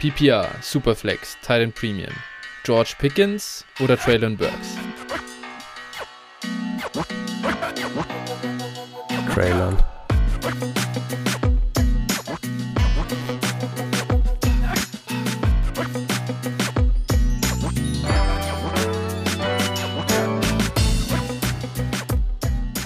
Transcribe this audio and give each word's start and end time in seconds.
PPR, 0.00 0.48
Superflex, 0.60 1.36
Titan 1.40 1.72
Premium, 1.72 2.12
George 2.62 2.94
Pickens 3.00 3.64
oder 3.80 3.96
Traylon 3.96 4.36
Burks? 4.36 4.76
Traylon. 9.34 9.76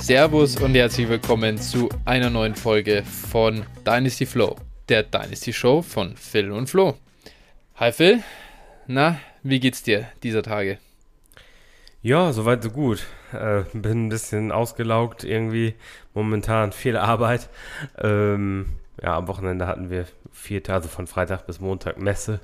Servus 0.00 0.56
und 0.56 0.74
herzlich 0.74 1.10
willkommen 1.10 1.58
zu 1.58 1.90
einer 2.06 2.30
neuen 2.30 2.54
Folge 2.54 3.02
von 3.02 3.66
Dynasty 3.86 4.24
Flow, 4.24 4.56
der 4.88 5.02
Dynasty 5.02 5.52
Show 5.52 5.82
von 5.82 6.16
Phil 6.16 6.50
und 6.50 6.68
Flo. 6.68 6.96
Hi 7.76 7.92
Phil, 7.92 8.22
na, 8.86 9.18
wie 9.42 9.60
geht's 9.60 9.82
dir 9.82 10.06
dieser 10.22 10.42
Tage? 10.42 10.78
Ja, 12.02 12.32
soweit 12.32 12.62
so 12.62 12.70
gut. 12.70 13.06
Äh, 13.32 13.62
bin 13.72 14.06
ein 14.06 14.08
bisschen 14.08 14.50
ausgelaugt 14.50 15.22
irgendwie. 15.22 15.74
Momentan 16.14 16.72
viel 16.72 16.96
Arbeit. 16.96 17.48
Ähm, 17.98 18.66
ja, 19.00 19.16
am 19.16 19.28
Wochenende 19.28 19.68
hatten 19.68 19.88
wir 19.88 20.06
vier 20.32 20.62
Tage, 20.62 20.76
also 20.76 20.88
von 20.88 21.06
Freitag 21.06 21.46
bis 21.46 21.60
Montag 21.60 21.98
Messe. 21.98 22.40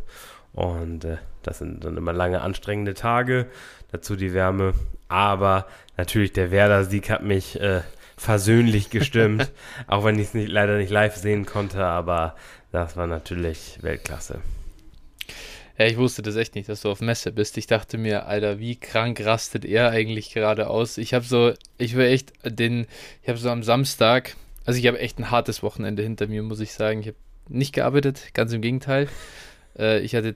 Und 0.53 1.05
äh, 1.05 1.17
das 1.43 1.59
sind 1.59 1.85
dann 1.85 1.97
immer 1.97 2.13
lange 2.13 2.41
anstrengende 2.41 2.95
Tage. 2.95 3.47
Dazu 3.91 4.15
die 4.15 4.33
Wärme. 4.33 4.75
Aber 5.09 5.67
natürlich 5.97 6.33
der 6.33 6.53
Werder-Sieg 6.53 7.11
hat 7.11 7.25
mich 7.25 7.61
äh, 7.61 7.81
versöhnlich 8.19 8.91
gestimmt. 8.91 9.51
auch 9.87 10.05
wenn 10.05 10.17
ich 10.17 10.29
es 10.29 10.35
nicht, 10.35 10.49
leider 10.49 10.77
nicht 10.77 10.91
live 10.91 11.17
sehen 11.17 11.47
konnte. 11.47 11.85
Aber 11.85 12.35
das 12.73 12.97
war 12.97 13.07
natürlich 13.07 13.79
Weltklasse. 13.81 14.41
Ja, 15.79 15.87
ich 15.87 15.97
wusste 15.97 16.23
das 16.23 16.35
echt 16.35 16.57
nicht, 16.57 16.69
dass 16.69 16.83
du 16.83 16.91
auf 16.91 17.01
Messe 17.01 17.31
bist. 17.31 17.57
Ich 17.57 17.69
dachte 17.69 17.99
mir, 17.99 18.27
Alter, 18.27 18.59
wie 18.59 18.75
krank 18.75 19.25
rastet 19.25 19.65
er 19.65 19.91
eigentlich 19.91 20.35
gerade 20.35 20.69
aus? 20.69 20.99
Ich 20.99 21.15
habe 21.15 21.25
so, 21.25 21.53
ich 21.79 21.97
war 21.97 22.05
echt 22.05 22.33
den, 22.45 22.87
ich 23.23 23.29
habe 23.29 23.39
so 23.39 23.49
am 23.49 23.63
Samstag, 23.63 24.35
also 24.65 24.79
ich 24.79 24.89
habe 24.89 24.99
echt 24.99 25.21
ein 25.21 25.31
hartes 25.31 25.63
Wochenende 25.63 26.03
hinter 26.03 26.27
mir, 26.27 26.43
muss 26.43 26.59
ich 26.59 26.73
sagen. 26.73 27.01
Ich 27.01 27.07
habe 27.07 27.17
nicht 27.49 27.73
gearbeitet, 27.73 28.35
ganz 28.35 28.53
im 28.53 28.61
Gegenteil. 28.61 29.09
Äh, 29.79 30.01
ich 30.01 30.17
hatte 30.17 30.35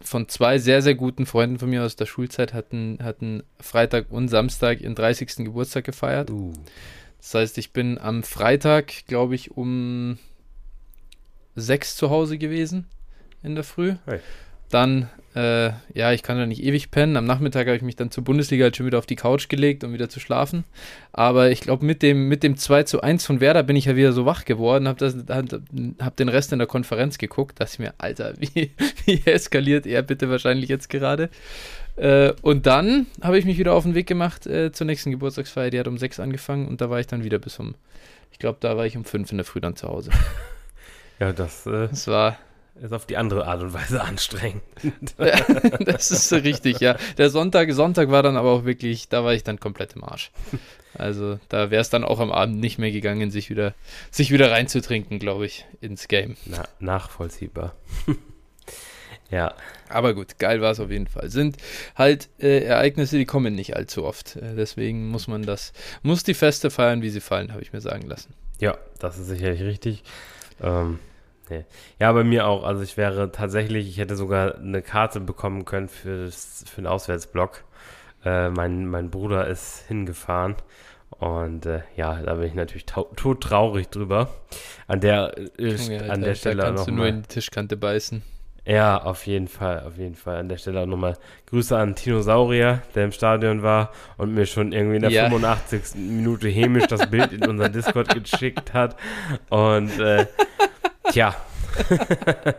von 0.00 0.28
zwei 0.28 0.58
sehr, 0.58 0.80
sehr 0.80 0.94
guten 0.94 1.26
Freunden 1.26 1.58
von 1.58 1.70
mir 1.70 1.82
aus 1.82 1.96
der 1.96 2.06
Schulzeit 2.06 2.54
hatten, 2.54 2.98
hatten 3.02 3.42
Freitag 3.58 4.06
und 4.10 4.28
Samstag 4.28 4.80
ihren 4.80 4.94
30. 4.94 5.36
Geburtstag 5.38 5.84
gefeiert. 5.84 6.30
Uh. 6.30 6.52
Das 7.24 7.34
heißt, 7.34 7.56
ich 7.56 7.72
bin 7.72 7.96
am 7.96 8.22
Freitag, 8.22 9.06
glaube 9.06 9.34
ich, 9.34 9.52
um 9.52 10.18
sechs 11.56 11.96
zu 11.96 12.10
Hause 12.10 12.36
gewesen 12.36 12.84
in 13.42 13.54
der 13.54 13.64
Früh. 13.64 13.94
Hey. 14.04 14.20
Dann, 14.68 15.08
äh, 15.34 15.70
ja, 15.94 16.12
ich 16.12 16.22
kann 16.22 16.36
ja 16.36 16.44
nicht 16.44 16.62
ewig 16.62 16.90
pennen. 16.90 17.16
Am 17.16 17.24
Nachmittag 17.24 17.66
habe 17.66 17.76
ich 17.76 17.82
mich 17.82 17.96
dann 17.96 18.10
zur 18.10 18.24
Bundesliga 18.24 18.64
halt 18.64 18.76
schon 18.76 18.84
wieder 18.84 18.98
auf 18.98 19.06
die 19.06 19.16
Couch 19.16 19.48
gelegt, 19.48 19.84
um 19.84 19.94
wieder 19.94 20.10
zu 20.10 20.20
schlafen. 20.20 20.64
Aber 21.12 21.50
ich 21.50 21.62
glaube, 21.62 21.86
mit 21.86 22.02
dem, 22.02 22.28
mit 22.28 22.42
dem 22.42 22.58
2 22.58 22.82
zu 22.82 23.00
1 23.00 23.24
von 23.24 23.40
Werder 23.40 23.62
bin 23.62 23.76
ich 23.76 23.86
ja 23.86 23.96
wieder 23.96 24.12
so 24.12 24.26
wach 24.26 24.44
geworden, 24.44 24.86
habe 24.86 25.06
hab 26.00 26.16
den 26.16 26.28
Rest 26.28 26.52
in 26.52 26.58
der 26.58 26.68
Konferenz 26.68 27.16
geguckt, 27.16 27.58
dachte 27.58 27.72
ich 27.72 27.78
mir, 27.78 27.94
Alter, 27.96 28.34
wie, 28.38 28.70
wie 29.06 29.22
eskaliert 29.24 29.86
er 29.86 30.02
bitte 30.02 30.28
wahrscheinlich 30.28 30.68
jetzt 30.68 30.90
gerade? 30.90 31.30
Äh, 31.96 32.32
und 32.42 32.66
dann 32.66 33.06
habe 33.22 33.38
ich 33.38 33.44
mich 33.44 33.58
wieder 33.58 33.72
auf 33.74 33.84
den 33.84 33.94
Weg 33.94 34.06
gemacht 34.06 34.46
äh, 34.46 34.72
zur 34.72 34.86
nächsten 34.86 35.10
Geburtstagsfeier. 35.10 35.70
Die 35.70 35.78
hat 35.78 35.88
um 35.88 35.98
6 35.98 36.20
angefangen 36.20 36.68
und 36.68 36.80
da 36.80 36.90
war 36.90 37.00
ich 37.00 37.06
dann 37.06 37.24
wieder 37.24 37.38
bis 37.38 37.58
um, 37.58 37.74
ich 38.32 38.38
glaube, 38.38 38.58
da 38.60 38.76
war 38.76 38.86
ich 38.86 38.96
um 38.96 39.04
5 39.04 39.30
in 39.30 39.38
der 39.38 39.44
Früh 39.44 39.60
dann 39.60 39.76
zu 39.76 39.88
Hause. 39.88 40.10
Ja, 41.20 41.32
das, 41.32 41.64
äh, 41.64 41.86
Das 41.86 42.08
war, 42.08 42.36
ist 42.82 42.92
auf 42.92 43.06
die 43.06 43.16
andere 43.16 43.46
Art 43.46 43.62
und 43.62 43.72
Weise 43.72 44.02
anstrengend. 44.02 44.64
Das 45.86 46.10
ist 46.10 46.28
so 46.28 46.34
richtig, 46.34 46.80
ja. 46.80 46.96
Der 47.18 47.30
Sonntag, 47.30 47.72
Sonntag 47.72 48.10
war 48.10 48.24
dann 48.24 48.36
aber 48.36 48.50
auch 48.50 48.64
wirklich, 48.64 49.08
da 49.08 49.22
war 49.22 49.32
ich 49.32 49.44
dann 49.44 49.60
komplett 49.60 49.94
im 49.94 50.02
Arsch. 50.02 50.32
Also 50.98 51.38
da 51.48 51.70
wäre 51.70 51.82
es 51.82 51.90
dann 51.90 52.02
auch 52.02 52.18
am 52.18 52.32
Abend 52.32 52.58
nicht 52.58 52.78
mehr 52.78 52.90
gegangen, 52.90 53.30
sich 53.30 53.48
wieder, 53.48 53.74
sich 54.10 54.32
wieder 54.32 54.50
reinzutrinken, 54.50 55.20
glaube 55.20 55.46
ich, 55.46 55.66
ins 55.80 56.08
Game. 56.08 56.36
Na, 56.46 56.64
nachvollziehbar. 56.80 57.76
ja, 59.34 59.54
Aber 59.88 60.14
gut, 60.14 60.38
geil 60.38 60.60
war 60.60 60.70
es 60.70 60.80
auf 60.80 60.90
jeden 60.90 61.08
Fall. 61.08 61.28
Sind 61.28 61.56
halt 61.96 62.28
äh, 62.38 62.60
Ereignisse, 62.64 63.18
die 63.18 63.24
kommen 63.24 63.54
nicht 63.54 63.74
allzu 63.74 64.04
oft. 64.04 64.36
Äh, 64.36 64.54
deswegen 64.54 65.08
muss 65.08 65.26
man 65.26 65.42
das, 65.42 65.72
muss 66.02 66.22
die 66.22 66.34
Feste 66.34 66.70
feiern, 66.70 67.02
wie 67.02 67.10
sie 67.10 67.20
fallen, 67.20 67.52
habe 67.52 67.62
ich 67.62 67.72
mir 67.72 67.80
sagen 67.80 68.06
lassen. 68.06 68.34
ja, 68.60 68.78
das 69.00 69.18
ist 69.18 69.26
sicherlich 69.26 69.62
richtig. 69.62 70.04
Ähm, 70.62 71.00
nee. 71.50 71.64
Ja, 71.98 72.12
bei 72.12 72.22
mir 72.22 72.46
auch. 72.46 72.62
Also 72.62 72.82
ich 72.82 72.96
wäre 72.96 73.32
tatsächlich, 73.32 73.88
ich 73.88 73.98
hätte 73.98 74.14
sogar 74.14 74.54
eine 74.56 74.82
Karte 74.82 75.20
bekommen 75.20 75.64
können 75.64 75.88
für, 75.88 76.30
für 76.30 76.80
den 76.80 76.86
Auswärtsblock. 76.86 77.64
Äh, 78.24 78.50
mein, 78.50 78.86
mein 78.86 79.10
Bruder 79.10 79.48
ist 79.48 79.84
hingefahren. 79.88 80.54
Und 81.10 81.66
äh, 81.66 81.82
ja, 81.96 82.20
da 82.22 82.34
bin 82.34 82.46
ich 82.46 82.54
natürlich 82.54 82.86
todtraurig 82.86 83.88
drüber. 83.88 84.28
An 84.86 85.00
der, 85.00 85.36
äh, 85.36 85.74
Junge, 85.74 86.00
Alter, 86.00 86.12
an 86.12 86.20
der 86.20 86.30
da 86.30 86.34
Stelle 86.34 86.62
kannst 86.62 86.78
noch 86.78 86.86
du 86.86 86.92
nur 86.92 87.06
in 87.06 87.22
die 87.22 87.28
Tischkante 87.28 87.76
beißen. 87.76 88.22
Ja, 88.66 89.02
auf 89.02 89.26
jeden 89.26 89.48
Fall, 89.48 89.82
auf 89.86 89.98
jeden 89.98 90.14
Fall. 90.14 90.38
An 90.38 90.48
der 90.48 90.56
Stelle 90.56 90.80
auch 90.80 90.86
nochmal 90.86 91.18
Grüße 91.50 91.76
an 91.76 91.94
Tino 91.94 92.22
Saurier, 92.22 92.82
der 92.94 93.04
im 93.04 93.12
Stadion 93.12 93.62
war 93.62 93.92
und 94.16 94.32
mir 94.32 94.46
schon 94.46 94.72
irgendwie 94.72 94.96
in 94.96 95.02
der 95.02 95.10
Ja. 95.10 95.24
85. 95.28 95.96
Minute 95.96 96.48
hämisch 96.48 96.86
das 96.86 97.10
Bild 97.10 97.32
in 97.32 97.44
unseren 97.46 97.72
Discord 97.72 98.14
geschickt 98.14 98.72
hat. 98.72 98.96
Und 99.50 99.98
äh, 100.00 100.26
tja, 101.12 101.34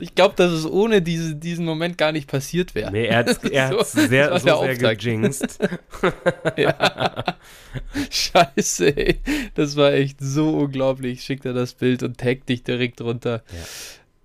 Ich 0.00 0.14
glaube, 0.14 0.34
dass 0.36 0.52
es 0.52 0.66
ohne 0.70 1.00
diese, 1.00 1.34
diesen 1.34 1.64
Moment 1.64 1.96
gar 1.96 2.12
nicht 2.12 2.28
passiert 2.30 2.74
wäre. 2.74 2.90
nee, 2.92 3.06
er 3.06 3.18
hat 3.20 3.42
er 3.50 3.68
So, 3.70 3.82
sehr, 4.02 4.38
so 4.38 4.60
sehr 4.60 4.96
gejinxt. 4.96 5.58
Ja. 6.56 7.24
Scheiße, 8.10 8.94
ey. 8.96 9.20
Das 9.54 9.76
war 9.76 9.92
echt 9.92 10.18
so 10.20 10.50
unglaublich. 10.58 11.22
Schickt 11.22 11.46
er 11.46 11.54
das 11.54 11.72
Bild 11.72 12.02
und 12.02 12.18
taggt 12.18 12.48
dich 12.50 12.62
direkt 12.64 13.00
runter. 13.00 13.42
Ja. 13.50 13.58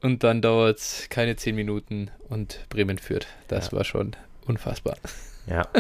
Und 0.02 0.24
dann 0.24 0.42
dauert 0.42 0.78
es 0.78 1.08
keine 1.10 1.36
10 1.36 1.56
Minuten 1.56 2.12
und 2.30 2.60
Bremen 2.70 2.98
führt. 2.98 3.28
Das 3.48 3.68
Ja. 3.72 3.78
war 3.78 3.84
schon 3.84 4.16
unfassbar. 4.46 4.98
Ja. 5.48 5.68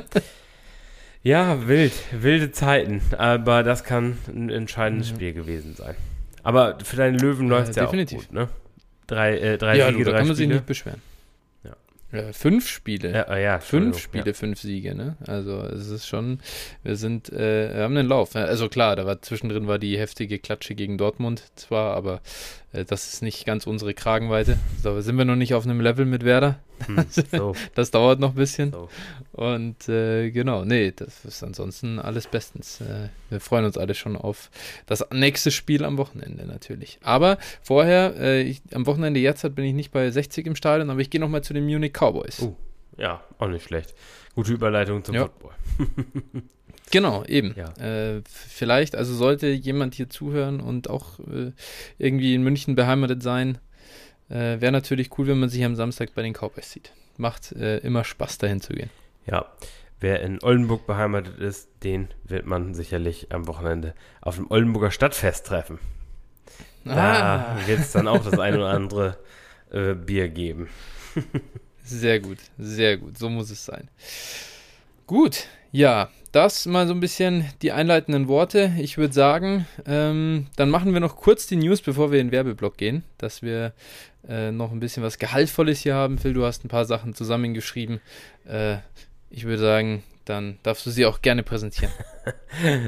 Ja, 1.23 1.67
wild, 1.67 1.91
wilde 2.11 2.51
Zeiten. 2.51 3.01
Aber 3.17 3.63
das 3.63 3.83
kann 3.83 4.17
ein 4.29 4.49
entscheidendes 4.49 5.09
Ja. 5.09 5.15
Spiel 5.15 5.33
gewesen 5.33 5.75
sein. 5.75 5.95
Aber 6.43 6.77
für 6.83 6.95
deine 6.95 7.17
Löwen 7.17 7.47
Ja, 7.49 7.57
läuft 7.57 7.75
ja, 7.75 7.83
definitiv. 7.83 8.19
auch 8.19 8.23
gut, 8.27 8.33
ne? 8.33 8.49
Drei, 9.07 9.37
äh, 9.37 9.57
drei 9.57 9.75
ja, 9.77 9.87
Siege, 9.87 9.97
du, 9.97 10.03
da 10.05 10.11
drei 10.11 10.17
kann 10.19 10.27
man 10.27 10.35
sich 10.37 10.43
Spiele. 10.45 10.55
nicht 10.55 10.65
beschweren. 10.67 11.01
Ja. 12.13 12.31
Fünf 12.31 12.69
Spiele. 12.69 13.11
Ja, 13.11 13.21
äh, 13.23 13.43
ja, 13.43 13.59
Fünf 13.59 13.99
Spiele, 13.99 14.33
fünf 14.33 14.61
Siege, 14.61 14.95
ne? 14.95 15.17
Also 15.27 15.59
es 15.63 15.89
ist 15.89 16.07
schon, 16.07 16.39
wir 16.83 16.95
sind, 16.95 17.29
äh, 17.33 17.75
wir 17.75 17.83
haben 17.83 17.97
einen 17.97 18.07
Lauf. 18.07 18.33
Also 18.33 18.69
klar, 18.69 18.95
da 18.95 19.05
war 19.05 19.21
zwischendrin 19.21 19.67
war 19.67 19.77
die 19.79 19.97
heftige 19.99 20.39
Klatsche 20.39 20.73
gegen 20.75 20.97
Dortmund 20.97 21.43
zwar, 21.57 21.97
aber 21.97 22.21
das 22.71 23.13
ist 23.13 23.21
nicht 23.21 23.45
ganz 23.45 23.65
unsere 23.65 23.93
Kragenweite. 23.93 24.57
So 24.83 24.99
sind 25.01 25.17
wir 25.17 25.25
noch 25.25 25.35
nicht 25.35 25.53
auf 25.53 25.63
einem 25.65 25.81
Level 25.81 26.05
mit 26.05 26.23
Werder. 26.25 26.59
Hm, 26.85 27.05
so, 27.09 27.55
Das 27.75 27.91
dauert 27.91 28.19
noch 28.19 28.31
ein 28.31 28.35
bisschen. 28.35 28.71
so. 28.71 28.89
Und 29.31 29.87
äh, 29.89 30.29
genau, 30.31 30.65
nee, 30.65 30.91
das 30.95 31.25
ist 31.25 31.43
ansonsten 31.43 31.97
alles 31.99 32.27
bestens. 32.27 32.81
Äh, 32.81 33.09
wir 33.29 33.39
freuen 33.39 33.65
uns 33.65 33.77
alle 33.77 33.95
schon 33.95 34.15
auf 34.15 34.51
das 34.85 35.03
nächste 35.11 35.49
Spiel 35.51 35.83
am 35.85 35.97
Wochenende 35.97 36.45
natürlich. 36.45 36.99
Aber 37.01 37.37
vorher, 37.63 38.15
äh, 38.19 38.41
ich, 38.41 38.61
am 38.73 38.85
Wochenende 38.85 39.19
jetzt 39.19 39.43
bin 39.55 39.65
ich 39.65 39.73
nicht 39.73 39.91
bei 39.91 40.11
60 40.11 40.45
im 40.45 40.55
Stadion, 40.55 40.89
aber 40.89 40.99
ich 40.99 41.09
gehe 41.09 41.21
nochmal 41.21 41.43
zu 41.43 41.53
den 41.53 41.65
Munich 41.65 41.93
Cowboys. 41.93 42.41
Oh. 42.41 42.55
Ja, 42.97 43.23
auch 43.37 43.47
nicht 43.47 43.65
schlecht. 43.65 43.93
Gute 44.35 44.53
Überleitung 44.53 45.03
zum 45.03 45.15
Ja. 45.15 45.21
Football. 45.23 45.51
Genau, 46.91 47.23
eben. 47.25 47.53
Ja. 47.57 47.69
Äh, 47.83 48.21
vielleicht, 48.25 48.95
also 48.95 49.13
sollte 49.13 49.47
jemand 49.47 49.95
hier 49.95 50.09
zuhören 50.09 50.59
und 50.61 50.89
auch 50.89 51.19
äh, 51.19 51.51
irgendwie 51.97 52.33
in 52.33 52.43
München 52.43 52.75
beheimatet 52.75 53.21
sein, 53.21 53.57
äh, 54.29 54.59
wäre 54.61 54.71
natürlich 54.71 55.17
cool, 55.17 55.27
wenn 55.27 55.39
man 55.39 55.49
sich 55.49 55.63
am 55.65 55.75
Samstag 55.75 56.13
bei 56.15 56.21
den 56.21 56.33
Cowboys 56.33 56.71
sieht. 56.71 56.91
Macht 57.17 57.51
äh, 57.53 57.77
immer 57.79 58.03
Spaß, 58.03 58.37
dahin 58.37 58.61
zu 58.61 58.73
gehen. 58.73 58.89
Ja, 59.25 59.45
wer 59.99 60.21
in 60.21 60.41
Oldenburg 60.41 60.85
beheimatet 60.87 61.39
ist, 61.39 61.67
den 61.83 62.07
wird 62.23 62.45
man 62.45 62.73
sicherlich 62.73 63.31
am 63.31 63.47
Wochenende 63.47 63.93
auf 64.21 64.35
dem 64.35 64.49
Oldenburger 64.49 64.91
Stadtfest 64.91 65.45
treffen. 65.47 65.79
Da 66.85 67.57
Ah, 67.57 67.67
wird 67.67 67.79
es 67.81 67.91
dann 67.91 68.07
auch 68.07 68.23
das 68.23 68.39
ein 68.39 68.55
oder 68.55 68.69
andere 68.73 69.17
äh, 69.71 69.93
Bier 69.93 70.29
geben. 70.29 70.69
sehr 71.83 72.19
gut, 72.21 72.37
sehr 72.57 72.97
gut. 72.97 73.17
So 73.17 73.29
muss 73.29 73.49
es 73.49 73.65
sein. 73.65 73.89
Gut, 75.05 75.47
ja, 75.71 76.09
das 76.31 76.65
mal 76.65 76.87
so 76.87 76.93
ein 76.93 76.99
bisschen 76.99 77.45
die 77.61 77.71
einleitenden 77.71 78.27
Worte. 78.27 78.73
Ich 78.77 78.97
würde 78.97 79.13
sagen, 79.13 79.65
ähm, 79.85 80.47
dann 80.55 80.69
machen 80.69 80.93
wir 80.93 80.99
noch 80.99 81.15
kurz 81.15 81.47
die 81.47 81.55
News, 81.55 81.81
bevor 81.81 82.11
wir 82.11 82.19
in 82.19 82.27
den 82.27 82.31
Werbeblock 82.31 82.77
gehen, 82.77 83.03
dass 83.17 83.41
wir 83.41 83.73
äh, 84.27 84.51
noch 84.51 84.71
ein 84.71 84.79
bisschen 84.79 85.03
was 85.03 85.17
Gehaltvolles 85.17 85.79
hier 85.79 85.95
haben. 85.95 86.17
Phil, 86.17 86.33
du 86.33 86.45
hast 86.45 86.63
ein 86.65 86.69
paar 86.69 86.85
Sachen 86.85 87.13
zusammengeschrieben. 87.13 88.01
Äh, 88.45 88.77
ich 89.29 89.45
würde 89.45 89.59
sagen, 89.59 90.03
dann 90.25 90.57
darfst 90.63 90.85
du 90.85 90.89
sie 90.89 91.05
auch 91.05 91.21
gerne 91.21 91.43
präsentieren. 91.43 91.93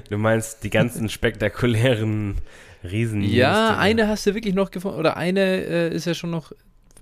Du 0.09 0.17
meinst 0.17 0.65
die 0.65 0.69
ganzen 0.69 1.07
spektakulären 1.09 2.35
Riesen. 2.83 3.21
ja, 3.21 3.77
eine 3.77 4.09
hast 4.09 4.25
du 4.25 4.35
wirklich 4.35 4.53
noch 4.53 4.69
gefunden, 4.69 4.99
oder 4.99 5.15
eine 5.15 5.39
äh, 5.39 5.95
ist 5.95 6.05
ja 6.05 6.13
schon 6.13 6.31
noch 6.31 6.51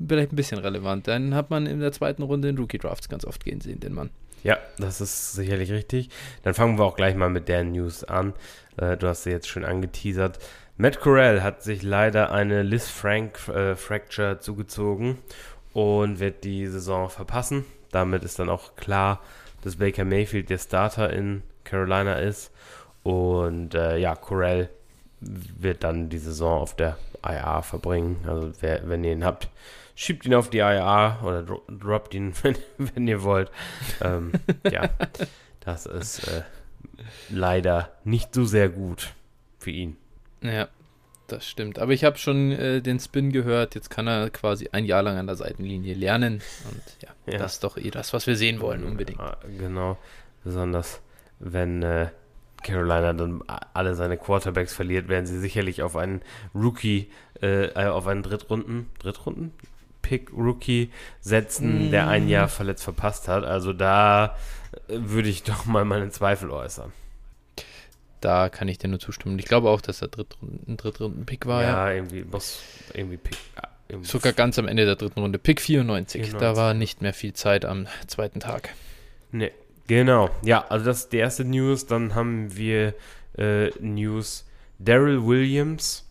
vielleicht 0.06 0.34
ein 0.34 0.36
bisschen 0.36 0.60
relevant. 0.60 1.08
Dann 1.08 1.34
hat 1.34 1.50
man 1.50 1.66
in 1.66 1.80
der 1.80 1.92
zweiten 1.92 2.22
Runde 2.22 2.50
in 2.50 2.58
Rookie 2.58 2.78
Drafts 2.78 3.10
ganz 3.10 3.26
oft 3.26 3.44
gehen 3.44 3.62
sehen, 3.62 3.80
den 3.80 3.94
Mann. 3.94 4.12
Ja, 4.44 4.58
das 4.78 5.02
ist 5.02 5.34
sicherlich 5.34 5.72
richtig. 5.72 6.10
Dann 6.44 6.54
fangen 6.54 6.78
wir 6.78 6.86
auch 6.86 6.96
gleich 6.96 7.16
mal 7.16 7.30
mit 7.30 7.48
der 7.48 7.64
News 7.64 8.04
an. 8.04 8.34
Äh, 8.78 8.98
du 8.98 9.08
hast 9.08 9.24
sie 9.24 9.32
jetzt 9.32 9.48
schön 9.48 9.66
angeteasert. 9.66 10.40
Matt 10.78 11.00
Corral 11.00 11.42
hat 11.42 11.64
sich 11.64 11.82
leider 11.82 12.32
eine 12.32 12.62
Liz 12.62 12.88
Frank 12.88 13.48
äh, 13.48 13.76
Fracture 13.76 14.40
zugezogen 14.40 15.18
und 15.74 16.20
wird 16.20 16.44
die 16.44 16.68
Saison 16.68 17.10
verpassen. 17.10 17.66
Damit 17.92 18.24
ist 18.24 18.40
dann 18.40 18.50
auch 18.50 18.76
klar, 18.76 19.22
dass 19.64 19.78
Baker 19.78 20.06
Mayfield 20.06 20.50
der 20.50 20.60
Starter 20.60 21.12
in 21.12 21.42
Carolina 21.64 22.20
ist. 22.20 22.52
Und 23.04 23.74
äh, 23.74 23.98
ja, 23.98 24.16
Corral 24.16 24.70
wird 25.20 25.84
dann 25.84 26.10
die 26.10 26.20
Saison 26.20 26.62
auf 26.62 26.76
der 26.76 26.98
IA 27.26 27.62
verbringen. 27.62 28.18
Also 28.28 28.52
wer, 28.62 28.88
wenn 28.88 29.04
ihr 29.04 29.14
ihn 29.14 29.26
habt, 29.26 29.50
schiebt 29.98 30.26
ihn 30.26 30.36
auf 30.36 30.50
die 30.50 30.60
IA 30.60 31.20
oder 31.24 31.44
dro 31.44 31.62
droppt 31.68 32.14
ihn, 32.14 32.34
wenn, 32.44 32.56
wenn 32.78 33.08
ihr 33.08 33.24
wollt. 33.24 33.52
Ähm, 34.00 34.32
ja, 34.72 34.90
das 35.60 35.86
ist 35.86 36.28
äh, 36.28 36.44
leider 37.30 37.92
nicht 38.06 38.34
so 38.34 38.46
sehr 38.46 38.70
gut 38.70 39.14
für 39.60 39.72
ihn. 39.72 39.98
Ja, 40.42 40.70
das 41.28 41.46
stimmt. 41.48 41.80
Aber 41.80 41.92
ich 41.92 42.06
habe 42.06 42.18
schon 42.18 42.52
äh, 42.52 42.82
den 42.82 43.00
Spin 43.00 43.32
gehört. 43.32 43.76
Jetzt 43.76 43.90
kann 43.90 44.08
er 44.08 44.30
quasi 44.30 44.70
ein 44.72 44.86
Jahr 44.86 45.02
lang 45.02 45.18
an 45.18 45.28
der 45.28 45.36
Seitenlinie 45.36 45.96
lernen. 45.96 46.42
Und 46.70 46.82
ja, 47.02 47.10
ja. 47.34 47.40
das 47.40 47.54
ist 47.54 47.64
doch 47.64 47.76
eh 47.76 47.90
das, 47.90 48.14
was 48.14 48.28
wir 48.28 48.38
sehen 48.38 48.62
wollen, 48.62 48.84
unbedingt. 48.84 49.20
Ja, 49.20 49.38
genau. 49.58 49.98
Besonders 50.44 51.02
wenn 51.40 51.84
äh, 51.84 52.10
Carolina 52.64 53.14
dann 53.14 53.44
alle 53.74 53.96
seine 53.96 54.18
Quarterbacks 54.18 54.74
verliert, 54.74 55.08
werden 55.08 55.26
sie 55.26 55.40
sicherlich 55.40 55.82
auf 55.82 55.96
einen 55.96 56.22
Rookie, 56.56 57.12
äh, 57.42 57.66
äh 57.66 57.88
auf 57.88 58.08
einen 58.08 58.24
Drittrunden, 58.24 58.90
Drittrunden? 59.00 59.54
Pick 60.08 60.32
Rookie 60.32 60.92
setzen, 61.22 61.88
mm. 61.88 61.92
der 61.92 62.08
ein 62.08 62.30
Jahr 62.30 62.48
verletzt 62.48 62.84
verpasst 62.84 63.28
hat. 63.28 63.44
Also 63.44 63.74
da 63.74 64.38
äh, 64.88 64.94
würde 64.98 65.30
ich 65.30 65.44
doch 65.44 65.66
mal 65.66 65.86
meine 65.86 66.10
Zweifel 66.10 66.50
äußern. 66.52 66.92
Da 68.22 68.50
kann 68.50 68.68
ich 68.68 68.78
dir 68.78 68.88
nur 68.88 69.00
zustimmen. 69.00 69.38
Ich 69.38 69.46
glaube 69.46 69.70
auch, 69.70 69.82
dass 69.82 70.00
der 70.00 70.08
Drittrunden, 70.08 70.72
ein 70.72 70.78
Drittrunden-Pick 70.78 71.46
war. 71.46 71.62
Ja, 71.62 71.90
ja, 71.90 71.96
irgendwie 71.96 72.24
muss 72.24 72.62
irgendwie 72.94 73.18
Pick. 73.18 73.38
Ja, 73.56 73.70
irgendwie 73.90 74.10
Sogar 74.10 74.34
ganz 74.34 74.58
am 74.58 74.68
Ende 74.68 74.86
der 74.86 74.96
dritten 74.96 75.20
Runde. 75.20 75.38
Pick 75.38 75.62
94. 75.62 76.22
94. 76.22 76.40
Da 76.40 76.56
war 76.56 76.74
nicht 76.74 77.02
mehr 77.02 77.14
viel 77.14 77.34
Zeit 77.34 77.64
am 77.64 77.88
zweiten 78.08 78.40
Tag. 78.40 78.70
Nee, 79.32 79.52
Genau, 79.88 80.30
ja, 80.44 80.66
also 80.68 80.86
das 80.86 81.04
ist 81.04 81.14
die 81.14 81.18
erste 81.18 81.46
News. 81.46 81.86
Dann 81.86 82.14
haben 82.14 82.56
wir 82.56 82.94
äh, 83.38 83.70
News 83.80 84.46
Daryl 84.80 85.26
Williams 85.26 86.06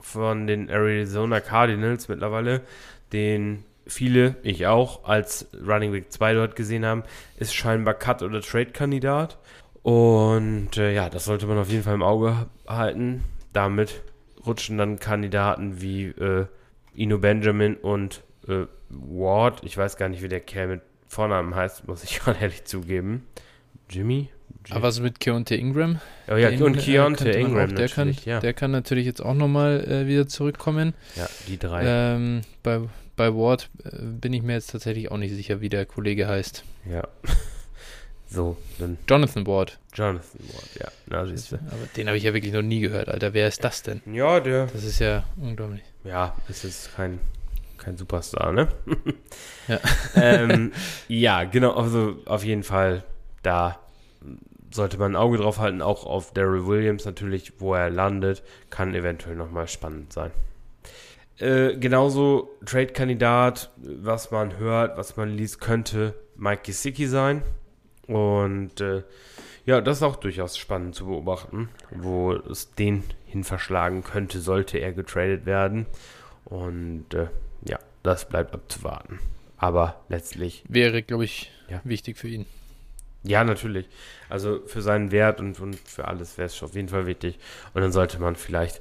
von 0.00 0.46
den 0.48 0.68
Arizona 0.68 1.40
Cardinals 1.40 2.08
mittlerweile, 2.08 2.62
den 3.12 3.64
viele, 3.86 4.36
ich 4.42 4.66
auch, 4.66 5.04
als 5.04 5.48
Running 5.66 5.92
Back 5.92 6.12
2 6.12 6.34
dort 6.34 6.56
gesehen 6.56 6.84
haben, 6.84 7.02
ist 7.38 7.54
scheinbar 7.54 7.94
Cut- 7.94 8.22
oder 8.22 8.40
Trade-Kandidat. 8.40 9.38
Und 9.82 10.76
äh, 10.76 10.94
ja, 10.94 11.08
das 11.08 11.24
sollte 11.24 11.46
man 11.46 11.58
auf 11.58 11.70
jeden 11.70 11.82
Fall 11.82 11.94
im 11.94 12.02
Auge 12.02 12.46
halten. 12.68 13.24
Damit 13.52 14.02
rutschen 14.46 14.78
dann 14.78 14.98
Kandidaten 14.98 15.80
wie 15.80 16.06
äh, 16.06 16.46
Ino 16.94 17.18
Benjamin 17.18 17.76
und 17.76 18.22
äh, 18.46 18.66
Ward. 18.88 19.62
Ich 19.64 19.76
weiß 19.76 19.96
gar 19.96 20.08
nicht, 20.08 20.22
wie 20.22 20.28
der 20.28 20.40
Kerl 20.40 20.68
mit 20.68 20.82
Vornamen 21.08 21.54
heißt, 21.54 21.88
muss 21.88 22.04
ich 22.04 22.24
mal 22.26 22.36
ehrlich 22.40 22.64
zugeben. 22.64 23.26
Jimmy? 23.88 24.28
Aber 24.68 24.82
was 24.82 25.00
mit 25.00 25.20
Keontae 25.20 25.56
Ingram? 25.56 26.00
Oh 26.28 26.36
ja, 26.36 26.50
Den, 26.50 26.62
und 26.62 26.76
äh, 26.76 26.80
Keontae 26.80 27.30
äh, 27.30 27.40
Ingram 27.40 27.70
auch, 27.70 27.74
der 27.74 27.88
kann, 27.88 28.16
ja. 28.24 28.40
Der 28.40 28.52
kann 28.52 28.70
natürlich 28.70 29.06
jetzt 29.06 29.20
auch 29.20 29.34
nochmal 29.34 29.84
äh, 29.84 30.06
wieder 30.06 30.28
zurückkommen. 30.28 30.94
Ja, 31.16 31.28
die 31.48 31.58
drei. 31.58 31.82
Ähm, 31.86 32.42
bei, 32.62 32.80
bei 33.16 33.34
Ward 33.34 33.70
äh, 33.84 33.90
bin 34.02 34.32
ich 34.32 34.42
mir 34.42 34.52
jetzt 34.52 34.70
tatsächlich 34.70 35.10
auch 35.10 35.16
nicht 35.16 35.34
sicher, 35.34 35.60
wie 35.60 35.68
der 35.68 35.86
Kollege 35.86 36.28
heißt. 36.28 36.64
Ja. 36.90 37.08
so, 38.28 38.56
dann. 38.78 38.98
Jonathan 39.08 39.46
Ward. 39.46 39.78
Jonathan 39.94 40.40
Ward, 40.52 40.68
ja. 40.78 40.88
Na, 41.06 41.26
siehst 41.26 41.52
du. 41.52 41.56
Aber 41.56 41.86
den 41.96 42.06
habe 42.06 42.18
ich 42.18 42.24
ja 42.24 42.34
wirklich 42.34 42.52
noch 42.52 42.62
nie 42.62 42.80
gehört, 42.80 43.08
Alter. 43.08 43.32
Wer 43.32 43.48
ist 43.48 43.64
das 43.64 43.82
denn? 43.82 44.02
Ja, 44.12 44.40
der. 44.40 44.66
Das 44.66 44.84
ist 44.84 44.98
ja 44.98 45.24
unglaublich. 45.36 45.82
Ja, 46.04 46.36
es 46.48 46.64
ist 46.64 46.94
kein 46.94 47.18
kein 47.80 47.96
Superstar, 47.96 48.52
ne? 48.52 48.68
ja. 49.68 49.80
ähm, 50.14 50.72
ja, 51.08 51.44
genau, 51.44 51.72
also 51.72 52.16
auf 52.26 52.44
jeden 52.44 52.62
Fall, 52.62 53.02
da 53.42 53.80
sollte 54.70 54.98
man 54.98 55.12
ein 55.12 55.16
Auge 55.16 55.38
drauf 55.38 55.58
halten, 55.58 55.82
auch 55.82 56.06
auf 56.06 56.32
Daryl 56.32 56.66
Williams 56.66 57.04
natürlich, 57.04 57.54
wo 57.58 57.74
er 57.74 57.90
landet, 57.90 58.42
kann 58.70 58.94
eventuell 58.94 59.36
nochmal 59.36 59.68
spannend 59.68 60.12
sein. 60.12 60.30
Äh, 61.38 61.76
genauso 61.76 62.50
Trade-Kandidat, 62.66 63.70
was 63.76 64.30
man 64.30 64.58
hört, 64.58 64.96
was 64.98 65.16
man 65.16 65.30
liest, 65.30 65.60
könnte 65.60 66.14
Mike 66.36 66.62
Gesicki 66.64 67.06
sein. 67.06 67.42
Und 68.06 68.80
äh, 68.80 69.02
ja, 69.64 69.80
das 69.80 69.98
ist 69.98 70.02
auch 70.02 70.16
durchaus 70.16 70.58
spannend 70.58 70.94
zu 70.94 71.06
beobachten, 71.06 71.68
wo 71.90 72.32
es 72.32 72.74
den 72.74 73.04
hin 73.24 73.44
verschlagen 73.44 74.04
könnte, 74.04 74.40
sollte 74.40 74.78
er 74.78 74.92
getradet 74.92 75.46
werden. 75.46 75.86
Und 76.44 77.14
äh, 77.14 77.28
ja, 77.66 77.78
das 78.02 78.28
bleibt 78.28 78.52
abzuwarten. 78.52 79.18
Aber 79.56 80.00
letztlich. 80.08 80.64
Wäre, 80.68 81.02
glaube 81.02 81.24
ich, 81.24 81.52
ja. 81.68 81.80
wichtig 81.84 82.18
für 82.18 82.28
ihn. 82.28 82.46
Ja, 83.22 83.44
natürlich. 83.44 83.88
Also 84.28 84.60
für 84.66 84.82
seinen 84.82 85.12
Wert 85.12 85.40
und, 85.40 85.58
und 85.60 85.76
für 85.76 86.08
alles 86.08 86.38
wäre 86.38 86.46
es 86.46 86.62
auf 86.62 86.74
jeden 86.74 86.88
Fall 86.88 87.06
wichtig. 87.06 87.38
Und 87.74 87.82
dann 87.82 87.92
sollte 87.92 88.18
man 88.18 88.36
vielleicht 88.36 88.80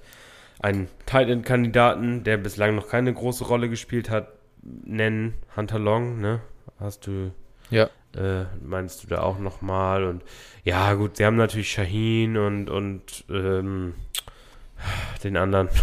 einen 0.60 0.88
Tight-End-Kandidaten, 1.06 2.24
der 2.24 2.38
bislang 2.38 2.76
noch 2.76 2.88
keine 2.88 3.14
große 3.14 3.46
Rolle 3.46 3.70
gespielt 3.70 4.10
hat, 4.10 4.30
nennen. 4.62 5.34
Hunter 5.56 5.80
Long, 5.80 6.20
ne? 6.20 6.42
Hast 6.80 7.08
du. 7.08 7.32
Ja. 7.70 7.90
Äh, 8.16 8.46
meinst 8.62 9.04
du 9.04 9.08
da 9.08 9.22
auch 9.22 9.40
nochmal? 9.40 10.04
Und 10.04 10.24
ja, 10.64 10.94
gut, 10.94 11.18
sie 11.18 11.26
haben 11.26 11.36
natürlich 11.38 11.72
Shaheen 11.72 12.38
und, 12.38 12.70
und 12.70 13.26
ähm, 13.30 13.94
den 15.24 15.38
anderen. 15.38 15.70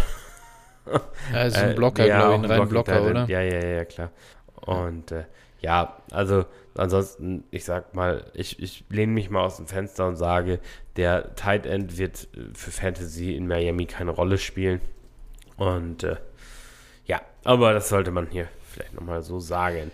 Ja, 1.33 1.43
ist 1.43 1.57
ein 1.57 1.71
äh, 1.71 1.73
Blocker, 1.73 2.05
äh, 2.05 2.07
ja, 2.07 2.19
glaube 2.19 2.45
ich, 2.45 2.51
ein 2.51 2.59
rein 2.59 2.69
Blocker, 2.69 3.01
Blocker, 3.01 3.09
oder? 3.09 3.25
Ja, 3.27 3.41
ja, 3.41 3.59
ja, 3.59 3.83
klar. 3.83 4.09
Und 4.55 5.11
äh, 5.11 5.25
ja, 5.59 5.97
also 6.11 6.45
ansonsten, 6.79 7.43
ich 7.51 7.65
sag 7.65 7.93
mal, 7.93 8.29
ich, 8.33 8.61
ich 8.61 8.85
lehne 8.89 9.11
mich 9.11 9.29
mal 9.29 9.41
aus 9.41 9.57
dem 9.57 9.67
Fenster 9.67 10.07
und 10.07 10.15
sage, 10.15 10.59
der 10.95 11.35
Tight 11.35 11.65
End 11.65 11.97
wird 11.97 12.27
äh, 12.35 12.53
für 12.53 12.71
Fantasy 12.71 13.35
in 13.35 13.47
Miami 13.47 13.85
keine 13.85 14.11
Rolle 14.11 14.37
spielen. 14.37 14.81
Und 15.57 16.03
äh, 16.03 16.17
ja, 17.05 17.21
aber 17.43 17.73
das 17.73 17.89
sollte 17.89 18.11
man 18.11 18.27
hier 18.27 18.47
vielleicht 18.71 18.93
nochmal 18.93 19.23
so 19.23 19.39
sagen. 19.39 19.91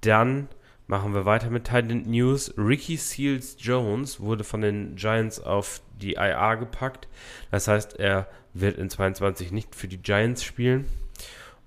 Dann 0.00 0.48
machen 0.86 1.14
wir 1.14 1.24
weiter 1.24 1.50
mit 1.50 1.64
Tight 1.64 1.90
End 1.90 2.06
News. 2.06 2.54
Ricky 2.56 2.96
Seals 2.96 3.56
Jones 3.58 4.20
wurde 4.20 4.44
von 4.44 4.60
den 4.60 4.96
Giants 4.96 5.40
auf 5.40 5.80
die 6.00 6.14
IA 6.14 6.56
gepackt. 6.56 7.08
Das 7.50 7.68
heißt, 7.68 7.98
er 7.98 8.26
wird 8.54 8.78
in 8.78 8.90
22 8.90 9.52
nicht 9.52 9.74
für 9.74 9.88
die 9.88 9.98
Giants 9.98 10.44
spielen. 10.44 10.86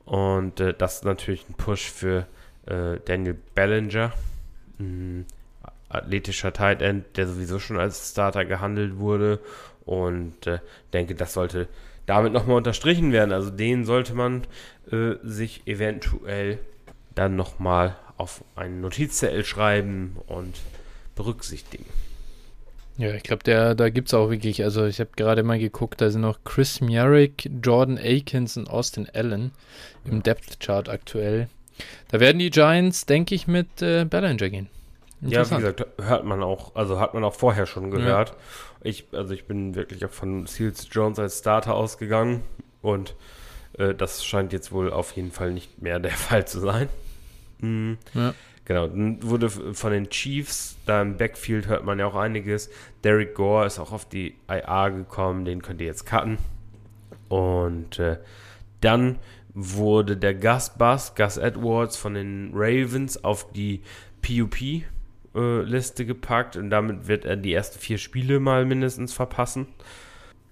Und 0.06 0.60
äh, 0.60 0.74
das 0.74 0.96
ist 0.96 1.06
natürlich 1.06 1.48
ein 1.50 1.56
Push 1.56 1.90
für 1.90 2.28
äh, 2.68 3.00
Daniel 3.06 3.38
Bellinger, 3.56 4.13
ein 4.79 5.25
athletischer 5.89 6.53
Tight 6.53 6.82
End, 6.82 7.05
der 7.17 7.27
sowieso 7.27 7.60
schon 7.60 7.79
als 7.79 8.12
Starter 8.12 8.46
gehandelt 8.46 8.98
wurde. 8.98 9.39
Und 9.86 10.48
äh, 10.48 10.60
denke, 10.94 11.15
das 11.15 11.34
sollte 11.34 11.67
damit 12.05 12.34
nochmal 12.34 12.58
unterstrichen 12.58 13.12
werden. 13.12 13.32
Also 13.32 13.50
den 13.50 13.86
sollte 13.86 14.13
man 14.13 14.44
äh, 14.91 15.15
sich 15.24 15.65
eventuell 15.65 16.60
dann 17.13 17.36
nochmal 17.36 17.96
auf 18.17 18.44
einen 18.55 18.82
Notizzettel 18.82 19.44
schreiben 19.44 20.17
und 20.27 20.55
berücksichtigen. 21.15 21.86
Ja, 22.98 23.13
ich 23.13 23.24
glaube, 23.24 23.44
da 23.44 23.89
gibt 23.89 24.08
es 24.08 24.13
auch 24.13 24.29
wirklich, 24.29 24.63
also 24.63 24.86
ich 24.86 25.01
habe 25.01 25.10
gerade 25.17 25.44
mal 25.44 25.60
geguckt, 25.60 26.00
da 26.00 26.10
sind 26.10 26.22
noch 26.22 26.39
Chris 26.46 26.79
Miarek, 26.79 27.50
Jordan 27.62 27.98
Akins 27.98 28.55
und 28.55 28.70
Austin 28.70 29.08
Allen 29.13 29.51
im 30.05 30.24
Depth 30.24 30.62
Chart 30.62 30.88
aktuell. 30.88 31.50
Da 32.10 32.20
werden 32.20 32.39
die 32.39 32.50
Giants, 32.50 33.05
denke 33.05 33.36
ich, 33.36 33.48
mit 33.48 33.82
äh, 33.82 34.05
Bellinger 34.05 34.50
gehen. 34.50 34.70
Ja, 35.22 35.50
wie 35.50 35.55
gesagt, 35.55 35.86
hört 36.01 36.25
man 36.25 36.44
auch, 36.44 36.75
also 36.75 37.00
hat 37.00 37.13
man 37.13 37.24
auch 37.24 37.34
vorher 37.34 37.65
schon 37.65 37.89
gehört. 37.89 38.29
Ja. 38.29 38.36
Ich, 38.84 39.08
also 39.13 39.34
ich 39.34 39.46
bin 39.46 39.75
wirklich 39.75 40.05
auch 40.05 40.12
von 40.12 40.46
Seals 40.46 40.88
Jones 40.91 41.17
als 41.17 41.39
Starter 41.39 41.74
ausgegangen 41.74 42.44
und 42.82 43.15
äh, 43.77 43.96
das 43.96 44.24
scheint 44.24 44.53
jetzt 44.53 44.72
wohl 44.72 44.91
auf 44.91 45.12
jeden 45.13 45.32
Fall 45.32 45.51
nicht 45.51 45.82
mehr 45.82 46.00
der 46.00 46.12
Fall 46.12 46.48
zu 46.48 46.60
sein. 46.60 46.89
Mhm. 47.60 47.98
Ja. 48.13 48.34
Genau, 48.65 48.88
dann 48.88 49.22
wurde 49.22 49.50
von 49.50 49.91
den 49.91 50.10
Chiefs, 50.10 50.75
da 50.88 51.01
im 51.01 51.17
Backfield 51.17 51.67
hört 51.67 51.86
man 51.86 52.00
ja 52.00 52.08
auch 52.08 52.15
einiges. 52.15 52.72
Derek 53.03 53.36
Gore 53.36 53.67
ist 53.67 53.77
auch 53.77 53.91
auf 53.91 54.10
die 54.10 54.36
IA 54.50 54.89
gekommen, 54.89 55.46
den 55.46 55.62
könnt 55.62 55.82
ihr 55.82 55.88
jetzt 55.88 56.08
cutten. 56.08 56.39
Und 57.29 58.00
äh, 58.00 58.17
dann 58.82 59.20
wurde 59.56 60.18
der 60.18 60.36
Gus 60.36 60.70
Bus, 60.78 61.16
Gus 61.16 61.38
Edwards 61.38 61.98
von 61.98 62.14
den 62.14 62.52
Ravens 62.54 63.24
auf 63.24 63.52
die 63.54 63.82
PUP-Liste 64.22 66.04
äh, 66.04 66.06
gepackt 66.06 66.58
und 66.58 66.70
damit 66.70 67.08
wird 67.08 67.26
er 67.26 67.38
die 67.38 67.54
ersten 67.54 67.80
vier 67.80 67.98
Spiele 67.98 68.40
mal 68.40 68.66
mindestens 68.66 69.14
verpassen. 69.14 69.68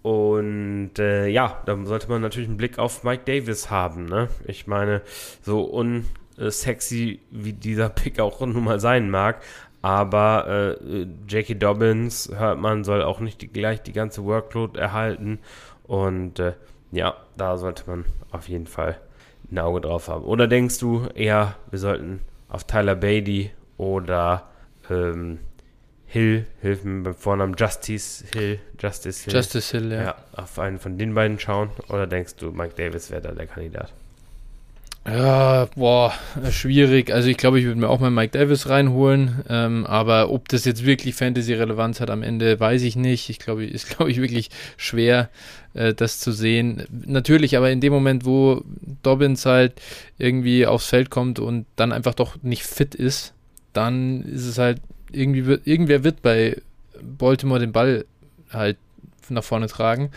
Und 0.01 0.99
äh, 0.99 1.27
ja, 1.27 1.61
dann 1.65 1.85
sollte 1.85 2.09
man 2.09 2.21
natürlich 2.21 2.49
einen 2.49 2.57
Blick 2.57 2.79
auf 2.79 3.03
Mike 3.03 3.23
Davis 3.25 3.69
haben. 3.69 4.05
Ne? 4.05 4.29
Ich 4.45 4.67
meine, 4.67 5.01
so 5.41 5.61
unsexy 5.61 7.19
wie 7.31 7.53
dieser 7.53 7.89
Pick 7.89 8.19
auch 8.19 8.39
nun 8.41 8.63
mal 8.63 8.79
sein 8.79 9.09
mag, 9.09 9.41
aber 9.81 10.77
äh, 10.81 11.07
Jackie 11.27 11.55
Dobbins, 11.55 12.31
hört 12.33 12.57
man, 12.57 12.85
soll 12.85 13.01
auch 13.01 13.19
nicht 13.19 13.41
die, 13.41 13.47
gleich 13.47 13.81
die 13.81 13.91
ganze 13.91 14.23
Workload 14.23 14.79
erhalten. 14.79 15.39
Und 15.83 16.39
äh, 16.39 16.53
ja, 16.93 17.15
da 17.35 17.57
sollte 17.57 17.83
man 17.87 18.05
auf 18.31 18.47
jeden 18.47 18.67
Fall 18.67 18.99
ein 19.51 19.59
Auge 19.59 19.81
drauf 19.81 20.07
haben. 20.07 20.23
Oder 20.23 20.47
denkst 20.47 20.79
du 20.79 21.07
eher, 21.15 21.55
wir 21.69 21.79
sollten 21.79 22.21
auf 22.47 22.65
Tyler 22.65 22.95
Beatty 22.95 23.51
oder 23.77 24.47
ähm, 24.89 25.39
Hill, 26.05 26.45
hilf 26.61 26.83
mir 26.83 27.03
beim 27.03 27.15
Vornamen 27.15 27.55
Justice 27.57 28.23
Hill, 28.31 28.59
Justice 28.79 29.25
Hill. 29.25 29.33
Justice 29.33 29.71
Hill, 29.75 29.91
ja. 29.91 30.03
ja. 30.03 30.15
Auf 30.33 30.59
einen 30.59 30.77
von 30.77 30.97
den 30.99 31.15
beiden 31.15 31.39
schauen. 31.39 31.71
Oder 31.89 32.05
denkst 32.05 32.35
du, 32.35 32.51
Mike 32.51 32.75
Davis 32.75 33.09
wäre 33.09 33.21
da 33.21 33.31
der 33.31 33.47
Kandidat? 33.47 33.91
Ja, 35.05 35.67
boah, 35.75 36.13
schwierig. 36.49 37.11
Also 37.11 37.27
ich 37.27 37.35
glaube, 37.35 37.59
ich 37.59 37.65
würde 37.65 37.77
mir 37.79 37.89
auch 37.89 37.99
mal 37.99 38.09
Mike 38.09 38.37
Davis 38.37 38.69
reinholen. 38.69 39.43
Ähm, 39.49 39.85
aber 39.85 40.29
ob 40.29 40.47
das 40.47 40.63
jetzt 40.63 40.85
wirklich 40.85 41.15
Fantasy-Relevanz 41.15 41.99
hat 41.99 42.09
am 42.09 42.23
Ende, 42.23 42.57
weiß 42.57 42.83
ich 42.83 42.95
nicht. 42.95 43.29
Ich 43.29 43.39
glaube, 43.39 43.65
ist, 43.65 43.89
glaube 43.97 44.11
ich, 44.11 44.21
wirklich 44.21 44.49
schwer, 44.77 45.29
äh, 45.73 45.93
das 45.93 46.19
zu 46.19 46.31
sehen. 46.31 46.83
Natürlich, 47.05 47.57
aber 47.57 47.69
in 47.69 47.81
dem 47.81 47.91
Moment, 47.91 48.23
wo 48.25 48.63
Dobbins 49.03 49.45
halt 49.45 49.73
irgendwie 50.17 50.65
aufs 50.65 50.87
Feld 50.87 51.09
kommt 51.09 51.37
und 51.37 51.65
dann 51.75 51.91
einfach 51.91 52.13
doch 52.13 52.41
nicht 52.41 52.63
fit 52.63 52.95
ist, 52.95 53.33
dann 53.73 54.21
ist 54.23 54.45
es 54.45 54.57
halt 54.57 54.79
irgendwie 55.11 55.59
irgendwer 55.65 56.05
wird 56.05 56.21
bei 56.21 56.61
Baltimore 57.01 57.59
den 57.59 57.73
Ball 57.73 58.05
halt 58.51 58.77
nach 59.27 59.43
vorne 59.43 59.67
tragen. 59.67 60.11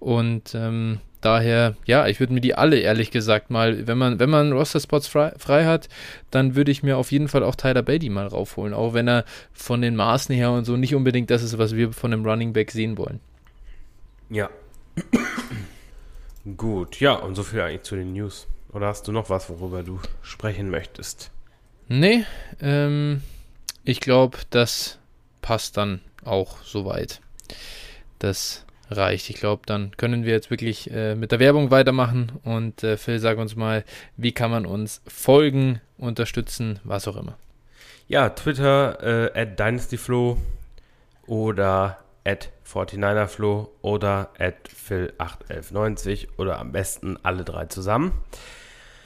Und 0.00 0.52
ähm, 0.56 0.98
daher, 1.24 1.76
ja, 1.86 2.06
ich 2.06 2.20
würde 2.20 2.32
mir 2.32 2.40
die 2.40 2.54
alle 2.54 2.78
ehrlich 2.78 3.10
gesagt 3.10 3.50
mal, 3.50 3.86
wenn 3.86 3.96
man, 3.96 4.18
wenn 4.18 4.30
man 4.30 4.52
Roster-Spots 4.52 5.08
frei, 5.08 5.32
frei, 5.38 5.64
hat, 5.64 5.88
dann 6.30 6.54
würde 6.54 6.70
ich 6.70 6.82
mir 6.82 6.98
auf 6.98 7.12
jeden 7.12 7.28
Fall 7.28 7.42
auch 7.42 7.54
Tyler 7.54 7.82
Beatty 7.82 8.10
mal 8.10 8.26
raufholen. 8.26 8.74
Auch 8.74 8.94
wenn 8.94 9.08
er 9.08 9.24
von 9.52 9.80
den 9.80 9.96
Maßen 9.96 10.34
her 10.34 10.50
und 10.50 10.64
so 10.64 10.76
nicht 10.76 10.94
unbedingt 10.94 11.30
das 11.30 11.42
ist, 11.42 11.58
was 11.58 11.74
wir 11.74 11.92
von 11.92 12.12
einem 12.12 12.26
Running 12.26 12.52
Back 12.52 12.70
sehen 12.70 12.98
wollen. 12.98 13.20
Ja. 14.28 14.50
Gut, 16.56 17.00
ja, 17.00 17.14
und 17.14 17.34
so 17.34 17.42
viel 17.42 17.60
eigentlich 17.60 17.82
zu 17.82 17.96
den 17.96 18.12
News. 18.12 18.48
Oder 18.72 18.88
hast 18.88 19.06
du 19.06 19.12
noch 19.12 19.30
was, 19.30 19.48
worüber 19.48 19.82
du 19.82 20.00
sprechen 20.22 20.70
möchtest? 20.70 21.30
Nee, 21.88 22.24
ähm, 22.60 23.22
ich 23.84 24.00
glaube, 24.00 24.38
das 24.50 24.98
passt 25.42 25.76
dann 25.76 26.00
auch 26.24 26.62
soweit. 26.62 27.20
Das 28.18 28.64
reicht. 28.92 29.30
Ich 29.30 29.36
glaube, 29.36 29.62
dann 29.66 29.96
können 29.96 30.24
wir 30.24 30.32
jetzt 30.32 30.50
wirklich 30.50 30.90
äh, 30.90 31.14
mit 31.14 31.32
der 31.32 31.38
Werbung 31.40 31.70
weitermachen 31.70 32.32
und 32.44 32.82
äh, 32.82 32.96
Phil, 32.96 33.18
sag 33.18 33.38
uns 33.38 33.56
mal, 33.56 33.84
wie 34.16 34.32
kann 34.32 34.50
man 34.50 34.66
uns 34.66 35.02
folgen, 35.06 35.80
unterstützen, 35.98 36.80
was 36.84 37.06
auch 37.08 37.16
immer. 37.16 37.36
Ja, 38.08 38.28
Twitter 38.30 39.32
äh, 39.34 39.40
at 39.40 39.58
DynastyFlow 39.58 40.36
oder 41.26 41.98
at 42.24 42.50
49erFlow 42.66 43.68
oder 43.82 44.30
at 44.38 44.68
Phil81190 44.68 46.28
oder 46.36 46.58
am 46.58 46.72
besten 46.72 47.18
alle 47.22 47.44
drei 47.44 47.66
zusammen. 47.66 48.12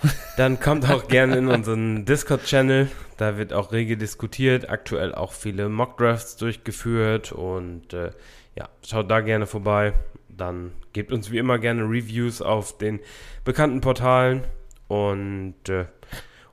Dann 0.36 0.60
kommt 0.60 0.88
auch 0.90 1.08
gerne 1.08 1.36
in 1.36 1.48
unseren 1.48 2.04
Discord-Channel. 2.04 2.88
Da 3.16 3.38
wird 3.38 3.52
auch 3.52 3.72
rege 3.72 3.96
diskutiert. 3.96 4.68
Aktuell 4.68 5.14
auch 5.14 5.32
viele 5.32 5.68
Mock-Drafts 5.68 6.36
durchgeführt. 6.36 7.32
Und 7.32 7.92
äh, 7.94 8.10
ja, 8.56 8.68
schaut 8.86 9.10
da 9.10 9.20
gerne 9.20 9.46
vorbei. 9.46 9.92
Dann 10.28 10.72
gebt 10.92 11.12
uns 11.12 11.30
wie 11.30 11.38
immer 11.38 11.58
gerne 11.58 11.82
Reviews 11.82 12.42
auf 12.42 12.76
den 12.78 13.00
bekannten 13.44 13.80
Portalen. 13.80 14.44
Und 14.88 15.68
äh, 15.68 15.86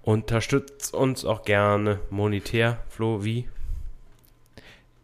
unterstützt 0.01 0.93
uns 0.93 1.25
auch 1.25 1.43
gerne 1.43 1.99
monetär. 2.09 2.79
Flo, 2.89 3.23
wie? 3.23 3.47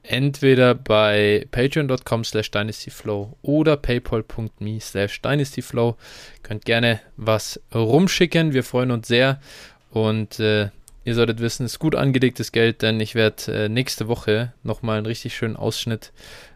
entweder 0.09 0.73
bei 0.75 1.45
patreon.com 1.51 2.23
slash 2.23 2.51
dynastyflow 2.51 3.37
oder 3.41 3.77
paypal.me 3.77 4.79
slash 4.81 5.21
dynastyflow. 5.21 5.95
Könnt 6.43 6.65
gerne 6.65 6.99
was 7.15 7.61
rumschicken, 7.73 8.53
wir 8.53 8.63
freuen 8.63 8.91
uns 8.91 9.07
sehr 9.07 9.39
und 9.91 10.39
äh, 10.39 10.69
ihr 11.05 11.15
solltet 11.15 11.39
wissen, 11.39 11.65
es 11.65 11.73
ist 11.73 11.79
gut 11.79 11.95
angelegtes 11.95 12.51
Geld, 12.51 12.81
denn 12.81 12.99
ich 12.99 13.15
werde 13.15 13.65
äh, 13.65 13.69
nächste 13.69 14.07
Woche 14.07 14.53
nochmal 14.63 14.97
einen 14.97 15.05
richtig 15.05 15.35
schönen 15.35 15.55
Ausschnitt 15.55 16.11
äh, 16.11 16.48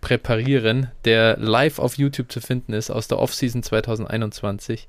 präparieren, 0.00 0.88
der 1.04 1.36
live 1.38 1.78
auf 1.78 1.98
YouTube 1.98 2.30
zu 2.30 2.40
finden 2.40 2.72
ist 2.72 2.90
aus 2.90 3.08
der 3.08 3.18
Offseason 3.18 3.62
2021. 3.62 4.88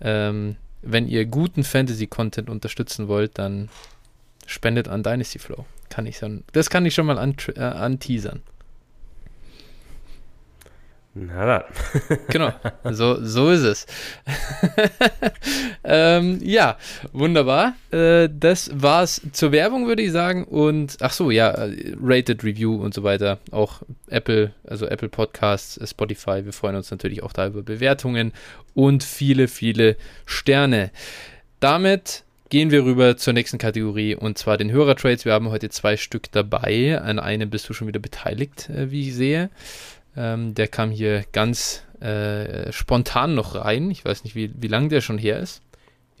Ähm, 0.00 0.56
wenn 0.82 1.06
ihr 1.08 1.26
guten 1.26 1.64
Fantasy-Content 1.64 2.48
unterstützen 2.48 3.08
wollt, 3.08 3.38
dann 3.38 3.68
spendet 4.46 4.88
an 4.88 5.02
Dynasty 5.02 5.38
Flow. 5.38 5.66
Kann 5.88 6.06
ich 6.06 6.18
schon, 6.18 6.44
das 6.52 6.70
kann 6.70 6.86
ich 6.86 6.94
schon 6.94 7.06
mal 7.06 7.18
äh, 7.18 7.60
anteasern. 7.60 8.42
Na 11.12 11.44
dann. 11.44 11.62
genau, 12.28 12.52
so, 12.92 13.24
so 13.24 13.50
ist 13.50 13.62
es. 13.62 13.86
ähm, 15.84 16.38
ja, 16.40 16.78
wunderbar. 17.12 17.74
Äh, 17.90 18.28
das 18.32 18.70
war's 18.72 19.20
zur 19.32 19.50
Werbung, 19.50 19.88
würde 19.88 20.02
ich 20.02 20.12
sagen. 20.12 20.44
Und 20.44 20.98
ach 21.00 21.12
so, 21.12 21.32
ja, 21.32 21.52
Rated 22.00 22.44
Review 22.44 22.76
und 22.76 22.94
so 22.94 23.02
weiter. 23.02 23.38
Auch 23.50 23.82
Apple, 24.08 24.54
also 24.64 24.86
Apple 24.86 25.08
Podcasts, 25.08 25.80
Spotify. 25.88 26.44
Wir 26.44 26.52
freuen 26.52 26.76
uns 26.76 26.92
natürlich 26.92 27.24
auch 27.24 27.32
da 27.32 27.48
über 27.48 27.62
Bewertungen 27.62 28.32
und 28.74 29.02
viele, 29.02 29.48
viele 29.48 29.96
Sterne. 30.26 30.92
Damit 31.58 32.22
Gehen 32.50 32.72
wir 32.72 32.84
rüber 32.84 33.16
zur 33.16 33.32
nächsten 33.32 33.58
Kategorie 33.58 34.16
und 34.16 34.36
zwar 34.36 34.56
den 34.56 34.72
Hörertrades. 34.72 35.24
Wir 35.24 35.34
haben 35.34 35.50
heute 35.50 35.68
zwei 35.68 35.96
Stück 35.96 36.32
dabei. 36.32 37.00
An 37.00 37.20
einem 37.20 37.48
bist 37.48 37.68
du 37.68 37.74
schon 37.74 37.86
wieder 37.86 38.00
beteiligt, 38.00 38.68
äh, 38.70 38.90
wie 38.90 39.06
ich 39.06 39.14
sehe. 39.14 39.50
Ähm, 40.16 40.54
der 40.54 40.68
kam 40.68 40.90
hier 40.90 41.24
ganz 41.32 41.84
äh, 42.00 42.72
spontan 42.72 43.34
noch 43.34 43.54
rein. 43.54 43.90
Ich 43.90 44.04
weiß 44.04 44.24
nicht, 44.24 44.34
wie, 44.34 44.52
wie 44.56 44.68
lange 44.68 44.88
der 44.88 45.00
schon 45.00 45.18
her 45.18 45.38
ist. 45.38 45.62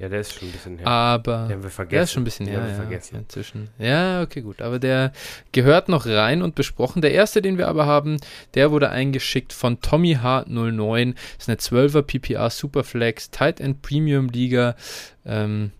Ja, 0.00 0.08
der 0.08 0.20
ist 0.20 0.32
schon 0.32 0.48
ein 0.48 0.52
bisschen 0.52 0.78
her. 0.78 0.86
Aber 0.86 1.44
den 1.46 1.56
haben 1.56 1.62
wir 1.62 1.68
vergessen. 1.68 1.90
Der 1.90 2.02
ist 2.04 2.12
schon 2.12 2.22
ein 2.22 2.24
bisschen 2.24 2.46
den 2.46 2.54
her. 2.54 2.68
Ja, 2.68 2.74
vergessen. 2.74 3.16
Okay, 3.16 3.22
inzwischen. 3.22 3.68
Ja, 3.78 4.22
okay, 4.22 4.40
gut. 4.40 4.62
Aber 4.62 4.78
der 4.78 5.12
gehört 5.52 5.90
noch 5.90 6.06
rein 6.06 6.40
und 6.40 6.54
besprochen. 6.54 7.02
Der 7.02 7.12
erste, 7.12 7.42
den 7.42 7.58
wir 7.58 7.68
aber 7.68 7.84
haben, 7.84 8.16
der 8.54 8.70
wurde 8.70 8.88
eingeschickt 8.88 9.52
von 9.52 9.82
Tommy 9.82 10.16
H09. 10.16 11.14
Das 11.36 11.48
ist 11.48 11.72
eine 11.74 11.86
12er 11.86 12.00
PPR 12.00 12.48
Superflex, 12.48 13.30
Tight 13.30 13.60
End 13.60 13.82
Premium 13.82 14.30
Liga. 14.30 14.74
Ähm, 15.26 15.72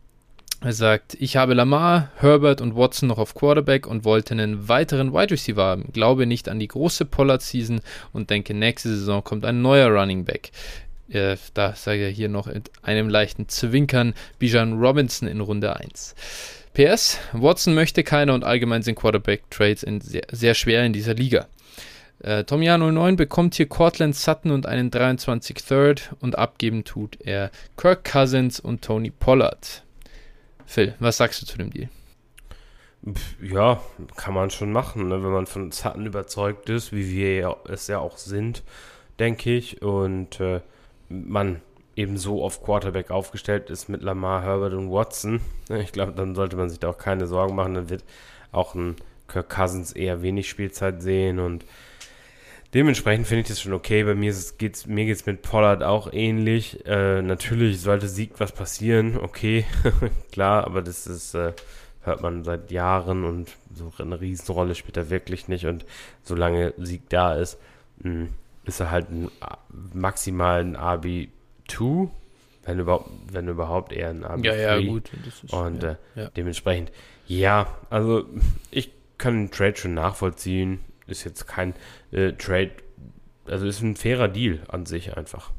er 0.62 0.72
sagt, 0.72 1.16
ich 1.18 1.36
habe 1.36 1.54
Lamar, 1.54 2.10
Herbert 2.16 2.60
und 2.60 2.76
Watson 2.76 3.08
noch 3.08 3.18
auf 3.18 3.34
Quarterback 3.34 3.86
und 3.86 4.04
wollte 4.04 4.34
einen 4.34 4.68
weiteren 4.68 5.14
Wide 5.14 5.30
Receiver 5.30 5.62
haben. 5.62 5.90
Glaube 5.92 6.26
nicht 6.26 6.48
an 6.48 6.58
die 6.58 6.68
große 6.68 7.06
Pollard-Season 7.06 7.80
und 8.12 8.28
denke, 8.28 8.52
nächste 8.52 8.90
Saison 8.90 9.24
kommt 9.24 9.46
ein 9.46 9.62
neuer 9.62 9.88
Running 9.88 10.24
Back. 10.24 10.50
Äh, 11.08 11.36
da 11.54 11.74
sage 11.74 12.08
ich 12.08 12.16
hier 12.16 12.28
noch 12.28 12.46
mit 12.46 12.70
einem 12.82 13.08
leichten 13.08 13.48
Zwinkern 13.48 14.14
Bijan 14.38 14.78
Robinson 14.78 15.28
in 15.28 15.40
Runde 15.40 15.76
1. 15.76 16.14
PS, 16.74 17.18
Watson 17.32 17.74
möchte 17.74 18.04
keine 18.04 18.32
und 18.32 18.44
allgemein 18.44 18.82
sind 18.82 18.94
Quarterback-Trades 18.96 19.84
sehr, 20.02 20.22
sehr 20.30 20.54
schwer 20.54 20.84
in 20.84 20.92
dieser 20.92 21.14
Liga. 21.14 21.48
Äh, 22.22 22.44
Tomja 22.44 22.76
09 22.76 23.16
bekommt 23.16 23.54
hier 23.54 23.66
Cortland 23.66 24.14
Sutton 24.14 24.50
und 24.50 24.66
einen 24.66 24.90
23 24.90 25.56
Third 25.56 26.14
und 26.20 26.38
abgeben 26.38 26.84
tut 26.84 27.16
er 27.20 27.50
Kirk 27.76 28.04
Cousins 28.04 28.60
und 28.60 28.82
Tony 28.82 29.10
Pollard. 29.10 29.82
Phil, 30.70 30.94
was 31.00 31.16
sagst 31.16 31.42
du 31.42 31.46
zu 31.46 31.58
dem 31.58 31.70
Deal? 31.70 31.88
Ja, 33.42 33.82
kann 34.14 34.34
man 34.34 34.50
schon 34.50 34.70
machen, 34.70 35.08
ne? 35.08 35.20
wenn 35.20 35.32
man 35.32 35.46
von 35.46 35.72
Sutton 35.72 36.06
überzeugt 36.06 36.68
ist, 36.68 36.92
wie 36.92 37.10
wir 37.10 37.56
es 37.66 37.88
ja 37.88 37.98
auch 37.98 38.18
sind, 38.18 38.62
denke 39.18 39.52
ich. 39.52 39.82
Und 39.82 40.38
äh, 40.38 40.60
man 41.08 41.60
eben 41.96 42.16
so 42.18 42.44
auf 42.44 42.62
Quarterback 42.62 43.10
aufgestellt 43.10 43.68
ist 43.68 43.88
mit 43.88 44.02
Lamar, 44.02 44.44
Herbert 44.44 44.74
und 44.74 44.92
Watson. 44.92 45.40
Ne? 45.68 45.82
Ich 45.82 45.90
glaube, 45.90 46.12
dann 46.12 46.36
sollte 46.36 46.54
man 46.54 46.70
sich 46.70 46.78
da 46.78 46.90
auch 46.90 46.98
keine 46.98 47.26
Sorgen 47.26 47.56
machen. 47.56 47.74
Dann 47.74 47.90
wird 47.90 48.04
auch 48.52 48.76
ein 48.76 48.94
Kirk 49.26 49.50
Cousins 49.50 49.90
eher 49.90 50.22
wenig 50.22 50.48
Spielzeit 50.48 51.02
sehen 51.02 51.40
und 51.40 51.64
Dementsprechend 52.72 53.26
finde 53.26 53.42
ich 53.42 53.48
das 53.48 53.60
schon 53.60 53.72
okay. 53.72 54.04
Bei 54.04 54.14
mir 54.14 54.32
geht 54.58 54.76
es 54.76 54.86
mir 54.86 55.04
geht's 55.04 55.26
mit 55.26 55.42
Pollard 55.42 55.82
auch 55.82 56.12
ähnlich. 56.12 56.86
Äh, 56.86 57.20
natürlich 57.20 57.80
sollte 57.80 58.08
Sieg 58.08 58.32
was 58.38 58.52
passieren, 58.52 59.18
okay, 59.18 59.64
klar, 60.32 60.64
aber 60.64 60.80
das 60.80 61.06
ist, 61.08 61.34
äh, 61.34 61.52
hört 62.02 62.22
man 62.22 62.44
seit 62.44 62.70
Jahren 62.70 63.24
und 63.24 63.50
so 63.74 63.92
eine 63.98 64.20
Riesenrolle 64.20 64.76
spielt 64.76 64.96
er 64.96 65.10
wirklich 65.10 65.48
nicht. 65.48 65.66
Und 65.66 65.84
solange 66.22 66.72
Sieg 66.78 67.08
da 67.08 67.34
ist, 67.34 67.58
mh, 67.98 68.10
hm, 68.12 68.28
ist 68.64 68.78
er 68.78 68.90
halt 68.92 69.10
ein, 69.10 69.30
maximal 69.92 70.60
ein 70.60 70.76
RB2, 70.76 72.08
wenn 72.66 72.78
überhaupt, 72.78 73.10
wenn 73.32 73.48
überhaupt 73.48 73.92
eher 73.92 74.10
ein 74.10 74.24
RB3. 74.24 74.44
Ja, 74.44 74.54
ja, 74.54 74.80
gut. 74.80 75.10
Ist, 75.26 75.52
und 75.52 75.82
ja, 75.82 75.90
äh, 75.90 75.96
ja. 76.14 76.30
dementsprechend, 76.36 76.92
ja, 77.26 77.66
also 77.90 78.26
ich 78.70 78.92
kann 79.18 79.34
den 79.34 79.50
Trade 79.50 79.76
schon 79.76 79.94
nachvollziehen 79.94 80.78
ist 81.10 81.24
jetzt 81.24 81.46
kein 81.46 81.74
äh, 82.12 82.32
Trade, 82.32 82.72
also 83.46 83.66
ist 83.66 83.82
ein 83.82 83.96
fairer 83.96 84.28
Deal 84.28 84.60
an 84.68 84.86
sich 84.86 85.16
einfach. 85.16 85.50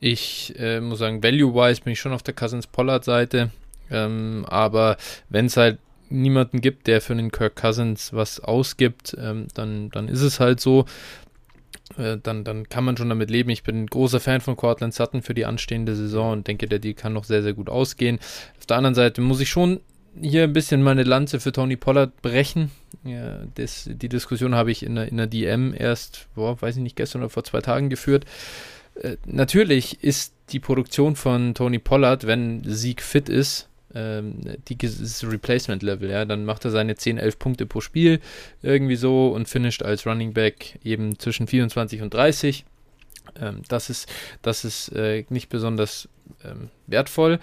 Ich 0.00 0.54
äh, 0.58 0.80
muss 0.80 0.98
sagen, 0.98 1.22
value-wise 1.22 1.82
bin 1.82 1.92
ich 1.92 2.00
schon 2.00 2.12
auf 2.12 2.22
der 2.22 2.34
Cousins-Pollard-Seite. 2.34 3.50
Ähm, 3.90 4.44
aber 4.48 4.96
wenn 5.28 5.46
es 5.46 5.56
halt 5.56 5.78
niemanden 6.08 6.60
gibt, 6.60 6.86
der 6.86 7.00
für 7.00 7.14
den 7.14 7.30
Kirk 7.30 7.56
Cousins 7.56 8.12
was 8.12 8.40
ausgibt, 8.40 9.16
ähm, 9.18 9.46
dann, 9.54 9.90
dann 9.90 10.08
ist 10.08 10.22
es 10.22 10.40
halt 10.40 10.60
so. 10.60 10.86
Äh, 11.96 12.18
dann, 12.22 12.42
dann 12.44 12.68
kann 12.68 12.84
man 12.84 12.96
schon 12.96 13.10
damit 13.10 13.30
leben. 13.30 13.50
Ich 13.50 13.62
bin 13.62 13.82
ein 13.82 13.86
großer 13.86 14.20
Fan 14.20 14.40
von 14.40 14.56
Cortland 14.56 14.94
Sutton 14.94 15.22
für 15.22 15.34
die 15.34 15.44
anstehende 15.44 15.94
Saison 15.94 16.32
und 16.32 16.46
denke, 16.46 16.66
der 16.66 16.78
Deal 16.78 16.94
kann 16.94 17.12
noch 17.12 17.24
sehr, 17.24 17.42
sehr 17.42 17.52
gut 17.52 17.68
ausgehen. 17.68 18.18
Auf 18.58 18.66
der 18.66 18.78
anderen 18.78 18.94
Seite 18.94 19.20
muss 19.20 19.40
ich 19.40 19.50
schon 19.50 19.80
hier 20.20 20.44
ein 20.44 20.52
bisschen 20.52 20.82
meine 20.82 21.04
Lanze 21.04 21.40
für 21.40 21.52
Tony 21.52 21.76
Pollard 21.76 22.20
brechen. 22.22 22.70
Ja, 23.04 23.40
das, 23.54 23.88
die 23.90 24.08
Diskussion 24.08 24.54
habe 24.54 24.70
ich 24.70 24.82
in 24.82 24.94
der, 24.94 25.08
in 25.08 25.16
der 25.16 25.26
DM 25.26 25.74
erst, 25.76 26.28
boah, 26.34 26.60
weiß 26.60 26.76
ich 26.76 26.82
nicht, 26.82 26.96
gestern 26.96 27.22
oder 27.22 27.30
vor 27.30 27.44
zwei 27.44 27.60
Tagen 27.60 27.88
geführt. 27.88 28.24
Äh, 28.94 29.16
natürlich 29.26 30.02
ist 30.04 30.34
die 30.50 30.60
Produktion 30.60 31.16
von 31.16 31.54
Tony 31.54 31.78
Pollard, 31.78 32.26
wenn 32.26 32.62
Sieg 32.64 33.02
fit 33.02 33.28
ist, 33.28 33.68
ähm, 33.94 34.40
die, 34.68 34.76
das 34.76 35.24
Replacement-Level, 35.24 36.10
ja, 36.10 36.24
dann 36.24 36.44
macht 36.44 36.64
er 36.64 36.70
seine 36.70 36.96
10, 36.96 37.18
11 37.18 37.38
Punkte 37.38 37.66
pro 37.66 37.80
Spiel 37.80 38.20
irgendwie 38.62 38.96
so 38.96 39.28
und 39.28 39.48
finisht 39.48 39.82
als 39.82 40.06
Running 40.06 40.32
Back 40.32 40.78
eben 40.84 41.18
zwischen 41.18 41.46
24 41.46 42.02
und 42.02 42.12
30. 42.12 42.64
Ähm, 43.40 43.62
das 43.68 43.90
ist, 43.90 44.08
das 44.42 44.64
ist 44.64 44.88
äh, 44.90 45.24
nicht 45.28 45.48
besonders 45.48 46.08
ähm, 46.44 46.68
wertvoll, 46.86 47.38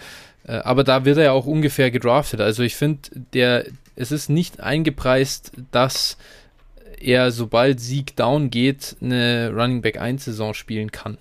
aber 0.46 0.84
da 0.84 1.05
wird 1.05 1.17
er 1.17 1.25
ja 1.25 1.31
auch 1.31 1.46
ungefähr 1.46 1.91
gedraftet. 1.91 2.41
Also 2.41 2.63
ich 2.63 2.75
finde, 2.75 3.01
der, 3.34 3.65
es 3.96 4.12
ist 4.12 4.29
nicht 4.29 4.60
eingepreist, 4.62 5.51
dass 5.72 6.17
er, 7.00 7.31
sobald 7.31 7.79
Sieg 7.79 8.15
down 8.15 8.50
geht, 8.50 8.96
eine 9.01 9.51
Running 9.53 9.81
Back 9.81 10.00
1 10.00 10.25
Saison 10.25 10.53
spielen 10.53 10.91
kann. 10.91 11.17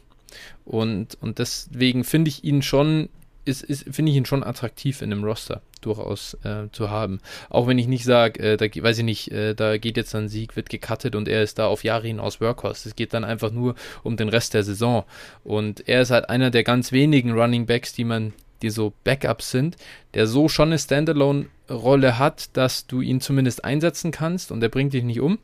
Und, 0.65 1.17
und 1.21 1.39
deswegen 1.39 2.05
finde 2.05 2.29
ich 2.29 2.45
ihn 2.45 2.63
schon 2.63 3.09
ist, 3.49 3.63
ist 3.63 3.87
finde 3.91 4.13
ich 4.13 4.19
ihn 4.19 4.27
schon 4.27 4.45
attraktiv 4.45 5.01
in 5.01 5.11
einem 5.11 5.25
Roster 5.25 5.63
durchaus 5.81 6.35
äh, 6.45 6.69
zu 6.71 6.91
haben. 6.91 7.21
Auch 7.49 7.67
wenn 7.67 7.79
ich 7.79 7.87
nicht 7.87 8.05
sage, 8.05 8.41
äh, 8.41 8.57
da 8.57 8.67
weiß 8.67 8.99
ich 8.99 9.05
nicht, 9.05 9.33
äh, 9.33 9.55
da 9.55 9.79
geht 9.79 9.97
jetzt 9.97 10.15
ein 10.15 10.29
Sieg, 10.29 10.55
wird 10.55 10.69
gecuttet 10.69 11.17
und 11.17 11.29
er 11.29 11.43
ist 11.43 11.59
da 11.59 11.67
auf 11.67 11.83
Jahre 11.83 12.07
hinaus 12.07 12.41
Workhorse. 12.41 12.91
Es 12.91 12.97
geht 12.97 13.15
dann 13.15 13.25
einfach 13.25 13.51
nur 13.51 13.75
um 14.03 14.17
den 14.17 14.29
Rest 14.29 14.55
der 14.55 14.65
Saison. 14.65 15.05
Und 15.45 15.89
er 15.89 16.03
ist 16.03 16.11
halt 16.11 16.29
einer 16.29 16.51
der 16.51 16.63
ganz 16.63 16.93
wenigen 16.93 17.33
Running 17.33 17.67
Backs, 17.67 17.93
die 17.95 18.05
man, 18.05 18.35
die 18.63 18.71
so 18.71 18.93
Backups 19.05 19.51
sind, 19.51 19.77
der 20.15 20.27
so 20.27 20.49
schon 20.49 20.69
eine 20.69 20.79
Standalone-Rolle 20.79 22.19
hat, 22.19 22.57
dass 22.57 22.87
du 22.87 23.01
ihn 23.01 23.21
zumindest 23.21 23.65
einsetzen 23.65 24.11
kannst 24.11 24.51
und 24.51 24.63
er 24.63 24.69
bringt 24.69 24.93
dich 24.93 25.05
nicht 25.05 25.21
um. 25.21 25.39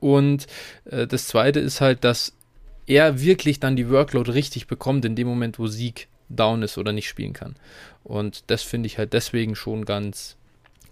Und 0.00 0.46
äh, 0.84 1.06
das 1.06 1.26
zweite 1.28 1.60
ist 1.60 1.80
halt, 1.80 2.04
dass 2.04 2.32
er 2.86 3.20
wirklich 3.20 3.60
dann 3.60 3.76
die 3.76 3.90
Workload 3.90 4.32
richtig 4.32 4.66
bekommt 4.66 5.04
in 5.04 5.14
dem 5.14 5.28
Moment, 5.28 5.58
wo 5.58 5.66
Sieg 5.66 6.08
down 6.28 6.62
ist 6.62 6.78
oder 6.78 6.92
nicht 6.92 7.08
spielen 7.08 7.32
kann. 7.32 7.56
Und 8.04 8.44
das 8.48 8.62
finde 8.62 8.86
ich 8.86 8.98
halt 8.98 9.12
deswegen 9.12 9.54
schon 9.54 9.84
ganz, 9.84 10.36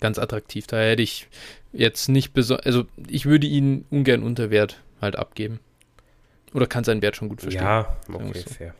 ganz 0.00 0.18
attraktiv. 0.18 0.66
Daher 0.66 0.90
hätte 0.90 1.02
ich 1.02 1.28
jetzt 1.72 2.08
nicht 2.08 2.32
besonders, 2.32 2.66
also 2.66 2.86
ich 3.08 3.26
würde 3.26 3.46
ihn 3.46 3.86
ungern 3.90 4.22
unter 4.22 4.50
Wert 4.50 4.82
halt 5.00 5.16
abgeben. 5.16 5.60
Oder 6.52 6.66
kann 6.66 6.84
seinen 6.84 7.02
Wert 7.02 7.16
schon 7.16 7.28
gut 7.28 7.40
verstehen. 7.40 7.62
Ja, 7.62 7.96
okay, 8.12 8.44
so. 8.46 8.54
fair. 8.54 8.74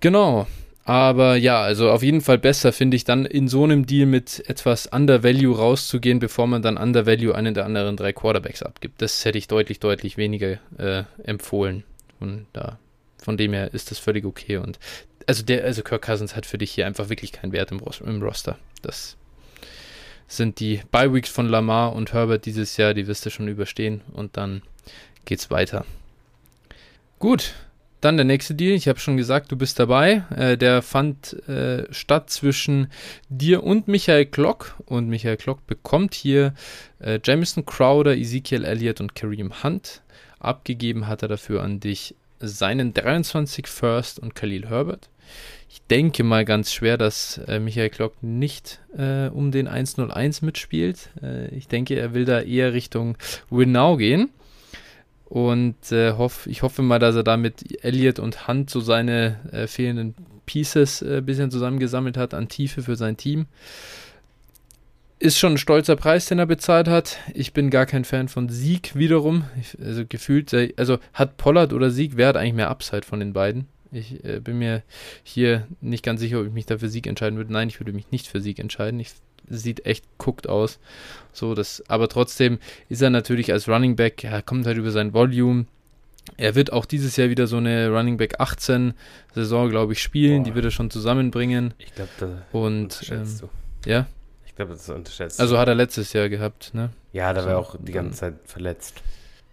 Genau. 0.00 0.46
Aber 0.86 1.34
ja, 1.34 1.60
also 1.60 1.90
auf 1.90 2.04
jeden 2.04 2.20
Fall 2.20 2.38
besser 2.38 2.72
finde 2.72 2.96
ich 2.96 3.02
dann 3.02 3.26
in 3.26 3.48
so 3.48 3.64
einem 3.64 3.86
Deal 3.86 4.06
mit 4.06 4.48
etwas 4.48 4.86
Undervalue 4.86 5.56
rauszugehen, 5.56 6.20
bevor 6.20 6.46
man 6.46 6.62
dann 6.62 6.76
Undervalue 6.76 7.34
einen 7.34 7.54
der 7.54 7.64
anderen 7.64 7.96
drei 7.96 8.12
Quarterbacks 8.12 8.62
abgibt. 8.62 9.02
Das 9.02 9.24
hätte 9.24 9.36
ich 9.36 9.48
deutlich, 9.48 9.80
deutlich 9.80 10.16
weniger 10.16 10.58
äh, 10.78 11.02
empfohlen. 11.24 11.82
Und 12.20 12.46
da, 12.52 12.78
von 13.20 13.36
dem 13.36 13.52
her 13.52 13.74
ist 13.74 13.90
das 13.90 13.98
völlig 13.98 14.24
okay. 14.24 14.58
Und 14.58 14.78
also 15.26 15.42
der, 15.42 15.64
also 15.64 15.82
Kirk 15.82 16.02
Cousins 16.02 16.36
hat 16.36 16.46
für 16.46 16.56
dich 16.56 16.70
hier 16.70 16.86
einfach 16.86 17.08
wirklich 17.08 17.32
keinen 17.32 17.50
Wert 17.50 17.72
im, 17.72 17.80
im 18.04 18.22
Roster. 18.22 18.56
Das 18.82 19.16
sind 20.28 20.60
die 20.60 20.82
Bye-Weeks 20.92 21.30
von 21.30 21.48
Lamar 21.48 21.96
und 21.96 22.12
Herbert 22.12 22.46
dieses 22.46 22.76
Jahr, 22.76 22.94
die 22.94 23.08
wirst 23.08 23.26
du 23.26 23.30
schon 23.30 23.48
überstehen 23.48 24.02
und 24.12 24.36
dann 24.36 24.62
geht's 25.24 25.50
weiter. 25.50 25.84
Gut, 27.18 27.54
dann 28.00 28.16
der 28.16 28.24
nächste 28.24 28.54
Deal. 28.54 28.74
Ich 28.74 28.88
habe 28.88 28.98
schon 28.98 29.16
gesagt, 29.16 29.50
du 29.50 29.56
bist 29.56 29.78
dabei. 29.78 30.24
Äh, 30.34 30.56
der 30.56 30.82
fand 30.82 31.32
äh, 31.48 31.92
statt 31.92 32.30
zwischen 32.30 32.90
dir 33.28 33.62
und 33.62 33.88
Michael 33.88 34.26
Klock. 34.26 34.76
Und 34.86 35.08
Michael 35.08 35.36
Klock 35.36 35.66
bekommt 35.66 36.14
hier 36.14 36.54
äh, 37.00 37.18
Jamison 37.22 37.64
Crowder, 37.64 38.16
Ezekiel 38.16 38.64
Elliott 38.64 39.00
und 39.00 39.14
Kareem 39.14 39.62
Hunt. 39.62 40.02
Abgegeben 40.38 41.06
hat 41.06 41.22
er 41.22 41.28
dafür 41.28 41.62
an 41.62 41.80
dich 41.80 42.14
seinen 42.38 42.92
23 42.92 43.66
First 43.66 44.18
und 44.18 44.34
Khalil 44.34 44.68
Herbert. 44.68 45.08
Ich 45.68 45.82
denke 45.90 46.22
mal 46.22 46.44
ganz 46.44 46.72
schwer, 46.72 46.96
dass 46.96 47.38
äh, 47.48 47.58
Michael 47.58 47.90
Klock 47.90 48.22
nicht 48.22 48.80
äh, 48.96 49.28
um 49.28 49.50
den 49.50 49.68
101 49.68 50.42
mitspielt. 50.42 51.10
Äh, 51.22 51.48
ich 51.54 51.68
denke, 51.68 51.94
er 51.94 52.14
will 52.14 52.24
da 52.24 52.40
eher 52.40 52.72
Richtung 52.72 53.16
Win 53.50 53.72
Now 53.72 53.96
gehen. 53.96 54.30
Und 55.28 55.90
äh, 55.90 56.12
hoff, 56.12 56.46
ich 56.46 56.62
hoffe 56.62 56.82
mal, 56.82 57.00
dass 57.00 57.16
er 57.16 57.24
da 57.24 57.36
mit 57.36 57.84
Elliott 57.84 58.18
und 58.20 58.46
Hunt 58.46 58.70
so 58.70 58.80
seine 58.80 59.40
äh, 59.50 59.66
fehlenden 59.66 60.14
Pieces 60.46 61.02
ein 61.02 61.18
äh, 61.18 61.20
bisschen 61.20 61.50
zusammengesammelt 61.50 62.16
hat 62.16 62.32
an 62.32 62.48
Tiefe 62.48 62.82
für 62.82 62.96
sein 62.96 63.16
Team. 63.16 63.46
Ist 65.18 65.38
schon 65.38 65.54
ein 65.54 65.58
stolzer 65.58 65.96
Preis, 65.96 66.26
den 66.26 66.38
er 66.38 66.46
bezahlt 66.46 66.88
hat. 66.88 67.18
Ich 67.34 67.52
bin 67.52 67.70
gar 67.70 67.86
kein 67.86 68.04
Fan 68.04 68.28
von 68.28 68.48
Sieg 68.48 68.94
wiederum. 68.94 69.44
Ich, 69.60 69.76
also 69.80 70.04
gefühlt, 70.06 70.54
also 70.76 70.98
hat 71.12 71.38
Pollard 71.38 71.72
oder 71.72 71.90
Sieg, 71.90 72.12
wer 72.16 72.28
hat 72.28 72.36
eigentlich 72.36 72.54
mehr 72.54 72.70
Upside 72.70 73.02
von 73.02 73.18
den 73.18 73.32
beiden? 73.32 73.66
Ich 73.90 74.24
äh, 74.24 74.40
bin 74.40 74.58
mir 74.58 74.82
hier 75.24 75.66
nicht 75.80 76.04
ganz 76.04 76.20
sicher, 76.20 76.40
ob 76.40 76.46
ich 76.46 76.52
mich 76.52 76.66
dafür 76.66 76.88
Sieg 76.88 77.06
entscheiden 77.06 77.36
würde. 77.36 77.52
Nein, 77.52 77.68
ich 77.68 77.80
würde 77.80 77.92
mich 77.92 78.10
nicht 78.10 78.28
für 78.28 78.40
Sieg 78.40 78.58
entscheiden. 78.58 79.00
Ich, 79.00 79.12
sieht 79.48 79.86
echt 79.86 80.04
guckt 80.18 80.48
aus. 80.48 80.78
So, 81.32 81.54
das, 81.54 81.82
aber 81.88 82.08
trotzdem 82.08 82.58
ist 82.88 83.02
er 83.02 83.10
natürlich 83.10 83.52
als 83.52 83.68
Running 83.68 83.96
Back, 83.96 84.24
er 84.24 84.42
kommt 84.42 84.66
halt 84.66 84.78
über 84.78 84.90
sein 84.90 85.12
Volume. 85.12 85.66
Er 86.36 86.54
wird 86.54 86.72
auch 86.72 86.86
dieses 86.86 87.16
Jahr 87.16 87.28
wieder 87.28 87.46
so 87.46 87.58
eine 87.58 87.88
Running 87.88 88.16
Back 88.16 88.40
18 88.40 88.94
Saison, 89.34 89.70
glaube 89.70 89.92
ich, 89.92 90.02
spielen. 90.02 90.42
Boah. 90.42 90.44
Die 90.50 90.54
wird 90.56 90.64
er 90.64 90.70
schon 90.70 90.90
zusammenbringen. 90.90 91.72
Ich 91.78 91.94
glaube, 91.94 92.10
da 92.18 92.42
und 92.52 93.10
ähm, 93.12 93.48
ja. 93.84 94.06
Ich 94.44 94.56
glaube, 94.56 94.72
das 94.72 94.88
unterschätzt. 94.88 95.40
Also 95.40 95.58
hat 95.58 95.68
er 95.68 95.74
letztes 95.74 96.12
Jahr 96.12 96.28
gehabt, 96.28 96.74
ne? 96.74 96.90
Ja, 97.12 97.32
da 97.32 97.44
war 97.44 97.52
er 97.52 97.58
auch 97.58 97.76
die 97.78 97.92
ganze 97.92 98.18
Zeit 98.18 98.34
verletzt. 98.44 99.02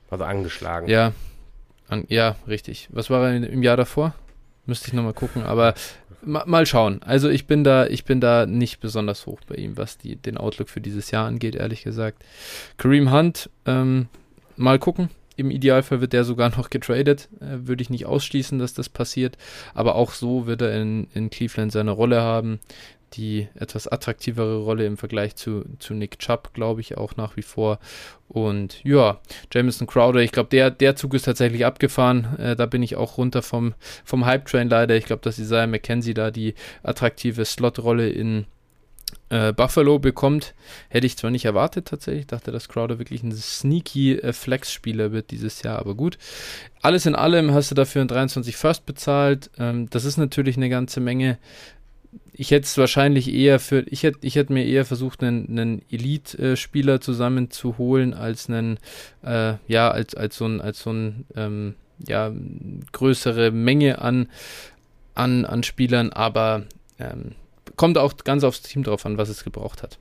Also 0.09 0.23
angeschlagen. 0.23 0.87
Ja, 0.87 1.11
an, 1.87 2.05
ja, 2.07 2.35
richtig. 2.47 2.87
Was 2.91 3.09
war 3.09 3.29
er 3.29 3.35
im 3.35 3.63
Jahr 3.63 3.77
davor? 3.77 4.15
Müsste 4.65 4.87
ich 4.87 4.93
nochmal 4.93 5.13
gucken, 5.13 5.43
aber 5.43 5.73
mal 6.25 6.65
schauen. 6.65 7.01
Also 7.03 7.29
ich 7.29 7.47
bin 7.47 7.63
da, 7.63 7.85
ich 7.87 8.05
bin 8.05 8.21
da 8.21 8.45
nicht 8.45 8.79
besonders 8.79 9.25
hoch 9.25 9.39
bei 9.47 9.55
ihm, 9.55 9.77
was 9.77 9.97
die, 9.97 10.15
den 10.15 10.37
Outlook 10.37 10.69
für 10.69 10.81
dieses 10.81 11.11
Jahr 11.11 11.27
angeht, 11.27 11.55
ehrlich 11.55 11.83
gesagt. 11.83 12.23
Kareem 12.77 13.11
Hunt, 13.11 13.49
ähm, 13.65 14.07
mal 14.55 14.79
gucken. 14.79 15.09
Im 15.35 15.49
Idealfall 15.49 15.99
wird 15.99 16.13
der 16.13 16.23
sogar 16.23 16.49
noch 16.57 16.69
getradet. 16.69 17.29
Äh, 17.39 17.67
Würde 17.67 17.81
ich 17.81 17.89
nicht 17.89 18.05
ausschließen, 18.05 18.59
dass 18.59 18.73
das 18.73 18.89
passiert. 18.89 19.37
Aber 19.73 19.95
auch 19.95 20.11
so 20.11 20.45
wird 20.45 20.61
er 20.61 20.79
in, 20.79 21.07
in 21.13 21.29
Cleveland 21.29 21.71
seine 21.71 21.91
Rolle 21.91 22.21
haben 22.21 22.59
die 23.13 23.47
etwas 23.55 23.87
attraktivere 23.87 24.57
Rolle 24.57 24.85
im 24.85 24.97
Vergleich 24.97 25.35
zu, 25.35 25.65
zu 25.79 25.93
Nick 25.93 26.19
Chubb, 26.19 26.53
glaube 26.53 26.81
ich, 26.81 26.97
auch 26.97 27.15
nach 27.15 27.35
wie 27.37 27.41
vor. 27.41 27.79
Und 28.27 28.83
ja, 28.83 29.19
Jamison 29.51 29.87
Crowder, 29.87 30.21
ich 30.21 30.31
glaube, 30.31 30.49
der, 30.49 30.71
der 30.71 30.95
Zug 30.95 31.13
ist 31.13 31.23
tatsächlich 31.23 31.65
abgefahren. 31.65 32.37
Äh, 32.37 32.55
da 32.55 32.65
bin 32.65 32.83
ich 32.83 32.95
auch 32.95 33.17
runter 33.17 33.41
vom, 33.41 33.73
vom 34.03 34.25
Hype-Train 34.25 34.69
leider. 34.69 34.95
Ich 34.95 35.05
glaube, 35.05 35.21
dass 35.21 35.39
Isaiah 35.39 35.67
McKenzie 35.67 36.13
da 36.13 36.31
die 36.31 36.55
attraktive 36.81 37.45
Slot-Rolle 37.45 38.09
in 38.09 38.45
äh, 39.29 39.53
Buffalo 39.53 39.99
bekommt. 39.99 40.53
Hätte 40.89 41.07
ich 41.07 41.17
zwar 41.17 41.31
nicht 41.31 41.45
erwartet 41.45 41.87
tatsächlich, 41.87 42.21
ich 42.21 42.27
dachte, 42.27 42.51
dass 42.51 42.69
Crowder 42.69 42.99
wirklich 42.99 43.23
ein 43.23 43.31
sneaky 43.31 44.17
äh, 44.17 44.33
Flex-Spieler 44.33 45.11
wird 45.11 45.31
dieses 45.31 45.61
Jahr, 45.63 45.79
aber 45.79 45.95
gut. 45.95 46.17
Alles 46.81 47.05
in 47.05 47.15
allem 47.15 47.53
hast 47.53 47.71
du 47.71 47.75
dafür 47.75 48.01
ein 48.01 48.07
23 48.07 48.55
First 48.55 48.85
bezahlt. 48.85 49.49
Ähm, 49.57 49.89
das 49.89 50.05
ist 50.05 50.17
natürlich 50.17 50.57
eine 50.57 50.69
ganze 50.69 50.99
Menge 50.99 51.37
ich 52.33 52.51
hätte 52.51 52.65
es 52.65 52.77
wahrscheinlich 52.77 53.31
eher 53.31 53.59
für, 53.59 53.81
ich 53.87 54.03
hätte, 54.03 54.19
ich 54.21 54.35
hätte 54.35 54.53
mir 54.53 54.65
eher 54.65 54.85
versucht, 54.85 55.23
einen, 55.23 55.47
einen 55.49 55.81
Elite-Spieler 55.91 56.99
zusammenzuholen, 56.99 58.13
als 58.13 58.49
einen, 58.49 58.79
äh, 59.23 59.53
ja, 59.67 59.91
als, 59.91 60.15
als 60.15 60.37
so 60.37 60.45
ein, 60.45 60.59
als 60.59 60.81
so 60.81 60.91
ein, 60.91 61.25
ähm, 61.35 61.75
ja, 62.07 62.31
größere 62.91 63.51
Menge 63.51 64.01
an, 64.01 64.29
an, 65.13 65.45
an 65.45 65.61
Spielern, 65.61 66.11
aber 66.11 66.63
ähm, 66.99 67.33
kommt 67.75 67.99
auch 67.99 68.15
ganz 68.17 68.43
aufs 68.43 68.63
Team 68.63 68.83
drauf 68.83 69.05
an, 69.05 69.17
was 69.17 69.29
es 69.29 69.43
gebraucht 69.43 69.83
hat. 69.83 69.99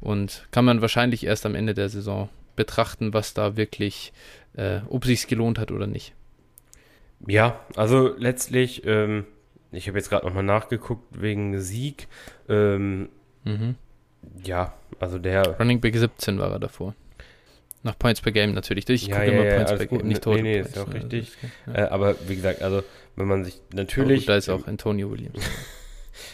Und 0.00 0.46
kann 0.52 0.64
man 0.64 0.80
wahrscheinlich 0.80 1.26
erst 1.26 1.44
am 1.44 1.56
Ende 1.56 1.74
der 1.74 1.88
Saison 1.88 2.28
betrachten, 2.54 3.12
was 3.12 3.34
da 3.34 3.56
wirklich, 3.56 4.12
äh, 4.54 4.80
ob 4.88 5.04
sich's 5.04 5.26
gelohnt 5.26 5.58
hat 5.58 5.72
oder 5.72 5.88
nicht. 5.88 6.14
Ja, 7.26 7.58
also 7.74 8.14
letztlich, 8.16 8.82
ähm, 8.86 9.24
ich 9.72 9.88
habe 9.88 9.98
jetzt 9.98 10.10
gerade 10.10 10.26
nochmal 10.26 10.42
nachgeguckt 10.44 11.04
wegen 11.20 11.60
Sieg. 11.60 12.08
Ähm, 12.48 13.08
mhm. 13.44 13.74
Ja, 14.42 14.74
also 14.98 15.18
der. 15.18 15.58
Running 15.58 15.80
Back 15.80 15.96
17 15.96 16.38
war 16.38 16.50
er 16.50 16.58
davor. 16.58 16.94
Nach 17.84 17.96
Points 17.98 18.20
per 18.20 18.32
Game 18.32 18.54
natürlich. 18.54 18.88
Ich 18.88 19.06
Ja, 19.06 19.16
gucke 19.16 19.26
ja, 19.26 19.32
immer 19.32 19.44
ja, 19.44 19.54
Points 19.56 19.72
per. 19.72 19.86
Game, 19.86 20.08
nicht 20.08 20.26
Nee, 20.26 20.32
Total 20.32 20.42
nee, 20.42 20.60
Points. 20.62 20.76
ist 20.76 20.78
auch 20.78 20.94
richtig. 20.94 21.32
ja. 21.66 21.74
Äh, 21.74 21.88
aber 21.88 22.16
wie 22.26 22.36
gesagt, 22.36 22.62
also 22.62 22.82
wenn 23.16 23.26
man 23.26 23.44
sich 23.44 23.60
natürlich. 23.72 24.20
gut, 24.20 24.28
da 24.30 24.36
ist 24.36 24.48
auch 24.48 24.66
Antonio 24.66 25.10
Williams. 25.10 25.38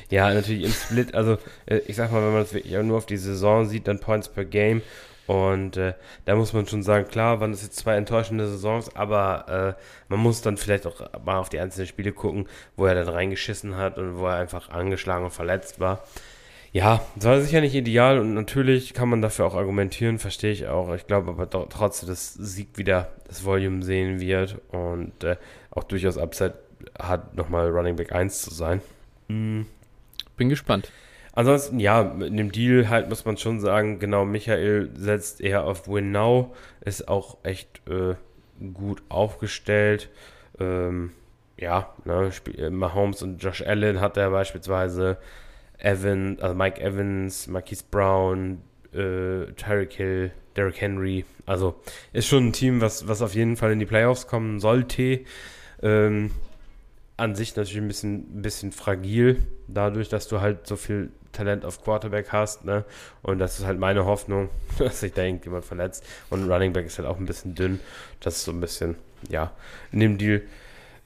Ja, 0.08 0.32
natürlich 0.32 0.64
im 0.64 0.72
Split, 0.72 1.14
also 1.14 1.36
äh, 1.66 1.76
ich 1.86 1.96
sag 1.96 2.10
mal, 2.10 2.22
wenn 2.24 2.32
man 2.32 2.40
das 2.42 2.54
wirklich 2.54 2.72
nur 2.82 2.96
auf 2.96 3.04
die 3.04 3.18
Saison 3.18 3.66
sieht, 3.66 3.86
dann 3.86 4.00
Points 4.00 4.30
per 4.30 4.46
Game. 4.46 4.80
Und 5.26 5.76
äh, 5.76 5.94
da 6.26 6.34
muss 6.36 6.52
man 6.52 6.66
schon 6.66 6.82
sagen, 6.82 7.08
klar, 7.08 7.40
waren 7.40 7.52
das 7.52 7.62
jetzt 7.62 7.76
zwei 7.76 7.96
enttäuschende 7.96 8.46
Saisons, 8.46 8.94
aber 8.94 9.76
äh, 9.78 9.82
man 10.08 10.20
muss 10.20 10.42
dann 10.42 10.56
vielleicht 10.56 10.86
auch 10.86 11.00
mal 11.24 11.38
auf 11.38 11.48
die 11.48 11.58
einzelnen 11.58 11.86
Spiele 11.86 12.12
gucken, 12.12 12.46
wo 12.76 12.84
er 12.86 12.94
dann 12.94 13.08
reingeschissen 13.08 13.76
hat 13.76 13.98
und 13.98 14.18
wo 14.18 14.26
er 14.26 14.36
einfach 14.36 14.68
angeschlagen 14.68 15.24
und 15.24 15.30
verletzt 15.30 15.80
war. 15.80 16.04
Ja, 16.72 17.06
das 17.14 17.24
war 17.24 17.40
sicher 17.40 17.60
nicht 17.60 17.76
ideal 17.76 18.18
und 18.18 18.34
natürlich 18.34 18.94
kann 18.94 19.08
man 19.08 19.22
dafür 19.22 19.46
auch 19.46 19.54
argumentieren, 19.54 20.18
verstehe 20.18 20.50
ich 20.50 20.66
auch. 20.66 20.92
Ich 20.94 21.06
glaube 21.06 21.30
aber 21.30 21.48
trotzdem, 21.48 22.08
dass 22.08 22.34
Sieg 22.34 22.76
wieder 22.76 23.12
das 23.28 23.44
Volume 23.44 23.82
sehen 23.84 24.20
wird 24.20 24.58
und 24.72 25.22
äh, 25.22 25.36
auch 25.70 25.84
durchaus 25.84 26.18
Upside 26.18 26.54
hat, 26.98 27.36
nochmal 27.36 27.68
Running 27.70 27.94
Back 27.96 28.12
1 28.12 28.42
zu 28.42 28.52
sein. 28.52 28.82
Mm. 29.28 29.62
Bin 30.36 30.48
gespannt. 30.48 30.90
Ansonsten, 31.36 31.80
ja, 31.80 32.00
in 32.00 32.36
dem 32.36 32.52
Deal 32.52 32.88
halt 32.88 33.08
muss 33.08 33.24
man 33.24 33.36
schon 33.36 33.58
sagen, 33.58 33.98
genau, 33.98 34.24
Michael 34.24 34.90
setzt 34.94 35.40
eher 35.40 35.64
auf 35.64 35.88
Win 35.88 36.12
Now, 36.12 36.54
ist 36.80 37.08
auch 37.08 37.38
echt 37.42 37.82
äh, 37.88 38.14
gut 38.72 39.02
aufgestellt. 39.08 40.10
Ähm, 40.60 41.10
ja, 41.56 41.92
ne, 42.04 42.30
äh, 42.56 42.70
Mahomes 42.70 43.22
und 43.22 43.42
Josh 43.42 43.62
Allen 43.62 44.00
hat 44.00 44.16
er 44.16 44.30
beispielsweise, 44.30 45.18
Evan, 45.78 46.38
also 46.40 46.54
Mike 46.54 46.80
Evans, 46.80 47.48
Marquise 47.48 47.84
Brown, 47.90 48.60
äh, 48.92 49.46
Tyreek 49.56 49.92
Hill, 49.92 50.30
Derrick 50.54 50.80
Henry. 50.80 51.24
Also 51.46 51.74
ist 52.12 52.28
schon 52.28 52.48
ein 52.48 52.52
Team, 52.52 52.80
was, 52.80 53.08
was 53.08 53.22
auf 53.22 53.34
jeden 53.34 53.56
Fall 53.56 53.72
in 53.72 53.80
die 53.80 53.86
Playoffs 53.86 54.28
kommen 54.28 54.60
sollte. 54.60 55.20
Ähm, 55.82 56.30
an 57.16 57.34
sich 57.34 57.56
natürlich 57.56 57.82
ein 57.82 57.88
bisschen, 57.88 58.38
ein 58.38 58.42
bisschen 58.42 58.72
fragil, 58.72 59.42
dadurch, 59.66 60.08
dass 60.08 60.28
du 60.28 60.40
halt 60.40 60.66
so 60.66 60.76
viel 60.76 61.10
Talent 61.34 61.64
auf 61.64 61.82
Quarterback 61.82 62.32
hast, 62.32 62.64
ne? 62.64 62.84
Und 63.22 63.38
das 63.38 63.58
ist 63.58 63.66
halt 63.66 63.78
meine 63.78 64.06
Hoffnung, 64.06 64.48
dass 64.78 65.00
sich 65.00 65.12
da 65.12 65.22
irgendjemand 65.22 65.64
verletzt. 65.64 66.04
Und 66.30 66.50
Running 66.50 66.72
Back 66.72 66.86
ist 66.86 66.98
halt 66.98 67.08
auch 67.08 67.18
ein 67.18 67.26
bisschen 67.26 67.54
dünn. 67.54 67.80
Das 68.20 68.36
ist 68.36 68.44
so 68.44 68.52
ein 68.52 68.60
bisschen, 68.60 68.96
ja, 69.28 69.52
in 69.92 70.00
dem 70.00 70.18
Deal, 70.18 70.42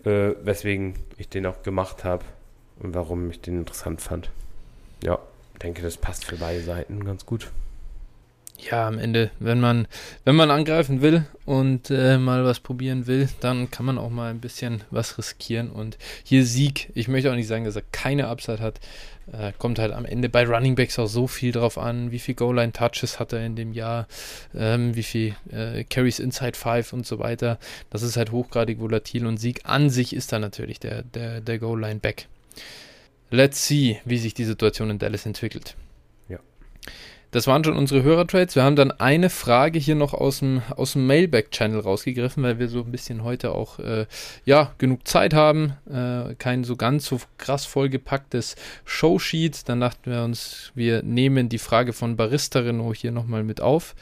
äh, 0.05 0.35
weswegen 0.43 0.95
ich 1.17 1.29
den 1.29 1.47
auch 1.47 1.63
gemacht 1.63 2.05
habe 2.05 2.25
und 2.79 2.95
warum 2.95 3.31
ich 3.31 3.41
den 3.41 3.59
interessant 3.59 4.01
fand. 4.01 4.31
Ja, 5.03 5.19
denke, 5.63 5.83
das 5.83 5.97
passt 5.97 6.25
für 6.25 6.37
beide 6.37 6.63
Seiten 6.63 7.05
ganz 7.05 7.27
gut. 7.27 7.51
Ja, 8.61 8.89
am 8.89 8.99
Ende, 8.99 9.31
wenn 9.39 9.61
man, 9.61 9.87
wenn 10.25 10.35
man 10.35 10.51
angreifen 10.51 11.01
will 11.01 11.25
und 11.45 11.91
äh, 11.91 12.19
mal 12.19 12.45
was 12.45 12.59
probieren 12.59 13.07
will, 13.07 13.29
dann 13.41 13.71
kann 13.71 13.87
man 13.87 13.99
auch 13.99 14.11
mal 14.11 14.31
ein 14.31 14.41
bisschen 14.41 14.83
was 14.91 15.17
riskieren. 15.17 15.71
Und 15.71 15.97
hier 16.25 16.45
Sieg, 16.45 16.91
ich 16.95 17.07
möchte 17.07 17.31
auch 17.31 17.37
nicht 17.37 17.47
sagen, 17.47 17.65
dass 17.65 17.77
er 17.77 17.85
keine 17.93 18.27
Upside 18.27 18.61
hat. 18.61 18.81
Äh, 19.33 19.53
kommt 19.59 19.79
halt 19.79 19.93
am 19.93 20.05
Ende 20.05 20.29
bei 20.29 20.47
Running 20.47 20.75
Backs 20.75 20.99
auch 20.99 21.07
so 21.07 21.27
viel 21.27 21.53
drauf 21.53 21.77
an, 21.77 22.11
wie 22.11 22.19
viel 22.19 22.35
Goal-Line-Touches 22.35 23.21
hat 23.21 23.33
er 23.33 23.45
in 23.45 23.57
dem 23.57 23.73
Jahr, 23.73 24.07
ähm, 24.55 24.97
wie 24.97 25.03
viel 25.03 25.35
äh, 25.51 25.85
Carries 25.85 26.19
Inside 26.19 26.57
5 26.57 26.93
und 26.93 27.07
so 27.07 27.19
weiter. 27.19 27.59
Das 27.91 28.03
ist 28.03 28.17
halt 28.17 28.33
hochgradig 28.33 28.81
volatil 28.81 29.27
und 29.27 29.37
Sieg 29.37 29.61
an 29.65 29.91
sich 29.91 30.15
ist 30.15 30.33
da 30.33 30.39
natürlich 30.39 30.81
der, 30.81 31.03
der, 31.03 31.41
der 31.41 31.59
Goal-Line-Back. 31.59 32.27
Let's 33.31 33.67
see, 33.67 34.01
wie 34.07 34.19
sich 34.19 34.33
die 34.33 34.45
Situation 34.45 34.89
in 34.89 34.99
Dallas 34.99 35.27
entwickelt. 35.27 35.77
Das 37.31 37.47
waren 37.47 37.63
schon 37.63 37.77
unsere 37.77 38.03
Hörertrades. 38.03 38.57
Wir 38.57 38.63
haben 38.63 38.77
dann 38.77 38.91
eine 38.91 39.29
Frage 39.29 39.79
hier 39.79 39.95
noch 39.95 40.15
aus 40.15 40.39
dem, 40.39 40.63
aus 40.77 40.95
dem 40.95 41.07
Mailback-Channel 41.07 41.81
rausgegriffen, 41.81 42.43
weil 42.43 42.59
wir 42.59 42.69
so 42.69 42.81
ein 42.81 42.91
bisschen 42.91 43.23
heute 43.23 43.53
auch 43.53 43.79
äh, 43.81 44.07
ja, 44.47 44.73
genug 44.79 45.07
Zeit 45.07 45.35
haben. 45.35 45.75
Äh, 45.91 46.35
kein 46.37 46.65
so 46.65 46.77
ganz 46.77 47.05
so 47.05 47.21
krass 47.37 47.67
vollgepacktes 47.67 48.57
Showsheet. 48.87 49.69
Dann 49.69 49.81
dachten 49.81 50.11
wir 50.11 50.23
uns, 50.23 50.73
wir 50.75 51.03
nehmen 51.03 51.51
die 51.51 51.59
Frage 51.59 51.93
von 51.93 52.17
Barista 52.17 52.61
Renault 52.61 52.97
hier 52.97 53.13
nochmal 53.13 53.45
mit 53.45 53.61
auf. 53.61 53.95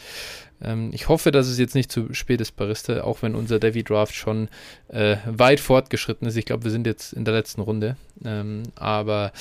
Ähm, 0.63 0.91
ich 0.93 1.09
hoffe, 1.09 1.31
dass 1.31 1.47
es 1.47 1.59
jetzt 1.59 1.75
nicht 1.75 1.91
zu 1.91 2.13
spät 2.15 2.41
ist, 2.41 2.53
Barista, 2.53 3.03
auch 3.03 3.23
wenn 3.23 3.35
unser 3.35 3.59
Devi 3.59 3.83
Draft 3.83 4.15
schon 4.15 4.49
äh, 4.89 5.17
weit 5.27 5.61
fortgeschritten 5.61 6.27
ist. 6.27 6.37
Ich 6.37 6.47
glaube, 6.47 6.65
wir 6.65 6.71
sind 6.71 6.87
jetzt 6.87 7.13
in 7.13 7.25
der 7.25 7.35
letzten 7.35 7.61
Runde. 7.61 7.97
Ähm, 8.25 8.63
aber 8.75 9.33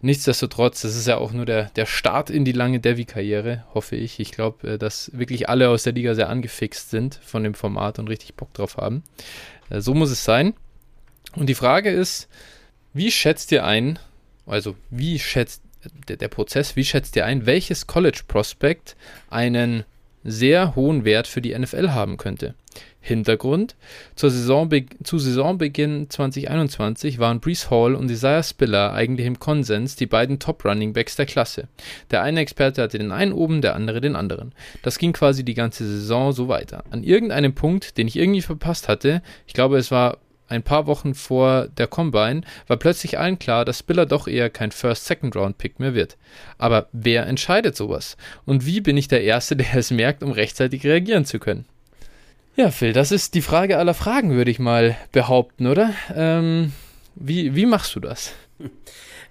nichtsdestotrotz, 0.00 0.82
das 0.82 0.96
ist 0.96 1.06
ja 1.06 1.18
auch 1.18 1.32
nur 1.32 1.46
der, 1.46 1.70
der 1.70 1.86
Start 1.86 2.30
in 2.30 2.44
die 2.44 2.52
lange 2.52 2.80
Devi-Karriere, 2.80 3.64
hoffe 3.74 3.96
ich. 3.96 4.18
Ich 4.20 4.32
glaube, 4.32 4.72
äh, 4.72 4.78
dass 4.78 5.10
wirklich 5.14 5.48
alle 5.48 5.68
aus 5.68 5.84
der 5.84 5.92
Liga 5.92 6.14
sehr 6.14 6.28
angefixt 6.28 6.90
sind 6.90 7.20
von 7.22 7.44
dem 7.44 7.54
Format 7.54 7.98
und 7.98 8.08
richtig 8.08 8.34
Bock 8.34 8.52
drauf 8.54 8.76
haben. 8.76 9.04
Äh, 9.70 9.80
so 9.80 9.94
muss 9.94 10.10
es 10.10 10.24
sein. 10.24 10.54
Und 11.36 11.46
die 11.46 11.54
Frage 11.54 11.90
ist, 11.90 12.28
wie 12.92 13.10
schätzt 13.10 13.50
ihr 13.52 13.64
ein, 13.64 13.98
also 14.46 14.76
wie 14.90 15.18
schätzt 15.18 15.62
der, 16.08 16.16
der 16.16 16.28
Prozess, 16.28 16.76
wie 16.76 16.84
schätzt 16.84 17.16
ihr 17.16 17.26
ein, 17.26 17.46
welches 17.46 17.86
College 17.86 18.22
Prospect 18.26 18.96
einen 19.30 19.84
sehr 20.24 20.74
hohen 20.74 21.04
Wert 21.04 21.26
für 21.26 21.40
die 21.40 21.56
NFL 21.56 21.90
haben 21.90 22.16
könnte. 22.16 22.54
Hintergrund: 23.00 23.76
Saisonbe 24.16 24.86
Zu 25.04 25.18
Saisonbeginn 25.18 26.08
2021 26.08 27.18
waren 27.18 27.38
Brees 27.38 27.70
Hall 27.70 27.94
und 27.94 28.10
Isaiah 28.10 28.42
Spiller 28.42 28.94
eigentlich 28.94 29.26
im 29.26 29.38
Konsens 29.38 29.94
die 29.94 30.06
beiden 30.06 30.38
Top-Running-Backs 30.38 31.14
der 31.16 31.26
Klasse. 31.26 31.68
Der 32.10 32.22
eine 32.22 32.40
Experte 32.40 32.80
hatte 32.80 32.98
den 32.98 33.12
einen 33.12 33.34
oben, 33.34 33.60
der 33.60 33.76
andere 33.76 34.00
den 34.00 34.16
anderen. 34.16 34.52
Das 34.82 34.98
ging 34.98 35.12
quasi 35.12 35.44
die 35.44 35.54
ganze 35.54 35.84
Saison 35.86 36.32
so 36.32 36.48
weiter. 36.48 36.82
An 36.90 37.04
irgendeinem 37.04 37.54
Punkt, 37.54 37.98
den 37.98 38.08
ich 38.08 38.16
irgendwie 38.16 38.42
verpasst 38.42 38.88
hatte, 38.88 39.22
ich 39.46 39.52
glaube, 39.52 39.76
es 39.76 39.90
war 39.90 40.16
ein 40.48 40.62
paar 40.62 40.86
Wochen 40.86 41.14
vor 41.14 41.68
der 41.68 41.86
Combine 41.86 42.42
war 42.66 42.76
plötzlich 42.76 43.18
allen 43.18 43.38
klar, 43.38 43.64
dass 43.64 43.78
Spiller 43.78 44.06
doch 44.06 44.28
eher 44.28 44.50
kein 44.50 44.72
First-Second-Round-Pick 44.72 45.80
mehr 45.80 45.94
wird. 45.94 46.16
Aber 46.58 46.88
wer 46.92 47.26
entscheidet 47.26 47.76
sowas? 47.76 48.16
Und 48.44 48.66
wie 48.66 48.80
bin 48.80 48.96
ich 48.96 49.08
der 49.08 49.22
Erste, 49.22 49.56
der 49.56 49.74
es 49.74 49.90
merkt, 49.90 50.22
um 50.22 50.32
rechtzeitig 50.32 50.84
reagieren 50.84 51.24
zu 51.24 51.38
können? 51.38 51.64
Ja, 52.56 52.70
Phil, 52.70 52.92
das 52.92 53.10
ist 53.10 53.34
die 53.34 53.42
Frage 53.42 53.78
aller 53.78 53.94
Fragen, 53.94 54.30
würde 54.30 54.50
ich 54.50 54.60
mal 54.60 54.96
behaupten, 55.10 55.66
oder? 55.66 55.92
Ähm, 56.14 56.72
wie, 57.16 57.56
wie 57.56 57.66
machst 57.66 57.96
du 57.96 58.00
das? 58.00 58.32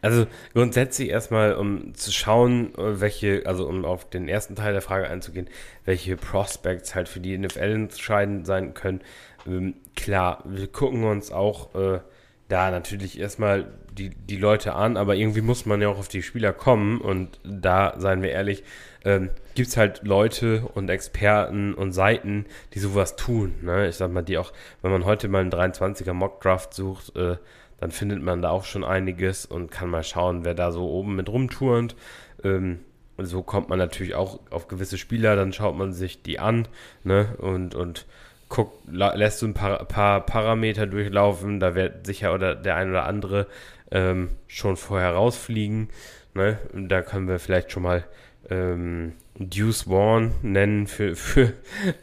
Also 0.03 0.27
grundsätzlich 0.51 1.07
erstmal, 1.07 1.53
um 1.53 1.95
zu 1.95 2.11
schauen, 2.11 2.73
welche, 2.75 3.43
also 3.45 3.65
um 3.65 3.85
auf 3.85 4.09
den 4.09 4.27
ersten 4.27 4.53
Teil 4.57 4.73
der 4.73 4.81
Frage 4.81 5.07
einzugehen, 5.07 5.47
welche 5.85 6.17
Prospects 6.17 6.93
halt 6.93 7.07
für 7.07 7.21
die 7.21 7.37
NFL 7.37 7.59
entscheidend 7.59 8.45
sein 8.45 8.73
können. 8.73 8.99
Ähm, 9.47 9.75
klar, 9.95 10.43
wir 10.45 10.67
gucken 10.67 11.03
uns 11.03 11.31
auch 11.31 11.73
äh, 11.75 11.99
da 12.47 12.71
natürlich 12.71 13.19
erstmal 13.19 13.65
die, 13.91 14.09
die 14.09 14.37
Leute 14.37 14.73
an, 14.73 14.97
aber 14.97 15.15
irgendwie 15.15 15.41
muss 15.41 15.65
man 15.65 15.81
ja 15.81 15.89
auch 15.89 15.99
auf 15.99 16.07
die 16.07 16.23
Spieler 16.23 16.53
kommen 16.53 16.99
und 16.99 17.39
da, 17.43 17.93
seien 17.97 18.21
wir 18.21 18.31
ehrlich, 18.31 18.63
ähm, 19.05 19.29
gibt 19.55 19.69
es 19.69 19.77
halt 19.77 20.03
Leute 20.03 20.63
und 20.73 20.89
Experten 20.89 21.73
und 21.73 21.91
Seiten, 21.91 22.45
die 22.73 22.79
sowas 22.79 23.15
tun. 23.15 23.55
Ne? 23.61 23.87
Ich 23.87 23.95
sag 23.95 24.11
mal, 24.11 24.23
die 24.23 24.37
auch, 24.37 24.51
wenn 24.81 24.91
man 24.91 25.05
heute 25.05 25.27
mal 25.27 25.41
einen 25.41 25.51
23er 25.51 26.13
Mock-Draft 26.13 26.73
sucht, 26.73 27.15
äh, 27.15 27.37
dann 27.79 27.91
findet 27.91 28.21
man 28.21 28.41
da 28.41 28.49
auch 28.49 28.63
schon 28.63 28.83
einiges 28.83 29.45
und 29.45 29.69
kann 29.69 29.89
mal 29.89 30.03
schauen, 30.03 30.45
wer 30.45 30.53
da 30.53 30.71
so 30.71 30.89
oben 30.89 31.15
mit 31.15 31.29
rumturnt. 31.29 31.95
Ähm, 32.43 32.79
und 33.17 33.25
so 33.25 33.43
kommt 33.43 33.69
man 33.69 33.77
natürlich 33.77 34.15
auch 34.15 34.39
auf 34.49 34.67
gewisse 34.67 34.97
Spieler, 34.97 35.35
dann 35.35 35.53
schaut 35.53 35.75
man 35.75 35.93
sich 35.93 36.23
die 36.23 36.39
an 36.39 36.67
ne? 37.03 37.35
und, 37.37 37.75
und 37.75 38.07
guckt, 38.53 38.87
lässt 38.91 39.39
so 39.39 39.47
ein 39.47 39.55
paar, 39.55 39.83
paar 39.85 40.25
Parameter 40.25 40.85
durchlaufen, 40.85 41.59
da 41.59 41.73
wird 41.73 42.05
sicher 42.05 42.33
oder 42.35 42.53
der 42.53 42.75
ein 42.75 42.91
oder 42.91 43.05
andere 43.05 43.47
ähm, 43.91 44.29
schon 44.47 44.77
vorher 44.77 45.11
rausfliegen. 45.11 45.89
Ne? 46.35 46.59
Da 46.73 47.01
können 47.01 47.27
wir 47.27 47.39
vielleicht 47.39 47.71
schon 47.71 47.81
mal 47.83 48.03
ähm, 48.51 49.13
Deuce 49.39 49.83
Vaughn 49.83 50.33
nennen 50.43 50.85
für, 50.85 51.15
für, 51.15 51.53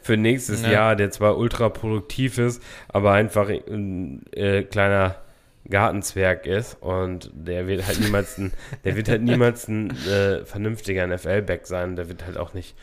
für 0.01 0.17
nächstes 0.17 0.63
Ja. 0.63 0.71
Jahr, 0.71 0.95
der 0.97 1.11
zwar 1.11 1.37
ultra 1.37 1.69
produktiv 1.69 2.37
ist, 2.37 2.61
aber 2.89 3.13
einfach 3.13 3.47
ein 3.49 4.25
äh, 4.33 4.63
kleiner 4.63 5.15
Gartenzwerg 5.69 6.47
ist 6.47 6.75
und 6.81 7.29
der 7.33 7.67
wird 7.67 7.87
halt 7.87 8.01
niemals 8.01 8.37
ein, 8.37 8.51
der 8.83 8.97
wird 8.97 9.07
halt 9.07 9.21
niemals 9.21 9.69
ein 9.69 9.91
äh, 10.05 10.43
vernünftiger 10.43 11.07
NFL-Back 11.07 11.65
sein. 11.65 11.95
Der 11.95 12.09
wird 12.09 12.25
halt 12.25 12.37
auch 12.37 12.53
nicht 12.53 12.75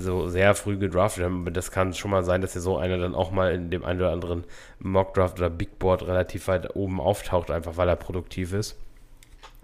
so 0.00 0.28
sehr 0.28 0.54
früh 0.54 0.76
gedraftet 0.76 1.24
haben. 1.24 1.52
Das 1.52 1.70
kann 1.70 1.94
schon 1.94 2.10
mal 2.10 2.24
sein, 2.24 2.40
dass 2.40 2.54
er 2.54 2.60
so 2.60 2.76
einer 2.76 2.98
dann 2.98 3.14
auch 3.14 3.30
mal 3.30 3.54
in 3.54 3.70
dem 3.70 3.84
einen 3.84 4.00
oder 4.00 4.12
anderen 4.12 4.44
Mockdraft 4.78 5.38
oder 5.38 5.50
Big 5.50 5.78
Board 5.78 6.06
relativ 6.06 6.48
weit 6.48 6.76
oben 6.76 7.00
auftaucht, 7.00 7.50
einfach 7.50 7.76
weil 7.76 7.88
er 7.88 7.96
produktiv 7.96 8.52
ist. 8.52 8.78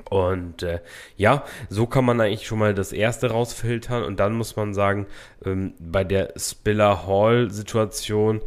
Und 0.08 0.62
äh, 0.62 0.80
ja, 1.16 1.44
so 1.68 1.86
kann 1.86 2.04
man 2.04 2.20
eigentlich 2.20 2.46
schon 2.46 2.58
mal 2.58 2.74
das 2.74 2.92
erste 2.92 3.30
rausfiltern 3.30 4.02
und 4.02 4.18
dann 4.18 4.34
muss 4.34 4.56
man 4.56 4.72
sagen, 4.72 5.06
ähm, 5.44 5.74
bei 5.78 6.04
der 6.04 6.32
Spiller 6.36 7.06
Hall-Situation 7.06 8.40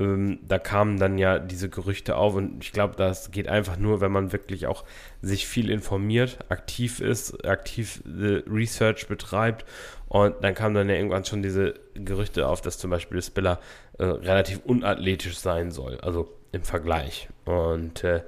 ähm, 0.00 0.38
da 0.46 0.58
kamen 0.58 0.98
dann 0.98 1.18
ja 1.18 1.38
diese 1.38 1.68
Gerüchte 1.68 2.16
auf 2.16 2.34
und 2.34 2.64
ich 2.64 2.72
glaube, 2.72 2.94
das 2.96 3.30
geht 3.30 3.48
einfach 3.48 3.76
nur, 3.76 4.00
wenn 4.00 4.12
man 4.12 4.32
wirklich 4.32 4.66
auch 4.66 4.84
sich 5.20 5.46
viel 5.46 5.68
informiert, 5.68 6.38
aktiv 6.48 7.00
ist, 7.00 7.44
aktiv 7.46 8.02
äh, 8.06 8.42
Research 8.48 9.08
betreibt 9.08 9.64
und 10.10 10.42
dann 10.42 10.54
kamen 10.56 10.74
dann 10.74 10.88
ja 10.88 10.96
irgendwann 10.96 11.24
schon 11.24 11.40
diese 11.40 11.74
Gerüchte 11.94 12.48
auf, 12.48 12.60
dass 12.60 12.78
zum 12.78 12.90
Beispiel 12.90 13.22
Spiller 13.22 13.60
äh, 13.96 14.04
relativ 14.04 14.60
unathletisch 14.64 15.38
sein 15.38 15.70
soll, 15.70 16.00
also 16.00 16.28
im 16.50 16.64
Vergleich. 16.64 17.28
Und 17.44 18.02
äh, 18.02 18.22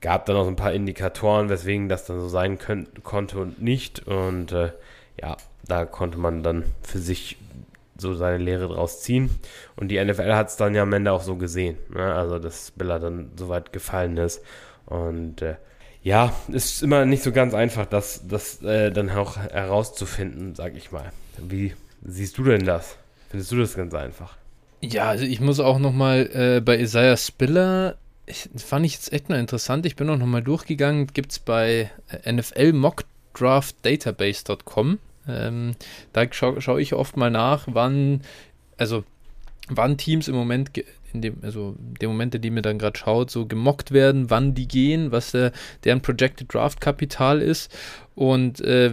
gab 0.00 0.24
dann 0.24 0.36
auch 0.36 0.46
ein 0.46 0.56
paar 0.56 0.72
Indikatoren, 0.72 1.50
weswegen 1.50 1.90
das 1.90 2.06
dann 2.06 2.20
so 2.20 2.28
sein 2.28 2.58
könnt, 2.58 3.04
konnte 3.04 3.38
und 3.38 3.60
nicht. 3.60 4.06
Und 4.06 4.52
äh, 4.52 4.70
ja, 5.20 5.36
da 5.68 5.84
konnte 5.84 6.16
man 6.16 6.42
dann 6.42 6.64
für 6.80 7.00
sich 7.00 7.36
so 7.98 8.14
seine 8.14 8.42
Lehre 8.42 8.68
draus 8.68 9.02
ziehen. 9.02 9.28
Und 9.76 9.88
die 9.88 10.02
NFL 10.02 10.32
hat 10.32 10.48
es 10.48 10.56
dann 10.56 10.74
ja 10.74 10.84
am 10.84 10.92
Ende 10.94 11.12
auch 11.12 11.22
so 11.22 11.36
gesehen. 11.36 11.76
Ne? 11.90 12.14
Also, 12.14 12.38
dass 12.38 12.68
Spiller 12.68 12.98
dann 12.98 13.32
so 13.36 13.50
weit 13.50 13.74
gefallen 13.74 14.16
ist. 14.16 14.42
Und 14.86 15.42
äh, 15.42 15.56
ja, 16.02 16.32
ist 16.48 16.82
immer 16.82 17.04
nicht 17.04 17.22
so 17.22 17.30
ganz 17.30 17.52
einfach, 17.52 17.84
das, 17.84 18.26
das 18.26 18.62
äh, 18.62 18.90
dann 18.90 19.10
auch 19.10 19.36
herauszufinden, 19.36 20.54
sag 20.54 20.76
ich 20.76 20.92
mal. 20.92 21.12
Wie 21.38 21.74
siehst 22.04 22.36
du 22.38 22.44
denn 22.44 22.64
das? 22.64 22.96
Findest 23.30 23.50
du 23.52 23.56
das 23.56 23.74
ganz 23.74 23.94
einfach? 23.94 24.36
Ja, 24.80 25.08
also 25.08 25.24
ich 25.24 25.40
muss 25.40 25.60
auch 25.60 25.78
nochmal 25.78 26.30
äh, 26.32 26.60
bei 26.60 26.78
Isaiah 26.78 27.16
Spiller, 27.16 27.96
ich, 28.26 28.50
fand 28.56 28.84
ich 28.86 28.94
jetzt 28.94 29.12
echt 29.12 29.28
mal 29.28 29.38
interessant, 29.38 29.86
ich 29.86 29.94
bin 29.96 30.10
auch 30.10 30.18
nochmal 30.18 30.42
durchgegangen, 30.42 31.06
gibt 31.08 31.32
es 31.32 31.38
bei 31.38 31.90
äh, 32.08 32.32
NFL 32.32 32.72
mockdraftdatabase.com 32.72 34.98
ähm, 35.28 35.74
da 36.12 36.26
schaue 36.30 36.60
schau 36.60 36.78
ich 36.78 36.94
oft 36.94 37.16
mal 37.16 37.30
nach, 37.30 37.66
wann, 37.70 38.22
also 38.76 39.04
wann 39.68 39.98
Teams 39.98 40.28
im 40.28 40.34
Moment, 40.34 40.70
in 41.16 41.22
dem, 41.22 41.38
also 41.42 41.74
dem 42.00 42.10
Moment, 42.10 42.34
in 42.34 42.42
dem 42.42 42.54
mir 42.54 42.62
dann 42.62 42.78
gerade 42.78 42.98
schaut, 42.98 43.30
so 43.30 43.46
gemockt 43.46 43.92
werden, 43.92 44.30
wann 44.30 44.54
die 44.54 44.68
gehen, 44.68 45.12
was 45.12 45.32
der, 45.32 45.52
deren 45.84 46.00
Projected 46.00 46.52
Draft 46.52 46.80
Kapital 46.80 47.40
ist. 47.40 47.74
Und 48.14 48.60
äh, 48.60 48.92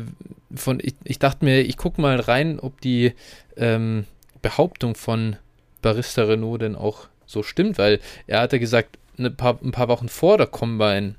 von, 0.53 0.79
ich, 0.81 0.95
ich, 1.03 1.19
dachte 1.19 1.45
mir, 1.45 1.61
ich 1.61 1.77
gucke 1.77 2.01
mal 2.01 2.19
rein, 2.19 2.59
ob 2.59 2.81
die 2.81 3.13
ähm, 3.57 4.05
Behauptung 4.41 4.95
von 4.95 5.37
Barista 5.81 6.23
Renault 6.23 6.61
denn 6.61 6.75
auch 6.75 7.07
so 7.25 7.43
stimmt, 7.43 7.77
weil 7.77 7.99
er 8.27 8.41
hatte 8.41 8.59
gesagt, 8.59 8.97
eine 9.17 9.31
paar, 9.31 9.59
ein 9.63 9.71
paar 9.71 9.87
Wochen 9.87 10.09
vor 10.09 10.37
der 10.37 10.47
Combine 10.47 11.15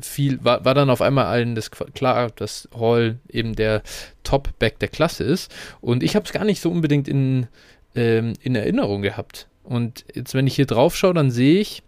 viel, 0.00 0.42
war, 0.44 0.64
war 0.64 0.74
dann 0.74 0.90
auf 0.90 1.02
einmal 1.02 1.26
allen 1.26 1.54
das 1.54 1.70
klar, 1.70 2.30
dass 2.30 2.68
Hall 2.78 3.18
eben 3.28 3.54
der 3.54 3.82
Top-Back 4.24 4.78
der 4.78 4.88
Klasse 4.88 5.24
ist. 5.24 5.54
Und 5.80 6.02
ich 6.02 6.16
habe 6.16 6.24
es 6.24 6.32
gar 6.32 6.44
nicht 6.44 6.60
so 6.60 6.70
unbedingt 6.70 7.08
in, 7.08 7.46
ähm, 7.94 8.34
in 8.42 8.54
Erinnerung 8.54 9.02
gehabt. 9.02 9.48
Und 9.66 10.04
jetzt, 10.14 10.34
wenn 10.34 10.46
ich 10.46 10.56
hier 10.56 10.66
drauf 10.66 10.96
schaue, 10.96 11.14
dann 11.14 11.30
sehe 11.30 11.60
ich, 11.60 11.82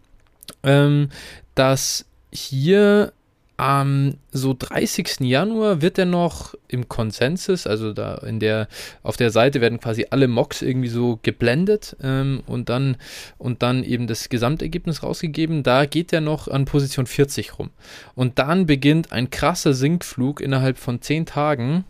ähm, 0.62 1.08
dass 1.54 2.04
hier 2.32 3.12
am 3.58 4.14
so 4.30 4.54
30. 4.56 5.20
Januar 5.20 5.82
wird 5.82 5.98
er 5.98 6.06
noch 6.06 6.54
im 6.68 6.88
Konsensus, 6.88 7.66
also 7.66 7.92
da 7.92 8.14
in 8.18 8.38
der, 8.38 8.68
auf 9.02 9.16
der 9.16 9.30
Seite 9.30 9.60
werden 9.60 9.80
quasi 9.80 10.06
alle 10.10 10.28
Mocks 10.28 10.62
irgendwie 10.62 10.88
so 10.88 11.18
geblendet 11.22 11.96
ähm, 12.00 12.44
und 12.46 12.68
dann 12.68 12.96
und 13.36 13.62
dann 13.64 13.82
eben 13.82 14.06
das 14.06 14.28
Gesamtergebnis 14.28 15.02
rausgegeben. 15.02 15.64
Da 15.64 15.86
geht 15.86 16.12
er 16.12 16.20
noch 16.20 16.46
an 16.46 16.66
Position 16.66 17.06
40 17.06 17.58
rum. 17.58 17.70
Und 18.14 18.38
dann 18.38 18.66
beginnt 18.66 19.10
ein 19.10 19.28
krasser 19.28 19.74
Sinkflug 19.74 20.40
innerhalb 20.40 20.78
von 20.78 21.02
10 21.02 21.26
Tagen 21.26 21.84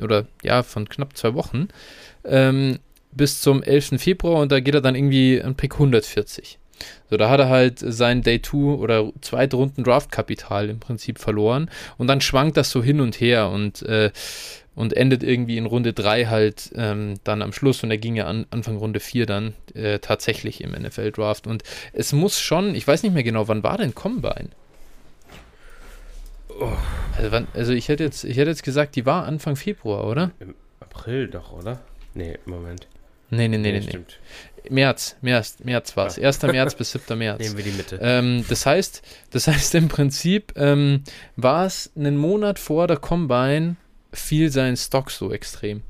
oder 0.00 0.26
ja, 0.42 0.64
von 0.64 0.88
knapp 0.88 1.16
zwei 1.16 1.34
Wochen 1.34 1.68
ähm, 2.24 2.80
bis 3.12 3.40
zum 3.40 3.62
11. 3.62 4.00
Februar 4.00 4.40
und 4.40 4.52
da 4.52 4.60
geht 4.60 4.74
er 4.74 4.80
dann 4.80 4.94
irgendwie 4.94 5.40
an 5.42 5.54
Pick 5.54 5.74
140. 5.74 6.58
So, 7.10 7.16
da 7.16 7.30
hat 7.30 7.40
er 7.40 7.48
halt 7.48 7.78
sein 7.78 8.22
Day 8.22 8.42
2 8.42 8.56
oder 8.56 9.12
Zweitrunden 9.20 9.84
Draftkapital 9.84 10.68
im 10.68 10.80
Prinzip 10.80 11.18
verloren 11.18 11.70
und 11.98 12.08
dann 12.08 12.20
schwankt 12.20 12.56
das 12.56 12.70
so 12.70 12.82
hin 12.82 13.00
und 13.00 13.20
her 13.20 13.50
und, 13.50 13.82
äh, 13.82 14.10
und 14.74 14.94
endet 14.94 15.22
irgendwie 15.22 15.58
in 15.58 15.66
Runde 15.66 15.92
3 15.92 16.26
halt 16.26 16.72
ähm, 16.74 17.14
dann 17.24 17.42
am 17.42 17.52
Schluss 17.52 17.84
und 17.84 17.90
er 17.90 17.98
ging 17.98 18.16
ja 18.16 18.26
an, 18.26 18.46
Anfang 18.50 18.78
Runde 18.78 19.00
4 19.00 19.26
dann 19.26 19.54
äh, 19.74 19.98
tatsächlich 19.98 20.62
im 20.62 20.72
NFL 20.72 21.12
Draft 21.12 21.46
und 21.46 21.62
es 21.92 22.12
muss 22.12 22.40
schon, 22.40 22.74
ich 22.74 22.86
weiß 22.86 23.02
nicht 23.02 23.12
mehr 23.12 23.22
genau, 23.22 23.46
wann 23.46 23.62
war 23.62 23.78
denn 23.78 23.94
Combine? 23.94 24.48
Oh. 26.60 26.72
Also, 27.16 27.32
wann, 27.32 27.48
also, 27.54 27.72
ich 27.72 27.88
hätte 27.88 28.04
jetzt, 28.04 28.24
ich 28.24 28.36
hätte 28.36 28.50
jetzt 28.50 28.62
gesagt, 28.62 28.96
die 28.96 29.06
war 29.06 29.24
Anfang 29.24 29.56
Februar, 29.56 30.06
oder? 30.06 30.30
Im 30.40 30.54
April 30.80 31.28
doch, 31.28 31.52
oder? 31.52 31.80
Nee, 32.14 32.38
Moment. 32.44 32.86
Nee, 33.32 33.48
nee, 33.48 33.56
nee, 33.56 33.72
nee. 33.72 33.80
nee. 33.80 34.70
März, 34.70 35.16
März, 35.22 35.56
März 35.64 35.96
war 35.96 36.06
es. 36.06 36.18
1. 36.18 36.42
März 36.42 36.74
bis 36.74 36.92
7. 36.92 37.18
März. 37.18 37.40
Nehmen 37.40 37.56
wir 37.56 37.64
die 37.64 37.70
Mitte. 37.72 37.98
Ähm, 38.00 38.44
das 38.48 38.66
heißt, 38.66 39.02
das 39.30 39.48
heißt 39.48 39.74
im 39.74 39.88
Prinzip 39.88 40.52
ähm, 40.56 41.02
war 41.36 41.66
es 41.66 41.90
einen 41.96 42.18
Monat 42.18 42.58
vor 42.58 42.86
der 42.86 42.98
Combine 42.98 43.76
fiel 44.12 44.50
sein 44.50 44.76
Stock 44.76 45.10
so 45.10 45.32
extrem. 45.32 45.82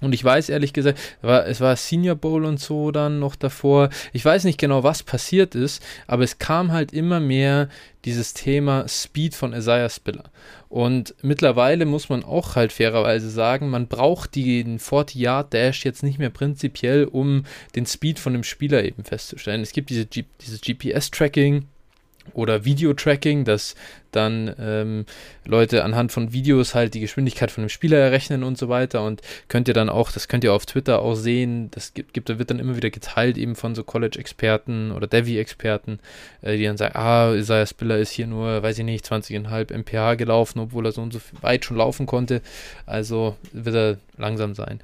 Und 0.00 0.14
ich 0.14 0.24
weiß 0.24 0.48
ehrlich 0.48 0.72
gesagt, 0.72 0.98
war, 1.22 1.46
es 1.46 1.60
war 1.60 1.74
Senior 1.76 2.14
Bowl 2.14 2.44
und 2.44 2.60
so 2.60 2.90
dann 2.92 3.18
noch 3.18 3.34
davor. 3.34 3.90
Ich 4.12 4.24
weiß 4.24 4.44
nicht 4.44 4.58
genau, 4.58 4.84
was 4.84 5.02
passiert 5.02 5.54
ist, 5.54 5.82
aber 6.06 6.22
es 6.22 6.38
kam 6.38 6.72
halt 6.72 6.92
immer 6.92 7.18
mehr 7.20 7.68
dieses 8.04 8.32
Thema 8.32 8.86
Speed 8.88 9.34
von 9.34 9.52
Isaiah 9.52 9.88
Spiller. 9.90 10.24
Und 10.68 11.14
mittlerweile 11.22 11.84
muss 11.84 12.08
man 12.08 12.24
auch 12.24 12.54
halt 12.54 12.72
fairerweise 12.72 13.28
sagen, 13.28 13.70
man 13.70 13.88
braucht 13.88 14.36
den 14.36 14.78
40-Yard-Dash 14.78 15.84
jetzt 15.84 16.02
nicht 16.02 16.18
mehr 16.18 16.30
prinzipiell, 16.30 17.04
um 17.04 17.44
den 17.74 17.86
Speed 17.86 18.18
von 18.18 18.34
dem 18.34 18.44
Spieler 18.44 18.84
eben 18.84 19.02
festzustellen. 19.04 19.62
Es 19.62 19.72
gibt 19.72 19.90
diese 19.90 20.06
dieses 20.06 20.60
GPS-Tracking, 20.60 21.66
oder 22.34 22.64
Video-Tracking, 22.64 23.44
dass 23.44 23.74
dann 24.12 24.54
ähm, 24.58 25.06
Leute 25.44 25.84
anhand 25.84 26.12
von 26.12 26.32
Videos 26.32 26.74
halt 26.74 26.94
die 26.94 27.00
Geschwindigkeit 27.00 27.50
von 27.50 27.64
dem 27.64 27.68
Spieler 27.68 27.98
errechnen 27.98 28.42
und 28.44 28.58
so 28.58 28.68
weiter 28.68 29.04
und 29.04 29.22
könnt 29.48 29.68
ihr 29.68 29.74
dann 29.74 29.88
auch, 29.88 30.12
das 30.12 30.28
könnt 30.28 30.44
ihr 30.44 30.52
auf 30.52 30.66
Twitter 30.66 31.00
auch 31.00 31.14
sehen, 31.14 31.70
das 31.70 31.94
gibt, 31.94 32.14
gibt 32.14 32.28
wird 32.28 32.50
dann 32.50 32.58
immer 32.58 32.76
wieder 32.76 32.90
geteilt 32.90 33.38
eben 33.38 33.54
von 33.54 33.74
so 33.74 33.82
College-Experten 33.82 34.92
oder 34.92 35.06
Devi-Experten, 35.06 35.98
äh, 36.42 36.56
die 36.56 36.64
dann 36.64 36.76
sagen, 36.76 36.96
ah, 36.96 37.34
Isaiah 37.34 37.66
Spiller 37.66 37.98
ist 37.98 38.10
hier 38.10 38.26
nur, 38.26 38.62
weiß 38.62 38.78
ich 38.78 38.84
nicht, 38.84 39.04
20,5 39.06 39.72
mph 39.72 40.16
gelaufen, 40.16 40.60
obwohl 40.60 40.86
er 40.86 40.92
so 40.92 41.02
und 41.02 41.12
so 41.12 41.20
weit 41.40 41.64
schon 41.64 41.76
laufen 41.76 42.06
konnte, 42.06 42.42
also 42.86 43.36
wird 43.52 43.74
er 43.74 43.98
langsam 44.16 44.54
sein. 44.54 44.80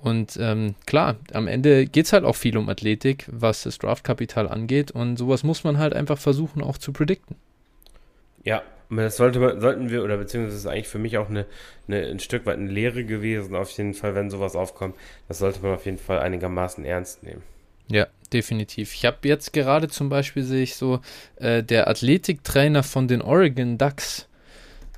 Und 0.00 0.38
ähm, 0.40 0.74
klar, 0.86 1.16
am 1.32 1.48
Ende 1.48 1.86
geht 1.86 2.06
es 2.06 2.12
halt 2.12 2.24
auch 2.24 2.36
viel 2.36 2.56
um 2.56 2.68
Athletik, 2.68 3.26
was 3.30 3.64
das 3.64 3.78
Draftkapital 3.78 4.48
angeht. 4.48 4.90
Und 4.92 5.16
sowas 5.16 5.42
muss 5.42 5.64
man 5.64 5.78
halt 5.78 5.92
einfach 5.92 6.18
versuchen 6.18 6.62
auch 6.62 6.78
zu 6.78 6.92
predikten. 6.92 7.36
Ja, 8.44 8.62
das 8.90 9.16
sollte 9.16 9.60
sollten 9.60 9.90
wir, 9.90 10.02
oder 10.02 10.16
beziehungsweise 10.16 10.56
ist 10.56 10.66
eigentlich 10.66 10.88
für 10.88 10.98
mich 10.98 11.18
auch 11.18 11.28
eine, 11.28 11.46
eine, 11.86 12.06
ein 12.06 12.20
Stück 12.20 12.46
weit 12.46 12.56
eine 12.56 12.70
Lehre 12.70 13.04
gewesen, 13.04 13.54
auf 13.54 13.70
jeden 13.72 13.94
Fall, 13.94 14.14
wenn 14.14 14.30
sowas 14.30 14.56
aufkommt. 14.56 14.96
Das 15.28 15.38
sollte 15.38 15.60
man 15.60 15.74
auf 15.74 15.84
jeden 15.84 15.98
Fall 15.98 16.20
einigermaßen 16.20 16.84
ernst 16.84 17.22
nehmen. 17.22 17.42
Ja, 17.88 18.06
definitiv. 18.32 18.94
Ich 18.94 19.04
habe 19.04 19.28
jetzt 19.28 19.52
gerade 19.52 19.88
zum 19.88 20.08
Beispiel, 20.08 20.42
sehe 20.42 20.62
ich 20.62 20.76
so, 20.76 21.00
äh, 21.36 21.62
der 21.62 21.88
Athletiktrainer 21.88 22.82
von 22.82 23.08
den 23.08 23.22
Oregon 23.22 23.78
Ducks, 23.78 24.28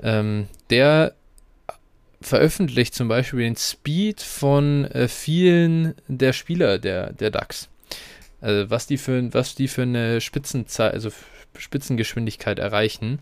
ähm, 0.03 0.48
der 0.70 1.14
veröffentlicht 2.20 2.94
zum 2.94 3.09
Beispiel 3.09 3.40
den 3.40 3.57
Speed 3.57 4.20
von 4.20 4.85
äh, 4.87 5.09
vielen 5.09 5.94
der 6.07 6.33
Spieler 6.33 6.79
der, 6.79 7.12
der 7.12 7.31
DAX. 7.31 7.68
Also 8.40 8.70
was 8.70 8.87
die 8.87 8.98
für, 8.98 9.33
was 9.33 9.55
die 9.55 9.68
für 9.68 9.83
eine 9.83 10.20
Spitzenzeit, 10.20 10.92
also 10.94 11.11
Spitzengeschwindigkeit 11.58 12.58
erreichen. 12.58 13.20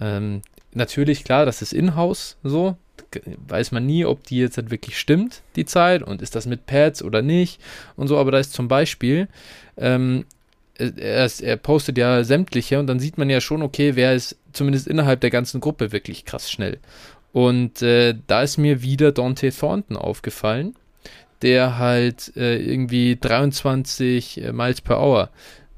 Ähm, 0.00 0.42
natürlich, 0.72 1.24
klar, 1.24 1.46
das 1.46 1.62
ist 1.62 1.72
in-house 1.72 2.36
so. 2.42 2.76
Weiß 3.48 3.72
man 3.72 3.86
nie, 3.86 4.04
ob 4.04 4.24
die 4.24 4.38
jetzt 4.38 4.56
halt 4.56 4.70
wirklich 4.70 4.98
stimmt, 4.98 5.42
die 5.56 5.64
Zeit, 5.64 6.02
und 6.02 6.22
ist 6.22 6.36
das 6.36 6.46
mit 6.46 6.66
Pads 6.66 7.02
oder 7.02 7.22
nicht 7.22 7.60
und 7.96 8.08
so. 8.08 8.18
Aber 8.18 8.30
da 8.30 8.38
ist 8.38 8.52
zum 8.52 8.68
Beispiel, 8.68 9.28
ähm, 9.76 10.24
er, 10.78 11.30
er, 11.40 11.56
postet 11.56 11.98
ja 11.98 12.24
sämtliche 12.24 12.78
und 12.78 12.86
dann 12.86 13.00
sieht 13.00 13.18
man 13.18 13.28
ja 13.28 13.40
schon, 13.40 13.62
okay, 13.62 13.96
wer 13.96 14.14
ist 14.14 14.36
zumindest 14.52 14.86
innerhalb 14.86 15.20
der 15.20 15.30
ganzen 15.30 15.60
Gruppe 15.60 15.92
wirklich 15.92 16.24
krass 16.24 16.50
schnell. 16.50 16.78
Und 17.32 17.82
äh, 17.82 18.14
da 18.26 18.42
ist 18.42 18.58
mir 18.58 18.82
wieder 18.82 19.12
Dante 19.12 19.50
Thornton 19.50 19.96
aufgefallen, 19.96 20.74
der 21.42 21.78
halt 21.78 22.36
äh, 22.36 22.56
irgendwie 22.56 23.16
23 23.20 24.42
äh, 24.42 24.52
Miles 24.52 24.80
per 24.80 25.00
Hour, 25.00 25.30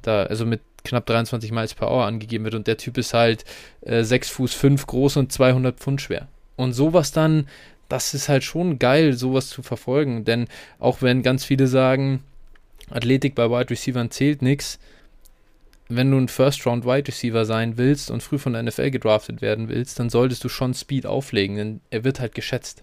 da, 0.02 0.24
also 0.24 0.46
mit 0.46 0.60
knapp 0.84 1.06
23 1.06 1.52
Miles 1.52 1.74
per 1.74 1.90
Hour 1.90 2.04
angegeben 2.04 2.44
wird. 2.44 2.54
Und 2.54 2.66
der 2.66 2.76
Typ 2.76 2.98
ist 2.98 3.14
halt 3.14 3.44
äh, 3.82 4.04
6 4.04 4.30
Fuß 4.30 4.54
5 4.54 4.86
groß 4.86 5.16
und 5.16 5.32
200 5.32 5.78
Pfund 5.78 6.00
schwer. 6.00 6.28
Und 6.56 6.72
sowas 6.72 7.12
dann, 7.12 7.48
das 7.88 8.14
ist 8.14 8.28
halt 8.28 8.44
schon 8.44 8.78
geil, 8.78 9.12
sowas 9.12 9.48
zu 9.48 9.62
verfolgen. 9.62 10.24
Denn 10.24 10.48
auch 10.78 11.02
wenn 11.02 11.22
ganz 11.22 11.44
viele 11.44 11.66
sagen, 11.66 12.22
Athletik 12.90 13.34
bei 13.34 13.48
Wide 13.50 13.70
Receivers 13.70 14.10
zählt 14.10 14.42
nichts, 14.42 14.78
wenn 15.88 16.10
du 16.10 16.16
ein 16.16 16.28
First-Round 16.28 16.86
Wide 16.86 17.08
Receiver 17.08 17.44
sein 17.44 17.76
willst 17.76 18.10
und 18.10 18.22
früh 18.22 18.38
von 18.38 18.54
der 18.54 18.62
NFL 18.62 18.90
gedraftet 18.90 19.42
werden 19.42 19.68
willst, 19.68 19.98
dann 19.98 20.08
solltest 20.08 20.42
du 20.42 20.48
schon 20.48 20.72
Speed 20.72 21.06
auflegen, 21.06 21.56
denn 21.56 21.80
er 21.90 22.02
wird 22.04 22.18
halt 22.18 22.34
geschätzt. 22.34 22.82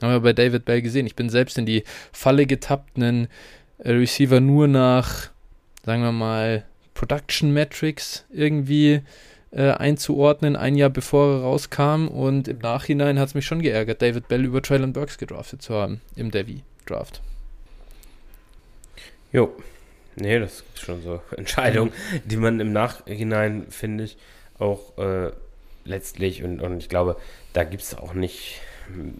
Haben 0.00 0.12
wir 0.12 0.20
bei 0.20 0.32
David 0.32 0.64
Bell 0.64 0.80
gesehen. 0.80 1.06
Ich 1.06 1.16
bin 1.16 1.28
selbst 1.28 1.58
in 1.58 1.66
die 1.66 1.82
Falle 2.12 2.46
getappt, 2.46 2.96
einen 2.96 3.28
Receiver 3.80 4.38
nur 4.38 4.68
nach 4.68 5.30
sagen 5.84 6.02
wir 6.02 6.12
mal, 6.12 6.64
Production 7.00 7.50
Metrics 7.54 8.26
irgendwie 8.30 9.00
äh, 9.52 9.70
einzuordnen, 9.70 10.54
ein 10.54 10.76
Jahr 10.76 10.90
bevor 10.90 11.36
er 11.36 11.40
rauskam. 11.40 12.08
Und 12.08 12.46
im 12.46 12.58
Nachhinein 12.58 13.18
hat 13.18 13.28
es 13.28 13.34
mich 13.34 13.46
schon 13.46 13.62
geärgert, 13.62 14.02
David 14.02 14.28
Bell 14.28 14.44
über 14.44 14.60
Traylon 14.60 14.92
Burks 14.92 15.16
gedraftet 15.16 15.62
zu 15.62 15.74
haben 15.74 16.02
im 16.14 16.30
Devi-Draft. 16.30 17.22
Jo. 19.32 19.50
Nee, 20.16 20.40
das 20.40 20.64
ist 20.74 20.80
schon 20.80 21.00
so 21.00 21.22
Entscheidungen, 21.38 21.90
die 22.26 22.36
man 22.36 22.60
im 22.60 22.74
Nachhinein, 22.74 23.64
finde 23.70 24.04
ich, 24.04 24.18
auch 24.58 24.98
äh, 24.98 25.30
letztlich 25.86 26.44
und, 26.44 26.60
und 26.60 26.80
ich 26.80 26.90
glaube, 26.90 27.16
da 27.54 27.64
gibt 27.64 27.82
es 27.82 27.96
auch 27.96 28.12
nicht 28.12 28.60
hm, 28.92 29.14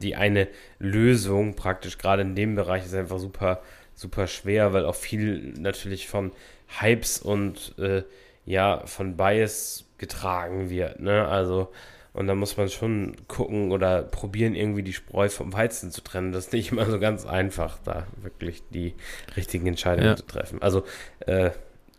die 0.00 0.16
eine 0.16 0.48
Lösung 0.78 1.54
praktisch, 1.54 1.98
gerade 1.98 2.22
in 2.22 2.34
dem 2.34 2.54
Bereich 2.54 2.86
ist 2.86 2.94
einfach 2.94 3.18
super, 3.18 3.60
super 3.94 4.26
schwer, 4.26 4.72
weil 4.72 4.86
auch 4.86 4.94
viel 4.94 5.52
natürlich 5.58 6.08
von 6.08 6.32
Hypes 6.78 7.20
und 7.20 7.74
äh, 7.78 8.02
ja, 8.44 8.86
von 8.86 9.16
Bias 9.16 9.84
getragen 9.98 10.70
wird, 10.70 11.00
ne? 11.00 11.26
Also 11.28 11.70
und 12.12 12.26
da 12.26 12.34
muss 12.34 12.56
man 12.56 12.68
schon 12.68 13.14
gucken 13.28 13.70
oder 13.70 14.02
probieren, 14.02 14.54
irgendwie 14.54 14.82
die 14.82 14.92
Spreu 14.92 15.28
vom 15.28 15.52
Weizen 15.52 15.92
zu 15.92 16.00
trennen. 16.00 16.32
Das 16.32 16.46
ist 16.46 16.52
nicht 16.52 16.72
immer 16.72 16.86
so 16.86 16.98
ganz 16.98 17.24
einfach, 17.24 17.78
da 17.84 18.06
wirklich 18.22 18.62
die 18.70 18.94
richtigen 19.36 19.66
Entscheidungen 19.68 20.08
ja. 20.08 20.16
zu 20.16 20.26
treffen. 20.26 20.60
Also, 20.60 20.84
äh, 21.20 21.50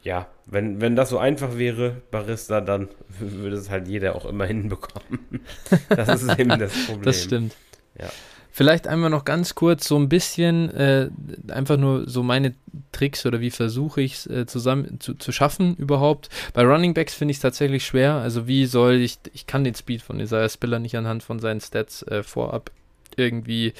ja, 0.03 0.27
wenn, 0.47 0.81
wenn 0.81 0.95
das 0.95 1.09
so 1.09 1.17
einfach 1.17 1.57
wäre, 1.57 2.01
Barista, 2.11 2.59
dann 2.59 2.89
würde 3.19 3.55
es 3.55 3.69
halt 3.69 3.87
jeder 3.87 4.15
auch 4.15 4.25
immer 4.25 4.45
hinbekommen. 4.47 5.45
Das 5.89 6.21
ist 6.21 6.39
eben 6.39 6.59
das 6.59 6.73
Problem. 6.85 7.03
Das 7.03 7.23
stimmt. 7.23 7.55
Ja. 7.97 8.09
Vielleicht 8.51 8.87
einmal 8.87 9.09
noch 9.09 9.25
ganz 9.25 9.55
kurz 9.55 9.87
so 9.87 9.97
ein 9.97 10.09
bisschen, 10.09 10.69
äh, 10.71 11.09
einfach 11.49 11.77
nur 11.77 12.07
so 12.09 12.21
meine 12.21 12.53
Tricks 12.91 13.25
oder 13.25 13.39
wie 13.39 13.51
versuche 13.51 14.01
ich 14.01 14.13
es 14.13 14.27
äh, 14.27 14.45
zusammen 14.45 14.99
zu, 14.99 15.13
zu 15.13 15.31
schaffen 15.31 15.75
überhaupt. 15.77 16.29
Bei 16.53 16.63
Running 16.63 16.93
Backs 16.93 17.13
finde 17.13 17.31
ich 17.31 17.37
es 17.37 17.41
tatsächlich 17.41 17.85
schwer. 17.85 18.15
Also 18.15 18.47
wie 18.47 18.65
soll 18.65 18.95
ich, 18.95 19.17
ich 19.33 19.47
kann 19.47 19.63
den 19.63 19.75
Speed 19.75 20.01
von 20.01 20.19
Isaiah 20.19 20.49
Spiller 20.49 20.79
nicht 20.79 20.97
anhand 20.97 21.23
von 21.23 21.39
seinen 21.39 21.61
Stats 21.61 22.03
äh, 22.03 22.23
vorab 22.23 22.71
irgendwie 23.15 23.73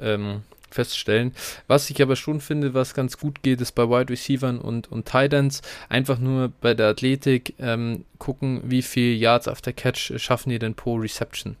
ähm, 0.00 0.42
feststellen. 0.70 1.32
Was 1.66 1.88
ich 1.88 2.02
aber 2.02 2.16
schon 2.16 2.40
finde, 2.40 2.74
was 2.74 2.94
ganz 2.94 3.18
gut 3.18 3.42
geht, 3.42 3.60
ist 3.60 3.72
bei 3.72 3.88
Wide 3.88 4.12
Receivers 4.12 4.58
und, 4.60 4.90
und 4.90 5.06
Tight 5.06 5.32
Ends 5.32 5.62
einfach 5.88 6.18
nur 6.18 6.52
bei 6.60 6.74
der 6.74 6.88
Athletik 6.88 7.54
ähm, 7.58 8.04
gucken, 8.18 8.62
wie 8.64 8.82
viel 8.82 9.16
Yards 9.16 9.48
after 9.48 9.72
Catch 9.72 10.18
schaffen 10.18 10.50
die 10.50 10.58
denn 10.58 10.74
pro 10.74 10.96
Reception. 10.96 11.56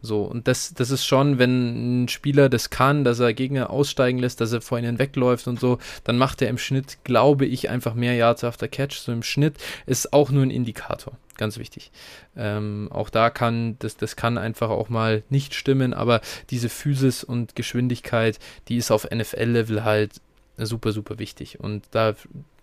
So, 0.00 0.22
und 0.22 0.46
das, 0.46 0.74
das 0.74 0.90
ist 0.90 1.04
schon, 1.04 1.38
wenn 1.38 2.04
ein 2.04 2.08
Spieler 2.08 2.48
das 2.48 2.70
kann, 2.70 3.02
dass 3.02 3.18
er 3.18 3.34
Gegner 3.34 3.70
aussteigen 3.70 4.18
lässt, 4.18 4.40
dass 4.40 4.52
er 4.52 4.60
vor 4.60 4.78
ihnen 4.78 4.98
wegläuft 4.98 5.48
und 5.48 5.58
so, 5.58 5.78
dann 6.04 6.18
macht 6.18 6.40
er 6.40 6.48
im 6.48 6.58
Schnitt, 6.58 6.98
glaube 7.02 7.46
ich, 7.46 7.68
einfach 7.68 7.94
mehr 7.94 8.14
Yards 8.14 8.44
after 8.44 8.68
Catch. 8.68 8.98
So 8.98 9.10
im 9.10 9.24
Schnitt 9.24 9.56
ist 9.86 10.12
auch 10.12 10.30
nur 10.30 10.44
ein 10.44 10.50
Indikator. 10.50 11.14
Ganz 11.36 11.58
wichtig. 11.58 11.90
Ähm, 12.36 12.88
auch 12.92 13.10
da 13.10 13.30
kann, 13.30 13.76
das, 13.80 13.96
das 13.96 14.14
kann 14.14 14.38
einfach 14.38 14.70
auch 14.70 14.88
mal 14.88 15.24
nicht 15.30 15.54
stimmen, 15.54 15.94
aber 15.94 16.20
diese 16.50 16.68
Physis 16.68 17.24
und 17.24 17.56
Geschwindigkeit, 17.56 18.38
die 18.68 18.76
ist 18.76 18.90
auf 18.90 19.08
NFL-Level 19.10 19.84
halt 19.84 20.20
super, 20.56 20.92
super 20.92 21.18
wichtig. 21.18 21.58
Und 21.60 21.86
da 21.90 22.14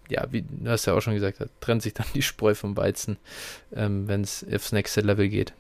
ja, 0.07 0.27
wie 0.29 0.43
du 0.43 0.69
hast 0.69 0.85
ja 0.85 0.93
auch 0.93 1.01
schon 1.01 1.15
gesagt, 1.15 1.41
da 1.41 1.45
trennt 1.61 1.81
sich 1.81 1.95
dann 1.95 2.05
die 2.13 2.21
Spreu 2.21 2.53
vom 2.53 2.77
Weizen, 2.77 3.17
ähm, 3.75 4.07
wenn 4.07 4.21
es 4.21 4.45
aufs 4.53 4.71
nächste 4.71 5.01
Level 5.01 5.27
geht 5.29 5.53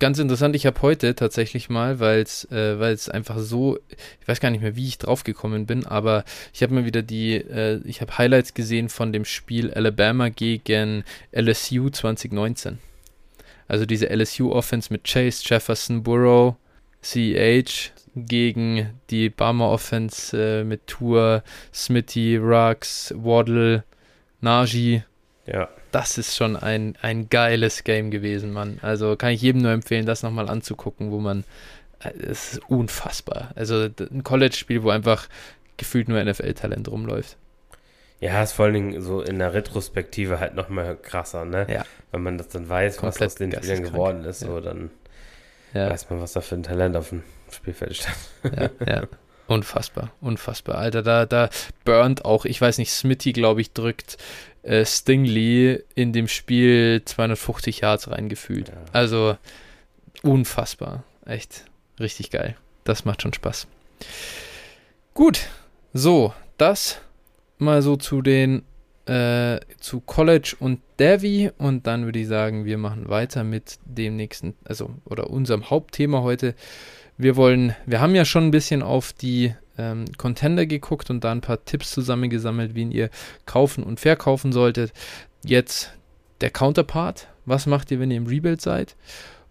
ganz 0.00 0.18
interessant, 0.18 0.56
ich 0.56 0.66
habe 0.66 0.82
heute 0.82 1.14
tatsächlich 1.14 1.70
mal, 1.70 2.00
weil 2.00 2.20
es 2.20 2.44
äh, 2.50 2.96
einfach 3.12 3.38
so, 3.38 3.78
ich 4.20 4.26
weiß 4.26 4.40
gar 4.40 4.50
nicht 4.50 4.62
mehr, 4.62 4.74
wie 4.74 4.88
ich 4.88 4.98
drauf 4.98 5.22
gekommen 5.22 5.66
bin, 5.66 5.86
aber 5.86 6.24
ich 6.52 6.62
habe 6.62 6.74
mir 6.74 6.84
wieder 6.84 7.02
die, 7.02 7.34
äh, 7.36 7.80
ich 7.84 8.00
habe 8.00 8.18
Highlights 8.18 8.54
gesehen 8.54 8.88
von 8.88 9.12
dem 9.12 9.24
Spiel 9.24 9.72
Alabama 9.72 10.30
gegen 10.30 11.04
LSU 11.30 11.90
2019. 11.90 12.78
Also 13.68 13.86
diese 13.86 14.10
LSU-Offense 14.10 14.92
mit 14.92 15.04
Chase, 15.04 15.44
Jefferson, 15.46 16.02
Burrow, 16.02 16.56
CEH 17.02 17.92
gegen 18.16 18.90
die 19.10 19.28
Bama 19.28 19.68
Offense 19.68 20.36
äh, 20.36 20.64
mit 20.64 20.88
Tour, 20.88 21.44
Smitty, 21.72 22.36
Rux, 22.38 23.14
Waddle, 23.16 23.84
Najee. 24.40 25.04
Ja 25.46 25.68
das 25.92 26.18
ist 26.18 26.36
schon 26.36 26.56
ein, 26.56 26.96
ein 27.02 27.28
geiles 27.28 27.84
Game 27.84 28.10
gewesen, 28.10 28.52
Mann. 28.52 28.78
Also 28.82 29.16
kann 29.16 29.30
ich 29.30 29.42
jedem 29.42 29.62
nur 29.62 29.72
empfehlen, 29.72 30.06
das 30.06 30.22
nochmal 30.22 30.48
anzugucken, 30.48 31.10
wo 31.10 31.18
man, 31.18 31.44
äh, 32.00 32.10
es 32.10 32.54
ist 32.54 32.70
unfassbar. 32.70 33.50
Also 33.54 33.88
ein 33.98 34.24
College-Spiel, 34.24 34.82
wo 34.82 34.90
einfach 34.90 35.28
gefühlt 35.76 36.08
nur 36.08 36.22
NFL-Talent 36.22 36.88
rumläuft. 36.88 37.36
Ja, 38.20 38.42
ist 38.42 38.52
vor 38.52 38.66
allen 38.66 38.74
Dingen 38.74 39.00
so 39.00 39.22
in 39.22 39.38
der 39.38 39.54
Retrospektive 39.54 40.40
halt 40.40 40.54
nochmal 40.54 40.94
krasser, 40.96 41.46
ne? 41.46 41.66
Ja. 41.70 41.84
Wenn 42.12 42.22
man 42.22 42.36
das 42.36 42.48
dann 42.48 42.68
weiß, 42.68 42.98
Komplett 42.98 43.20
was 43.20 43.26
aus 43.26 43.34
den 43.36 43.52
Spielern 43.52 43.82
geworden 43.82 44.24
ist, 44.24 44.42
ja. 44.42 44.48
so 44.48 44.60
dann 44.60 44.90
ja. 45.72 45.88
weiß 45.88 46.10
man, 46.10 46.20
was 46.20 46.32
da 46.32 46.42
für 46.42 46.56
ein 46.56 46.62
Talent 46.62 46.96
auf 46.96 47.08
dem 47.08 47.22
Spielfeld 47.50 47.96
stand. 47.96 48.16
Ja, 48.56 48.70
ja. 48.86 49.02
Unfassbar, 49.46 50.12
unfassbar. 50.20 50.76
Alter, 50.76 51.02
da, 51.02 51.26
da 51.26 51.50
burnt 51.84 52.24
auch, 52.24 52.44
ich 52.44 52.60
weiß 52.60 52.78
nicht, 52.78 52.92
Smitty, 52.92 53.32
glaube 53.32 53.60
ich, 53.60 53.72
drückt 53.72 54.16
äh, 54.62 54.84
Stingley 54.84 55.82
in 55.94 56.12
dem 56.12 56.28
Spiel 56.28 57.02
250 57.04 57.80
Yards 57.80 58.10
reingefühlt. 58.10 58.68
Ja. 58.68 58.74
Also 58.92 59.36
unfassbar. 60.22 61.04
Echt 61.24 61.64
richtig 61.98 62.30
geil. 62.30 62.56
Das 62.84 63.04
macht 63.04 63.22
schon 63.22 63.32
Spaß. 63.32 63.66
Gut, 65.14 65.40
so, 65.92 66.32
das 66.56 67.00
mal 67.58 67.82
so 67.82 67.96
zu 67.96 68.22
den 68.22 68.62
äh, 69.06 69.60
zu 69.78 70.00
College 70.00 70.54
und 70.60 70.80
Devi 70.98 71.50
und 71.58 71.86
dann 71.86 72.04
würde 72.04 72.20
ich 72.20 72.28
sagen, 72.28 72.64
wir 72.64 72.78
machen 72.78 73.08
weiter 73.08 73.44
mit 73.44 73.78
dem 73.84 74.16
nächsten, 74.16 74.54
also 74.64 74.90
oder 75.04 75.30
unserem 75.30 75.68
Hauptthema 75.68 76.22
heute. 76.22 76.54
Wir 77.16 77.36
wollen, 77.36 77.74
wir 77.86 78.00
haben 78.00 78.14
ja 78.14 78.24
schon 78.24 78.46
ein 78.46 78.50
bisschen 78.50 78.82
auf 78.82 79.12
die 79.12 79.54
ähm, 79.80 80.04
Contender 80.18 80.66
geguckt 80.66 81.08
und 81.10 81.24
da 81.24 81.32
ein 81.32 81.40
paar 81.40 81.64
Tipps 81.64 81.90
zusammengesammelt, 81.90 82.74
wie 82.74 82.84
ihr 82.84 83.08
kaufen 83.46 83.82
und 83.82 83.98
verkaufen 83.98 84.52
solltet. 84.52 84.92
Jetzt 85.42 85.92
der 86.42 86.50
Counterpart. 86.50 87.28
Was 87.46 87.66
macht 87.66 87.90
ihr, 87.90 87.98
wenn 87.98 88.10
ihr 88.10 88.18
im 88.18 88.26
Rebuild 88.26 88.60
seid? 88.60 88.94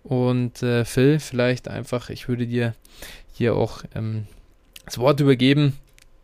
Und 0.03 0.61
äh, 0.63 0.85
Phil, 0.85 1.19
vielleicht 1.19 1.67
einfach, 1.67 2.09
ich 2.09 2.27
würde 2.27 2.47
dir 2.47 2.75
hier 3.33 3.55
auch 3.55 3.83
ähm, 3.95 4.27
das 4.85 4.97
Wort 4.99 5.19
übergeben. 5.19 5.73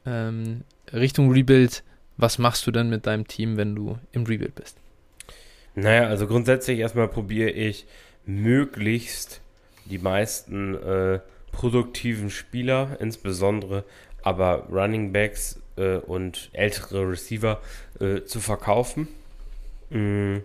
Ähm, 0.05 0.61
Richtung 0.93 1.31
Rebuild, 1.31 1.83
was 2.17 2.37
machst 2.37 2.65
du 2.67 2.71
dann 2.71 2.89
mit 2.89 3.07
deinem 3.07 3.27
Team, 3.27 3.57
wenn 3.57 3.75
du 3.75 3.97
im 4.11 4.23
Rebuild 4.23 4.55
bist? 4.55 4.77
Naja, 5.73 6.07
also 6.07 6.27
grundsätzlich 6.27 6.79
erstmal 6.79 7.07
probiere 7.07 7.49
ich 7.49 7.85
möglichst 8.25 9.41
die 9.85 9.97
meisten 9.97 10.75
äh, 10.75 11.19
produktiven 11.55 12.29
Spieler, 12.29 12.97
insbesondere 12.99 13.83
aber 14.21 14.67
Running 14.71 15.11
Backs 15.13 15.61
äh, 15.77 15.97
und 15.97 16.49
ältere 16.53 17.09
Receiver 17.09 17.61
äh, 17.99 18.23
zu 18.23 18.39
verkaufen. 18.39 19.07
Mhm. 19.89 20.41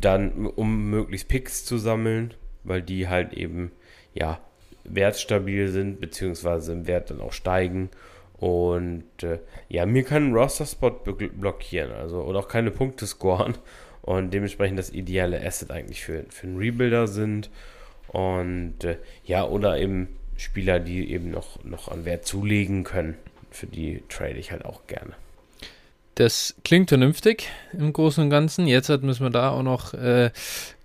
Dann, 0.00 0.46
um 0.46 0.90
möglichst 0.90 1.28
Picks 1.28 1.64
zu 1.64 1.78
sammeln, 1.78 2.34
weil 2.64 2.82
die 2.82 3.08
halt 3.08 3.32
eben, 3.32 3.72
ja, 4.14 4.40
wertstabil 4.84 5.68
sind, 5.68 6.00
beziehungsweise 6.00 6.72
im 6.72 6.86
Wert 6.86 7.10
dann 7.10 7.20
auch 7.20 7.32
steigen. 7.32 7.90
Und 8.38 9.04
äh, 9.22 9.38
ja, 9.68 9.86
mir 9.86 10.04
kann 10.04 10.28
ein 10.28 10.34
Roster-Spot 10.34 10.90
blockieren, 10.90 11.92
also 11.92 12.22
oder 12.22 12.40
auch 12.40 12.48
keine 12.48 12.70
Punkte 12.70 13.06
scoren. 13.06 13.56
Und 14.02 14.32
dementsprechend 14.32 14.78
das 14.78 14.90
ideale 14.90 15.44
Asset 15.44 15.72
eigentlich 15.72 16.04
für, 16.04 16.24
für 16.28 16.46
einen 16.46 16.58
Rebuilder 16.58 17.08
sind. 17.08 17.50
Und 18.08 18.84
äh, 18.84 18.96
ja, 19.24 19.44
oder 19.44 19.78
eben 19.78 20.08
Spieler, 20.36 20.80
die 20.80 21.10
eben 21.10 21.30
noch, 21.30 21.62
noch 21.64 21.88
an 21.88 22.04
Wert 22.04 22.26
zulegen 22.26 22.84
können. 22.84 23.16
Für 23.50 23.66
die 23.66 24.02
trade 24.08 24.38
ich 24.38 24.52
halt 24.52 24.64
auch 24.64 24.86
gerne. 24.86 25.14
Das 26.16 26.54
klingt 26.64 26.88
vernünftig 26.88 27.50
im 27.72 27.92
Großen 27.92 28.24
und 28.24 28.30
Ganzen. 28.30 28.66
Jetzt 28.66 28.88
müssen 29.02 29.22
wir 29.22 29.30
da 29.30 29.50
auch 29.50 29.62
noch 29.62 29.92
äh, 29.92 30.30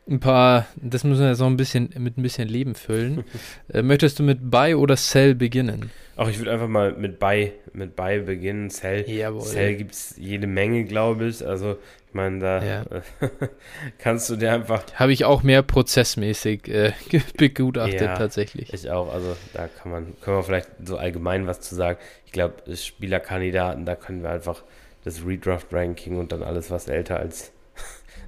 ein 0.10 0.20
paar, 0.20 0.68
das 0.76 1.04
müssen 1.04 1.22
wir 1.22 1.30
jetzt 1.30 1.40
noch 1.40 1.48
ein 1.48 1.58
bisschen 1.58 1.90
mit 1.98 2.18
ein 2.18 2.24
bisschen 2.24 2.48
Leben 2.48 2.76
füllen. 2.76 3.24
äh, 3.74 3.82
möchtest 3.82 4.20
du 4.20 4.24
mit 4.24 4.50
Buy 4.50 4.74
oder 4.76 4.98
Sell 4.98 5.36
beginnen? 5.36 5.92
Ach, 6.18 6.28
ich 6.28 6.38
würde 6.40 6.52
einfach 6.52 6.68
mal 6.68 6.94
mit 6.94 7.20
Buy, 7.20 7.54
mit 7.74 7.96
Buy 7.96 8.20
beginnen. 8.20 8.70
Sell, 8.70 9.10
Jawohl. 9.10 9.42
Sell 9.42 9.76
gibt 9.76 9.94
es 9.94 10.16
jede 10.18 10.48
Menge, 10.48 10.84
glaube 10.86 11.28
ich. 11.28 11.46
Also 11.46 11.78
ich 12.08 12.14
meine, 12.14 12.40
da 12.40 12.64
ja. 12.64 12.86
kannst 14.00 14.30
du 14.30 14.36
dir 14.36 14.52
einfach. 14.52 14.84
Habe 14.96 15.14
ich 15.14 15.24
auch 15.24 15.44
mehr 15.44 15.62
prozessmäßig 15.62 16.68
äh, 16.68 16.92
begutachtet, 17.38 18.02
ja, 18.02 18.18
tatsächlich. 18.18 18.74
Ich 18.74 18.90
auch. 18.90 19.14
Also 19.14 19.36
da 19.54 19.68
kann 19.68 19.92
man, 19.92 20.14
können 20.22 20.38
wir 20.38 20.44
vielleicht 20.44 20.70
so 20.84 20.98
allgemein 20.98 21.48
was 21.48 21.62
zu 21.62 21.76
sagen. 21.76 21.98
Ich 22.26 22.32
glaube, 22.32 22.76
Spielerkandidaten, 22.76 23.86
da 23.86 23.96
können 23.96 24.24
wir 24.24 24.32
einfach 24.32 24.64
das 25.04 25.26
Redraft-Ranking 25.26 26.18
und 26.18 26.32
dann 26.32 26.44
alles, 26.44 26.70
was 26.70 26.88
älter 26.88 27.18
als 27.18 27.52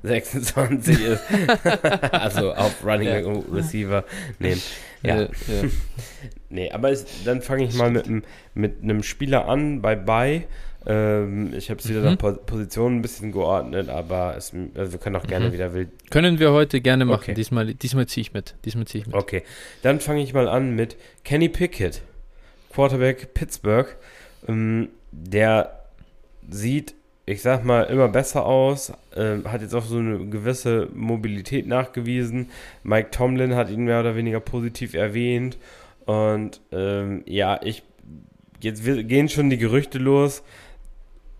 26 0.04 0.99
ist. 1.01 1.24
also 2.12 2.54
auf 2.54 2.84
Running 2.86 3.08
ja. 3.08 3.41
Receiver 3.51 4.04
nehmen. 4.39 4.62
Ja. 5.01 5.22
ja. 5.24 5.28
nee, 6.49 6.72
aber 6.72 6.91
es, 6.91 7.06
dann 7.26 7.41
fange 7.41 7.64
ich 7.64 7.74
mal 7.76 7.89
mit, 7.91 8.06
mit 8.54 8.84
einem 8.84 9.01
Spieler 9.04 9.47
an 9.47 9.82
bei 9.82 9.95
Buy. 9.95 10.43
Ähm, 10.86 11.54
ich 11.56 11.70
habe 11.70 11.80
es 11.80 11.88
wieder 11.88 11.99
Mhm. 12.01 12.06
nach 12.06 12.18
Po- 12.18 12.34
Positionen 12.34 12.97
ein 12.97 13.01
bisschen 13.01 13.32
geordnet, 13.32 13.88
aber 13.88 14.36
es, 14.36 14.51
also 14.76 14.91
wir 14.91 14.99
können 14.99 15.16
auch 15.16 15.26
gerne 15.26 15.47
Mhm. 15.47 15.54
wieder 15.54 15.74
wild. 15.74 15.89
Können 16.12 16.39
wir 16.39 16.51
heute 16.51 16.82
gerne 16.82 17.06
machen. 17.06 17.22
Okay. 17.22 17.34
Diesmal, 17.34 17.74
diesmal 17.74 18.06
ziehe 18.08 18.22
ich 18.24 18.34
mit. 18.34 18.56
Diesmal 18.66 18.86
ziehe 18.86 19.01
ich 19.01 19.08
mit. 19.08 19.16
Okay, 19.16 19.43
dann 19.82 20.01
fange 20.01 20.22
ich 20.22 20.34
mal 20.34 20.49
an 20.49 20.76
mit 20.76 20.97
Kenny 21.24 21.47
Pickett, 21.47 22.01
Quarterback 22.70 23.34
Pittsburgh. 23.34 23.95
Ähm, 24.47 24.89
der 25.14 25.80
sieht, 26.49 26.95
ich 27.26 27.41
sag 27.41 27.63
mal, 27.63 27.84
immer 27.84 28.09
besser 28.09 28.45
aus, 28.45 28.91
ähm, 29.15 29.49
hat 29.49 29.61
jetzt 29.61 29.74
auch 29.74 29.86
so 29.86 29.97
eine 29.97 30.26
gewisse 30.26 30.89
Mobilität 30.93 31.67
nachgewiesen. 31.67 32.49
Mike 32.84 33.11
Tomlin 33.11 33.55
hat 33.55 33.69
ihn 33.69 33.86
mehr 33.86 34.01
oder 34.01 34.15
weniger 34.15 34.41
positiv 34.41 34.93
erwähnt. 34.93 35.57
Und 36.05 36.59
ähm, 36.71 37.24
ja, 37.26 37.61
ich 37.63 37.84
jetzt 38.59 38.84
gehen 38.84 39.30
schon 39.30 39.49
die 39.49 39.57
Gerüchte 39.57 39.99
los, 39.99 40.43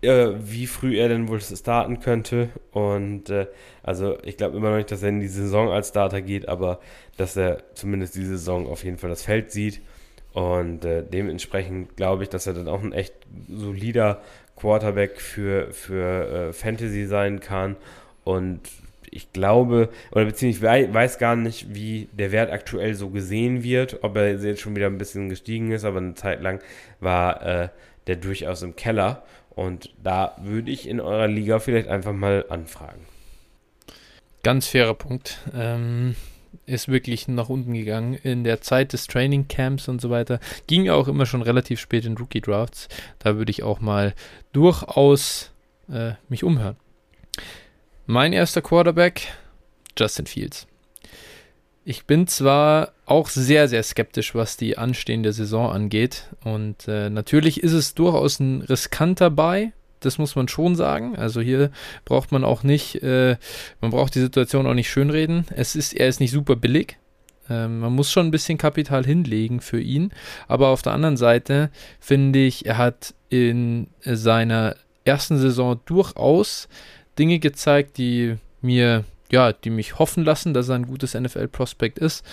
äh, 0.00 0.32
wie 0.38 0.66
früh 0.66 0.98
er 0.98 1.08
denn 1.08 1.28
wohl 1.28 1.40
starten 1.40 2.00
könnte. 2.00 2.48
Und 2.72 3.28
äh, 3.28 3.46
also 3.82 4.16
ich 4.22 4.38
glaube 4.38 4.56
immer 4.56 4.70
noch 4.70 4.76
nicht, 4.76 4.90
dass 4.90 5.02
er 5.02 5.10
in 5.10 5.20
die 5.20 5.28
Saison 5.28 5.70
als 5.70 5.88
Starter 5.88 6.22
geht, 6.22 6.48
aber 6.48 6.80
dass 7.16 7.36
er 7.36 7.62
zumindest 7.74 8.14
diese 8.14 8.38
Saison 8.38 8.66
auf 8.68 8.84
jeden 8.84 8.98
Fall 8.98 9.10
das 9.10 9.22
Feld 9.22 9.50
sieht. 9.50 9.82
Und 10.32 10.84
äh, 10.84 11.04
dementsprechend 11.04 11.96
glaube 11.96 12.24
ich, 12.24 12.28
dass 12.28 12.46
er 12.46 12.54
dann 12.54 12.68
auch 12.68 12.82
ein 12.82 12.92
echt 12.92 13.14
solider 13.48 14.20
Quarterback 14.56 15.20
für, 15.20 15.72
für 15.72 16.48
äh, 16.48 16.52
Fantasy 16.52 17.06
sein 17.06 17.40
kann. 17.40 17.76
Und 18.24 18.60
ich 19.10 19.32
glaube, 19.32 19.90
oder 20.10 20.24
beziehungsweise 20.24 20.58
ich 20.58 20.88
wei- 20.88 20.92
weiß 20.94 21.18
gar 21.18 21.36
nicht, 21.36 21.74
wie 21.74 22.08
der 22.12 22.32
Wert 22.32 22.50
aktuell 22.50 22.94
so 22.94 23.10
gesehen 23.10 23.62
wird, 23.62 24.02
ob 24.02 24.16
er 24.16 24.34
jetzt 24.34 24.60
schon 24.60 24.74
wieder 24.74 24.86
ein 24.86 24.98
bisschen 24.98 25.28
gestiegen 25.28 25.70
ist, 25.70 25.84
aber 25.84 25.98
eine 25.98 26.14
Zeit 26.14 26.42
lang 26.42 26.60
war 27.00 27.42
äh, 27.42 27.68
der 28.06 28.16
durchaus 28.16 28.62
im 28.62 28.76
Keller. 28.76 29.22
Und 29.50 29.94
da 30.02 30.36
würde 30.42 30.70
ich 30.72 30.88
in 30.88 31.00
eurer 31.00 31.28
Liga 31.28 31.60
vielleicht 31.60 31.86
einfach 31.88 32.12
mal 32.12 32.44
anfragen. 32.48 33.02
Ganz 34.42 34.66
fairer 34.66 34.94
Punkt. 34.94 35.38
Ähm, 35.56 36.16
ist 36.66 36.88
wirklich 36.88 37.28
nach 37.28 37.48
unten 37.48 37.74
gegangen. 37.74 38.14
In 38.14 38.44
der 38.44 38.60
Zeit 38.60 38.92
des 38.92 39.06
Training 39.06 39.48
Camps 39.48 39.88
und 39.88 40.00
so 40.00 40.10
weiter 40.10 40.40
ging 40.66 40.88
auch 40.90 41.08
immer 41.08 41.26
schon 41.26 41.42
relativ 41.42 41.80
spät 41.80 42.04
in 42.04 42.16
Rookie 42.16 42.40
Drafts. 42.40 42.88
Da 43.18 43.36
würde 43.36 43.50
ich 43.50 43.62
auch 43.62 43.80
mal 43.80 44.14
durchaus 44.52 45.50
äh, 45.90 46.12
mich 46.28 46.44
umhören. 46.44 46.76
Mein 48.06 48.32
erster 48.32 48.62
Quarterback, 48.62 49.28
Justin 49.98 50.26
Fields. 50.26 50.66
Ich 51.86 52.06
bin 52.06 52.26
zwar 52.26 52.92
auch 53.04 53.28
sehr, 53.28 53.68
sehr 53.68 53.82
skeptisch, 53.82 54.34
was 54.34 54.56
die 54.56 54.78
anstehende 54.78 55.32
Saison 55.32 55.70
angeht. 55.70 56.28
Und 56.42 56.88
äh, 56.88 57.10
natürlich 57.10 57.62
ist 57.62 57.72
es 57.72 57.94
durchaus 57.94 58.40
ein 58.40 58.62
riskanter 58.62 59.30
Buy. 59.30 59.72
Das 60.04 60.18
muss 60.18 60.36
man 60.36 60.48
schon 60.48 60.76
sagen. 60.76 61.16
Also 61.16 61.40
hier 61.40 61.70
braucht 62.04 62.32
man 62.32 62.44
auch 62.44 62.62
nicht, 62.62 63.02
äh, 63.02 63.36
man 63.80 63.90
braucht 63.90 64.14
die 64.14 64.20
Situation 64.20 64.66
auch 64.66 64.74
nicht 64.74 64.90
schönreden. 64.90 65.46
Es 65.54 65.76
ist, 65.76 65.94
er 65.94 66.08
ist 66.08 66.20
nicht 66.20 66.32
super 66.32 66.56
billig. 66.56 66.98
Ähm, 67.48 67.80
man 67.80 67.92
muss 67.92 68.10
schon 68.10 68.26
ein 68.26 68.30
bisschen 68.30 68.58
Kapital 68.58 69.04
hinlegen 69.04 69.60
für 69.60 69.80
ihn. 69.80 70.12
Aber 70.48 70.68
auf 70.68 70.82
der 70.82 70.92
anderen 70.92 71.16
Seite 71.16 71.70
finde 72.00 72.40
ich, 72.40 72.66
er 72.66 72.78
hat 72.78 73.14
in 73.28 73.88
seiner 74.04 74.76
ersten 75.04 75.38
Saison 75.38 75.80
durchaus 75.84 76.68
Dinge 77.18 77.38
gezeigt, 77.38 77.98
die 77.98 78.36
mir, 78.60 79.04
ja, 79.30 79.52
die 79.52 79.70
mich 79.70 79.98
hoffen 79.98 80.24
lassen, 80.24 80.54
dass 80.54 80.68
er 80.68 80.76
ein 80.76 80.86
gutes 80.86 81.14
NFL-Prospect 81.14 81.98
ist. 81.98 82.24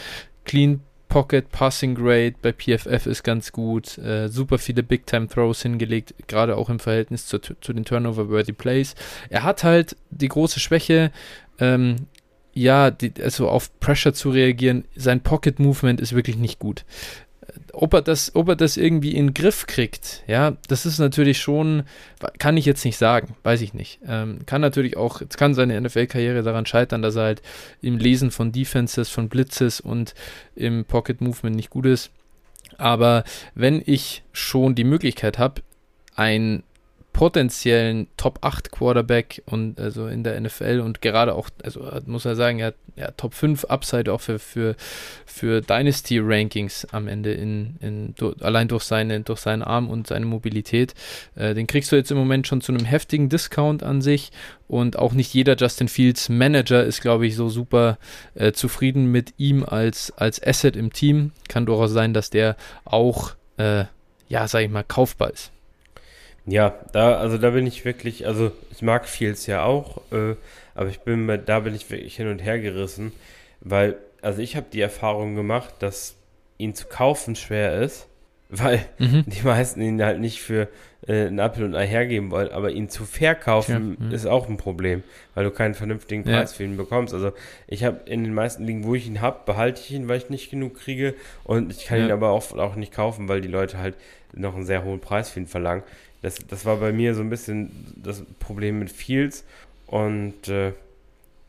Clean 0.46 0.82
Pocket 1.12 1.52
Passing 1.52 1.94
Grade 1.94 2.36
bei 2.42 2.54
PFF 2.54 3.06
ist 3.06 3.24
ganz 3.24 3.52
gut. 3.52 3.98
Äh, 3.98 4.30
super 4.30 4.58
viele 4.58 4.82
Big 4.82 5.06
Time 5.06 5.28
Throws 5.28 5.62
hingelegt, 5.62 6.16
gerade 6.28 6.56
auch 6.56 6.70
im 6.70 6.80
Verhältnis 6.80 7.26
zu, 7.26 7.38
zu 7.40 7.74
den 7.74 7.84
Turnover-Worthy 7.84 8.54
Plays. 8.54 8.96
Er 9.30 9.44
hat 9.44 9.66
halt 9.66 9.98
die 10.10 10.30
große 10.30 10.62
Schwäche, 10.62 11.12
ähm, 11.60 12.08
ja, 12.54 12.92
die, 12.92 13.12
also 13.22 13.50
auf 13.50 13.78
Pressure 13.82 14.14
zu 14.14 14.30
reagieren. 14.30 14.86
Sein 14.96 15.20
Pocket 15.20 15.60
Movement 15.60 16.00
ist 16.00 16.16
wirklich 16.16 16.38
nicht 16.38 16.60
gut. 16.60 16.86
Ob 17.74 17.94
er 17.94 18.02
das, 18.02 18.36
ob 18.36 18.50
er 18.50 18.56
das 18.56 18.78
irgendwie 18.78 19.16
in 19.16 19.28
den 19.28 19.34
Griff 19.34 19.68
kriegt, 19.68 20.24
ja, 20.28 20.58
das 20.68 20.86
ist 20.86 21.00
natürlich 21.00 21.40
schon, 21.40 21.84
kann 22.38 22.58
ich 22.58 22.66
jetzt 22.66 22.84
nicht 22.86 22.98
sagen, 22.98 23.36
weiß 23.44 23.62
ich 23.62 23.74
nicht. 23.74 24.00
Ähm, 24.06 24.40
kann 24.46 24.62
natürlich 24.62 24.98
auch, 24.98 25.22
jetzt 25.22 25.38
kann 25.38 25.54
seine 25.54 25.80
NFL-Karriere 25.80 26.44
daran 26.44 26.66
scheitern, 26.66 27.02
dass 27.02 27.16
er 27.16 27.24
halt 27.24 27.42
im 27.82 27.98
Lesen 27.98 28.32
von 28.32 28.52
Defenses, 28.52 29.10
von 29.10 29.30
Blitzes 29.30 29.80
und 29.80 30.14
im 30.56 30.86
Pocket 30.86 31.22
Movement 31.22 31.56
nicht 31.56 31.70
gut 31.70 31.86
ist. 31.86 32.12
Aber 32.78 33.24
wenn 33.56 33.82
ich 33.86 34.24
schon 34.34 34.76
die 34.76 34.84
Möglichkeit 34.84 35.38
habe, 35.38 35.62
einen 36.16 36.64
potenziellen 37.14 38.08
Top 38.18 38.40
8 38.42 38.72
Quarterback 38.72 39.42
und 39.46 39.80
also 39.80 40.08
in 40.08 40.24
der 40.24 40.40
NFL 40.40 40.82
und 40.84 41.02
gerade 41.02 41.36
auch, 41.36 41.50
also 41.64 41.86
muss 42.06 42.26
er 42.26 42.36
sagen, 42.36 42.60
er 42.60 42.68
hat 42.68 42.76
ja, 42.96 43.12
Top 43.12 43.34
5 43.34 43.66
Upside 43.66 44.12
auch 44.12 44.22
für, 44.22 44.40
für, 44.40 44.76
für 45.26 45.62
Dynasty 45.62 46.20
Rankings 46.20 46.86
am 46.92 47.08
Ende 47.08 47.34
in, 47.34 47.78
in 47.80 48.16
allein 48.42 48.68
durch 48.68 48.84
seine, 48.84 49.22
durch 49.22 49.40
seinen 49.40 49.62
Arm 49.62 49.90
und 49.90 50.08
seine 50.08 50.26
Mobilität. 50.26 50.94
Äh, 51.36 51.54
den 51.54 51.68
kriegst 51.68 51.92
du 51.92 51.96
jetzt 51.96 52.12
im 52.12 52.18
Moment 52.18 52.48
schon 52.48 52.62
zu 52.62 52.72
einem 52.72 52.86
heftigen 52.86 53.30
Discount 53.30 53.84
an 53.84 54.02
sich 54.02 54.32
und 54.68 54.98
auch 54.98 55.14
nicht 55.14 55.34
jeder 55.34 55.56
Justin 55.56 55.88
Fields 55.88 56.30
Manager 56.30 56.84
ist, 56.84 57.02
glaube 57.02 57.28
ich, 57.28 57.36
so 57.36 57.50
super 57.50 57.98
äh, 58.36 58.52
zufrieden 58.52 59.06
mit 59.12 59.34
ihm 59.38 59.64
als, 59.64 60.12
als 60.18 60.42
Asset 60.42 60.76
im 60.76 60.94
Team. 60.94 61.32
Kann 61.50 61.66
durchaus 61.66 61.92
sein, 61.92 62.14
dass 62.14 62.30
der 62.30 62.56
auch, 62.86 63.32
äh, 63.58 63.86
ja, 64.28 64.48
sag 64.48 64.62
ich 64.62 64.70
mal, 64.70 64.84
kaufbar 64.84 65.32
ist. 65.32 65.52
Ja, 66.46 66.74
da, 66.92 67.18
also 67.18 67.38
da 67.38 67.52
bin 67.52 67.68
ich 67.68 67.86
wirklich, 67.86 68.26
also 68.26 68.52
ich 68.72 68.82
mag 68.82 69.08
Fields 69.08 69.46
ja 69.46 69.64
auch, 69.64 69.98
äh, 70.12 70.36
aber 70.74 70.90
ich 70.90 71.02
bin 71.02 71.28
da 71.46 71.60
bin 71.60 71.76
ich 71.76 71.90
wirklich 71.90 72.16
hin 72.16 72.28
und 72.30 72.40
her 72.40 72.60
gerissen, 72.60 73.12
weil, 73.62 73.96
also 74.22 74.42
ich 74.42 74.56
habe 74.56 74.66
die 74.74 74.82
Erfahrung 74.82 75.36
gemacht, 75.36 75.74
dass 75.80 76.16
ihn 76.58 76.74
zu 76.74 76.88
kaufen 76.88 77.36
schwer 77.36 77.80
ist, 77.82 78.08
weil 78.50 78.86
Mhm. 78.98 79.24
die 79.28 79.44
meisten 79.46 79.82
ihn 79.82 80.04
halt 80.04 80.20
nicht 80.20 80.42
für 80.42 80.68
äh, 81.08 81.28
einen 81.28 81.40
Apfel 81.40 81.64
und 81.64 81.76
ein 81.76 81.82
Ei 81.84 81.88
hergeben 81.88 82.32
wollen, 82.32 82.50
aber 82.52 82.72
ihn 82.72 82.90
zu 82.90 83.06
verkaufen 83.06 83.98
Ja, 84.00 84.06
mhm. 84.08 84.12
ist 84.12 84.26
auch 84.26 84.50
ein 84.50 84.58
Problem, 84.58 85.04
weil 85.36 85.44
du 85.46 85.52
keinen 85.52 85.74
vernünftigen 85.76 86.28
Ja. 86.28 86.38
Preis 86.40 86.54
für 86.54 86.64
ihn 86.64 86.76
bekommst. 86.76 87.14
Also 87.14 87.32
ich 87.68 87.84
habe 87.84 88.02
in 88.06 88.24
den 88.24 88.34
meisten 88.34 88.66
Ligen, 88.66 88.84
wo 88.84 88.96
ich 88.96 89.06
ihn 89.08 89.22
habe, 89.22 89.42
behalte 89.46 89.80
ich 89.82 89.92
ihn, 89.92 90.08
weil 90.08 90.18
ich 90.18 90.30
nicht 90.30 90.50
genug 90.50 90.76
kriege 90.80 91.14
und 91.44 91.72
ich 91.72 91.86
kann 91.86 92.00
Ja. 92.00 92.06
ihn 92.08 92.12
aber 92.12 92.32
auch, 92.32 92.52
auch 92.58 92.76
nicht 92.76 92.92
kaufen, 92.94 93.28
weil 93.30 93.42
die 93.42 93.48
Leute 93.48 93.78
halt 93.78 93.96
noch 94.34 94.56
einen 94.56 94.66
sehr 94.66 94.84
hohen 94.84 95.00
Preis 95.00 95.30
für 95.30 95.40
ihn 95.40 95.48
verlangen. 95.48 95.84
Das, 96.22 96.36
das 96.48 96.66
war 96.66 96.78
bei 96.78 96.92
mir 96.92 97.16
so 97.16 97.22
ein 97.22 97.30
bisschen 97.30 97.94
das 97.96 98.24
Problem 98.40 98.80
mit 98.80 98.92
Fields 98.92 99.44
und 99.88 100.48
äh, 100.48 100.74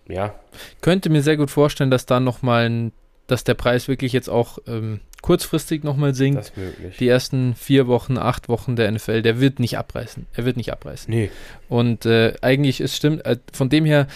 ja, 0.09 0.35
Könnte 0.81 1.11
mir 1.11 1.23
sehr 1.23 1.37
gut 1.37 1.51
vorstellen, 1.51 1.91
dass 1.91 2.07
da 2.07 2.21
nochmal 2.21 2.69
ein, 2.69 2.93
dass 3.27 3.45
der 3.45 3.55
Preis 3.55 3.87
wirklich 3.87 4.13
jetzt 4.13 4.29
auch 4.29 4.59
ähm, 4.67 5.01
kurzfristig 5.23 5.85
nochmal 5.85 6.15
sinkt. 6.15 6.39
das 6.39 6.49
ist 6.51 6.57
möglich. 6.57 6.97
Die 6.99 7.09
ersten 7.09 7.55
vier 7.55 7.87
Wochen, 7.87 8.19
acht 8.19 8.49
Wochen 8.49 8.75
der 8.75 8.91
NFL, 8.91 9.23
der 9.23 9.41
wird 9.41 9.61
nicht 9.61 9.79
abreißen. 9.79 10.27
Er 10.35 10.45
wird 10.45 10.57
nicht 10.57 10.73
abreißen. 10.73 11.13
nee, 11.13 11.31
Und 11.69 12.05
äh, 12.05 12.35
eigentlich 12.43 12.81
ist 12.81 12.97
stimmt, 12.97 13.25
äh, 13.25 13.37
von 13.53 13.69
dem 13.69 13.85
her 13.85 14.09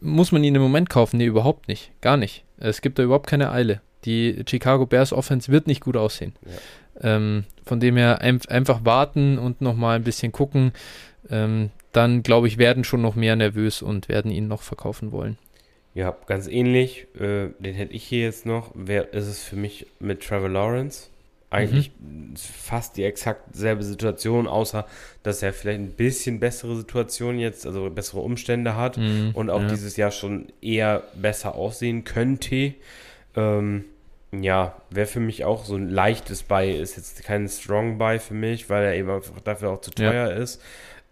muss 0.00 0.32
man 0.32 0.42
ihn 0.44 0.54
im 0.54 0.62
Moment 0.62 0.88
kaufen. 0.90 1.18
Nee, 1.18 1.26
überhaupt 1.26 1.68
nicht. 1.68 1.92
Gar 2.00 2.16
nicht. 2.16 2.44
Es 2.56 2.80
gibt 2.80 2.98
da 2.98 3.02
überhaupt 3.02 3.26
keine 3.26 3.52
Eile. 3.52 3.80
Die 4.04 4.42
Chicago 4.48 4.86
Bears 4.86 5.12
Offense 5.12 5.52
wird 5.52 5.66
nicht 5.66 5.82
gut 5.82 5.96
aussehen. 5.96 6.34
Ähm, 7.00 7.44
von 7.68 7.80
dem 7.80 7.96
her 7.96 8.20
ein, 8.20 8.40
einfach 8.48 8.84
warten 8.84 9.38
und 9.38 9.60
nochmal 9.60 9.96
ein 9.96 10.04
bisschen 10.04 10.32
gucken. 10.32 10.72
Ähm, 11.30 11.70
dann, 11.92 12.22
glaube 12.22 12.48
ich, 12.48 12.58
werden 12.58 12.82
schon 12.82 13.02
noch 13.02 13.14
mehr 13.14 13.36
nervös 13.36 13.82
und 13.82 14.08
werden 14.08 14.30
ihn 14.30 14.48
noch 14.48 14.62
verkaufen 14.62 15.12
wollen. 15.12 15.38
ja, 15.94 16.16
ganz 16.26 16.46
ähnlich, 16.48 17.06
äh, 17.18 17.50
den 17.58 17.74
hätte 17.74 17.92
ich 17.92 18.04
hier 18.04 18.22
jetzt 18.22 18.46
noch, 18.46 18.70
wer 18.74 19.12
ist 19.12 19.26
es 19.26 19.42
für 19.42 19.56
mich 19.56 19.86
mit 20.00 20.22
Trevor 20.22 20.48
Lawrence? 20.48 21.08
Eigentlich 21.50 21.92
fast 22.36 22.98
die 22.98 23.04
exakt 23.04 23.56
selbe 23.56 23.82
Situation, 23.82 24.46
außer 24.46 24.86
dass 25.22 25.42
er 25.42 25.54
vielleicht 25.54 25.80
ein 25.80 25.92
bisschen 25.92 26.40
bessere 26.40 26.76
Situation 26.76 27.38
jetzt, 27.38 27.66
also 27.66 27.88
bessere 27.88 28.20
Umstände 28.20 28.76
hat. 28.76 28.98
Mhm, 28.98 29.30
und 29.32 29.48
auch 29.48 29.62
ja. 29.62 29.68
dieses 29.68 29.96
Jahr 29.96 30.10
schon 30.10 30.48
eher 30.60 31.04
besser 31.14 31.54
aussehen 31.54 32.04
könnte. 32.04 32.74
Ähm, 33.34 33.86
ja, 34.32 34.76
wäre 34.90 35.06
für 35.06 35.20
mich 35.20 35.44
auch 35.44 35.64
so 35.64 35.74
ein 35.76 35.88
leichtes 35.88 36.42
Buy, 36.42 36.72
ist 36.78 36.96
jetzt 36.96 37.22
kein 37.24 37.48
Strong 37.48 37.98
Buy 37.98 38.18
für 38.18 38.34
mich, 38.34 38.68
weil 38.68 38.84
er 38.84 38.94
eben 38.94 39.10
einfach 39.10 39.40
dafür 39.40 39.70
auch 39.70 39.80
zu 39.80 39.90
Ja. 39.98 40.10
teuer 40.10 40.30
ist. 40.32 40.60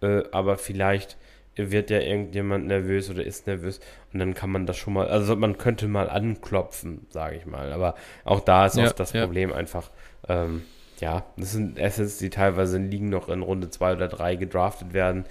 Äh, 0.02 0.24
aber 0.32 0.58
vielleicht 0.58 1.16
wird 1.58 1.88
ja 1.88 2.00
irgendjemand 2.00 2.66
nervös 2.66 3.08
oder 3.08 3.24
ist 3.24 3.46
nervös 3.46 3.80
und 4.12 4.18
dann 4.20 4.34
kann 4.34 4.50
man 4.50 4.66
das 4.66 4.76
schon 4.76 4.92
mal, 4.92 5.08
also 5.08 5.34
man 5.36 5.56
könnte 5.56 5.88
mal 5.88 6.10
anklopfen, 6.10 7.06
sage 7.08 7.36
ich 7.36 7.46
mal. 7.46 7.72
Aber 7.72 7.94
auch 8.24 8.40
da 8.40 8.66
ist 8.66 8.76
Ja, 8.76 8.84
oft 8.84 9.00
das 9.00 9.12
ja. 9.14 9.24
Problem 9.24 9.52
einfach, 9.54 9.90
ähm, 10.28 10.64
ja, 11.00 11.24
das 11.38 11.52
sind 11.52 11.80
Assets, 11.80 12.18
die 12.18 12.28
teilweise 12.28 12.76
liegen 12.76 13.08
noch 13.08 13.30
in 13.30 13.40
Runde 13.40 13.70
2 13.70 13.94
oder 13.94 14.08
3 14.08 14.36
gedraftet 14.36 14.92
werden 14.92 15.24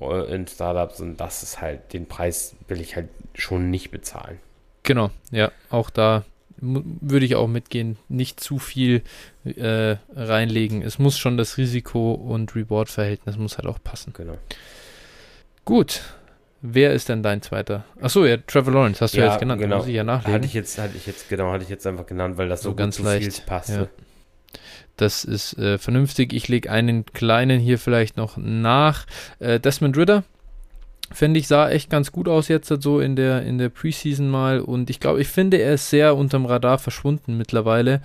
äh, 0.00 0.32
in 0.32 0.46
Startups 0.46 1.00
und 1.00 1.16
das 1.16 1.42
ist 1.42 1.60
halt, 1.60 1.92
den 1.92 2.06
Preis 2.06 2.54
will 2.68 2.80
ich 2.80 2.94
halt 2.94 3.08
schon 3.34 3.70
nicht 3.70 3.90
bezahlen. 3.90 4.38
Genau, 4.84 5.10
ja, 5.32 5.50
auch 5.70 5.90
da 5.90 6.24
würde 6.62 7.26
ich 7.26 7.34
auch 7.34 7.48
mitgehen, 7.48 7.96
nicht 8.08 8.40
zu 8.40 8.58
viel 8.58 9.02
äh, 9.44 9.96
reinlegen. 10.14 10.80
Es 10.82 10.98
muss 10.98 11.18
schon 11.18 11.36
das 11.36 11.58
Risiko- 11.58 12.14
und 12.14 12.54
Reward-Verhältnis 12.54 13.36
muss 13.36 13.58
halt 13.58 13.66
auch 13.66 13.78
passen. 13.82 14.12
Genau. 14.16 14.38
Gut. 15.64 16.02
Wer 16.64 16.92
ist 16.92 17.08
denn 17.08 17.24
dein 17.24 17.42
zweiter? 17.42 17.84
Achso, 18.00 18.24
ja, 18.24 18.36
Trevor 18.36 18.72
Lawrence, 18.72 19.00
hast 19.00 19.14
du 19.14 19.18
ja, 19.18 19.30
jetzt 19.32 19.40
genannt. 19.40 19.60
Genau. 19.60 19.78
Muss 19.78 19.88
ich 19.88 19.94
ja 19.94 20.04
nachlegen. 20.04 20.34
Hatte 20.34 20.46
ich 20.46 20.54
jetzt, 20.54 20.78
hatte 20.78 20.96
ich 20.96 21.06
jetzt, 21.06 21.28
genau, 21.28 21.50
hatte 21.50 21.64
ich 21.64 21.70
jetzt 21.70 21.84
einfach 21.88 22.06
genannt, 22.06 22.38
weil 22.38 22.48
das 22.48 22.62
so, 22.62 22.70
So 22.70 22.76
ganz 22.76 22.96
zu 22.96 23.02
leicht, 23.02 23.32
viel 23.32 23.44
passte. 23.44 23.72
ja. 23.72 23.86
Das 24.96 25.24
ist 25.24 25.58
äh, 25.58 25.78
vernünftig. 25.78 26.32
Ich 26.32 26.46
lege 26.46 26.70
einen 26.70 27.04
kleinen 27.06 27.58
hier 27.58 27.78
vielleicht 27.80 28.16
noch 28.16 28.36
nach. 28.36 29.06
Äh, 29.40 29.58
Desmond 29.58 29.96
Ritter, 29.96 30.22
finde 31.14 31.40
ich, 31.40 31.48
sah 31.48 31.68
echt 31.68 31.90
ganz 31.90 32.12
gut 32.12 32.28
aus 32.28 32.48
jetzt 32.48 32.72
so 32.82 33.00
in 33.00 33.16
der, 33.16 33.42
in 33.42 33.58
der 33.58 33.68
Preseason 33.68 34.28
mal. 34.28 34.60
Und 34.60 34.90
ich 34.90 35.00
glaube, 35.00 35.20
ich 35.20 35.28
finde, 35.28 35.58
er 35.58 35.74
ist 35.74 35.90
sehr 35.90 36.16
unterm 36.16 36.46
Radar 36.46 36.78
verschwunden 36.78 37.36
mittlerweile. 37.36 38.02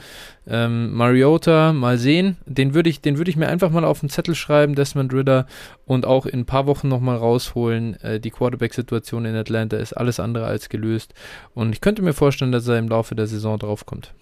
Ähm, 0.47 0.93
Mariota, 0.93 1.73
mal 1.73 1.97
sehen. 1.97 2.37
Den 2.45 2.73
würde 2.73 2.89
ich, 2.89 3.01
den 3.01 3.17
würde 3.17 3.31
ich 3.31 3.37
mir 3.37 3.47
einfach 3.47 3.69
mal 3.69 3.85
auf 3.85 3.99
den 3.99 4.09
Zettel 4.09 4.35
schreiben, 4.35 4.75
Desmond 4.75 5.13
Ritter, 5.13 5.45
und 5.85 6.05
auch 6.05 6.25
in 6.25 6.41
ein 6.41 6.45
paar 6.45 6.67
Wochen 6.67 6.87
nochmal 6.87 7.17
rausholen. 7.17 7.99
Äh, 8.01 8.19
die 8.19 8.31
Quarterback-Situation 8.31 9.25
in 9.25 9.35
Atlanta 9.35 9.77
ist 9.77 9.93
alles 9.93 10.19
andere 10.19 10.45
als 10.45 10.69
gelöst. 10.69 11.13
Und 11.53 11.73
ich 11.73 11.81
könnte 11.81 12.01
mir 12.01 12.13
vorstellen, 12.13 12.51
dass 12.51 12.67
er 12.67 12.77
im 12.77 12.89
Laufe 12.89 13.15
der 13.15 13.27
Saison 13.27 13.59
drauf 13.59 13.85
kommt. 13.85 14.13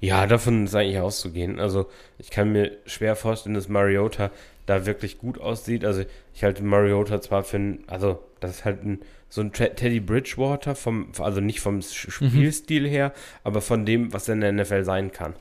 Ja, 0.00 0.26
davon 0.26 0.64
ist 0.64 0.74
eigentlich 0.74 1.00
auszugehen. 1.00 1.58
Also 1.58 1.86
ich 2.18 2.30
kann 2.30 2.52
mir 2.52 2.72
schwer 2.86 3.16
vorstellen, 3.16 3.54
dass 3.54 3.68
Mariota 3.68 4.30
da 4.66 4.84
wirklich 4.86 5.18
gut 5.18 5.40
aussieht. 5.40 5.84
Also 5.84 6.04
ich 6.34 6.44
halte 6.44 6.62
Mariota 6.62 7.20
zwar 7.20 7.44
für 7.44 7.56
ein, 7.58 7.84
also 7.86 8.18
das 8.40 8.50
ist 8.50 8.64
halt 8.64 8.84
ein, 8.84 9.00
so 9.28 9.40
ein 9.40 9.52
Teddy 9.52 10.00
Bridgewater 10.00 10.74
vom, 10.74 11.08
also 11.18 11.40
nicht 11.40 11.60
vom 11.60 11.78
Sch- 11.80 12.10
Spielstil 12.10 12.86
her, 12.88 13.12
aber 13.44 13.60
von 13.60 13.86
dem, 13.86 14.12
was 14.12 14.28
er 14.28 14.34
in 14.34 14.40
der 14.40 14.52
NFL 14.52 14.84
sein 14.84 15.12
kann. 15.12 15.34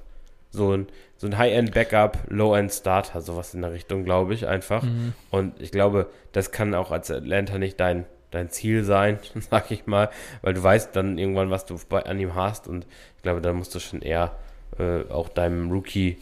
So 0.51 0.71
ein, 0.71 0.87
so 1.17 1.27
ein 1.27 1.37
High-End-Backup, 1.37 2.19
Low-End-Starter, 2.29 3.21
sowas 3.21 3.53
in 3.53 3.61
der 3.61 3.73
Richtung, 3.73 4.05
glaube 4.05 4.33
ich 4.33 4.47
einfach. 4.47 4.83
Mhm. 4.83 5.13
Und 5.29 5.59
ich 5.61 5.71
glaube, 5.71 6.09
das 6.31 6.51
kann 6.51 6.73
auch 6.73 6.91
als 6.91 7.11
Atlanta 7.11 7.57
nicht 7.57 7.79
dein, 7.79 8.05
dein 8.31 8.49
Ziel 8.49 8.83
sein, 8.83 9.19
sag 9.49 9.71
ich 9.71 9.85
mal, 9.85 10.09
weil 10.41 10.53
du 10.53 10.63
weißt 10.63 10.95
dann 10.95 11.17
irgendwann, 11.17 11.49
was 11.49 11.65
du 11.65 11.77
bei, 11.89 12.03
an 12.05 12.19
ihm 12.19 12.35
hast 12.35 12.67
und 12.67 12.85
ich 13.17 13.23
glaube, 13.23 13.41
da 13.41 13.51
musst 13.53 13.75
du 13.75 13.79
schon 13.79 14.01
eher 14.01 14.35
äh, 14.79 15.01
auch 15.11 15.29
deinem 15.29 15.71
Rookie 15.71 16.17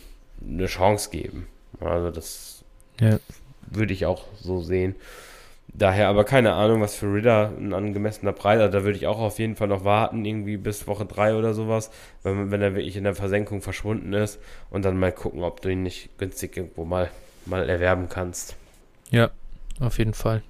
eine 0.46 0.66
Chance 0.66 1.10
geben. 1.12 1.48
Also 1.80 2.10
das 2.12 2.63
Ja. 3.00 3.20
würde 3.68 3.94
ich 3.94 4.06
auch 4.06 4.26
so 4.40 4.62
sehen. 4.62 4.96
Daher 5.76 6.08
aber 6.08 6.24
keine 6.24 6.54
Ahnung, 6.54 6.82
was 6.82 6.94
für 6.96 7.12
Ritter 7.12 7.52
ein 7.58 7.74
angemessener 7.74 8.34
Preis, 8.34 8.60
also 8.60 8.72
da 8.72 8.84
würde 8.84 8.98
ich 8.98 9.08
auch 9.08 9.18
auf 9.18 9.40
jeden 9.40 9.56
Fall 9.56 9.68
noch 9.68 9.84
warten, 9.84 10.24
irgendwie 10.24 10.58
bis 10.58 10.86
Woche 10.86 11.06
3 11.06 11.36
oder 11.36 11.56
sowas, 11.56 11.90
wenn, 12.22 12.52
wenn 12.52 12.62
er 12.62 12.76
wirklich 12.76 12.96
in 12.96 13.06
der 13.06 13.16
Versenkung 13.16 13.62
verschwunden 13.64 14.14
ist 14.14 14.40
und 14.70 14.86
dann 14.86 15.00
mal 15.00 15.12
gucken, 15.12 15.42
ob 15.42 15.62
du 15.62 15.70
ihn 15.70 15.82
nicht 15.82 16.16
günstig 16.20 16.56
irgendwo 16.58 16.86
mal, 16.86 17.10
mal 17.48 17.68
erwerben 17.68 18.08
kannst. 18.08 18.56
Ja, 19.10 19.32
auf 19.80 19.98
jeden 19.98 20.14
Fall. 20.14 20.44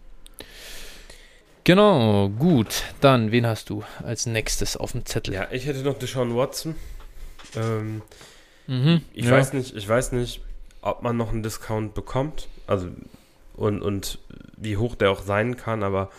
Genau, 1.64 2.28
gut. 2.28 2.84
Dann, 3.00 3.32
wen 3.32 3.48
hast 3.48 3.70
du 3.70 3.84
als 4.04 4.26
nächstes 4.26 4.76
auf 4.76 4.92
dem 4.92 5.06
Zettel? 5.06 5.34
Ja, 5.34 5.48
ich 5.52 5.66
hätte 5.66 5.80
noch 5.84 5.98
Deshaun 5.98 6.36
Watson. 6.36 6.76
Ähm, 7.56 8.02
Mhm, 8.66 9.02
ich 9.14 9.26
ja. 9.26 9.32
weiß 9.32 9.52
nicht, 9.54 9.76
ich 9.76 9.88
weiß 9.88 10.14
nicht, 10.14 10.42
ob 10.84 11.02
man 11.02 11.18
noch 11.18 11.32
einen 11.32 11.44
Discount 11.44 11.94
bekommt. 11.94 12.48
Also 12.68 12.90
und, 13.56 13.82
und 13.82 14.20
wie 14.58 14.78
hoch 14.78 14.96
der 14.96 15.12
auch 15.12 15.22
sein 15.22 15.58
kann, 15.58 15.84
aber 15.84 16.10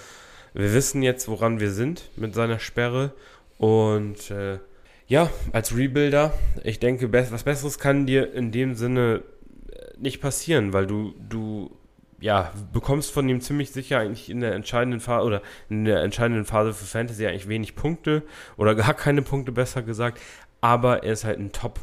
wir 0.53 0.73
wissen 0.73 1.03
jetzt, 1.03 1.29
woran 1.29 1.59
wir 1.61 1.71
sind 1.71 2.11
mit 2.17 2.35
seiner 2.35 2.59
Sperre. 2.59 3.12
Und 3.59 4.31
äh, 4.31 4.59
ja, 5.07 5.31
als 5.53 5.77
Rebuilder, 5.77 6.33
ich 6.62 6.79
denke, 6.79 7.12
was 7.12 7.43
Besseres 7.43 7.79
kann 7.79 8.07
dir 8.07 8.33
in 8.33 8.53
dem 8.53 8.75
Sinne 8.75 9.23
äh, 9.71 9.99
nicht 9.99 10.21
passieren, 10.21 10.73
weil 10.73 10.87
du, 10.87 11.15
du 11.29 11.77
ja, 12.21 12.53
bekommst 12.73 13.11
von 13.11 13.29
ihm 13.29 13.41
ziemlich 13.41 13.73
sicher 13.73 13.99
eigentlich 13.99 14.31
in 14.31 14.41
der 14.41 14.55
entscheidenden 14.55 15.01
Phase 15.01 15.27
oder 15.27 15.43
in 15.69 15.85
der 15.85 16.03
entscheidenden 16.03 16.45
Phase 16.45 16.73
für 16.73 16.85
Fantasy 16.85 17.27
eigentlich 17.27 17.49
wenig 17.49 17.75
Punkte 17.75 18.23
oder 18.57 18.75
gar 18.77 18.95
keine 18.95 19.23
Punkte, 19.23 19.53
besser 19.53 19.83
gesagt. 19.83 20.21
Aber 20.61 21.03
er 21.03 21.12
ist 21.12 21.25
halt 21.25 21.39
ein 21.39 21.53
Top 21.53 21.81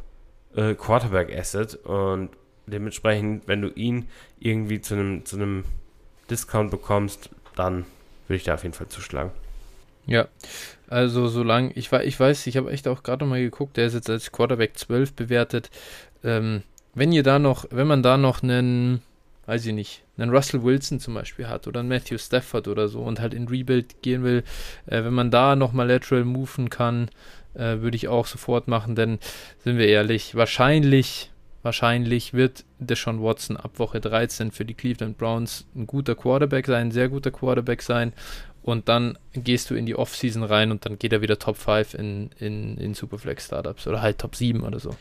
äh, 0.56 0.76
und 1.84 2.30
dementsprechend, 2.72 3.48
wenn 3.48 3.62
du 3.62 3.70
ihn 3.70 4.08
irgendwie 4.40 4.82
zu 4.82 4.96
einem 4.96 5.26
zu 5.26 5.64
Discount 6.30 6.72
bekommst, 6.72 7.30
dann 7.56 7.86
würde 8.28 8.38
ich 8.38 8.44
da 8.44 8.56
auf 8.56 8.64
jeden 8.64 8.74
Fall 8.74 8.88
zuschlagen. 8.88 9.32
Ja, 10.08 10.28
also 10.88 11.28
solange, 11.28 11.72
ich, 11.74 11.92
ich 11.92 12.20
weiß, 12.20 12.48
ich 12.48 12.58
habe 12.58 12.72
echt 12.72 12.88
auch 12.88 13.04
gerade 13.04 13.26
mal 13.26 13.42
geguckt, 13.42 13.78
der 13.78 13.86
ist 13.86 13.94
jetzt 13.94 14.10
als 14.10 14.32
Quarterback 14.32 14.78
12 14.78 15.14
bewertet. 15.14 15.70
Ähm, 16.24 16.64
wenn 16.94 17.12
ihr 17.12 17.24
da 17.24 17.40
noch, 17.40 17.66
wenn 17.70 17.88
man 17.88 18.04
da 18.04 18.18
noch 18.18 18.44
einen, 18.44 19.02
weiß 19.46 19.66
ich 19.68 19.74
nicht, 19.74 20.04
einen 20.18 20.32
Russell 20.32 20.64
Wilson 20.64 21.00
zum 21.00 21.14
Beispiel 21.14 21.48
hat 21.48 21.68
oder 21.68 21.80
einen 21.80 21.90
Matthew 21.90 22.18
Stafford 22.18 22.68
oder 22.68 22.88
so 22.88 23.02
und 23.02 23.20
halt 23.20 23.34
in 23.34 23.48
Rebuild 23.48 24.02
gehen 24.02 24.24
will, 24.24 24.44
äh, 24.88 25.04
wenn 25.04 25.14
man 25.14 25.32
da 25.32 25.56
noch 25.56 25.72
mal 25.72 25.88
lateral 25.88 26.26
moven 26.26 26.70
kann, 26.70 27.10
äh, 27.54 27.80
würde 27.80 27.96
ich 27.96 28.08
auch 28.08 28.28
sofort 28.28 28.68
machen, 28.68 28.96
denn 28.96 29.20
sind 29.64 29.78
wir 29.78 29.88
ehrlich, 29.88 30.36
wahrscheinlich, 30.36 31.31
wahrscheinlich 31.64 32.34
wird 32.34 32.66
Deshaun 32.80 33.22
Watson 33.22 33.58
ab 33.58 33.78
Woche 33.80 34.00
13 34.02 34.52
für 34.52 34.66
die 34.66 34.74
Cleveland 34.74 35.18
Browns 35.18 35.66
ein 35.76 35.88
guter 35.88 36.16
Quarterback 36.16 36.66
sein, 36.68 36.88
ein 36.88 36.92
sehr 36.92 37.10
guter 37.10 37.32
Quarterback 37.32 37.82
sein 37.82 38.14
und 38.64 38.90
dann 38.90 39.18
gehst 39.34 39.70
du 39.70 39.76
in 39.76 39.86
die 39.86 39.96
Offseason 39.96 40.44
rein 40.44 40.72
und 40.72 40.86
dann 40.86 40.98
geht 41.00 41.14
er 41.14 41.22
wieder 41.22 41.40
Top 41.40 41.58
5 41.58 41.94
in, 41.96 42.30
in, 42.40 42.78
in 42.78 42.94
Superflex 42.94 43.46
Startups 43.46 43.88
oder 43.88 44.02
halt 44.02 44.20
Top 44.20 44.36
7 44.36 44.62
oder 44.64 44.80
so. 44.80 44.96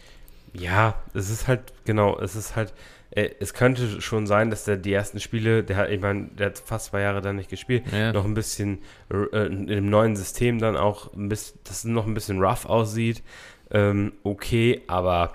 Ja, 0.52 0.94
es 1.14 1.30
ist 1.30 1.46
halt, 1.46 1.61
genau, 1.84 2.18
es 2.18 2.34
ist 2.34 2.56
halt, 2.56 2.72
äh, 3.12 3.30
es 3.38 3.54
könnte 3.54 4.00
schon 4.00 4.26
sein, 4.26 4.50
dass 4.50 4.64
der 4.64 4.76
die 4.78 4.92
ersten 4.92 5.20
Spiele, 5.20 5.62
der 5.62 5.76
hat, 5.76 5.90
ich 5.90 6.00
meine, 6.00 6.24
der 6.38 6.46
hat 6.46 6.58
fast 6.58 6.86
zwei 6.86 7.02
Jahre 7.02 7.20
dann 7.20 7.36
nicht 7.36 7.50
gespielt, 7.50 7.84
Ja. 7.92 8.12
noch 8.12 8.24
ein 8.24 8.34
bisschen 8.34 8.78
äh, 9.12 9.46
in 9.46 9.66
dem 9.68 9.88
neuen 9.88 10.16
System 10.16 10.58
dann 10.58 10.76
auch 10.76 11.12
ein 11.14 11.28
bisschen, 11.28 11.58
dass 11.64 11.78
es 11.78 11.84
noch 11.84 12.06
ein 12.06 12.14
bisschen 12.14 12.42
rough 12.42 12.66
aussieht. 12.66 13.22
Ähm, 13.70 14.12
okay, 14.24 14.82
aber 14.88 15.34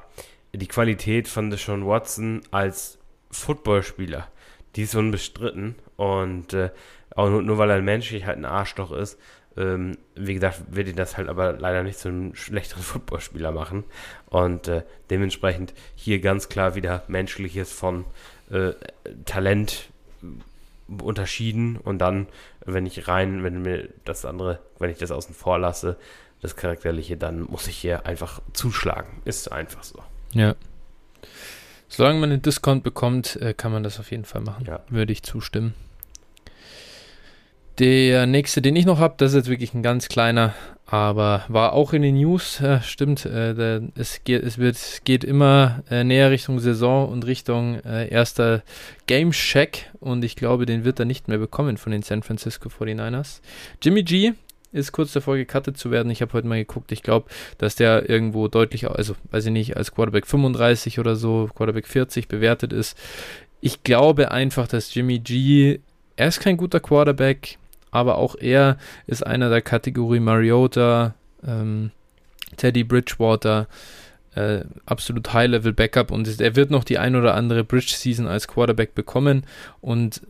die 0.57 0.67
Qualität 0.67 1.27
von 1.27 1.49
Deshaun 1.49 1.85
Watson 1.85 2.41
als 2.51 2.97
Footballspieler, 3.31 4.27
die 4.75 4.83
ist 4.83 4.95
unbestritten 4.95 5.75
und 5.95 6.53
äh, 6.53 6.69
auch 7.15 7.29
nur, 7.29 7.41
nur 7.41 7.57
weil 7.57 7.69
er 7.69 7.81
menschlich 7.81 8.25
halt 8.25 8.37
ein 8.37 8.45
Arschloch 8.45 8.91
ist, 8.91 9.17
ähm, 9.57 9.97
wie 10.15 10.33
gesagt, 10.33 10.63
wird 10.69 10.89
ihn 10.89 10.95
das 10.95 11.17
halt 11.17 11.29
aber 11.29 11.53
leider 11.53 11.83
nicht 11.83 11.97
zu 11.97 12.09
einem 12.09 12.35
schlechteren 12.35 12.83
Footballspieler 12.83 13.51
machen. 13.51 13.83
Und 14.27 14.67
äh, 14.67 14.83
dementsprechend 15.09 15.73
hier 15.95 16.19
ganz 16.19 16.49
klar 16.49 16.75
wieder 16.75 17.03
Menschliches 17.07 17.71
von 17.71 18.05
äh, 18.49 18.73
Talent 19.25 19.89
äh, 20.21 21.01
unterschieden. 21.01 21.77
Und 21.77 21.99
dann, 21.99 22.27
wenn 22.65 22.85
ich 22.85 23.07
rein, 23.07 23.43
wenn 23.43 23.61
mir 23.61 23.89
das 24.03 24.25
andere, 24.25 24.59
wenn 24.79 24.89
ich 24.89 24.97
das 24.97 25.11
außen 25.11 25.33
vor 25.33 25.57
lasse, 25.57 25.97
das 26.41 26.55
Charakterliche, 26.55 27.17
dann 27.17 27.41
muss 27.43 27.67
ich 27.67 27.77
hier 27.77 28.05
einfach 28.05 28.41
zuschlagen. 28.53 29.21
Ist 29.23 29.51
einfach 29.51 29.83
so. 29.83 30.03
Ja. 30.35 30.55
Solange 31.87 32.19
man 32.19 32.31
einen 32.31 32.41
Discount 32.41 32.83
bekommt, 32.83 33.37
äh, 33.37 33.53
kann 33.53 33.71
man 33.71 33.83
das 33.83 33.99
auf 33.99 34.11
jeden 34.11 34.25
Fall 34.25 34.41
machen. 34.41 34.65
Ja. 34.67 34.81
Würde 34.89 35.13
ich 35.13 35.23
zustimmen. 35.23 35.73
Der 37.79 38.25
nächste, 38.25 38.61
den 38.61 38.75
ich 38.75 38.85
noch 38.85 38.99
habe, 38.99 39.15
das 39.17 39.31
ist 39.31 39.35
jetzt 39.35 39.49
wirklich 39.49 39.73
ein 39.73 39.83
ganz 39.83 40.07
kleiner, 40.07 40.53
aber 40.85 41.43
war 41.49 41.73
auch 41.73 41.91
in 41.91 42.03
den 42.03 42.15
News, 42.15 42.61
äh, 42.61 42.81
stimmt. 42.81 43.25
Äh, 43.25 43.81
es, 43.95 44.23
geht, 44.23 44.43
es 44.43 44.57
wird, 44.57 44.75
es 44.75 45.01
geht 45.03 45.25
immer 45.25 45.83
äh, 45.89 46.05
näher 46.05 46.31
Richtung 46.31 46.59
Saison 46.59 47.09
und 47.09 47.25
Richtung 47.25 47.79
äh, 47.81 48.07
erster 48.07 48.63
Game 49.07 49.31
Check 49.31 49.91
und 49.99 50.23
ich 50.23 50.37
glaube, 50.37 50.65
den 50.65 50.85
wird 50.85 50.99
er 50.99 51.05
nicht 51.05 51.27
mehr 51.27 51.37
bekommen 51.37 51.75
von 51.75 51.91
den 51.91 52.01
San 52.01 52.23
Francisco 52.23 52.69
49ers. 52.69 53.41
Jimmy 53.81 54.03
G 54.03 54.33
ist 54.75 54.91
kurz 54.91 55.13
davor 55.13 55.37
gecuttet 55.37 55.77
zu 55.77 55.89
werden. 55.89 56.11
Ich 56.11 56.21
habe 56.21 56.33
heute 56.33 56.47
mal 56.47 56.57
geguckt. 56.57 56.91
Ich 56.91 57.01
glaube, 57.01 57.29
dass 57.57 57.75
der 57.75 58.09
irgendwo 58.09 58.47
deutlich, 58.47 58.89
also 58.89 59.15
weiß 59.31 59.45
ich 59.45 59.51
nicht, 59.51 59.77
als 59.77 59.93
Quarterback 59.93 60.27
35 60.27 60.99
oder 60.99 61.15
so, 61.15 61.49
Quarterback 61.55 61.87
40 61.87 62.27
bewertet 62.27 62.73
ist. 62.73 62.97
Ich 63.61 63.83
glaube 63.83 64.31
einfach, 64.31 64.67
dass 64.67 64.93
Jimmy 64.93 65.19
G, 65.19 65.79
er 66.17 66.27
ist 66.27 66.41
kein 66.41 66.57
guter 66.57 66.79
Quarterback, 66.79 67.57
aber 67.91 68.17
auch 68.17 68.35
er 68.35 68.77
ist 69.07 69.25
einer 69.25 69.49
der 69.49 69.61
Kategorie 69.61 70.19
Mariota, 70.19 71.15
ähm, 71.47 71.91
Teddy 72.57 72.83
Bridgewater, 72.83 73.67
äh, 74.35 74.65
absolut 74.85 75.33
High-Level 75.33 75.71
Backup 75.71 76.11
und 76.11 76.39
er 76.39 76.55
wird 76.57 76.69
noch 76.69 76.83
die 76.83 76.97
ein 76.97 77.15
oder 77.15 77.35
andere 77.35 77.63
Bridge-Season 77.63 78.27
als 78.27 78.47
Quarterback 78.47 78.93
bekommen 78.93 79.45
und 79.81 80.21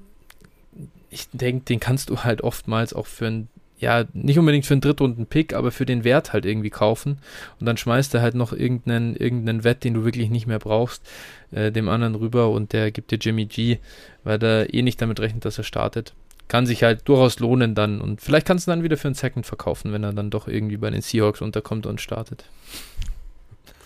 ich 1.09 1.27
denke, 1.31 1.65
den 1.65 1.79
kannst 1.79 2.09
du 2.09 2.19
halt 2.23 2.41
oftmals 2.41 2.93
auch 2.93 3.07
für 3.07 3.25
ein 3.25 3.47
ja, 3.77 4.05
nicht 4.13 4.39
unbedingt 4.39 4.65
für 4.65 4.73
einen 4.73 4.81
Drittrunden-Pick, 4.81 5.53
aber 5.53 5.71
für 5.71 5.85
den 5.85 6.03
Wert 6.03 6.31
halt 6.33 6.45
irgendwie 6.45 6.69
kaufen. 6.69 7.19
Und 7.59 7.65
dann 7.65 7.77
schmeißt 7.77 8.13
er 8.15 8.21
halt 8.21 8.35
noch 8.35 8.53
irgendeinen, 8.53 9.15
irgendeinen 9.15 9.63
Wett, 9.63 9.83
den 9.83 9.93
du 9.93 10.05
wirklich 10.05 10.29
nicht 10.29 10.47
mehr 10.47 10.59
brauchst, 10.59 11.05
äh, 11.51 11.71
dem 11.71 11.89
anderen 11.89 12.15
rüber 12.15 12.49
und 12.51 12.71
der 12.71 12.91
gibt 12.91 13.11
dir 13.11 13.17
Jimmy 13.19 13.45
G, 13.45 13.79
weil 14.23 14.39
der 14.39 14.73
eh 14.73 14.81
nicht 14.81 15.01
damit 15.01 15.19
rechnet, 15.19 15.43
dass 15.45 15.57
er 15.57 15.65
startet. 15.65 16.13
kann 16.47 16.65
sich 16.65 16.83
halt 16.83 17.07
durchaus 17.07 17.39
lohnen 17.39 17.75
dann. 17.75 18.01
Und 18.01 18.21
vielleicht 18.21 18.47
kannst 18.47 18.67
du 18.67 18.71
dann 18.71 18.83
wieder 18.83 18.97
für 18.97 19.07
einen 19.07 19.15
Second 19.15 19.45
verkaufen, 19.45 19.91
wenn 19.91 20.03
er 20.03 20.13
dann 20.13 20.29
doch 20.29 20.47
irgendwie 20.47 20.77
bei 20.77 20.89
den 20.89 21.01
Seahawks 21.01 21.41
unterkommt 21.41 21.85
und 21.85 22.01
startet. 22.01 22.45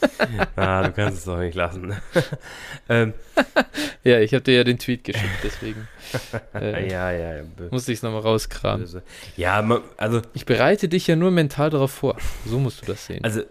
ah, 0.55 0.83
du 0.83 0.91
kannst 0.91 1.19
es 1.19 1.25
doch 1.25 1.37
nicht 1.37 1.55
lassen. 1.55 1.95
ähm, 2.89 3.13
ja, 4.03 4.19
ich 4.19 4.33
habe 4.33 4.43
dir 4.43 4.55
ja 4.55 4.63
den 4.63 4.79
Tweet 4.79 5.03
geschickt, 5.03 5.39
deswegen. 5.43 5.87
Äh, 6.55 6.89
ja, 6.89 7.11
ja, 7.11 7.35
ja. 7.37 7.43
Musste 7.69 7.91
ich 7.91 7.99
es 7.99 8.03
nochmal 8.03 8.21
rauskramen. 8.21 8.81
Böse. 8.81 9.03
Ja, 9.37 9.61
man, 9.61 9.81
also. 9.97 10.23
Ich 10.33 10.47
bereite 10.47 10.89
dich 10.89 11.05
ja 11.05 11.15
nur 11.15 11.29
mental 11.29 11.69
darauf 11.69 11.91
vor. 11.91 12.17
So 12.47 12.57
musst 12.57 12.81
du 12.81 12.87
das 12.87 13.05
sehen. 13.05 13.23
Also, 13.23 13.41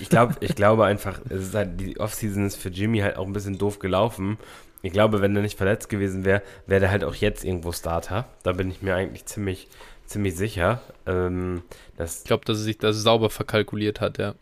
ich, 0.00 0.08
glaub, 0.10 0.36
ich 0.40 0.54
glaube 0.54 0.84
einfach, 0.84 1.20
es 1.28 1.48
ist 1.48 1.54
halt, 1.54 1.80
die 1.80 1.98
Offseason 1.98 2.46
ist 2.46 2.54
für 2.54 2.68
Jimmy 2.68 3.00
halt 3.00 3.16
auch 3.16 3.26
ein 3.26 3.32
bisschen 3.32 3.58
doof 3.58 3.80
gelaufen. 3.80 4.38
Ich 4.82 4.92
glaube, 4.92 5.22
wenn 5.22 5.34
er 5.34 5.42
nicht 5.42 5.58
verletzt 5.58 5.88
gewesen 5.88 6.24
wäre, 6.24 6.42
wäre 6.66 6.80
der 6.80 6.90
halt 6.92 7.02
auch 7.02 7.16
jetzt 7.16 7.44
irgendwo 7.44 7.72
Starter. 7.72 8.28
Da 8.44 8.52
bin 8.52 8.70
ich 8.70 8.80
mir 8.80 8.94
eigentlich 8.94 9.24
ziemlich, 9.26 9.66
ziemlich 10.06 10.36
sicher. 10.36 10.82
Ähm, 11.06 11.62
dass 11.96 12.18
ich 12.18 12.24
glaube, 12.24 12.44
dass 12.44 12.58
er 12.58 12.64
sich 12.64 12.78
das 12.78 12.96
sauber 12.98 13.30
verkalkuliert 13.30 14.00
hat, 14.00 14.18
ja. 14.18 14.34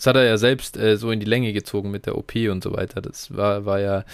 Das 0.00 0.06
hat 0.06 0.16
er 0.16 0.24
ja 0.24 0.38
selbst 0.38 0.78
äh, 0.78 0.96
so 0.96 1.10
in 1.10 1.20
die 1.20 1.26
Länge 1.26 1.52
gezogen 1.52 1.90
mit 1.90 2.06
der 2.06 2.16
OP 2.16 2.34
und 2.34 2.64
so 2.64 2.72
weiter. 2.72 3.02
Das 3.02 3.36
war, 3.36 3.66
war 3.66 3.80
ja, 3.80 4.04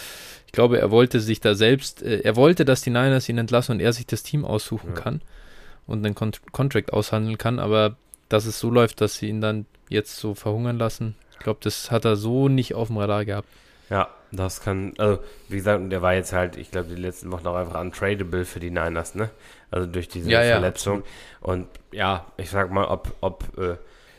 ich 0.47 0.51
glaube, 0.51 0.81
er 0.81 0.91
wollte 0.91 1.21
sich 1.21 1.39
da 1.39 1.55
selbst, 1.55 2.03
äh, 2.03 2.23
er 2.23 2.35
wollte, 2.35 2.65
dass 2.65 2.83
die 2.83 2.91
Niners 2.91 3.29
ihn 3.29 3.39
entlassen 3.39 3.77
und 3.77 3.81
er 3.81 3.93
sich 3.93 4.05
das 4.05 4.25
Team 4.25 4.45
aussuchen 4.45 4.95
ja. 4.97 5.01
kann 5.01 5.23
und 5.87 6.05
einen 6.05 6.17
Con 6.17 6.33
Contract 6.51 6.93
aushandeln 6.93 7.39
kann, 7.39 7.61
aber 7.61 7.95
dass 8.29 8.47
es 8.47 8.59
so 8.59 8.69
läuft, 8.69 9.01
dass 9.01 9.19
sie 9.19 9.29
ihn 9.29 9.41
dann 9.41 9.65
jetzt 9.89 10.17
so 10.17 10.35
verhungern 10.35 10.77
lassen, 10.77 11.15
ich 11.31 11.39
glaube, 11.39 11.61
das 11.63 11.93
hat 11.93 12.05
er 12.05 12.17
so 12.17 12.49
nicht 12.49 12.75
auf 12.75 12.89
dem 12.89 12.97
Radar 12.97 13.25
gehabt. 13.25 13.49
Ja, 13.89 14.09
das 14.33 14.61
kann, 14.63 14.93
also 14.99 15.21
wie 15.49 15.59
gesagt, 15.59 15.93
der 15.93 16.03
war 16.03 16.15
jetzt 16.15 16.33
halt, 16.33 16.57
ich 16.57 16.73
glaube, 16.73 16.89
die 16.89 17.01
letzten 17.01 17.31
Wochen 17.31 17.47
auch 17.47 17.55
einfach 17.55 17.81
untradable 17.81 18.45
für 18.45 18.59
die 18.59 18.71
Niners, 18.73 19.15
ne? 19.15 19.31
Also 19.71 19.87
durch 19.87 20.09
diese 20.09 20.29
ja, 20.29 20.43
Verletzung. 20.43 21.05
Ja, 21.05 21.49
und 21.49 21.69
ja, 21.93 22.27
ich 22.39 22.51
sag 22.51 22.73
mal, 22.73 22.87
ob, 22.87 23.15
ob 23.21 23.57
äh, 23.57 23.77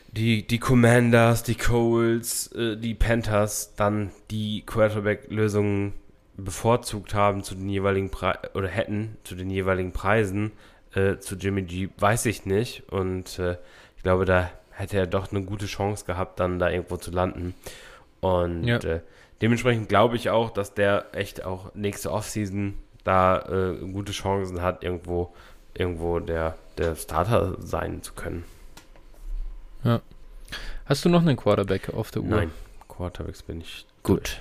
die, 0.08 0.46
die 0.46 0.58
Commanders, 0.58 1.42
die 1.42 1.54
Coles, 1.54 2.50
äh, 2.52 2.76
die 2.76 2.94
Panthers 2.94 3.74
dann 3.76 4.10
die 4.30 4.62
Quarterback-Lösungen 4.64 5.92
bevorzugt 6.36 7.14
haben 7.14 7.42
zu 7.42 7.54
den 7.54 7.68
jeweiligen 7.68 8.10
Pre 8.10 8.38
oder 8.54 8.68
hätten 8.68 9.16
zu 9.24 9.34
den 9.34 9.50
jeweiligen 9.50 9.92
Preisen 9.92 10.52
äh, 10.94 11.18
zu 11.18 11.36
Jimmy 11.36 11.62
G, 11.62 11.88
weiß 11.98 12.26
ich 12.26 12.46
nicht. 12.46 12.84
Und 12.90 13.38
äh, 13.38 13.56
ich 13.96 14.02
glaube, 14.02 14.24
da 14.24 14.50
hätte 14.70 14.96
er 14.96 15.06
doch 15.06 15.30
eine 15.30 15.42
gute 15.42 15.66
Chance 15.66 16.04
gehabt, 16.04 16.40
dann 16.40 16.58
da 16.58 16.70
irgendwo 16.70 16.96
zu 16.96 17.10
landen. 17.10 17.54
Und 18.20 18.64
ja. 18.64 18.78
Äh, 18.78 19.00
dementsprechend 19.42 19.88
glaube 19.88 20.16
ich 20.16 20.30
auch, 20.30 20.50
dass 20.50 20.74
der 20.74 21.06
echt 21.12 21.44
auch 21.44 21.74
nächste 21.74 22.12
Offseason 22.12 22.74
da 23.04 23.38
äh, 23.40 23.76
gute 23.92 24.12
Chancen 24.12 24.62
hat, 24.62 24.84
irgendwo, 24.84 25.34
irgendwo 25.74 26.20
der, 26.20 26.56
der 26.78 26.94
Starter 26.94 27.56
sein 27.58 28.02
zu 28.02 28.14
können. 28.14 28.44
Hast 30.86 31.04
du 31.04 31.08
noch 31.08 31.22
einen 31.22 31.36
Quarterback 31.36 31.90
auf 31.94 32.10
der 32.10 32.22
Uhr? 32.22 32.28
Nein, 32.28 32.50
Quarterbacks 32.88 33.42
bin 33.42 33.60
ich. 33.60 33.86
Gut. 34.02 34.20
Durch. 34.20 34.40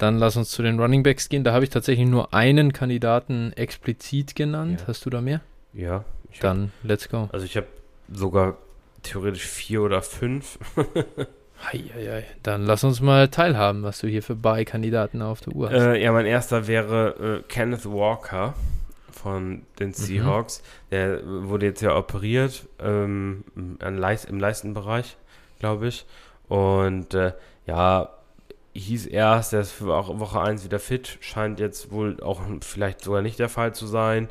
Dann 0.00 0.18
lass 0.18 0.34
uns 0.36 0.50
zu 0.50 0.62
den 0.62 0.80
Running 0.80 1.02
Backs 1.02 1.28
gehen. 1.28 1.44
Da 1.44 1.52
habe 1.52 1.62
ich 1.62 1.68
tatsächlich 1.68 2.08
nur 2.08 2.32
einen 2.32 2.72
Kandidaten 2.72 3.52
explizit 3.52 4.34
genannt. 4.34 4.80
Ja. 4.80 4.86
Hast 4.86 5.04
du 5.04 5.10
da 5.10 5.20
mehr? 5.20 5.42
Ja. 5.74 6.06
Dann 6.40 6.72
hab, 6.82 6.88
let's 6.88 7.08
go. 7.10 7.28
Also 7.32 7.44
ich 7.44 7.54
habe 7.58 7.66
sogar 8.10 8.56
theoretisch 9.02 9.44
vier 9.44 9.82
oder 9.82 10.00
fünf. 10.00 10.58
Heieiei. 11.70 12.24
Dann 12.42 12.64
lass 12.64 12.82
uns 12.82 13.02
mal 13.02 13.28
teilhaben, 13.28 13.82
was 13.82 13.98
du 13.98 14.06
hier 14.06 14.22
für 14.22 14.34
Buy-Kandidaten 14.34 15.20
auf 15.20 15.42
der 15.42 15.54
Uhr 15.54 15.68
hast. 15.68 15.76
Äh, 15.76 16.02
ja, 16.02 16.12
mein 16.12 16.24
erster 16.24 16.66
wäre 16.66 17.40
äh, 17.40 17.52
Kenneth 17.52 17.84
Walker 17.84 18.54
von 19.12 19.66
den 19.78 19.88
mhm. 19.88 19.94
Seahawks. 19.94 20.62
Mhm. 20.62 20.90
Der 20.92 21.20
wurde 21.26 21.66
jetzt 21.66 21.82
ja 21.82 21.94
operiert 21.94 22.66
ähm, 22.78 23.44
Leist, 23.80 24.24
im 24.24 24.40
Leistenbereich, 24.40 25.18
glaube 25.60 25.86
ich. 25.86 26.04
Und 26.48 27.14
äh, 27.14 27.34
ja, 27.66 28.10
hieß 28.74 29.06
erst, 29.06 29.52
er 29.52 29.60
ist 29.60 29.72
für 29.72 29.86
Woche 29.86 30.40
1 30.40 30.64
wieder 30.64 30.80
fit, 30.80 31.18
scheint 31.20 31.60
jetzt 31.60 31.92
wohl 31.92 32.20
auch 32.20 32.40
vielleicht 32.62 33.02
sogar 33.02 33.22
nicht 33.22 33.38
der 33.38 33.48
Fall 33.48 33.74
zu 33.74 33.86
sein. 33.86 34.28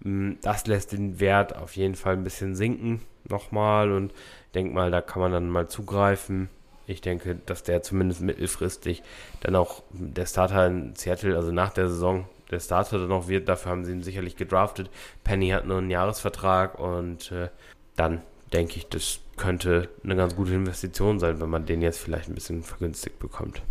Mm, 0.00 0.34
das 0.42 0.66
lässt 0.66 0.92
den 0.92 1.20
Wert 1.20 1.56
auf 1.56 1.76
jeden 1.76 1.94
Fall 1.94 2.14
ein 2.14 2.24
bisschen 2.24 2.54
sinken 2.54 3.02
nochmal 3.28 3.92
und 3.92 4.12
denk 4.54 4.72
mal, 4.72 4.90
da 4.90 5.02
kann 5.02 5.20
man 5.20 5.32
dann 5.32 5.50
mal 5.50 5.68
zugreifen. 5.68 6.48
Ich 6.86 7.02
denke, 7.02 7.36
dass 7.44 7.62
der 7.62 7.82
zumindest 7.82 8.22
mittelfristig 8.22 9.02
dann 9.40 9.56
auch 9.56 9.82
der 9.90 10.24
Starter 10.24 10.66
in 10.66 10.96
Seattle, 10.96 11.36
also 11.36 11.52
nach 11.52 11.72
der 11.74 11.88
Saison, 11.88 12.26
der 12.50 12.60
Starter 12.60 12.98
dann 12.98 13.12
auch 13.12 13.28
wird. 13.28 13.48
Dafür 13.48 13.72
haben 13.72 13.84
sie 13.84 13.92
ihn 13.92 14.02
sicherlich 14.02 14.36
gedraftet. 14.36 14.88
Penny 15.22 15.50
hat 15.50 15.66
nur 15.66 15.78
einen 15.78 15.90
Jahresvertrag 15.90 16.78
und 16.78 17.30
äh, 17.30 17.48
dann 17.96 18.22
denke 18.54 18.76
ich, 18.76 18.88
das 18.88 19.20
könnte 19.38 19.88
eine 20.04 20.16
ganz 20.16 20.36
gute 20.36 20.52
Investition 20.52 21.18
sein, 21.18 21.40
wenn 21.40 21.48
man 21.48 21.64
den 21.64 21.80
jetzt 21.80 21.98
vielleicht 21.98 22.28
ein 22.28 22.34
bisschen 22.34 22.62
vergünstigt 22.62 23.18
bekommt. 23.18 23.62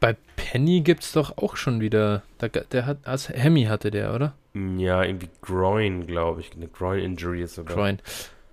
Bei 0.00 0.16
Penny 0.36 0.80
gibt 0.80 1.04
es 1.04 1.12
doch 1.12 1.38
auch 1.38 1.56
schon 1.56 1.80
wieder, 1.80 2.22
der, 2.40 2.48
der 2.48 2.86
hat, 2.86 2.98
als 3.04 3.28
Hemi 3.28 3.64
hatte 3.64 3.90
der, 3.90 4.14
oder? 4.14 4.34
Ja, 4.54 5.02
irgendwie 5.02 5.30
Groin, 5.42 6.06
glaube 6.06 6.40
ich. 6.40 6.52
Eine 6.54 6.68
Groin-Injury 6.68 7.42
ist 7.42 7.54
sogar. 7.54 7.76
Groin. 7.76 7.98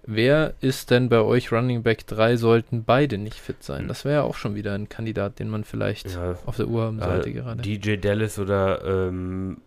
Wer 0.03 0.55
ist 0.61 0.89
denn 0.89 1.09
bei 1.09 1.21
euch 1.21 1.51
Running 1.51 1.83
Back 1.83 2.07
3? 2.07 2.37
Sollten 2.37 2.83
beide 2.83 3.17
nicht 3.17 3.39
fit 3.39 3.63
sein? 3.63 3.87
Das 3.87 4.03
wäre 4.03 4.15
ja 4.15 4.23
auch 4.23 4.35
schon 4.35 4.55
wieder 4.55 4.73
ein 4.73 4.89
Kandidat, 4.89 5.39
den 5.39 5.47
man 5.47 5.63
vielleicht 5.63 6.11
ja, 6.13 6.37
auf 6.45 6.57
der 6.57 6.67
Uhr 6.67 6.83
haben 6.83 6.99
sollte 6.99 7.29
äh, 7.29 7.33
gerade. 7.33 7.61
DJ 7.61 7.97
Dallas 7.97 8.39
oder 8.39 8.83
ähm, 8.83 9.57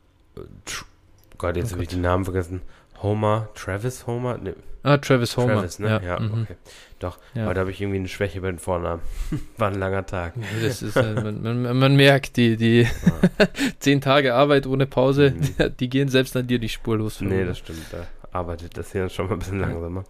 Gott, 1.39 1.57
jetzt 1.57 1.71
oh 1.71 1.75
habe 1.75 1.83
ich 1.85 1.89
den 1.89 2.01
Namen 2.01 2.25
vergessen. 2.25 2.63
Homer, 3.01 3.49
Travis 3.55 4.07
Homer? 4.07 4.39
Nee. 4.39 4.55
Ah, 4.85 4.99
Travis 4.99 5.37
Homer. 5.39 5.55
Travis, 5.55 5.79
ne? 5.79 5.89
Ja, 5.89 6.01
ja 6.03 6.21
mhm. 6.21 6.43
okay. 6.43 6.57
Doch, 6.99 7.19
ja. 7.35 7.53
da 7.53 7.61
habe 7.61 7.71
ich 7.71 7.81
irgendwie 7.81 7.99
eine 7.99 8.09
Schwäche 8.09 8.43
bei 8.43 8.51
den 8.51 8.59
Vornamen. 8.59 9.01
War 9.57 9.69
ein 9.69 9.79
langer 9.79 10.05
Tag. 10.05 10.35
Das 10.63 10.83
ist, 10.83 10.97
äh, 10.97 11.15
man, 11.15 11.43
man, 11.43 11.79
man, 11.79 11.97
merkt, 11.97 12.37
die, 12.37 12.59
die 12.59 12.87
zehn 13.79 14.03
Tage 14.03 14.35
Arbeit 14.35 14.67
ohne 14.67 14.87
Pause, 14.87 15.33
mhm. 15.37 15.75
die 15.81 15.89
gehen 15.89 16.09
selbst 16.09 16.37
an 16.37 16.47
dir 16.47 16.59
die 16.59 16.69
Spur 16.69 16.99
los. 16.99 17.23
Nee, 17.23 17.47
das 17.47 17.59
stimmt. 17.59 17.81
Da 17.93 18.07
arbeitet 18.31 18.77
das 18.77 18.93
hier 18.93 19.09
schon 19.09 19.27
mal 19.27 19.33
ein 19.33 19.39
bisschen 19.39 19.61
langsamer. 19.61 20.05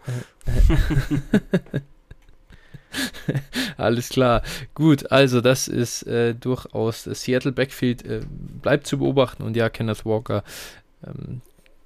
Alles 3.77 4.09
klar. 4.09 4.43
Gut, 4.75 5.13
also 5.13 5.41
das 5.41 5.69
ist 5.69 6.03
äh, 6.09 6.35
durchaus 6.35 7.05
Seattle 7.05 7.53
Backfield 7.53 8.05
äh, 8.05 8.23
bleibt 8.61 8.89
zu 8.89 8.99
beobachten 8.99 9.45
und 9.45 9.57
ja, 9.57 9.69
Kenneth 9.69 10.05
Walker, 10.05 10.43
ähm, 11.07 11.43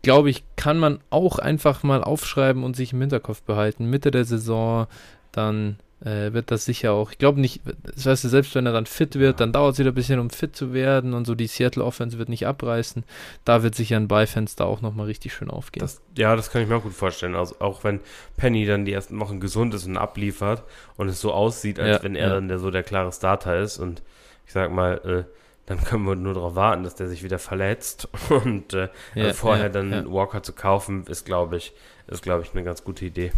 glaube 0.09 0.31
ich, 0.31 0.43
kann 0.57 0.79
man 0.79 1.01
auch 1.11 1.39
einfach 1.39 1.83
mal 1.83 2.03
aufschreiben 2.03 2.65
und 2.65 2.75
sich 2.75 2.95
im 2.95 3.01
Hinterkopf 3.03 3.43
behalten. 3.43 3.91
Mitte 3.91 4.11
der 4.11 4.25
Saison 4.25 4.87
dann 5.33 5.77
äh, 6.01 6.33
wird 6.33 6.51
das 6.51 6.65
sicher 6.65 6.95
auch. 6.95 7.13
Ich 7.13 7.19
glaube 7.19 7.43
nicht, 7.43 7.61
das 7.95 8.07
heißt, 8.07 8.23
selbst 8.23 8.55
wenn 8.55 8.65
er 8.65 8.73
dann 8.73 8.87
fit 8.87 9.17
wird, 9.17 9.39
dann 9.39 9.53
dauert 9.53 9.75
es 9.75 9.79
wieder 9.79 9.91
ein 9.91 9.95
bisschen, 9.95 10.19
um 10.19 10.31
fit 10.31 10.57
zu 10.57 10.73
werden 10.73 11.13
und 11.13 11.27
so 11.27 11.35
die 11.35 11.47
Seattle 11.47 11.85
Offense 11.85 12.17
wird 12.17 12.31
nicht 12.31 12.47
abreißen. 12.47 13.05
Da 13.45 13.63
wird 13.63 13.75
sicher 13.75 13.97
ein 13.97 14.09
Beifenster 14.09 14.65
auch 14.65 14.81
nochmal 14.81 15.05
richtig 15.05 15.35
schön 15.35 15.51
aufgehen. 15.51 15.83
Das, 15.83 16.01
ja, 16.17 16.35
das 16.35 16.51
kann 16.51 16.63
ich 16.63 16.69
mir 16.69 16.77
auch 16.77 16.85
gut 16.85 16.95
vorstellen. 16.95 17.35
Also 17.35 17.57
auch 17.59 17.85
wenn 17.85 18.01
Penny 18.39 18.65
dann 18.65 18.87
die 18.87 18.95
ersten 18.95 19.21
Wochen 19.21 19.41
gesund 19.41 19.75
ist 19.75 19.85
und 19.85 19.99
abliefert 19.99 20.65
und 20.97 21.09
es 21.09 21.21
so 21.21 21.35
aussieht, 21.35 21.79
als 21.79 21.99
ja, 21.99 22.03
wenn 22.03 22.15
er 22.15 22.29
ja. 22.29 22.35
dann 22.37 22.49
der, 22.49 22.59
so 22.59 22.71
der 22.71 22.83
klare 22.83 23.13
Starter 23.13 23.59
ist 23.59 23.77
und 23.77 24.03
ich 24.47 24.55
sag 24.55 24.73
mal, 24.73 25.27
äh, 25.29 25.39
dann 25.69 25.85
können 25.85 26.05
wir 26.05 26.15
nur 26.15 26.33
darauf 26.33 26.55
warten, 26.55 26.83
dass 26.83 26.95
der 26.95 27.09
sich 27.09 27.23
wieder 27.23 27.39
verletzt 27.39 28.09
und 28.31 28.73
äh, 28.73 28.89
ja, 29.15 29.27
also 29.27 29.35
vorher 29.35 29.69
dann 29.69 30.11
Walker 30.11 30.43
zu 30.43 30.55
kaufen, 30.55 31.05
ist 31.07 31.27
glaube 31.27 31.59
ich, 31.59 31.73
ist 32.07 32.23
glaube 32.23 32.43
ich 32.43 32.55
eine 32.55 32.65
ganz 32.65 32.83
gute 32.85 33.05
Idee. 33.05 33.33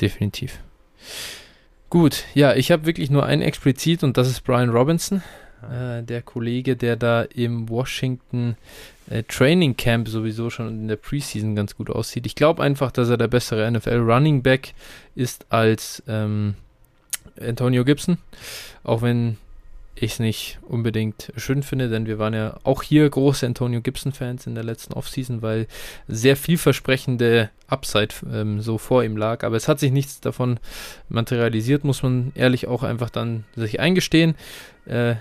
Definitiv. 0.00 0.58
Gut, 1.90 2.24
ja, 2.34 2.54
ich 2.54 2.72
habe 2.72 2.86
wirklich 2.86 3.08
nur 3.08 3.24
einen 3.24 3.42
explizit 3.42 4.02
und 4.02 4.16
das 4.16 4.28
ist 4.28 4.42
Brian 4.42 4.70
Robinson, 4.70 5.22
äh, 5.62 6.02
der 6.02 6.22
Kollege, 6.22 6.76
der 6.76 6.96
da 6.96 7.22
im 7.22 7.68
Washington 7.68 8.56
äh, 9.08 9.22
Training 9.22 9.76
Camp 9.76 10.08
sowieso 10.08 10.50
schon 10.50 10.68
in 10.68 10.88
der 10.88 10.96
Preseason 10.96 11.54
ganz 11.54 11.76
gut 11.76 11.88
aussieht. 11.88 12.26
Ich 12.26 12.34
glaube 12.34 12.64
einfach, 12.64 12.90
dass 12.90 13.08
er 13.08 13.16
der 13.16 13.28
bessere 13.28 13.70
NFL 13.70 13.98
Running 13.98 14.42
Back 14.42 14.74
ist 15.14 15.46
als 15.50 16.02
ähm, 16.08 16.54
Antonio 17.40 17.84
Gibson, 17.84 18.18
auch 18.82 19.02
wenn 19.02 19.36
ich 20.02 20.12
es 20.12 20.18
nicht 20.18 20.58
unbedingt 20.62 21.32
schön 21.36 21.62
finde, 21.62 21.88
denn 21.88 22.06
wir 22.06 22.18
waren 22.18 22.34
ja 22.34 22.58
auch 22.64 22.82
hier 22.82 23.08
große 23.08 23.46
Antonio 23.46 23.80
Gibson-Fans 23.80 24.46
in 24.46 24.54
der 24.54 24.64
letzten 24.64 24.94
Offseason, 24.94 25.42
weil 25.42 25.66
sehr 26.06 26.36
vielversprechende 26.36 27.50
Upside 27.68 28.14
ähm, 28.32 28.60
so 28.60 28.78
vor 28.78 29.04
ihm 29.04 29.16
lag. 29.16 29.44
Aber 29.44 29.56
es 29.56 29.68
hat 29.68 29.78
sich 29.78 29.92
nichts 29.92 30.20
davon 30.20 30.58
materialisiert, 31.08 31.84
muss 31.84 32.02
man 32.02 32.32
ehrlich 32.34 32.66
auch 32.66 32.82
einfach 32.82 33.10
dann 33.10 33.44
sich 33.54 33.78
eingestehen. 33.78 34.34
Äh, 34.86 35.16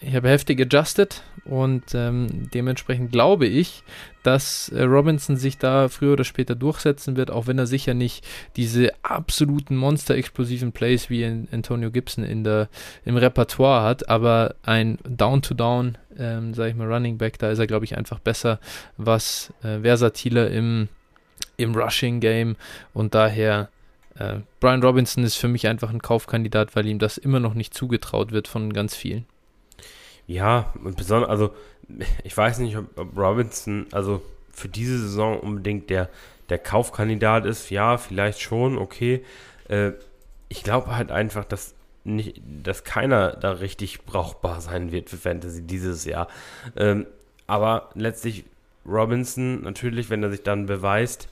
ich 0.00 0.14
habe 0.14 0.28
heftig 0.28 0.60
adjusted 0.60 1.22
und 1.46 1.94
ähm, 1.94 2.50
dementsprechend 2.52 3.10
glaube 3.10 3.46
ich, 3.46 3.82
dass 4.22 4.68
äh, 4.68 4.82
Robinson 4.82 5.38
sich 5.38 5.56
da 5.56 5.88
früher 5.88 6.12
oder 6.12 6.24
später 6.24 6.54
durchsetzen 6.54 7.16
wird, 7.16 7.30
auch 7.30 7.46
wenn 7.46 7.58
er 7.58 7.66
sicher 7.66 7.94
nicht 7.94 8.26
diese 8.56 8.92
absoluten 9.02 9.76
monster-explosiven 9.76 10.72
Plays 10.72 11.08
wie 11.08 11.22
in 11.22 11.48
Antonio 11.50 11.90
Gibson 11.90 12.22
in 12.22 12.44
der, 12.44 12.68
im 13.06 13.16
Repertoire 13.16 13.82
hat, 13.82 14.10
aber 14.10 14.56
ein 14.62 14.98
Down-to-Down, 15.08 15.96
ähm, 16.18 16.52
sage 16.52 16.70
ich 16.70 16.76
mal, 16.76 16.92
Running 16.92 17.16
Back, 17.16 17.38
da 17.38 17.50
ist 17.50 17.58
er, 17.58 17.66
glaube 17.66 17.86
ich, 17.86 17.96
einfach 17.96 18.18
besser, 18.18 18.60
was 18.98 19.54
äh, 19.62 19.80
versatiler 19.80 20.50
im 20.50 20.88
im 21.58 21.74
Rushing 21.74 22.20
Game 22.20 22.56
und 22.94 23.14
daher 23.14 23.68
äh, 24.18 24.38
Brian 24.60 24.82
Robinson 24.82 25.24
ist 25.24 25.36
für 25.36 25.48
mich 25.48 25.66
einfach 25.66 25.90
ein 25.90 26.02
Kaufkandidat, 26.02 26.74
weil 26.74 26.86
ihm 26.86 26.98
das 26.98 27.18
immer 27.18 27.40
noch 27.40 27.54
nicht 27.54 27.74
zugetraut 27.74 28.32
wird 28.32 28.48
von 28.48 28.72
ganz 28.72 28.96
vielen. 28.96 29.26
Ja, 30.26 30.72
und 30.82 30.96
besonders, 30.96 31.30
also 31.30 31.54
ich 32.24 32.36
weiß 32.36 32.58
nicht, 32.58 32.76
ob, 32.76 32.98
ob, 32.98 33.16
Robinson, 33.16 33.86
also 33.92 34.22
für 34.52 34.68
diese 34.68 34.98
Saison 34.98 35.38
unbedingt 35.38 35.88
der, 35.90 36.08
der 36.48 36.58
Kaufkandidat 36.58 37.46
ist. 37.46 37.70
Ja, 37.70 37.96
vielleicht 37.96 38.40
schon, 38.40 38.76
okay. 38.76 39.24
Äh, 39.68 39.92
ich 40.48 40.62
glaube 40.62 40.96
halt 40.96 41.10
einfach, 41.10 41.44
dass 41.44 41.74
nicht, 42.04 42.40
dass 42.62 42.84
keiner 42.84 43.32
da 43.32 43.52
richtig 43.52 44.04
brauchbar 44.04 44.60
sein 44.60 44.92
wird 44.92 45.10
für 45.10 45.16
Fantasy 45.16 45.62
dieses 45.62 46.04
Jahr. 46.04 46.28
Ähm, 46.76 47.06
aber 47.46 47.90
letztlich 47.94 48.44
Robinson, 48.88 49.62
natürlich, 49.62 50.10
wenn 50.10 50.22
er 50.22 50.30
sich 50.30 50.42
dann 50.42 50.66
beweist, 50.66 51.28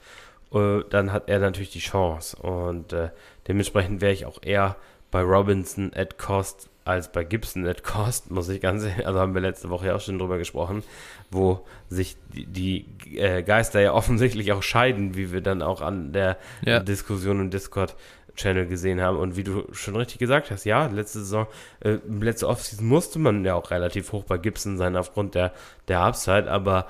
äh, 0.53 0.81
dann 0.91 1.13
hat 1.13 1.29
er 1.29 1.39
natürlich 1.39 1.71
die 1.71 1.81
Chance. 1.81 2.37
Und 2.37 2.93
äh, 2.93 3.11
dementsprechend 3.49 4.01
wäre 4.01 4.13
ich 4.13 4.27
auch 4.27 4.43
eher 4.43 4.77
bei 5.11 5.23
Robinson 5.23 5.93
at 5.95 6.19
Cost 6.19 6.69
als 6.85 7.11
bei 7.11 7.25
Gibson 7.25 7.67
at 7.67 7.83
Cost, 7.83 8.31
muss 8.31 8.49
ich 8.49 8.61
ganz 8.61 8.85
ehrlich, 8.85 9.07
also 9.07 9.19
haben 9.19 9.35
wir 9.35 9.41
letzte 9.41 9.71
Woche 9.71 9.89
ja 9.89 9.97
auch 9.97 10.01
schon 10.01 10.19
drüber 10.19 10.39
gesprochen, 10.39 10.85
wo 11.31 11.67
sich 11.89 12.17
die, 12.33 12.47
die 12.47 13.19
äh, 13.19 13.43
Geister 13.43 13.81
ja 13.81 13.93
offensichtlich 13.95 14.53
auch 14.53 14.63
scheiden, 14.63 15.17
wie 15.17 15.33
wir 15.33 15.41
dann 15.41 15.63
auch 15.63 15.81
an 15.81 16.13
der 16.13 16.39
ja. 16.65 16.81
Diskussion 16.81 17.41
im 17.41 17.51
Discord 17.51 17.97
Channel 18.37 18.67
gesehen 18.67 19.01
haben. 19.01 19.17
Und 19.19 19.37
wie 19.37 19.45
du 19.45 19.67
schon 19.73 19.97
richtig 19.97 20.19
gesagt 20.19 20.51
hast, 20.51 20.65
ja, 20.65 20.87
letzte 20.87 21.21
Saison, 21.21 21.47
äh, 21.81 21.99
letzte 22.09 22.49
Offseason 22.49 22.87
musste 22.87 23.19
man 23.19 23.45
ja 23.45 23.55
auch 23.55 23.71
relativ 23.71 24.13
hoch 24.13 24.25
bei 24.25 24.39
Gibson 24.39 24.77
sein 24.77 24.97
aufgrund 24.97 25.35
der, 25.35 25.53
der 25.89 26.01
Upside, 26.01 26.51
aber 26.51 26.87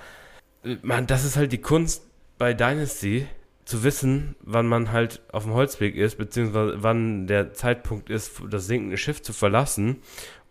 man, 0.83 1.07
das 1.07 1.25
ist 1.25 1.37
halt 1.37 1.53
die 1.53 1.61
Kunst 1.61 2.03
bei 2.39 2.55
Dynasty, 2.55 3.27
zu 3.67 3.83
wissen, 3.83 4.37
wann 4.43 4.67
man 4.67 4.93
halt 4.93 5.21
auf 5.33 5.43
dem 5.43 5.53
Holzweg 5.53 5.97
ist, 5.97 6.17
beziehungsweise 6.17 6.77
wann 6.79 7.27
der 7.27 7.53
Zeitpunkt 7.53 8.11
ist, 8.11 8.41
das 8.49 8.69
sinkende 8.69 8.97
Schiff 8.97 9.21
zu 9.21 9.33
verlassen. 9.33 9.97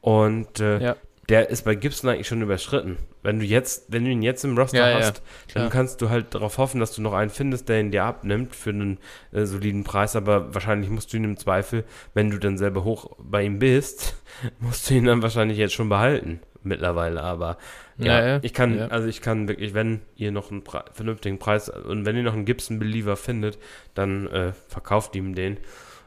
Und 0.01 0.60
äh, 0.60 0.80
ja. 0.80 0.95
der 1.30 1.49
ist 1.49 1.64
bei 1.64 1.76
Gibson 1.76 2.10
eigentlich 2.10 2.28
schon 2.28 2.41
überschritten. 2.41 2.97
Wenn 3.24 3.39
du 3.39 3.45
jetzt, 3.45 3.86
wenn 3.88 4.03
du 4.03 4.12
ihn 4.12 4.22
jetzt 4.22 4.43
im 4.43 4.58
Roster 4.58 4.89
ja, 4.89 4.99
hast, 4.99 5.24
ja, 5.47 5.62
dann 5.62 5.70
kannst 5.70 6.01
du 6.01 6.10
halt 6.10 6.36
darauf 6.36 6.58
hoffen, 6.58 6.82
dass 6.82 6.93
du 6.93 7.01
noch 7.01 7.14
einen 7.14 7.30
findest, 7.30 7.70
der 7.70 7.80
ihn 7.80 7.89
dir 7.89 8.03
abnimmt 8.03 8.53
für 8.53 8.72
einen 8.72 8.97
äh, 9.32 9.45
soliden 9.45 9.86
Preis, 9.86 10.18
aber 10.18 10.53
wahrscheinlich 10.53 10.89
musst 10.89 11.14
du 11.14 11.18
ihn 11.18 11.24
im 11.24 11.38
Zweifel, 11.38 11.86
wenn 12.14 12.30
du 12.30 12.38
dann 12.38 12.58
selber 12.58 12.84
hoch 12.84 13.16
bei 13.18 13.43
ihm 13.43 13.60
bist, 13.60 14.22
musst 14.60 14.89
du 14.89 14.93
ihn 14.93 15.06
dann 15.06 15.22
wahrscheinlich 15.22 15.58
jetzt 15.58 15.74
schon 15.74 15.88
behalten 15.88 16.41
mittlerweile, 16.64 17.24
aber 17.24 17.58
ja, 17.98 18.20
ja, 18.20 18.28
ja. 18.28 18.39
ich 18.41 18.54
kann, 18.54 18.78
ja. 18.78 18.88
also 18.88 19.08
ich 19.08 19.22
kann 19.22 19.48
wirklich, 19.48 19.74
wenn 19.74 20.02
ihr 20.16 20.32
noch 20.32 20.52
einen 20.52 20.64
Pre 20.64 20.84
vernünftigen 20.91 21.39
Preis 21.39 21.70
und 21.70 22.06
wenn 22.06 22.16
ihr 22.16 22.24
noch 22.24 22.34
einen 22.34 22.46
Gibson-Believer 22.46 23.16
findet, 23.16 23.58
dann 23.93 24.28
äh, 24.28 24.54
verkauft 24.68 25.16
ihm 25.16 25.36
den, 25.36 25.58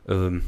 ähm, 0.09 0.43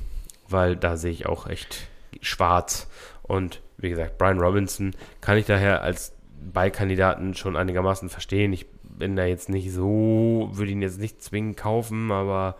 weil 0.48 0.76
da 0.76 0.96
sehe 0.96 1.12
ich 1.12 1.26
auch 1.26 1.46
echt 1.46 1.88
schwarz 2.20 2.88
und 3.22 3.60
wie 3.78 3.88
gesagt, 3.88 4.18
Brian 4.18 4.38
Robinson 4.40 4.94
kann 5.20 5.38
ich 5.38 5.46
daher 5.46 5.82
als 5.82 6.12
Beikandidaten 6.52 7.34
schon 7.34 7.56
einigermaßen 7.56 8.08
verstehen. 8.08 8.52
Ich 8.52 8.66
bin 8.82 9.16
da 9.16 9.24
jetzt 9.24 9.48
nicht 9.48 9.72
so, 9.72 10.50
würde 10.52 10.72
ihn 10.72 10.82
jetzt 10.82 11.00
nicht 11.00 11.22
zwingend 11.22 11.56
kaufen, 11.56 12.10
aber 12.12 12.56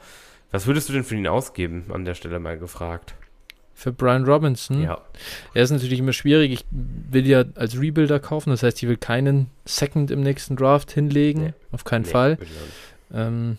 was 0.51 0.67
würdest 0.67 0.89
du 0.89 0.93
denn 0.93 1.05
für 1.05 1.17
ihn 1.17 1.27
ausgeben, 1.27 1.87
an 1.93 2.05
der 2.05 2.15
Stelle 2.15 2.39
mal 2.39 2.59
gefragt? 2.59 3.15
Für 3.81 3.93
Brian 3.93 4.25
Robinson. 4.25 4.83
Ja. 4.83 5.01
Er 5.55 5.63
ist 5.63 5.71
natürlich 5.71 6.01
immer 6.01 6.13
schwierig. 6.13 6.53
Ich 6.53 6.65
will 6.71 7.27
ja 7.27 7.45
als 7.55 7.81
Rebuilder 7.81 8.21
kaufen, 8.21 8.51
das 8.51 8.63
heißt, 8.63 8.83
ich 8.83 8.89
will 8.89 8.99
keinen 8.99 9.47
Second 9.65 10.11
im 10.11 10.21
nächsten 10.21 10.55
Draft 10.55 10.93
hinlegen. 10.93 11.45
Nee. 11.45 11.53
Auf 11.73 11.85
keinen 11.85 12.03
nee, 12.03 12.11
Fall. 12.11 12.39
Ähm, 13.13 13.57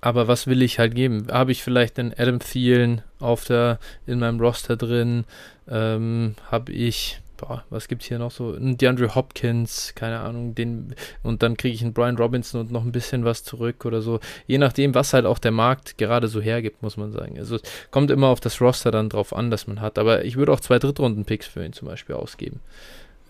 aber 0.00 0.28
was 0.28 0.46
will 0.46 0.62
ich 0.62 0.78
halt 0.78 0.94
geben? 0.94 1.26
Habe 1.32 1.50
ich 1.50 1.64
vielleicht 1.64 1.98
den 1.98 2.14
Adam 2.16 2.38
Thielen 2.38 3.02
auf 3.18 3.44
der, 3.44 3.80
in 4.06 4.20
meinem 4.20 4.38
Roster 4.38 4.76
drin? 4.76 5.24
Ähm, 5.68 6.36
Habe 6.48 6.70
ich 6.70 7.20
boah, 7.40 7.64
was 7.70 7.88
gibt 7.88 8.02
es 8.02 8.08
hier 8.08 8.18
noch 8.18 8.30
so? 8.30 8.52
Ein 8.52 8.76
DeAndre 8.76 9.14
Hopkins, 9.14 9.94
keine 9.94 10.20
Ahnung, 10.20 10.54
den, 10.54 10.94
und 11.22 11.42
dann 11.42 11.56
kriege 11.56 11.74
ich 11.74 11.82
einen 11.82 11.94
Brian 11.94 12.16
Robinson 12.16 12.60
und 12.60 12.70
noch 12.70 12.84
ein 12.84 12.92
bisschen 12.92 13.24
was 13.24 13.44
zurück 13.44 13.86
oder 13.86 14.02
so. 14.02 14.20
Je 14.46 14.58
nachdem, 14.58 14.94
was 14.94 15.12
halt 15.12 15.24
auch 15.24 15.38
der 15.38 15.50
Markt 15.50 15.96
gerade 15.96 16.28
so 16.28 16.40
hergibt, 16.40 16.82
muss 16.82 16.96
man 16.96 17.12
sagen. 17.12 17.38
Also 17.38 17.56
es 17.56 17.62
kommt 17.90 18.10
immer 18.10 18.28
auf 18.28 18.40
das 18.40 18.60
Roster 18.60 18.90
dann 18.90 19.08
drauf 19.08 19.34
an, 19.34 19.50
das 19.50 19.66
man 19.66 19.80
hat. 19.80 19.98
Aber 19.98 20.24
ich 20.24 20.36
würde 20.36 20.52
auch 20.52 20.60
zwei 20.60 20.78
Drittrunden-Picks 20.78 21.46
für 21.46 21.64
ihn 21.64 21.72
zum 21.72 21.88
Beispiel 21.88 22.14
ausgeben. 22.14 22.60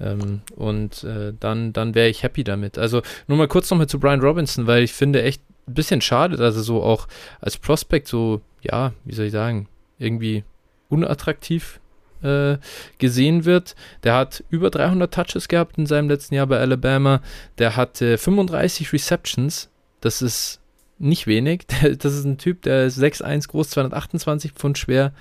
Ähm, 0.00 0.40
und 0.56 1.04
äh, 1.04 1.32
dann, 1.38 1.72
dann 1.72 1.94
wäre 1.94 2.08
ich 2.08 2.22
happy 2.22 2.42
damit. 2.42 2.78
Also 2.78 3.02
nur 3.28 3.38
mal 3.38 3.48
kurz 3.48 3.70
nochmal 3.70 3.86
zu 3.86 4.00
Brian 4.00 4.20
Robinson, 4.20 4.66
weil 4.66 4.82
ich 4.82 4.92
finde 4.92 5.22
echt 5.22 5.42
ein 5.68 5.74
bisschen 5.74 6.00
schade, 6.00 6.36
dass 6.36 6.56
er 6.56 6.62
so 6.62 6.82
auch 6.82 7.06
als 7.40 7.56
Prospect 7.56 8.08
so, 8.08 8.40
ja, 8.62 8.92
wie 9.04 9.14
soll 9.14 9.26
ich 9.26 9.32
sagen, 9.32 9.68
irgendwie 9.98 10.42
unattraktiv 10.88 11.80
äh, 12.22 12.58
gesehen 12.98 13.44
wird. 13.44 13.74
Der 14.04 14.14
hat 14.14 14.44
über 14.50 14.70
300 14.70 15.12
Touches 15.12 15.48
gehabt 15.48 15.78
in 15.78 15.86
seinem 15.86 16.08
letzten 16.08 16.34
Jahr 16.34 16.46
bei 16.46 16.58
Alabama. 16.58 17.20
Der 17.58 17.76
hatte 17.76 18.18
35 18.18 18.92
Receptions. 18.92 19.70
Das 20.00 20.22
ist 20.22 20.60
nicht 20.98 21.26
wenig. 21.26 21.66
Das 21.98 22.14
ist 22.14 22.24
ein 22.24 22.38
Typ, 22.38 22.62
der 22.62 22.86
ist 22.86 22.98
6'1 22.98 23.48
groß, 23.48 23.70
228 23.70 24.52
Pfund 24.52 24.78
schwer, 24.78 25.12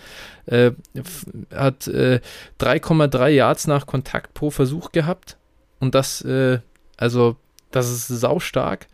äh, 0.46 0.72
hat 1.54 1.88
äh, 1.88 2.20
3,3 2.60 3.30
Yards 3.30 3.68
nach 3.68 3.86
Kontakt 3.86 4.34
pro 4.34 4.52
Versuch 4.52 4.92
gehabt. 4.92 5.38
Und 5.80 5.96
das, 5.96 6.22
äh, 6.22 6.60
also, 6.98 7.38
das 7.72 7.90
ist 7.90 8.08
saustark. 8.08 8.84
stark 8.84 8.88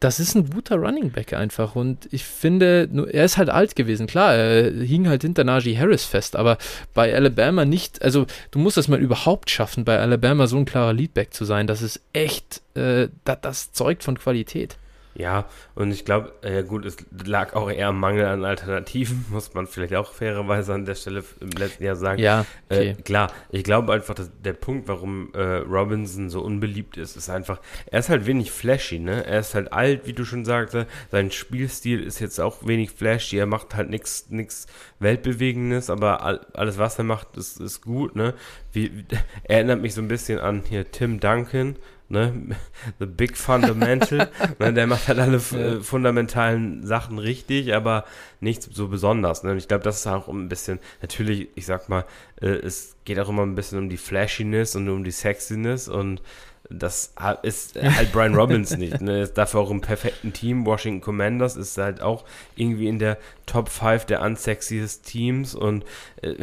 das 0.00 0.20
ist 0.20 0.34
ein 0.34 0.50
guter 0.50 0.76
Running 0.76 1.10
Back 1.10 1.32
einfach. 1.32 1.74
Und 1.74 2.08
ich 2.12 2.24
finde, 2.24 2.88
er 3.10 3.24
ist 3.24 3.36
halt 3.36 3.50
alt 3.50 3.74
gewesen. 3.74 4.06
Klar, 4.06 4.34
er 4.34 4.70
hing 4.84 5.08
halt 5.08 5.22
hinter 5.22 5.44
Najee 5.44 5.76
Harris 5.76 6.04
fest, 6.04 6.36
aber 6.36 6.58
bei 6.94 7.14
Alabama 7.14 7.64
nicht. 7.64 8.02
Also, 8.02 8.26
du 8.50 8.58
musst 8.58 8.78
es 8.78 8.88
mal 8.88 9.00
überhaupt 9.00 9.50
schaffen, 9.50 9.84
bei 9.84 9.98
Alabama 9.98 10.46
so 10.46 10.56
ein 10.56 10.64
klarer 10.64 10.92
Leadback 10.92 11.34
zu 11.34 11.44
sein. 11.44 11.66
Das 11.66 11.82
ist 11.82 12.00
echt, 12.12 12.62
äh, 12.74 13.08
das, 13.24 13.40
das 13.40 13.72
zeugt 13.72 14.04
von 14.04 14.18
Qualität. 14.18 14.76
Ja, 15.18 15.46
und 15.74 15.90
ich 15.90 16.04
glaube, 16.04 16.32
ja 16.44 16.62
gut, 16.62 16.84
es 16.84 16.96
lag 17.24 17.54
auch 17.54 17.68
eher 17.68 17.88
am 17.88 17.98
Mangel 17.98 18.24
an 18.24 18.44
Alternativen, 18.44 19.26
muss 19.30 19.52
man 19.52 19.66
vielleicht 19.66 19.96
auch 19.96 20.12
fairerweise 20.12 20.72
an 20.72 20.84
der 20.84 20.94
Stelle 20.94 21.24
im 21.40 21.50
letzten 21.50 21.82
Jahr 21.82 21.96
sagen. 21.96 22.22
Ja, 22.22 22.46
äh, 22.68 22.74
okay. 22.74 22.88
Äh, 22.90 23.02
klar, 23.02 23.32
ich 23.50 23.64
glaube 23.64 23.92
einfach, 23.92 24.14
dass 24.14 24.30
der 24.44 24.52
Punkt, 24.52 24.86
warum 24.86 25.32
äh, 25.34 25.40
Robinson 25.42 26.30
so 26.30 26.40
unbeliebt 26.40 26.96
ist, 26.96 27.16
ist 27.16 27.30
einfach, 27.30 27.60
er 27.86 27.98
ist 27.98 28.10
halt 28.10 28.26
wenig 28.26 28.52
flashy, 28.52 29.00
ne? 29.00 29.26
Er 29.26 29.40
ist 29.40 29.56
halt 29.56 29.72
alt, 29.72 30.06
wie 30.06 30.12
du 30.12 30.24
schon 30.24 30.44
sagte, 30.44 30.86
sein 31.10 31.32
Spielstil 31.32 32.00
ist 32.00 32.20
jetzt 32.20 32.40
auch 32.40 32.64
wenig 32.64 32.92
flashy, 32.92 33.38
er 33.38 33.46
macht 33.46 33.74
halt 33.74 33.90
nichts 33.90 34.26
nix 34.30 34.68
Weltbewegendes, 35.00 35.90
aber 35.90 36.22
all, 36.22 36.46
alles, 36.54 36.78
was 36.78 36.96
er 36.96 37.04
macht, 37.04 37.36
ist, 37.36 37.60
ist 37.60 37.80
gut, 37.80 38.14
ne? 38.14 38.34
Wie, 38.72 39.04
er 39.42 39.56
erinnert 39.56 39.82
mich 39.82 39.94
so 39.94 40.00
ein 40.00 40.06
bisschen 40.06 40.38
an 40.38 40.62
hier 40.68 40.88
Tim 40.92 41.18
Duncan, 41.18 41.74
ne? 42.08 42.56
The 42.98 43.06
Big 43.06 43.36
Fundamental. 43.36 44.30
ne? 44.58 44.72
Der 44.72 44.86
macht 44.86 45.08
halt 45.08 45.18
alle 45.18 45.38
ja. 45.38 45.80
fundamentalen 45.80 46.86
Sachen 46.86 47.18
richtig, 47.18 47.74
aber 47.74 48.04
nichts 48.40 48.68
so 48.72 48.88
besonders. 48.88 49.42
Ne? 49.42 49.52
Und 49.52 49.58
ich 49.58 49.68
glaube, 49.68 49.84
das 49.84 49.98
ist 49.98 50.06
auch 50.06 50.28
ein 50.28 50.48
bisschen, 50.48 50.78
natürlich, 51.02 51.48
ich 51.54 51.66
sag 51.66 51.88
mal, 51.88 52.04
äh, 52.40 52.48
es 52.48 52.96
geht 53.04 53.18
auch 53.18 53.28
immer 53.28 53.42
ein 53.42 53.54
bisschen 53.54 53.78
um 53.78 53.88
die 53.88 53.96
Flashiness 53.96 54.76
und 54.76 54.88
um 54.88 55.04
die 55.04 55.10
Sexiness 55.10 55.88
und 55.88 56.22
das 56.70 57.14
ist 57.42 57.76
halt 57.96 58.12
Brian 58.12 58.34
Robbins 58.34 58.76
nicht. 58.76 59.00
Ne? 59.00 59.22
Ist 59.22 59.34
dafür 59.34 59.60
auch 59.60 59.70
im 59.70 59.80
perfekten 59.80 60.32
Team. 60.32 60.66
Washington 60.66 61.00
Commanders 61.00 61.56
ist 61.56 61.78
halt 61.78 62.00
auch 62.00 62.24
irgendwie 62.56 62.88
in 62.88 62.98
der 62.98 63.18
Top 63.46 63.68
5 63.68 64.04
der 64.04 64.20
unsexiest 64.22 65.06
Teams 65.06 65.54
und 65.54 65.84
äh, 66.22 66.34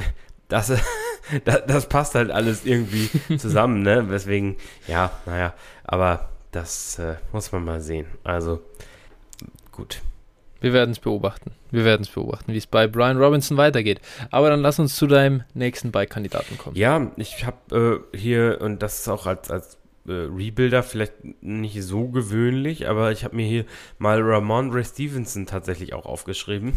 das, 0.48 0.68
das, 1.46 1.62
das, 1.68 1.90
passt 1.90 2.16
halt 2.16 2.32
alles 2.32 2.66
irgendwie 2.66 3.10
zusammen, 3.38 3.82
ne? 3.82 4.10
Weswegen, 4.10 4.58
ja, 4.88 5.12
naja, 5.26 5.54
aber 5.84 6.30
das 6.52 7.00
äh, 7.00 7.16
muss 7.32 7.52
man 7.52 7.66
mal 7.66 7.82
sehen. 7.82 8.08
Also, 8.24 8.62
gut. 9.72 10.02
Wir 10.62 10.74
werden 10.74 10.92
es 10.92 11.00
beobachten. 11.00 11.52
Wir 11.70 11.84
werden 11.84 12.04
es 12.04 12.10
beobachten, 12.10 12.54
wie 12.54 12.58
es 12.58 12.66
bei 12.66 12.88
Brian 12.88 13.22
Robinson 13.22 13.58
weitergeht. 13.58 14.00
Aber 14.32 14.50
dann 14.50 14.62
lass 14.62 14.80
uns 14.80 14.96
zu 14.96 15.06
deinem 15.06 15.44
nächsten 15.54 15.92
Bike-Kandidaten 15.92 16.58
kommen. 16.58 16.76
Ja, 16.76 17.12
ich 17.18 17.46
habe 17.46 18.02
äh, 18.14 18.18
hier, 18.18 18.60
und 18.62 18.82
das 18.82 19.02
ist 19.02 19.10
auch 19.10 19.26
als, 19.26 19.52
als 19.52 19.78
äh, 20.08 20.14
Rebuilder 20.14 20.82
vielleicht 20.84 21.14
nicht 21.42 21.84
so 21.84 22.08
gewöhnlich, 22.08 22.88
aber 22.88 23.12
ich 23.12 23.24
habe 23.24 23.36
mir 23.36 23.46
hier 23.46 23.66
mal 23.98 24.22
Ramondre 24.22 24.84
Stevenson 24.84 25.46
tatsächlich 25.46 25.94
auch 25.94 26.06
aufgeschrieben. 26.06 26.74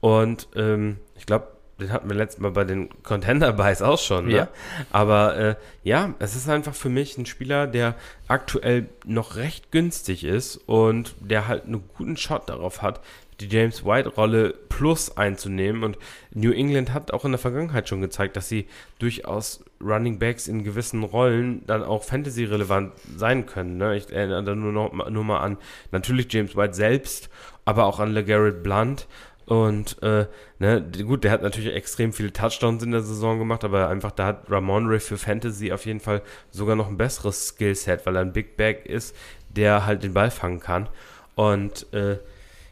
Und 0.00 0.48
ähm, 0.54 0.98
ich 1.16 1.26
glaube, 1.26 1.48
den 1.80 1.92
hatten 1.92 2.08
wir 2.08 2.16
letztes 2.16 2.40
Mal 2.40 2.52
bei 2.52 2.64
den 2.64 2.88
Contender 3.02 3.52
Buys 3.52 3.82
auch 3.82 3.98
schon. 3.98 4.26
Ne? 4.26 4.36
Ja. 4.36 4.48
Aber 4.90 5.36
äh, 5.36 5.54
ja, 5.82 6.14
es 6.18 6.36
ist 6.36 6.48
einfach 6.48 6.74
für 6.74 6.88
mich 6.88 7.18
ein 7.18 7.26
Spieler, 7.26 7.66
der 7.66 7.94
aktuell 8.28 8.88
noch 9.04 9.36
recht 9.36 9.72
günstig 9.72 10.24
ist 10.24 10.56
und 10.56 11.14
der 11.20 11.48
halt 11.48 11.64
einen 11.64 11.82
guten 11.96 12.16
Shot 12.16 12.48
darauf 12.48 12.82
hat, 12.82 13.00
die 13.40 13.48
James 13.48 13.84
White-Rolle 13.84 14.54
plus 14.68 15.16
einzunehmen. 15.16 15.82
Und 15.82 15.98
New 16.32 16.52
England 16.52 16.92
hat 16.92 17.12
auch 17.12 17.24
in 17.24 17.32
der 17.32 17.38
Vergangenheit 17.38 17.88
schon 17.88 18.00
gezeigt, 18.00 18.36
dass 18.36 18.48
sie 18.48 18.66
durchaus 18.98 19.64
Running 19.80 20.18
Backs 20.18 20.46
in 20.46 20.62
gewissen 20.62 21.02
Rollen 21.02 21.64
dann 21.66 21.82
auch 21.82 22.04
Fantasy-relevant 22.04 22.92
sein 23.16 23.46
können. 23.46 23.78
Ne? 23.78 23.96
Ich 23.96 24.12
erinnere 24.12 24.44
da 24.44 24.54
nur, 24.54 24.72
noch, 24.72 25.10
nur 25.10 25.24
mal 25.24 25.40
an 25.40 25.56
natürlich 25.90 26.32
James 26.32 26.56
White 26.56 26.74
selbst, 26.74 27.30
aber 27.64 27.86
auch 27.86 27.98
an 27.98 28.12
LeGarrette 28.12 28.58
Blunt. 28.58 29.06
Und 29.50 30.00
äh, 30.04 30.26
ne, 30.60 30.86
gut, 31.04 31.24
der 31.24 31.32
hat 31.32 31.42
natürlich 31.42 31.74
extrem 31.74 32.12
viele 32.12 32.32
Touchdowns 32.32 32.84
in 32.84 32.92
der 32.92 33.00
Saison 33.00 33.36
gemacht, 33.40 33.64
aber 33.64 33.88
einfach 33.88 34.12
da 34.12 34.26
hat 34.26 34.48
Ramon 34.48 35.00
für 35.00 35.18
Fantasy 35.18 35.72
auf 35.72 35.86
jeden 35.86 35.98
Fall 35.98 36.22
sogar 36.52 36.76
noch 36.76 36.86
ein 36.86 36.96
besseres 36.96 37.48
Skillset, 37.48 38.06
weil 38.06 38.14
er 38.14 38.22
ein 38.22 38.32
Big 38.32 38.56
Back 38.56 38.86
ist, 38.86 39.16
der 39.48 39.86
halt 39.86 40.04
den 40.04 40.14
Ball 40.14 40.30
fangen 40.30 40.60
kann. 40.60 40.88
Und 41.34 41.92
äh, 41.92 42.18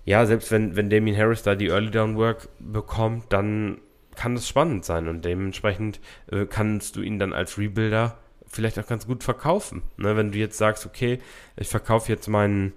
ja, 0.05 0.25
selbst 0.25 0.53
wenn, 0.53 0.77
wenn 0.77 0.89
Damien 0.89 1.17
Harris 1.17 1.43
da 1.43 1.57
die 1.57 1.67
Early 1.67 1.91
Down 1.91 2.17
Work 2.17 2.49
bekommt, 2.61 3.25
dann 3.33 3.81
kann 4.15 4.37
das 4.37 4.47
spannend 4.47 4.85
sein 4.85 5.09
und 5.09 5.25
dementsprechend 5.25 5.99
äh, 6.31 6.47
kannst 6.47 6.95
du 6.95 7.03
ihn 7.03 7.19
dann 7.19 7.33
als 7.33 7.59
Rebuilder 7.59 8.19
vielleicht 8.47 8.79
auch 8.79 8.87
ganz 8.87 9.05
gut 9.05 9.25
verkaufen. 9.25 9.83
Ne, 9.97 10.17
wenn 10.17 10.31
du 10.31 10.39
jetzt 10.39 10.59
sagst, 10.59 10.87
okay, 10.87 11.19
ich 11.57 11.67
verkaufe 11.67 12.13
jetzt 12.13 12.29
meinen 12.29 12.73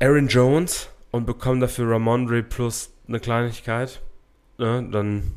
Aaron 0.00 0.26
Jones 0.26 0.88
und 1.12 1.24
bekomme 1.24 1.60
dafür 1.60 1.88
Ramondre 1.88 2.42
plus 2.42 2.91
eine 3.08 3.20
Kleinigkeit, 3.20 4.00
ne, 4.58 4.86
dann 4.90 5.32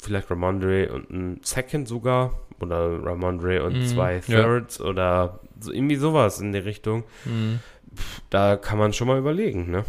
vielleicht 0.00 0.30
Ramondre 0.30 0.92
und 0.92 1.10
ein 1.10 1.40
Second 1.42 1.88
sogar 1.88 2.38
oder 2.60 3.02
Ramondre 3.04 3.64
und 3.64 3.80
mm, 3.80 3.86
zwei 3.86 4.20
Thirds 4.20 4.78
ja. 4.78 4.84
oder 4.84 5.40
so, 5.60 5.72
irgendwie 5.72 5.96
sowas 5.96 6.40
in 6.40 6.52
die 6.52 6.58
Richtung. 6.58 7.04
Mm. 7.24 7.54
Da 8.30 8.56
kann 8.56 8.78
man 8.78 8.92
schon 8.92 9.08
mal 9.08 9.18
überlegen, 9.18 9.70
ne? 9.70 9.84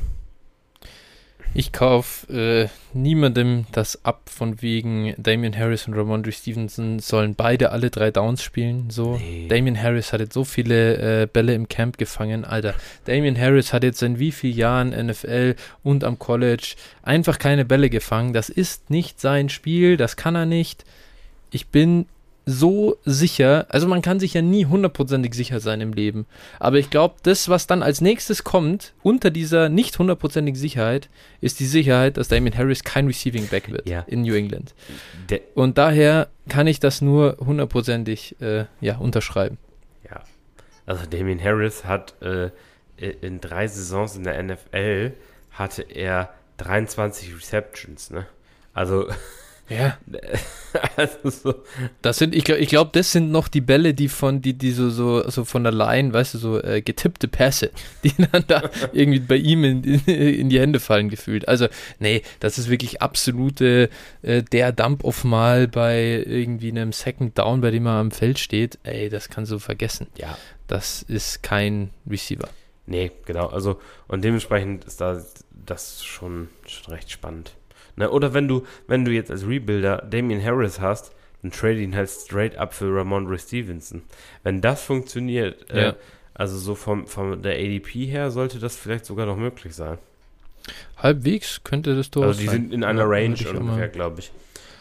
Ich 1.58 1.72
kaufe 1.72 2.34
äh, 2.34 2.68
niemandem 2.93 3.66
das 3.72 4.03
ab, 4.03 4.24
von 4.26 4.62
wegen 4.62 5.16
Damian 5.18 5.58
Harris 5.58 5.88
und 5.88 5.93
Ramondre 5.93 6.34
Stevenson 6.34 6.99
sollen 6.99 7.34
beide 7.34 7.72
alle 7.72 7.89
drei 7.89 8.12
Downs 8.12 8.43
spielen. 8.43 8.89
So, 8.89 9.16
nee. 9.16 9.47
Damian 9.47 9.82
Harris 9.82 10.12
hat 10.12 10.20
jetzt 10.20 10.34
so 10.34 10.43
viele 10.43 11.22
äh, 11.22 11.28
Bälle 11.28 11.53
im 11.53 11.70
Camp 11.70 11.97
gefangen, 11.97 12.43
Alter. 12.43 12.76
Damian 13.06 13.39
Harris 13.39 13.72
hat 13.72 13.86
jetzt 13.86 14.03
in 14.03 14.20
wie 14.20 14.34
vielen 14.34 14.58
Jahren 14.58 14.89
NFL 14.89 15.56
und 15.82 16.03
am 16.03 16.20
College 16.20 16.76
einfach 17.03 17.39
keine 17.39 17.64
Bälle 17.64 17.89
gefangen. 17.89 18.34
Das 18.34 18.49
ist 18.49 18.89
nicht 18.89 19.22
sein 19.22 19.47
Spiel, 19.47 19.95
das 19.95 20.18
kann 20.18 20.36
er 20.36 20.45
nicht. 20.45 20.84
Ich 21.51 21.68
bin 21.68 22.06
so 22.46 22.98
sicher, 23.06 23.66
also 23.70 23.88
man 23.88 24.02
kann 24.02 24.20
sich 24.20 24.34
ja 24.34 24.41
nie 24.41 24.66
hundertprozentig 24.66 25.34
sicher 25.34 25.60
sein 25.60 25.82
im 25.82 25.93
Leben, 25.93 26.26
aber 26.60 26.78
ich 26.78 26.89
glaube, 26.89 27.16
das, 27.24 27.50
was 27.50 27.68
dann 27.68 27.82
als 27.82 28.02
nächstes 28.02 28.43
kommt, 28.43 28.93
unter 29.02 29.32
dieser 29.32 29.70
nicht 29.70 29.98
hundertprozentigen 29.98 30.60
Sicherheit, 30.60 31.10
ist 31.41 31.60
die 31.60 31.66
Sicherheit, 31.66 32.18
dass 32.18 32.28
Damien 32.28 32.56
Harris 32.56 32.84
kein 32.84 33.08
Receiving 33.08 33.48
Back 33.48 33.72
wird 33.72 33.89
ja. 33.89 34.02
in 34.08 34.22
New 34.22 34.36
England. 34.36 34.76
De 35.30 35.41
Und 35.56 35.78
daher 35.78 36.30
kann 36.48 36.68
ich 36.68 36.80
das 36.80 37.02
nur 37.02 37.38
hundertprozentig 37.39 38.39
äh, 38.41 38.66
ja, 38.80 38.98
unterschreiben. 38.98 39.58
Ja, 40.10 40.22
also 40.86 41.06
Damien 41.06 41.43
Harris 41.43 41.86
hat 41.86 42.14
äh, 42.22 42.52
in 42.98 43.41
drei 43.41 43.68
Saisons 43.68 44.16
in 44.16 44.24
der 44.24 44.41
NFL 44.41 45.14
hatte 45.52 45.82
er 45.84 46.34
23 46.58 47.36
Receptions, 47.36 48.12
ne? 48.12 48.28
Also 48.74 49.08
Ja. 49.68 49.97
also 50.95 51.30
so. 51.30 51.63
Das 52.01 52.18
sind, 52.18 52.36
ich, 52.36 52.47
ich 52.47 52.70
glaube, 52.70 52.91
das 52.93 53.11
sind 53.11 53.32
noch 53.32 53.47
die 53.47 53.61
Bälle, 53.61 53.93
die 53.93 54.09
von, 54.09 54.41
die, 54.41 54.53
die 54.53 54.72
so, 54.72 54.89
so, 54.89 55.28
so 55.30 55.43
von 55.45 55.63
der 55.63 55.72
Line, 55.72 56.13
weißt 56.13 56.36
du, 56.36 56.38
so 56.38 56.61
äh, 56.61 56.82
getippte 56.82 57.28
Pässe, 57.28 57.72
die 58.03 58.13
dann 58.32 58.43
da 58.47 58.70
irgendwie 58.93 59.20
bei 59.20 59.38
ihm 59.38 59.63
in, 59.63 59.84
in, 59.84 60.49
die 60.49 60.59
Hände 60.59 60.80
fallen 60.80 61.09
gefühlt. 61.09 61.47
Also, 61.47 61.68
nee, 61.99 62.22
das 62.39 62.57
ist 62.57 62.70
wirklich 62.70 63.01
absolute, 63.01 63.89
äh, 64.22 64.43
der 64.43 64.72
Dump-Off 64.72 65.24
mal 65.24 65.68
bei 65.68 66.24
irgendwie 66.26 66.70
einem 66.70 66.91
Second 66.91 67.38
Down, 67.38 67.61
bei 67.61 67.72
dem 67.72 67.88
er 67.88 67.93
am 67.93 68.11
Feld 68.11 68.39
steht. 68.39 68.78
Ey, 68.84 69.09
das 69.09 69.30
kannst 69.30 69.51
du 69.51 69.59
vergessen. 69.59 70.07
Ja. 70.18 70.38
Das 70.68 71.01
ist 71.03 71.43
kein 71.43 71.91
Receiver. 72.09 72.49
Nee, 72.88 73.11
genau. 73.26 73.47
Also, 73.47 73.80
und 74.07 74.24
dementsprechend 74.24 74.86
ist 74.86 75.01
da 75.01 75.24
das 75.51 76.03
schon, 76.03 76.49
schon 76.68 76.93
recht 76.93 77.09
spannend. 77.09 77.53
Ne? 77.96 78.10
Oder 78.10 78.34
wenn 78.34 78.48
du, 78.48 78.64
wenn 78.88 79.06
du 79.06 79.12
jetzt 79.12 79.32
als 79.32 79.48
Rebuilder 79.48 80.06
Damian 80.10 80.43
Harris 80.43 80.80
hast, 80.80 81.14
dann 81.41 81.52
trade 81.52 81.80
ihn 81.80 81.96
halt 81.96 82.10
straight 82.10 82.58
up 82.58 82.74
für 82.74 82.96
Ramondre 82.96 83.38
Stevenson. 83.38 84.04
Wenn 84.43 84.62
das 84.62 84.84
funktioniert, 84.84 85.70
äh, 85.70 85.78
ja. 85.82 85.89
äh, 85.89 85.93
also 86.34 86.58
so 86.58 86.76
vom, 86.76 87.08
vom 87.08 87.41
der 87.41 87.54
ADP 87.54 88.08
her, 88.08 88.32
sollte 88.32 88.60
das 88.60 88.76
vielleicht 88.76 89.06
sogar 89.06 89.26
noch 89.26 89.38
möglich 89.38 89.76
sein. 89.76 89.98
Halbwegs 90.98 91.62
könnte 91.64 91.96
das 91.96 92.10
doch 92.10 92.24
Also 92.24 92.39
die 92.39 92.48
sein. 92.48 92.56
sind 92.56 92.74
in 92.74 92.84
einer 92.84 93.02
ja, 93.02 93.08
Range 93.08 93.38
ungefähr, 93.54 93.88
glaube 93.88 94.20
ich. 94.20 94.32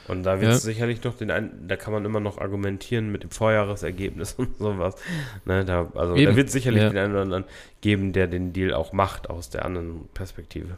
Und 0.09 0.23
da 0.25 0.41
wird 0.41 0.53
es 0.53 0.65
ja. 0.65 0.73
sicherlich 0.73 1.03
noch 1.03 1.17
den 1.17 1.31
einen, 1.31 1.67
da 1.67 1.77
kann 1.77 1.93
man 1.93 2.05
immer 2.05 2.21
noch 2.21 2.39
argumentieren 2.39 3.11
mit 3.11 3.23
dem 3.23 3.31
Vorjahresergebnis 3.31 4.33
und 4.39 4.59
sowas. 4.59 4.97
Ne, 5.45 5.65
da, 5.65 5.91
also 5.95 6.15
Eben. 6.15 6.33
da 6.33 6.37
wird 6.37 6.49
es 6.49 6.53
sicherlich 6.53 6.83
ja. 6.83 6.89
den 6.91 6.99
einen 6.99 7.13
oder 7.13 7.23
anderen 7.23 7.45
geben, 7.81 8.13
der 8.13 8.27
den 8.27 8.53
Deal 8.53 8.75
auch 8.75 8.93
macht 8.93 9.31
aus 9.31 9.51
der 9.51 9.65
anderen 9.65 10.09
Perspektive. 10.13 10.77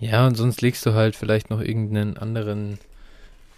Ja, 0.00 0.26
und 0.26 0.36
sonst 0.36 0.62
legst 0.62 0.86
du 0.86 0.94
halt 0.94 1.16
vielleicht 1.16 1.50
noch 1.50 1.60
irgendeinen 1.60 2.16
anderen, 2.16 2.78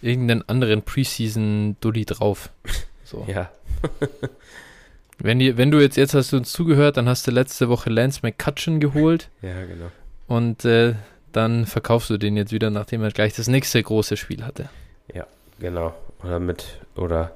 irgendeinen 0.01 0.47
anderen 0.47 0.81
Preseason-Dulli 0.81 2.05
drauf. 2.05 2.49
So. 3.03 3.25
Ja. 3.27 3.51
wenn, 5.19 5.37
die, 5.37 5.57
wenn 5.57 5.69
du 5.69 5.81
jetzt, 5.81 5.97
jetzt 5.97 6.13
hast 6.13 6.31
du 6.31 6.37
uns 6.37 6.53
zugehört, 6.53 6.95
dann 6.95 7.09
hast 7.09 7.27
du 7.27 7.31
letzte 7.31 7.67
Woche 7.67 7.89
Lance 7.89 8.21
McCutcheon 8.23 8.79
geholt. 8.79 9.29
Ja, 9.41 9.65
genau. 9.65 9.91
Und 10.27 10.63
äh, 10.63 10.95
dann 11.33 11.65
verkaufst 11.65 12.09
du 12.09 12.17
den 12.17 12.37
jetzt 12.37 12.53
wieder, 12.53 12.69
nachdem 12.69 13.03
er 13.03 13.11
gleich 13.11 13.33
das 13.33 13.49
nächste 13.49 13.83
große 13.83 14.15
Spiel 14.15 14.45
hatte. 14.45 14.69
Ja, 15.13 15.27
genau. 15.59 15.93
Oder 16.23 16.39
mit, 16.39 16.79
oder 16.95 17.35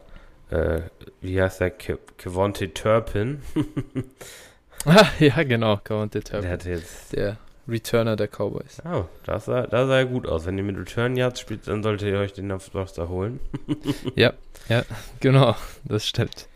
äh, 0.50 0.84
wie 1.20 1.42
heißt 1.42 1.60
der? 1.60 1.72
Kevonte 1.72 2.74
Turpin. 2.74 3.42
ah, 4.86 5.08
ja, 5.20 5.44
genau, 5.44 5.76
Kevonte 5.76 6.22
Turpin. 6.22 6.44
Der 6.44 6.52
hat 6.52 6.64
jetzt. 6.64 7.12
Der 7.12 7.38
Returner 7.68 8.16
der 8.16 8.28
Cowboys. 8.28 8.82
Oh, 8.86 9.06
das 9.26 9.46
sah, 9.46 9.68
das 9.68 9.88
sah 9.88 9.98
ja 9.98 10.04
gut 10.04 10.28
aus. 10.28 10.46
Wenn 10.46 10.58
ihr 10.58 10.64
mit 10.64 10.78
Return 10.78 11.16
Yards 11.16 11.40
spielt, 11.40 11.68
dann 11.68 11.84
solltet 11.84 12.10
ihr 12.10 12.20
euch 12.20 12.34
den 12.34 12.52
Roster 12.52 13.10
holen. 13.10 13.40
ja, 14.16 14.34
ja, 14.70 14.84
genau, 15.20 15.56
das 15.86 16.08
stimmt. 16.08 16.48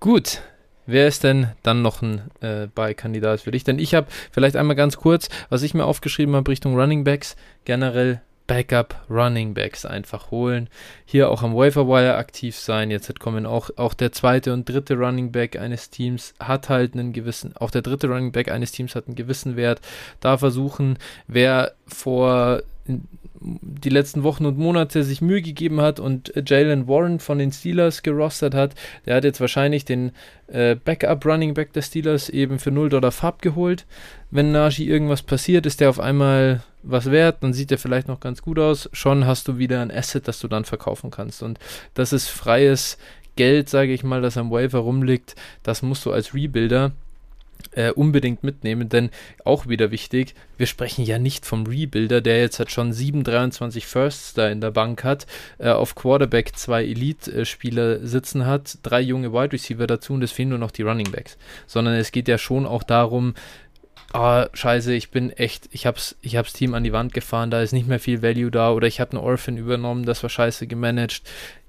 Gut, 0.00 0.42
Wer 0.86 1.06
ist 1.06 1.22
denn 1.22 1.46
dann 1.62 1.82
noch 1.82 2.02
ein 2.02 2.22
äh, 2.40 2.66
Beikandidat 2.66 3.42
für 3.42 3.52
dich? 3.52 3.62
Denn 3.62 3.78
ich 3.78 3.94
habe 3.94 4.08
vielleicht 4.32 4.56
einmal 4.56 4.74
ganz 4.74 4.96
kurz, 4.96 5.28
was 5.48 5.62
ich 5.62 5.72
mir 5.72 5.84
aufgeschrieben 5.84 6.34
habe 6.34 6.50
Richtung 6.50 6.74
Running 6.74 7.04
Backs, 7.04 7.36
generell 7.64 8.22
Backup 8.50 8.96
Running 9.08 9.54
Backs 9.54 9.86
einfach 9.86 10.32
holen. 10.32 10.68
Hier 11.04 11.30
auch 11.30 11.44
am 11.44 11.54
Waiver 11.54 12.18
aktiv 12.18 12.56
sein. 12.56 12.90
Jetzt 12.90 13.20
kommen 13.20 13.46
auch, 13.46 13.70
auch 13.76 13.94
der 13.94 14.10
zweite 14.10 14.52
und 14.52 14.68
dritte 14.68 14.96
Running 14.96 15.30
Back 15.30 15.56
eines 15.56 15.88
Teams 15.88 16.34
hat 16.40 16.68
halt 16.68 16.94
einen 16.94 17.12
gewissen, 17.12 17.54
auch 17.56 17.70
der 17.70 17.82
dritte 17.82 18.08
Running 18.08 18.32
Back 18.32 18.50
eines 18.50 18.72
Teams 18.72 18.96
hat 18.96 19.06
einen 19.06 19.14
gewissen 19.14 19.54
Wert. 19.54 19.80
Da 20.18 20.36
versuchen, 20.36 20.98
wer 21.28 21.74
vor 21.86 22.64
die 23.40 23.88
letzten 23.88 24.24
Wochen 24.24 24.46
und 24.46 24.58
Monate 24.58 25.04
sich 25.04 25.22
Mühe 25.22 25.42
gegeben 25.42 25.80
hat 25.80 26.00
und 26.00 26.32
Jalen 26.44 26.88
Warren 26.88 27.20
von 27.20 27.38
den 27.38 27.52
Steelers 27.52 28.02
gerostert 28.02 28.56
hat, 28.56 28.74
der 29.06 29.14
hat 29.14 29.22
jetzt 29.22 29.40
wahrscheinlich 29.40 29.84
den 29.84 30.10
äh, 30.48 30.74
Backup 30.74 31.24
Running 31.24 31.54
Back 31.54 31.72
der 31.72 31.82
Steelers 31.82 32.28
eben 32.28 32.58
für 32.58 32.72
0 32.72 32.88
Dollar 32.88 33.12
Farb 33.12 33.42
geholt. 33.42 33.86
Wenn 34.32 34.50
Najee 34.50 34.86
irgendwas 34.86 35.22
passiert, 35.22 35.66
ist 35.66 35.80
der 35.80 35.88
auf 35.90 36.00
einmal 36.00 36.64
was 36.82 37.10
wert, 37.10 37.42
dann 37.42 37.52
sieht 37.52 37.70
der 37.70 37.78
vielleicht 37.78 38.08
noch 38.08 38.20
ganz 38.20 38.42
gut 38.42 38.58
aus. 38.58 38.88
Schon 38.92 39.26
hast 39.26 39.48
du 39.48 39.58
wieder 39.58 39.80
ein 39.80 39.90
Asset, 39.90 40.26
das 40.28 40.40
du 40.40 40.48
dann 40.48 40.64
verkaufen 40.64 41.10
kannst. 41.10 41.42
Und 41.42 41.58
das 41.94 42.12
ist 42.12 42.28
freies 42.28 42.98
Geld, 43.36 43.68
sage 43.68 43.92
ich 43.92 44.02
mal, 44.02 44.22
das 44.22 44.36
am 44.36 44.50
Waiver 44.50 44.80
rumliegt. 44.80 45.34
Das 45.62 45.82
musst 45.82 46.04
du 46.04 46.12
als 46.12 46.34
Rebuilder 46.34 46.92
äh, 47.72 47.90
unbedingt 47.90 48.42
mitnehmen, 48.42 48.88
denn 48.88 49.10
auch 49.44 49.68
wieder 49.68 49.90
wichtig, 49.90 50.34
wir 50.56 50.66
sprechen 50.66 51.04
ja 51.04 51.18
nicht 51.18 51.46
vom 51.46 51.66
Rebuilder, 51.66 52.20
der 52.20 52.40
jetzt 52.40 52.58
halt 52.58 52.70
schon 52.70 52.92
7, 52.92 53.24
23 53.24 53.86
Firsts 53.86 54.34
da 54.34 54.48
in 54.48 54.60
der 54.60 54.70
Bank 54.70 55.04
hat, 55.04 55.26
äh, 55.58 55.70
auf 55.70 55.94
Quarterback 55.94 56.56
zwei 56.56 56.84
Elite-Spieler 56.84 58.06
sitzen 58.06 58.46
hat, 58.46 58.78
drei 58.82 59.00
junge 59.00 59.32
Wide 59.32 59.52
Receiver 59.52 59.86
dazu 59.86 60.14
und 60.14 60.22
es 60.22 60.32
fehlen 60.32 60.50
nur 60.50 60.58
noch 60.58 60.70
die 60.70 60.82
Running 60.82 61.10
Backs, 61.10 61.36
sondern 61.66 61.94
es 61.94 62.12
geht 62.12 62.28
ja 62.28 62.38
schon 62.38 62.66
auch 62.66 62.82
darum, 62.82 63.34
ah, 64.12 64.48
scheiße, 64.52 64.92
ich 64.94 65.10
bin 65.10 65.30
echt, 65.30 65.68
ich 65.72 65.86
hab's, 65.86 66.16
ich 66.22 66.36
hab's 66.36 66.52
Team 66.52 66.74
an 66.74 66.84
die 66.84 66.92
Wand 66.92 67.12
gefahren, 67.12 67.50
da 67.50 67.62
ist 67.62 67.72
nicht 67.72 67.88
mehr 67.88 68.00
viel 68.00 68.22
Value 68.22 68.50
da 68.50 68.72
oder 68.72 68.86
ich 68.86 69.00
habe 69.00 69.12
einen 69.12 69.24
Orphan 69.24 69.56
übernommen, 69.56 70.04
das 70.04 70.22
war 70.22 70.30
scheiße 70.30 70.66
gemanagt. 70.66 71.22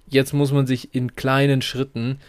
Jetzt 0.08 0.34
muss 0.34 0.52
man 0.52 0.68
sich 0.68 0.94
in 0.94 1.16
kleinen 1.16 1.62
Schritten 1.62 2.20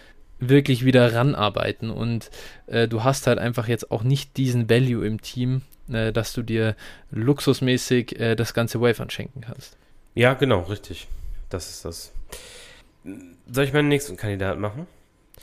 wirklich 0.48 0.84
wieder 0.84 1.14
ranarbeiten. 1.14 1.90
Und 1.90 2.30
äh, 2.66 2.88
du 2.88 3.04
hast 3.04 3.26
halt 3.26 3.38
einfach 3.38 3.68
jetzt 3.68 3.90
auch 3.90 4.02
nicht 4.02 4.36
diesen 4.36 4.68
Value 4.68 5.06
im 5.06 5.20
Team, 5.20 5.62
äh, 5.90 6.12
dass 6.12 6.32
du 6.32 6.42
dir 6.42 6.76
luxusmäßig 7.10 8.18
äh, 8.20 8.34
das 8.34 8.54
ganze 8.54 8.80
Wave 8.80 9.06
schenken 9.08 9.40
kannst. 9.40 9.76
Ja, 10.14 10.34
genau, 10.34 10.60
richtig. 10.60 11.08
Das 11.48 11.70
ist 11.70 11.84
das. 11.84 12.12
Soll 13.50 13.64
ich 13.64 13.72
meinen 13.72 13.88
nächsten 13.88 14.16
Kandidat 14.16 14.58
machen? 14.58 14.86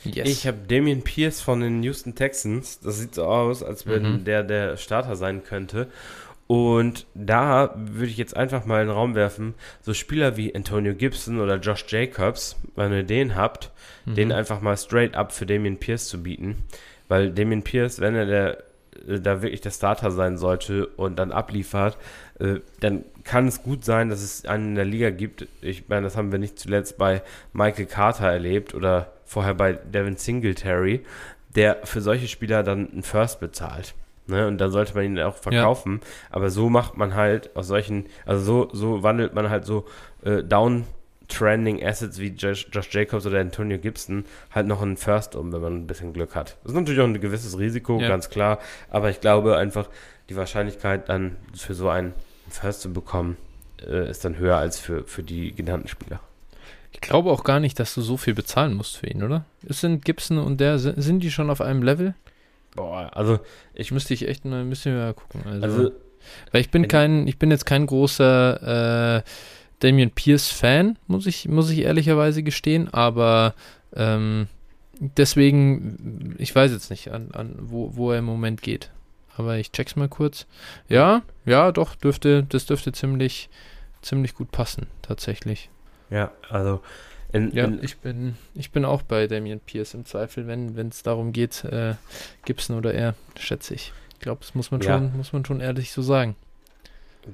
Yes. 0.03 0.29
Ich 0.29 0.47
habe 0.47 0.57
Damian 0.67 1.01
Pierce 1.01 1.41
von 1.41 1.59
den 1.59 1.83
Houston 1.83 2.15
Texans. 2.15 2.79
Das 2.79 2.99
sieht 2.99 3.15
so 3.15 3.25
aus, 3.25 3.63
als 3.63 3.85
wenn 3.87 4.03
Mhm. 4.19 4.23
der 4.25 4.43
der 4.43 4.77
Starter 4.77 5.15
sein 5.15 5.43
könnte. 5.43 5.87
Und 6.47 7.05
da 7.13 7.75
würde 7.77 8.07
ich 8.09 8.17
jetzt 8.17 8.35
einfach 8.35 8.65
mal 8.65 8.81
in 8.81 8.87
den 8.87 8.95
Raum 8.95 9.13
werfen, 9.13 9.53
so 9.81 9.93
Spieler 9.93 10.35
wie 10.35 10.55
Antonio 10.55 10.95
Gibson 10.95 11.39
oder 11.39 11.57
Josh 11.57 11.85
Jacobs, 11.87 12.55
wenn 12.75 12.91
ihr 12.91 13.03
den 13.03 13.35
habt, 13.35 13.71
Mhm. 14.05 14.15
den 14.15 14.31
einfach 14.31 14.59
mal 14.61 14.75
straight 14.75 15.15
up 15.15 15.31
für 15.31 15.45
Damian 15.45 15.77
Pierce 15.77 16.07
zu 16.07 16.23
bieten. 16.23 16.55
Weil 17.07 17.31
Damian 17.31 17.61
Pierce, 17.61 17.99
wenn 17.99 18.15
er 18.15 18.25
der, 18.25 18.63
da 19.21 19.41
wirklich 19.43 19.61
der 19.61 19.69
Starter 19.71 20.09
sein 20.11 20.37
sollte 20.39 20.87
und 20.87 21.19
dann 21.19 21.31
abliefert, 21.31 21.97
äh, 22.39 22.55
dann 22.79 23.03
kann 23.23 23.47
es 23.47 23.61
gut 23.61 23.85
sein, 23.85 24.09
dass 24.09 24.21
es 24.23 24.45
einen 24.45 24.69
in 24.69 24.75
der 24.75 24.85
Liga 24.85 25.09
gibt. 25.11 25.47
Ich 25.61 25.87
meine, 25.87 26.01
das 26.03 26.17
haben 26.17 26.31
wir 26.31 26.39
nicht 26.39 26.57
zuletzt 26.57 26.97
bei 26.97 27.21
Michael 27.53 27.85
Carter 27.85 28.27
erlebt 28.27 28.73
oder 28.73 29.11
vorher 29.29 29.53
bei 29.53 29.73
Devin 29.73 30.17
Singletary, 30.17 31.05
der 31.55 31.77
für 31.83 32.01
solche 32.01 32.27
Spieler 32.27 32.63
dann 32.63 32.91
einen 32.91 33.03
First 33.03 33.39
bezahlt. 33.39 33.93
Ne? 34.25 34.47
Und 34.47 34.57
dann 34.59 34.71
sollte 34.71 34.95
man 34.95 35.05
ihn 35.05 35.19
auch 35.19 35.35
verkaufen. 35.37 36.01
Aber 36.31 36.49
so 36.49 36.69
macht 36.69 36.97
man 36.97 37.13
halt 37.13 37.55
aus 37.55 37.67
solchen, 37.67 38.05
also 38.25 38.43
so, 38.43 38.69
so 38.73 39.03
wandelt 39.03 39.33
man 39.35 39.49
halt 39.51 39.65
so 39.65 39.85
äh, 40.23 40.43
down-trending 40.43 41.83
Assets 41.85 42.19
wie 42.19 42.29
Josh, 42.29 42.67
Josh 42.71 42.89
Jacobs 42.91 43.25
oder 43.27 43.39
Antonio 43.39 43.77
Gibson 43.77 44.25
halt 44.53 44.65
noch 44.67 44.81
einen 44.81 44.97
First 44.97 45.35
um, 45.35 45.51
wenn 45.53 45.61
man 45.61 45.75
ein 45.75 45.87
bisschen 45.87 46.11
Glück 46.13 46.35
hat. 46.35 46.57
Das 46.63 46.71
ist 46.71 46.77
natürlich 46.77 46.99
auch 46.99 47.05
ein 47.05 47.19
gewisses 47.19 47.57
Risiko, 47.57 47.99
Ja. 47.99 48.07
ganz 48.07 48.29
klar. 48.29 48.59
Aber 48.89 49.09
ich 49.09 49.21
glaube 49.21 49.57
einfach, 49.57 49.89
die 50.29 50.35
Wahrscheinlichkeit 50.35 51.07
dann 51.09 51.35
für 51.55 51.73
so 51.75 51.89
einen 51.89 52.13
First 52.49 52.81
zu 52.81 52.91
bekommen, 52.93 53.37
äh, 53.87 54.09
ist 54.09 54.25
dann 54.25 54.37
höher 54.37 54.57
als 54.57 54.79
für, 54.79 55.03
für 55.05 55.23
die 55.23 55.53
genannten 55.55 55.87
Spieler. 55.87 56.19
Ich 56.91 57.01
glaube 57.01 57.31
auch 57.31 57.43
gar 57.43 57.59
nicht, 57.59 57.79
dass 57.79 57.93
du 57.93 58.01
so 58.01 58.17
viel 58.17 58.33
bezahlen 58.33 58.73
musst 58.73 58.97
für 58.97 59.07
ihn, 59.07 59.23
oder? 59.23 59.45
Es 59.67 59.81
sind 59.81 60.03
Gibson 60.03 60.37
und 60.37 60.59
der, 60.59 60.79
sind, 60.79 61.21
die 61.21 61.31
schon 61.31 61.49
auf 61.49 61.61
einem 61.61 61.83
Level? 61.83 62.15
Boah, 62.75 63.11
also 63.13 63.39
Ich 63.73 63.91
müsste 63.91 64.13
ich 64.13 64.27
echt 64.27 64.45
mal, 64.45 64.63
müssen 64.63 64.93
wir 64.93 64.99
mal 64.99 65.13
gucken. 65.13 65.43
Also, 65.45 65.63
Also, 65.65 65.91
weil 66.51 66.61
ich 66.61 66.71
bin 66.71 66.87
kein, 66.87 67.27
ich 67.27 67.37
bin 67.37 67.51
jetzt 67.51 67.65
kein 67.65 67.85
großer 67.85 69.17
äh, 69.17 69.21
Damian 69.79 70.11
Pierce 70.11 70.49
Fan, 70.49 70.97
muss 71.07 71.25
ich, 71.25 71.47
muss 71.47 71.69
ich 71.69 71.79
ehrlicherweise 71.79 72.43
gestehen, 72.43 72.93
aber 72.93 73.53
ähm, 73.95 74.47
deswegen, 74.99 76.35
ich 76.37 76.53
weiß 76.53 76.71
jetzt 76.71 76.89
nicht, 76.89 77.11
an, 77.11 77.29
an 77.31 77.55
wo, 77.59 77.95
wo 77.95 78.11
er 78.11 78.19
im 78.19 78.25
Moment 78.25 78.61
geht. 78.61 78.91
Aber 79.37 79.57
ich 79.57 79.71
check's 79.71 79.95
mal 79.95 80.09
kurz. 80.09 80.47
Ja, 80.89 81.21
ja, 81.45 81.71
doch, 81.71 81.95
dürfte, 81.95 82.43
das 82.43 82.65
dürfte 82.65 82.91
ziemlich, 82.91 83.49
ziemlich 84.01 84.33
gut 84.33 84.51
passen, 84.51 84.87
tatsächlich. 85.01 85.69
Ja, 86.09 86.31
also 86.49 86.81
in, 87.31 87.51
Ja, 87.53 87.65
in, 87.65 87.83
ich 87.83 87.97
bin, 87.97 88.35
ich 88.55 88.71
bin 88.71 88.85
auch 88.85 89.01
bei 89.03 89.27
Damian 89.27 89.59
Pierce 89.59 89.93
im 89.93 90.05
Zweifel, 90.05 90.47
wenn 90.47 90.89
es 90.89 91.03
darum 91.03 91.31
geht, 91.31 91.63
äh, 91.65 91.95
Gibson 92.45 92.77
oder 92.77 92.93
er, 92.93 93.15
schätze 93.37 93.73
ich. 93.75 93.93
Ich 94.13 94.19
glaube, 94.19 94.41
das 94.41 94.55
muss 94.55 94.71
man 94.71 94.81
Ja. 94.81 94.97
schon, 94.97 95.15
muss 95.15 95.31
man 95.33 95.45
schon 95.45 95.61
ehrlich 95.61 95.91
so 95.91 96.01
sagen. 96.01 96.35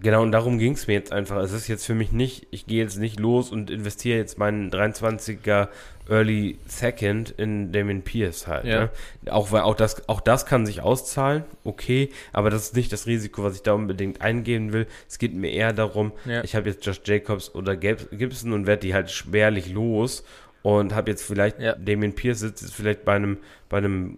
Genau, 0.01 0.21
und 0.23 0.31
darum 0.31 0.57
ging 0.59 0.73
es 0.73 0.87
mir 0.87 0.93
jetzt 0.93 1.11
einfach. 1.11 1.37
Es 1.37 1.51
ist 1.51 1.67
jetzt 1.67 1.85
für 1.85 1.95
mich 1.95 2.11
nicht, 2.11 2.47
ich 2.51 2.65
gehe 2.67 2.81
jetzt 2.83 2.97
nicht 2.97 3.19
los 3.19 3.51
und 3.51 3.69
investiere 3.69 4.17
jetzt 4.17 4.37
meinen 4.37 4.69
23er 4.71 5.67
Early 6.09 6.57
Second 6.67 7.31
in 7.31 7.71
Damien 7.71 8.03
Pierce 8.03 8.45
halt. 8.47 8.65
Ja. 8.65 8.79
Ne? 8.81 8.89
Auch 9.31 9.51
weil 9.51 9.61
auch 9.61 9.73
das, 9.75 10.07
auch 10.07 10.21
das 10.21 10.45
kann 10.45 10.65
sich 10.65 10.81
auszahlen, 10.81 11.43
okay, 11.63 12.09
aber 12.31 12.49
das 12.51 12.63
ist 12.63 12.75
nicht 12.75 12.91
das 12.93 13.07
Risiko, 13.07 13.43
was 13.43 13.55
ich 13.55 13.63
da 13.63 13.73
unbedingt 13.73 14.21
eingehen 14.21 14.71
will. 14.71 14.85
Es 15.09 15.17
geht 15.17 15.33
mir 15.33 15.51
eher 15.51 15.73
darum, 15.73 16.11
Ja. 16.25 16.43
ich 16.43 16.55
habe 16.55 16.69
jetzt 16.69 16.85
Josh 16.85 17.01
Jacobs 17.05 17.53
oder 17.55 17.75
Gib- 17.75 18.09
Gibson 18.11 18.53
und 18.53 18.67
werde 18.67 18.81
die 18.81 18.93
halt 18.93 19.09
schwerlich 19.09 19.71
los 19.73 20.23
und 20.61 20.93
habe 20.93 21.09
jetzt 21.11 21.23
vielleicht 21.23 21.59
Ja. 21.59 21.73
Damien 21.75 22.13
Pierce 22.13 22.39
sitzt 22.41 22.61
jetzt 22.61 22.75
vielleicht 22.75 23.03
bei 23.05 23.13
einem 23.15 23.37
bei 23.69 23.77
einem 23.77 24.17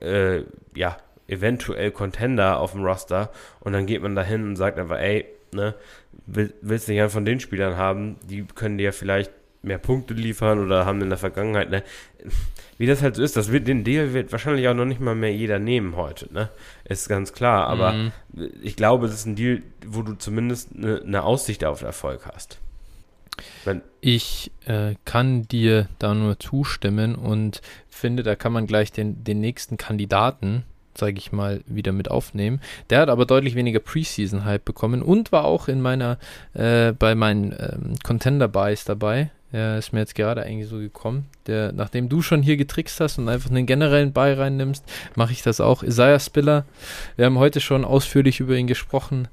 äh, 0.00 0.42
ja 0.74 0.96
eventuell 1.30 1.90
Contender 1.90 2.58
auf 2.60 2.72
dem 2.72 2.84
Roster 2.84 3.30
und 3.60 3.72
dann 3.72 3.86
geht 3.86 4.02
man 4.02 4.14
da 4.14 4.22
hin 4.22 4.44
und 4.44 4.56
sagt 4.56 4.78
einfach 4.78 4.98
ey 4.98 5.26
ne 5.52 5.74
will, 6.26 6.52
willst 6.62 6.88
du 6.88 6.92
nicht 6.92 7.00
einen 7.00 7.10
von 7.10 7.24
den 7.24 7.40
Spielern 7.40 7.76
haben 7.76 8.16
die 8.28 8.44
können 8.44 8.78
dir 8.78 8.92
vielleicht 8.92 9.32
mehr 9.62 9.78
Punkte 9.78 10.14
liefern 10.14 10.58
oder 10.64 10.86
haben 10.86 11.02
in 11.02 11.10
der 11.10 11.18
Vergangenheit 11.18 11.70
ne 11.70 11.82
wie 12.78 12.86
das 12.86 13.02
halt 13.02 13.16
so 13.16 13.22
ist 13.22 13.36
das 13.36 13.52
wird 13.52 13.68
den 13.68 13.84
Deal 13.84 14.14
wird 14.14 14.32
wahrscheinlich 14.32 14.66
auch 14.68 14.74
noch 14.74 14.86
nicht 14.86 15.00
mal 15.00 15.14
mehr 15.14 15.34
jeder 15.34 15.58
nehmen 15.58 15.96
heute 15.96 16.32
ne 16.32 16.48
ist 16.84 17.08
ganz 17.08 17.32
klar 17.32 17.66
aber 17.66 17.92
Mhm. 17.92 18.12
ich 18.62 18.76
glaube, 18.76 19.06
das 19.06 19.16
ist 19.16 19.26
ein 19.26 19.36
Deal, 19.36 19.62
wo 19.86 20.02
du 20.02 20.14
zumindest 20.14 20.70
eine, 20.74 21.02
eine 21.02 21.22
Aussicht 21.24 21.64
auf 21.64 21.82
Erfolg 21.82 22.26
hast. 22.32 22.58
Wenn, 23.64 23.82
Ich 24.00 24.50
äh, 24.66 24.94
kann 25.04 25.42
dir 25.48 25.88
da 25.98 26.14
nur 26.14 26.38
zustimmen 26.38 27.14
und 27.16 27.60
finde, 27.88 28.22
da 28.22 28.36
kann 28.36 28.52
man 28.52 28.66
gleich 28.66 28.92
den, 28.92 29.24
den 29.24 29.40
nächsten 29.40 29.76
Kandidaten, 29.78 30.64
sage 30.96 31.18
ich 31.18 31.32
mal, 31.32 31.60
wieder 31.66 31.92
mit 31.92 32.10
aufnehmen. 32.10 32.60
Der 32.90 33.00
hat 33.00 33.08
aber 33.08 33.26
deutlich 33.26 33.54
weniger 33.54 33.80
Preseason-Hype 33.80 34.64
bekommen 34.64 35.02
und 35.02 35.32
war 35.32 35.44
auch 35.44 35.68
in 35.68 35.80
meiner, 35.80 36.18
äh, 36.54 36.92
bei 36.92 37.14
meinen 37.14 37.52
ähm, 37.58 37.94
Contender-Buys 38.02 38.84
dabei. 38.84 39.30
Er 39.52 39.78
ist 39.78 39.92
mir 39.92 40.00
jetzt 40.00 40.14
gerade 40.14 40.42
eigentlich 40.42 40.68
so 40.68 40.78
gekommen. 40.78 41.26
Der, 41.46 41.72
nachdem 41.72 42.08
du 42.08 42.22
schon 42.22 42.42
hier 42.42 42.56
getrickst 42.56 43.00
hast 43.00 43.18
und 43.18 43.28
einfach 43.28 43.50
einen 43.50 43.66
generellen 43.66 44.12
Buy 44.12 44.32
reinnimmst, 44.32 44.84
mache 45.16 45.32
ich 45.32 45.42
das 45.42 45.60
auch. 45.60 45.82
Isaiah 45.82 46.20
Spiller, 46.20 46.64
wir 47.16 47.26
haben 47.26 47.38
heute 47.38 47.60
schon 47.60 47.84
ausführlich 47.84 48.38
über 48.38 48.54
ihn 48.54 48.68
gesprochen, 48.68 49.26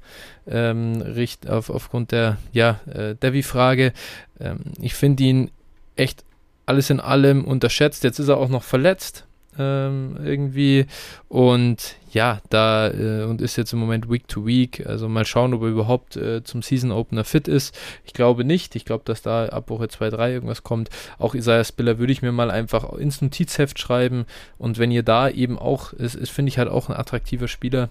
ähm, 0.48 1.02
richt 1.02 1.48
auf, 1.48 1.70
aufgrund 1.70 2.10
der 2.10 2.38
ja, 2.52 2.80
äh, 2.92 3.14
Devi-Frage. 3.14 3.92
Ähm, 4.40 4.58
ich 4.80 4.94
finde 4.94 5.22
ihn 5.22 5.50
echt 5.94 6.24
alles 6.66 6.90
in 6.90 6.98
allem 6.98 7.44
unterschätzt. 7.44 8.02
Jetzt 8.02 8.18
ist 8.18 8.28
er 8.28 8.38
auch 8.38 8.48
noch 8.48 8.64
verletzt 8.64 9.27
ähm, 9.58 10.16
irgendwie 10.24 10.86
und 11.28 11.96
ja, 12.12 12.40
da 12.48 12.88
äh, 12.90 13.24
und 13.24 13.42
ist 13.42 13.56
jetzt 13.56 13.72
im 13.72 13.78
Moment 13.78 14.10
Week 14.10 14.26
to 14.28 14.46
Week. 14.46 14.86
Also 14.86 15.08
mal 15.08 15.26
schauen, 15.26 15.52
ob 15.54 15.62
er 15.62 15.68
überhaupt 15.68 16.16
äh, 16.16 16.42
zum 16.42 16.62
Season 16.62 16.90
Opener 16.90 17.24
fit 17.24 17.48
ist. 17.48 17.78
Ich 18.04 18.14
glaube 18.14 18.44
nicht. 18.44 18.76
Ich 18.76 18.84
glaube, 18.84 19.04
dass 19.04 19.22
da 19.22 19.46
ab 19.46 19.68
Woche 19.70 19.88
2, 19.88 20.10
3 20.10 20.32
irgendwas 20.32 20.62
kommt. 20.62 20.88
Auch 21.18 21.34
Isaiah 21.34 21.64
Spiller 21.64 21.98
würde 21.98 22.12
ich 22.12 22.22
mir 22.22 22.32
mal 22.32 22.50
einfach 22.50 22.92
ins 22.94 23.20
Notizheft 23.20 23.78
schreiben 23.78 24.24
und 24.56 24.78
wenn 24.78 24.90
ihr 24.90 25.02
da 25.02 25.28
eben 25.28 25.58
auch, 25.58 25.92
es 25.92 26.14
ist, 26.14 26.30
finde 26.30 26.48
ich 26.48 26.58
halt 26.58 26.68
auch 26.68 26.88
ein 26.88 26.96
attraktiver 26.96 27.48
Spieler, 27.48 27.90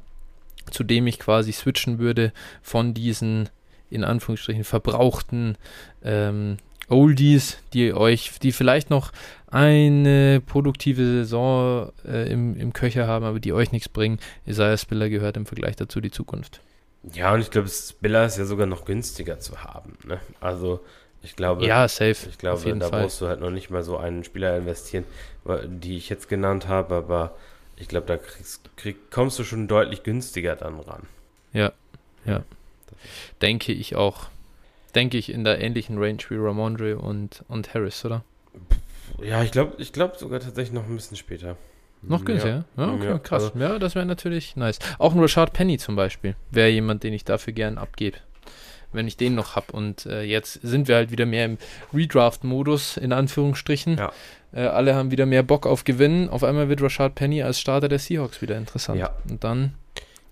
zu 0.71 0.83
dem 0.83 1.07
ich 1.07 1.19
quasi 1.19 1.51
switchen 1.51 1.99
würde 1.99 2.33
von 2.61 2.93
diesen 2.93 3.49
in 3.89 4.03
Anführungsstrichen 4.03 4.63
verbrauchten 4.63 5.57
ähm, 6.03 6.57
Oldies, 6.89 7.57
die 7.73 7.93
euch, 7.93 8.39
die 8.41 8.51
vielleicht 8.51 8.89
noch 8.89 9.11
eine 9.47 10.41
produktive 10.45 11.01
Saison 11.05 11.91
äh, 12.05 12.31
im, 12.31 12.55
im 12.57 12.73
Köcher 12.73 13.07
haben, 13.07 13.25
aber 13.25 13.39
die 13.39 13.53
euch 13.53 13.71
nichts 13.71 13.89
bringen. 13.89 14.19
Isaiah 14.45 14.77
Spiller 14.77 15.09
gehört 15.09 15.37
im 15.37 15.45
Vergleich 15.45 15.75
dazu 15.75 16.01
die 16.01 16.11
Zukunft. 16.11 16.59
ja, 17.13 17.33
und 17.33 17.39
ich 17.41 17.49
glaube, 17.51 17.69
Spiller 17.69 18.25
ist 18.25 18.37
ja 18.37 18.45
sogar 18.45 18.67
noch 18.67 18.85
günstiger 18.85 19.39
zu 19.39 19.63
haben. 19.63 19.97
Ne? 20.05 20.19
Also, 20.41 20.81
ich 21.23 21.35
glaube, 21.35 21.65
Ja, 21.65 21.87
safe. 21.87 22.27
ich 22.29 22.37
glaube 22.37 22.61
da 22.77 22.89
Fall. 22.89 23.01
brauchst 23.03 23.21
du 23.21 23.27
halt 23.27 23.39
noch 23.39 23.49
nicht 23.51 23.69
mal 23.69 23.83
so 23.83 23.97
einen 23.97 24.23
Spieler 24.23 24.57
investieren, 24.57 25.05
die 25.65 25.97
ich 25.97 26.09
jetzt 26.09 26.27
genannt 26.29 26.67
habe, 26.67 26.95
aber 26.95 27.35
ich 27.77 27.87
glaube, 27.87 28.07
da 28.07 28.17
kriegst, 28.17 28.75
krieg, 28.75 29.11
kommst 29.11 29.39
du 29.39 29.43
schon 29.43 29.67
deutlich 29.67 30.03
günstiger 30.03 30.55
dann 30.55 30.79
ran. 30.79 31.03
Denke 33.41 33.71
ich 33.71 33.95
auch. 33.95 34.25
Denke 34.95 35.17
ich 35.17 35.31
in 35.31 35.43
der 35.43 35.61
ähnlichen 35.61 35.97
Range 35.99 36.17
wie 36.29 36.35
Ramondre 36.35 36.97
und, 36.97 37.43
und 37.47 37.73
Harris, 37.73 38.03
oder? 38.03 38.23
Ja, 39.21 39.43
ich 39.43 39.51
glaube 39.51 39.73
ich 39.77 39.93
glaub 39.93 40.17
sogar 40.17 40.39
tatsächlich 40.39 40.73
noch 40.73 40.85
ein 40.87 40.95
bisschen 40.95 41.17
später. 41.17 41.57
Noch 42.01 42.23
günstiger? 42.25 42.65
Ja, 42.77 42.85
ja 42.87 42.93
okay, 42.93 43.05
Ja, 43.07 43.17
krass. 43.19 43.43
also- 43.45 43.59
ja, 43.59 43.79
das 43.79 43.95
wäre 43.95 44.05
natürlich 44.05 44.55
nice. 44.55 44.79
Auch 44.99 45.13
ein 45.13 45.19
Rashad 45.19 45.53
Penny 45.53 45.77
zum 45.77 45.95
Beispiel 45.95 46.35
wäre 46.51 46.69
jemand, 46.69 47.03
den 47.03 47.13
ich 47.13 47.25
dafür 47.25 47.53
gern 47.53 47.77
abgebe. 47.77 48.17
Wenn 48.93 49.07
ich 49.07 49.17
den 49.17 49.35
noch 49.35 49.55
habe. 49.55 49.73
Und 49.73 50.05
äh, 50.05 50.21
jetzt 50.21 50.53
sind 50.61 50.87
wir 50.87 50.95
halt 50.95 51.11
wieder 51.11 51.25
mehr 51.25 51.45
im 51.45 51.57
Redraft-Modus, 51.93 52.97
in 52.97 53.11
Anführungsstrichen. 53.13 53.97
Ja. 53.97 54.11
Äh, 54.53 54.61
alle 54.61 54.95
haben 54.95 55.11
wieder 55.11 55.25
mehr 55.25 55.43
Bock 55.43 55.65
auf 55.67 55.83
Gewinnen. 55.83 56.29
Auf 56.29 56.43
einmal 56.43 56.69
wird 56.69 56.81
Rashad 56.81 57.15
Penny 57.15 57.43
als 57.43 57.59
Starter 57.59 57.89
der 57.89 57.99
Seahawks 57.99 58.41
wieder 58.41 58.57
interessant. 58.57 58.99
Ja. 58.99 59.11
Und 59.29 59.43
dann 59.43 59.73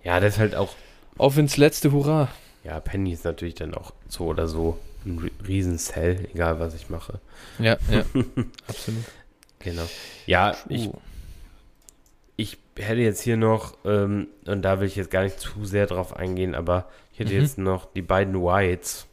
Ja, 0.04 0.20
das 0.20 0.36
ist 0.36 0.40
halt 0.40 0.56
auch 0.56 0.74
auf 1.18 1.38
ins 1.38 1.58
letzte 1.58 1.92
Hurra. 1.92 2.30
Ja, 2.64 2.80
Penny 2.80 3.12
ist 3.12 3.26
natürlich 3.26 3.56
dann 3.56 3.74
auch 3.74 3.92
so 4.08 4.26
oder 4.26 4.48
so 4.48 4.78
ein 5.06 5.20
Ri- 5.20 5.48
Riesen-Sell, 5.48 6.28
egal 6.34 6.60
was 6.60 6.74
ich 6.76 6.90
mache. 6.90 7.20
Ja, 7.60 7.78
ja, 7.92 8.04
absolut. 8.68 9.04
Genau. 9.60 9.84
Ja, 10.26 10.56
ich, 10.70 10.90
ich 12.38 12.58
hätte 12.78 13.02
jetzt 13.02 13.22
hier 13.22 13.38
noch, 13.38 13.78
ähm, 13.86 14.28
und 14.46 14.62
da 14.64 14.80
will 14.80 14.88
ich 14.88 14.96
jetzt 14.96 15.12
gar 15.12 15.24
nicht 15.24 15.40
zu 15.40 15.66
sehr 15.66 15.88
drauf 15.88 16.16
eingehen, 16.16 16.54
aber 16.56 16.90
ich 17.14 17.20
hätte 17.20 17.34
Mhm. 17.34 17.42
jetzt 17.42 17.58
noch 17.58 17.86
die 17.94 18.02
beiden 18.02 18.36
Whites, 18.42 19.08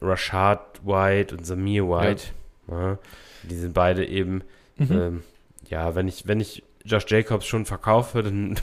Rashad 0.00 0.80
White 0.84 1.36
und 1.36 1.44
Samir 1.46 1.86
White. 1.88 2.24
Ja. 2.70 2.98
die 3.44 3.56
sind 3.56 3.72
beide 3.74 4.06
eben 4.06 4.42
Mhm. 4.76 4.92
ähm, 4.92 5.22
ja, 5.68 5.94
wenn 5.94 6.06
ich, 6.08 6.26
wenn 6.26 6.38
ich 6.40 6.62
Josh 6.84 7.04
Jacobs 7.08 7.46
schon 7.46 7.66
verkaufe, 7.66 8.22
dann 8.22 8.56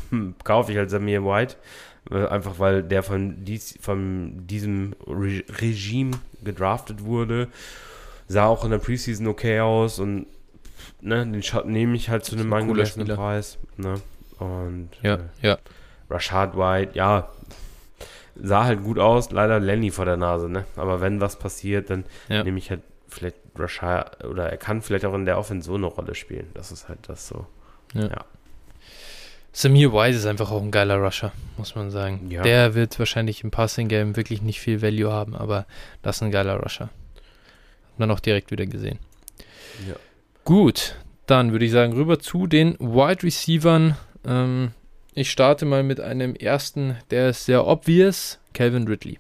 kaufe 0.44 0.72
ich 0.72 0.78
halt 0.78 0.90
Samir 0.90 1.24
White. 1.24 1.56
Äh, 2.12 2.28
einfach 2.28 2.60
weil 2.60 2.84
der 2.84 3.04
von, 3.04 3.44
dies, 3.44 3.78
von 3.82 4.46
diesem 4.48 4.96
Re 5.08 5.44
Regime 5.62 6.12
gedraftet 6.44 7.04
wurde. 7.04 7.48
Sah 8.28 8.46
auch 8.46 8.64
in 8.64 8.72
der 8.72 8.80
Preseason 8.80 9.28
okay 9.28 9.60
aus 9.60 10.00
und 10.00 10.28
ne, 11.02 11.26
den 11.26 11.44
nehme 11.72 11.96
ich 11.96 12.10
halt 12.10 12.26
zu 12.26 12.36
einem 12.36 12.52
angemessenen 12.54 13.16
Preis. 13.16 13.58
Ne? 13.78 13.96
Und 14.40 14.90
ja, 15.02 15.16
äh, 15.16 15.20
ja. 15.42 15.58
Rashad 16.10 16.58
White, 16.58 16.92
ja, 16.94 17.30
sah 18.36 18.66
halt 18.66 18.84
gut 18.84 19.00
aus, 19.00 19.32
leider 19.32 19.60
Lenny 19.60 19.92
vor 19.92 20.06
der 20.06 20.18
Nase, 20.18 20.50
ne? 20.50 20.66
Aber 20.76 21.02
wenn 21.02 21.22
was 21.22 21.38
passiert, 21.38 21.90
dann 21.90 22.04
ja. 22.28 22.44
nehme 22.44 22.58
ich 22.58 22.70
halt 22.70 22.82
vielleicht 23.08 23.38
Rashad 23.56 24.26
oder 24.26 24.50
er 24.50 24.58
kann 24.58 24.82
vielleicht 24.82 25.06
auch 25.06 25.14
in 25.14 25.26
der 25.26 25.38
Offense 25.38 25.68
so 25.68 25.76
eine 25.76 25.86
Rolle 25.86 26.16
spielen. 26.16 26.48
Das 26.54 26.72
ist 26.72 26.90
halt 26.90 27.00
das 27.08 27.28
so. 27.28 27.46
Ja. 27.94 28.08
ja. 28.08 28.26
Samir 29.58 29.94
Wise 29.94 30.18
ist 30.18 30.26
einfach 30.26 30.52
auch 30.52 30.62
ein 30.62 30.70
geiler 30.70 30.98
Rusher, 30.98 31.32
muss 31.56 31.76
man 31.76 31.90
sagen. 31.90 32.30
Ja. 32.30 32.42
Der 32.42 32.76
wird 32.76 33.00
wahrscheinlich 33.00 33.42
im 33.42 33.52
Passing 33.52 33.88
Game 33.88 34.18
wirklich 34.18 34.42
nicht 34.42 34.60
viel 34.60 34.82
Value 34.82 35.10
haben, 35.10 35.34
aber 35.34 35.66
das 36.02 36.18
ist 36.18 36.24
ein 36.24 36.32
geiler 36.32 36.58
Rusher. 36.58 36.90
Hat 37.92 38.00
man 38.00 38.12
auch 38.12 38.20
direkt 38.20 38.52
wieder 38.52 38.66
gesehen. 38.66 39.00
Ja. 39.88 39.96
Gut, 40.44 40.98
dann 41.26 41.54
würde 41.54 41.64
ich 41.64 41.72
sagen, 41.72 41.94
rüber 41.94 42.20
zu 42.20 42.48
den 42.48 42.78
Wide 42.80 43.24
Receivern. 43.24 43.96
Ähm, 44.26 44.72
ich 45.14 45.32
starte 45.32 45.64
mal 45.64 45.84
mit 45.84 46.02
einem 46.02 46.36
ersten, 46.36 46.98
der 47.10 47.30
ist 47.30 47.46
sehr 47.46 47.66
obvious, 47.66 48.40
Calvin 48.52 48.90
Ridley. 48.90 49.20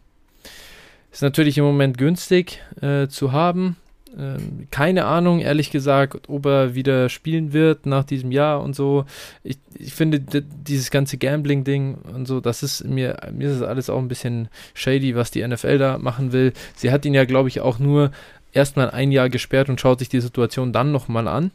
Ist 1.14 1.22
natürlich 1.22 1.58
im 1.58 1.64
Moment 1.64 1.98
günstig 1.98 2.62
äh, 2.82 3.08
zu 3.08 3.32
haben. 3.32 3.78
Ähm, 4.18 4.68
keine 4.72 5.06
Ahnung, 5.06 5.40
ehrlich 5.40 5.72
gesagt, 5.72 6.30
ob 6.30 6.46
er 6.46 6.76
wieder 6.76 7.10
spielen 7.10 7.54
wird 7.54 7.86
nach 7.86 8.04
diesem 8.04 8.32
Jahr 8.32 8.62
und 8.62 8.76
so. 8.76 9.06
Ich, 9.44 9.58
ich 9.78 9.94
finde, 9.94 10.20
dieses 10.20 10.92
ganze 10.92 11.18
Gambling-Ding 11.18 11.96
und 12.14 12.28
so, 12.28 12.40
das 12.40 12.64
ist 12.64 12.86
mir, 12.86 13.18
mir 13.34 13.50
ist 13.50 13.62
das 13.62 13.68
alles 13.68 13.90
auch 13.90 14.00
ein 14.00 14.08
bisschen 14.08 14.48
shady, 14.74 15.16
was 15.16 15.32
die 15.32 15.46
NFL 15.46 15.78
da 15.78 15.98
machen 15.98 16.32
will. 16.32 16.54
Sie 16.76 16.92
hat 16.92 17.06
ihn 17.06 17.14
ja, 17.14 17.26
glaube 17.26 17.50
ich, 17.50 17.62
auch 17.62 17.80
nur 17.80 18.12
erstmal 18.54 18.90
ein 18.90 19.12
Jahr 19.12 19.30
gesperrt 19.30 19.70
und 19.70 19.82
schaut 19.82 20.00
sich 20.00 20.10
die 20.10 20.22
Situation 20.22 20.72
dann 20.72 20.92
nochmal 20.92 21.28
an 21.28 21.52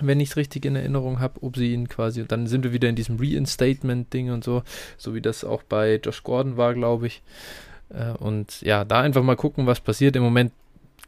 wenn 0.00 0.20
ich 0.20 0.30
es 0.30 0.36
richtig 0.36 0.64
in 0.64 0.76
Erinnerung 0.76 1.20
habe, 1.20 1.42
ob 1.42 1.56
sie 1.56 1.72
ihn 1.72 1.88
quasi, 1.88 2.24
dann 2.26 2.46
sind 2.46 2.64
wir 2.64 2.72
wieder 2.72 2.88
in 2.88 2.96
diesem 2.96 3.18
Reinstatement-Ding 3.18 4.30
und 4.30 4.42
so, 4.42 4.62
so 4.96 5.14
wie 5.14 5.20
das 5.20 5.44
auch 5.44 5.62
bei 5.62 6.00
Josh 6.02 6.22
Gordon 6.22 6.56
war, 6.56 6.74
glaube 6.74 7.06
ich. 7.06 7.22
Äh, 7.90 8.12
und 8.12 8.62
ja, 8.62 8.84
da 8.84 9.00
einfach 9.00 9.22
mal 9.22 9.36
gucken, 9.36 9.66
was 9.66 9.80
passiert. 9.80 10.16
Im 10.16 10.22
Moment 10.22 10.52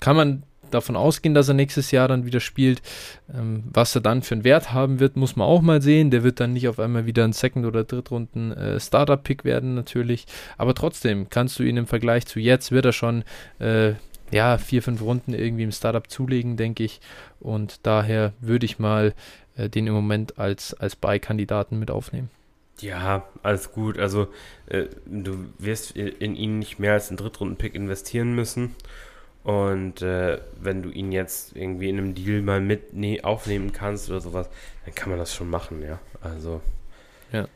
kann 0.00 0.16
man 0.16 0.42
davon 0.74 0.96
ausgehen, 0.96 1.34
dass 1.34 1.48
er 1.48 1.54
nächstes 1.54 1.90
Jahr 1.90 2.08
dann 2.08 2.26
wieder 2.26 2.40
spielt. 2.40 2.82
Ähm, 3.32 3.64
was 3.72 3.94
er 3.94 4.00
dann 4.00 4.22
für 4.22 4.34
einen 4.34 4.44
Wert 4.44 4.72
haben 4.72 5.00
wird, 5.00 5.16
muss 5.16 5.36
man 5.36 5.46
auch 5.46 5.62
mal 5.62 5.80
sehen. 5.80 6.10
Der 6.10 6.22
wird 6.22 6.40
dann 6.40 6.52
nicht 6.52 6.68
auf 6.68 6.78
einmal 6.78 7.06
wieder 7.06 7.24
ein 7.24 7.32
Second- 7.32 7.66
oder 7.66 7.84
Drittrunden 7.84 8.52
äh, 8.52 8.78
Startup-Pick 8.78 9.44
werden, 9.44 9.74
natürlich. 9.74 10.26
Aber 10.58 10.74
trotzdem 10.74 11.30
kannst 11.30 11.58
du 11.58 11.62
ihn 11.62 11.76
im 11.76 11.86
Vergleich 11.86 12.26
zu 12.26 12.40
jetzt, 12.40 12.72
wird 12.72 12.84
er 12.84 12.92
schon 12.92 13.24
äh, 13.58 13.94
ja, 14.30 14.58
vier, 14.58 14.82
fünf 14.82 15.00
Runden 15.00 15.32
irgendwie 15.32 15.62
im 15.62 15.72
Startup 15.72 16.08
zulegen, 16.10 16.56
denke 16.56 16.84
ich. 16.84 17.00
Und 17.40 17.80
daher 17.84 18.32
würde 18.40 18.66
ich 18.66 18.78
mal 18.78 19.14
äh, 19.56 19.68
den 19.68 19.86
im 19.86 19.94
Moment 19.94 20.38
als, 20.38 20.74
als 20.74 20.96
Buy-Kandidaten 20.96 21.78
mit 21.78 21.90
aufnehmen. 21.90 22.30
Ja, 22.80 23.26
alles 23.42 23.72
gut. 23.72 23.98
Also 23.98 24.28
äh, 24.66 24.86
du 25.06 25.46
wirst 25.58 25.92
in 25.92 26.34
ihn 26.34 26.58
nicht 26.58 26.78
mehr 26.78 26.94
als 26.94 27.08
einen 27.08 27.18
Drittrunden-Pick 27.18 27.74
investieren 27.74 28.34
müssen. 28.34 28.74
Und 29.44 30.00
äh, 30.00 30.40
wenn 30.58 30.82
du 30.82 30.88
ihn 30.88 31.12
jetzt 31.12 31.54
irgendwie 31.54 31.90
in 31.90 31.98
einem 31.98 32.14
Deal 32.14 32.40
mal 32.40 32.62
mit 32.62 32.94
aufnehmen 33.22 33.72
kannst 33.72 34.08
oder 34.08 34.20
sowas, 34.20 34.48
dann 34.86 34.94
kann 34.94 35.10
man 35.10 35.18
das 35.18 35.34
schon 35.34 35.50
machen, 35.50 35.82
ja. 35.82 36.00
Also. 36.22 36.62
Ja. 37.30 37.46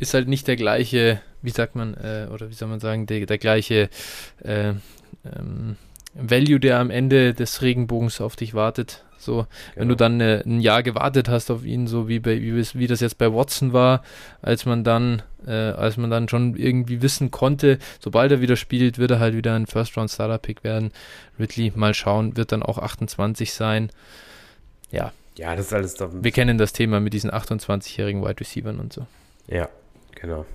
Ist 0.00 0.14
halt 0.14 0.26
nicht 0.26 0.48
der 0.48 0.56
gleiche, 0.56 1.22
wie 1.42 1.50
sagt 1.50 1.76
man, 1.76 1.94
äh, 1.94 2.26
oder 2.32 2.50
wie 2.50 2.54
soll 2.54 2.68
man 2.68 2.80
sagen, 2.80 3.06
der, 3.06 3.24
der 3.24 3.38
gleiche 3.38 3.88
äh, 4.42 4.74
ähm, 5.24 5.76
Value, 6.14 6.58
der 6.58 6.80
am 6.80 6.90
Ende 6.90 7.34
des 7.34 7.62
Regenbogens 7.62 8.20
auf 8.20 8.34
dich 8.34 8.54
wartet. 8.54 9.04
So, 9.18 9.34
genau. 9.34 9.48
wenn 9.74 9.88
du 9.88 9.96
genau. 9.96 10.08
dann 10.08 10.20
äh, 10.20 10.42
ein 10.46 10.60
Jahr 10.60 10.82
gewartet 10.82 11.28
hast 11.28 11.50
auf 11.50 11.64
ihn, 11.64 11.86
so 11.86 12.08
wie, 12.08 12.20
bei, 12.20 12.40
wie, 12.40 12.54
wie 12.54 12.86
das 12.86 13.00
jetzt 13.00 13.18
bei 13.18 13.32
Watson 13.32 13.72
war, 13.72 14.02
als 14.40 14.64
man 14.64 14.84
dann, 14.84 15.22
äh, 15.46 15.52
als 15.52 15.96
man 15.96 16.10
dann 16.10 16.28
schon 16.28 16.56
irgendwie 16.56 17.02
wissen 17.02 17.30
konnte, 17.30 17.78
sobald 18.00 18.30
er 18.30 18.40
wieder 18.40 18.56
spielt, 18.56 18.98
wird 18.98 19.10
er 19.10 19.20
halt 19.20 19.34
wieder 19.34 19.54
ein 19.54 19.66
First-Round-Starter-Pick 19.66 20.64
werden. 20.64 20.92
Ridley, 21.38 21.72
mal 21.74 21.94
schauen, 21.94 22.36
wird 22.36 22.52
dann 22.52 22.62
auch 22.62 22.78
28 22.78 23.52
sein. 23.52 23.90
Ja. 24.90 25.12
Ja, 25.36 25.54
das 25.54 25.66
ist 25.66 25.72
alles 25.72 25.94
doch 25.94 26.10
Wir 26.12 26.32
kennen 26.32 26.58
das 26.58 26.72
Thema 26.72 26.98
mit 26.98 27.12
diesen 27.12 27.30
28-jährigen 27.30 28.22
Wide 28.22 28.40
Receivers 28.40 28.76
und 28.76 28.92
so. 28.92 29.06
Ja, 29.46 29.68
genau. 30.16 30.46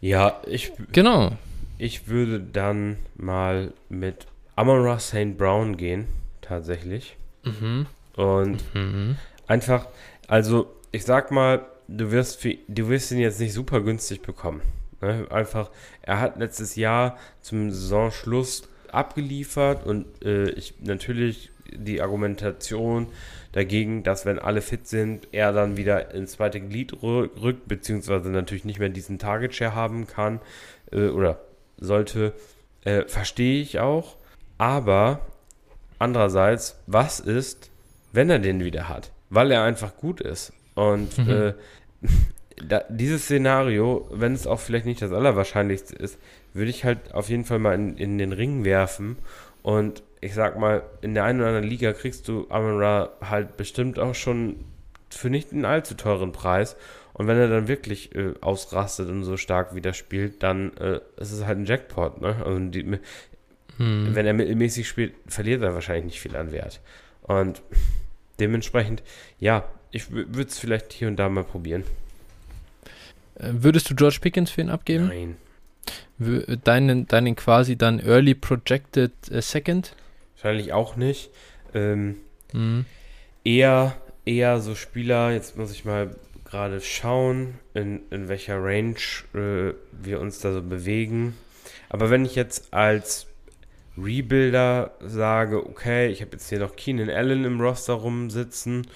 Ja, 0.00 0.40
ich. 0.46 0.72
Genau. 0.92 1.32
Ich 1.78 2.08
würde 2.08 2.40
dann 2.40 2.96
mal 3.16 3.72
mit 3.90 4.26
Amon 4.54 4.98
St. 4.98 5.36
Brown 5.36 5.76
gehen, 5.76 6.06
tatsächlich. 6.40 7.16
Mhm. 7.46 7.86
Und 8.16 8.74
mhm. 8.74 9.16
einfach, 9.46 9.86
also 10.28 10.74
ich 10.92 11.04
sag 11.04 11.30
mal, 11.30 11.66
du 11.88 12.10
wirst, 12.10 12.40
für, 12.40 12.56
du 12.68 12.88
wirst 12.88 13.12
ihn 13.12 13.18
jetzt 13.18 13.40
nicht 13.40 13.52
super 13.52 13.80
günstig 13.80 14.22
bekommen. 14.22 14.62
Ne? 15.00 15.26
Einfach, 15.30 15.70
er 16.02 16.20
hat 16.20 16.38
letztes 16.38 16.76
Jahr 16.76 17.16
zum 17.40 17.70
Saisonschluss 17.70 18.68
abgeliefert 18.90 19.84
und 19.86 20.06
äh, 20.24 20.50
ich 20.50 20.74
natürlich 20.80 21.50
die 21.70 22.00
Argumentation 22.00 23.08
dagegen, 23.52 24.02
dass 24.02 24.24
wenn 24.24 24.38
alle 24.38 24.62
fit 24.62 24.86
sind, 24.86 25.28
er 25.32 25.52
dann 25.52 25.76
wieder 25.76 26.14
ins 26.14 26.32
zweite 26.32 26.60
Glied 26.60 27.02
rückt, 27.02 27.68
beziehungsweise 27.68 28.30
natürlich 28.30 28.64
nicht 28.64 28.78
mehr 28.78 28.88
diesen 28.88 29.18
Target 29.18 29.54
Share 29.54 29.74
haben 29.74 30.06
kann 30.06 30.40
äh, 30.92 31.08
oder 31.08 31.40
sollte, 31.78 32.32
äh, 32.84 33.02
verstehe 33.06 33.60
ich 33.60 33.78
auch. 33.80 34.16
Aber 34.58 35.20
andererseits, 35.98 36.80
was 36.86 37.20
ist, 37.20 37.70
wenn 38.12 38.30
er 38.30 38.38
den 38.38 38.62
wieder 38.64 38.88
hat? 38.88 39.12
Weil 39.30 39.50
er 39.50 39.62
einfach 39.62 39.96
gut 39.96 40.20
ist. 40.20 40.52
Und 40.74 41.18
mhm. 41.18 41.30
äh, 41.30 41.54
da, 42.68 42.82
dieses 42.88 43.24
Szenario, 43.24 44.08
wenn 44.10 44.32
es 44.32 44.46
auch 44.46 44.60
vielleicht 44.60 44.86
nicht 44.86 45.02
das 45.02 45.12
Allerwahrscheinlichste 45.12 45.96
ist, 45.96 46.18
würde 46.54 46.70
ich 46.70 46.84
halt 46.84 47.14
auf 47.14 47.28
jeden 47.28 47.44
Fall 47.44 47.58
mal 47.58 47.74
in, 47.74 47.96
in 47.96 48.18
den 48.18 48.32
Ring 48.32 48.64
werfen. 48.64 49.16
Und 49.62 50.02
ich 50.20 50.34
sag 50.34 50.58
mal, 50.58 50.82
in 51.02 51.14
der 51.14 51.24
einen 51.24 51.40
oder 51.40 51.48
anderen 51.48 51.68
Liga 51.68 51.92
kriegst 51.92 52.28
du 52.28 52.46
Amon 52.48 53.08
halt 53.20 53.56
bestimmt 53.56 53.98
auch 53.98 54.14
schon 54.14 54.56
für 55.10 55.30
nicht 55.30 55.52
einen 55.52 55.64
allzu 55.64 55.94
teuren 55.94 56.32
Preis. 56.32 56.76
Und 57.12 57.28
wenn 57.28 57.38
er 57.38 57.48
dann 57.48 57.68
wirklich 57.68 58.14
äh, 58.14 58.34
ausrastet 58.40 59.08
und 59.08 59.24
so 59.24 59.36
stark 59.36 59.74
wieder 59.74 59.94
spielt, 59.94 60.42
dann 60.42 60.76
äh, 60.76 61.00
ist 61.16 61.32
es 61.32 61.46
halt 61.46 61.58
ein 61.58 61.64
Jackpot. 61.64 62.20
Ne? 62.20 62.36
Also 62.44 62.58
die, 62.58 62.98
hm. 63.78 64.14
wenn 64.14 64.26
er 64.26 64.32
mittelmäßig 64.32 64.88
spielt, 64.88 65.14
verliert 65.26 65.62
er 65.62 65.74
wahrscheinlich 65.74 66.04
nicht 66.06 66.20
viel 66.20 66.36
an 66.36 66.52
Wert. 66.52 66.80
Und 67.22 67.62
dementsprechend, 68.38 69.02
ja, 69.38 69.64
ich 69.90 70.10
würde 70.10 70.42
es 70.42 70.58
vielleicht 70.58 70.92
hier 70.92 71.08
und 71.08 71.16
da 71.16 71.28
mal 71.28 71.44
probieren. 71.44 71.84
Äh, 73.36 73.50
würdest 73.52 73.90
du 73.90 73.94
George 73.94 74.18
Pickens 74.20 74.50
für 74.50 74.60
ihn 74.60 74.70
abgeben? 74.70 75.08
Nein. 75.08 75.36
Deinen, 76.64 77.06
deinen 77.06 77.36
quasi 77.36 77.76
dann 77.76 78.00
Early 78.00 78.34
Projected 78.34 79.12
uh, 79.30 79.40
Second? 79.40 79.94
Wahrscheinlich 80.34 80.72
auch 80.72 80.96
nicht. 80.96 81.30
Ähm, 81.74 82.16
mhm. 82.52 82.86
Eher, 83.44 83.96
eher 84.24 84.60
so 84.60 84.74
Spieler, 84.74 85.32
jetzt 85.32 85.58
muss 85.58 85.72
ich 85.72 85.84
mal 85.84 86.16
gerade 86.44 86.80
schauen, 86.80 87.58
in, 87.74 88.00
in 88.10 88.28
welcher 88.28 88.62
Range 88.62 88.96
äh, 89.34 89.74
wir 89.92 90.20
uns 90.20 90.38
da 90.40 90.52
so 90.52 90.62
bewegen. 90.62 91.36
Aber 91.88 92.10
wenn 92.10 92.24
ich 92.24 92.34
jetzt 92.34 92.72
als 92.72 93.26
Rebuilder 93.98 94.92
sage, 95.00 95.66
okay, 95.66 96.08
ich 96.08 96.20
habe 96.20 96.32
jetzt 96.32 96.48
hier 96.48 96.58
noch 96.58 96.76
Keenan 96.76 97.10
Allen 97.10 97.44
im 97.44 97.60
Roster 97.60 97.94
rumsitzen 97.94 98.86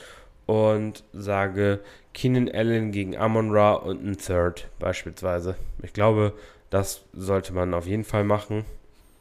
und 0.46 1.04
sage 1.12 1.80
Keenan 2.12 2.50
Allen 2.52 2.92
gegen 2.92 3.16
Amon 3.16 3.50
Ra 3.50 3.74
und 3.74 4.04
ein 4.04 4.18
Third 4.18 4.68
beispielsweise. 4.78 5.56
Ich 5.82 5.92
glaube, 5.92 6.34
das 6.70 7.02
sollte 7.12 7.52
man 7.52 7.72
auf 7.74 7.86
jeden 7.86 8.04
Fall 8.04 8.24
machen. 8.24 8.64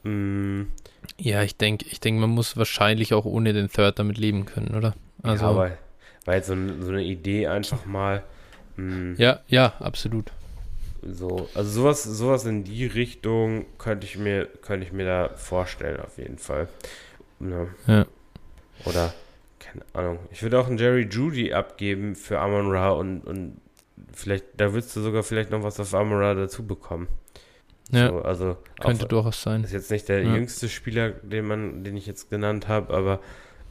Mm. 0.04 0.64
Ja, 1.18 1.44
ich 1.44 1.56
denke, 1.56 1.86
ich 1.90 2.00
denke, 2.00 2.22
man 2.22 2.30
muss 2.30 2.58
wahrscheinlich 2.58 3.14
auch 3.14 3.26
ohne 3.26 3.54
den 3.54 3.70
Third 3.70 4.00
damit 4.00 4.18
leben 4.18 4.46
können, 4.46 4.76
oder? 4.76 4.95
Also, 5.24 5.45
ja, 5.45 5.78
war 6.26 6.36
jetzt 6.36 6.48
so, 6.48 6.56
so 6.80 6.90
eine 6.90 7.03
Idee 7.03 7.48
einfach 7.48 7.86
mal. 7.86 8.24
Mh, 8.76 8.91
hm. 8.91 9.16
ja, 9.18 9.40
ja, 9.48 9.74
absolut. 9.80 10.32
So, 11.02 11.48
also 11.54 11.70
sowas, 11.70 12.04
sowas 12.04 12.46
in 12.46 12.64
die 12.64 12.86
Richtung 12.86 13.66
könnte 13.78 14.06
ich 14.06 14.18
mir, 14.18 14.46
könnte 14.46 14.86
ich 14.86 14.92
mir 14.92 15.06
da 15.06 15.30
vorstellen, 15.36 16.00
auf 16.02 16.18
jeden 16.18 16.38
Fall. 16.38 16.68
Ja. 17.40 17.68
ja. 17.88 18.06
Oder, 18.86 19.14
keine 19.60 19.84
Ahnung. 19.94 20.20
Ich 20.32 20.44
würde 20.44 20.60
auch 20.60 20.68
einen 20.68 20.78
Jerry 20.78 21.08
Judy 21.10 21.54
abgeben 21.54 22.16
für 22.16 22.40
Amon 22.40 22.70
Ra 22.70 22.90
und, 22.90 23.22
und 23.22 23.62
vielleicht, 24.14 24.46
da 24.58 24.74
würdest 24.74 24.96
du 24.96 25.02
sogar 25.02 25.24
vielleicht 25.24 25.52
noch 25.52 25.64
was 25.64 25.80
auf 25.80 25.94
Amon 25.94 26.20
Ra 26.20 26.34
dazu 26.34 26.66
bekommen. 26.66 27.08
Ja. 27.92 28.10
So, 28.10 28.22
also 28.22 28.58
könnte 28.80 29.06
auch, 29.06 29.10
durchaus 29.10 29.42
sein. 29.42 29.64
Ist 29.64 29.74
jetzt 29.74 29.92
nicht 29.92 30.10
der 30.10 30.24
ja. 30.24 30.36
jüngste 30.36 30.70
Spieler, 30.70 31.10
den 31.10 31.46
man, 31.46 31.84
den 31.84 31.98
ich 31.98 32.06
jetzt 32.06 32.30
genannt 32.30 32.68
habe, 32.68 32.94
aber 32.94 33.20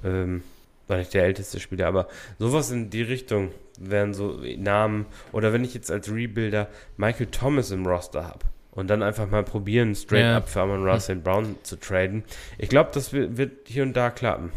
ähm, 0.03 0.43
war 0.89 0.97
nicht 0.97 1.15
der 1.15 1.25
älteste 1.25 1.61
Spieler, 1.61 1.87
aber 1.87 2.09
sowas 2.39 2.71
in 2.71 2.91
die 2.91 3.03
Richtung 3.03 3.53
wären 3.79 4.15
so 4.15 4.41
Namen. 4.57 5.07
Oder 5.33 5.53
wenn 5.53 5.65
ich 5.65 5.75
jetzt 5.75 5.91
als 5.91 6.11
Rebuilder 6.11 6.69
Michael 6.97 7.27
Thomas 7.27 7.71
im 7.71 7.87
Roster 7.87 8.27
habe 8.27 8.41
und 8.73 8.89
dann 8.89 9.03
einfach 9.03 9.31
mal 9.31 9.45
probieren, 9.45 9.95
straight 9.95 10.25
ja. 10.25 10.37
up 10.37 10.49
für 10.49 10.63
Amon 10.63 10.87
Russell 10.87 11.17
hm. 11.17 11.23
Brown 11.23 11.57
zu 11.63 11.77
traden. 11.77 12.25
Ich 12.59 12.69
glaube, 12.69 12.91
das 12.93 13.13
wird, 13.13 13.37
wird 13.37 13.69
hier 13.69 13.83
und 13.83 13.97
da 13.97 14.11
klappen. 14.11 14.53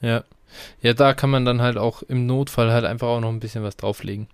Ja. 0.00 0.24
Ja, 0.80 0.94
da 0.94 1.12
kann 1.12 1.30
man 1.30 1.44
dann 1.44 1.60
halt 1.60 1.76
auch 1.76 2.02
im 2.02 2.24
Notfall 2.24 2.72
halt 2.72 2.84
einfach 2.84 3.08
auch 3.08 3.20
noch 3.20 3.28
ein 3.28 3.40
bisschen 3.40 3.64
was 3.64 3.76
drauflegen. 3.76 4.28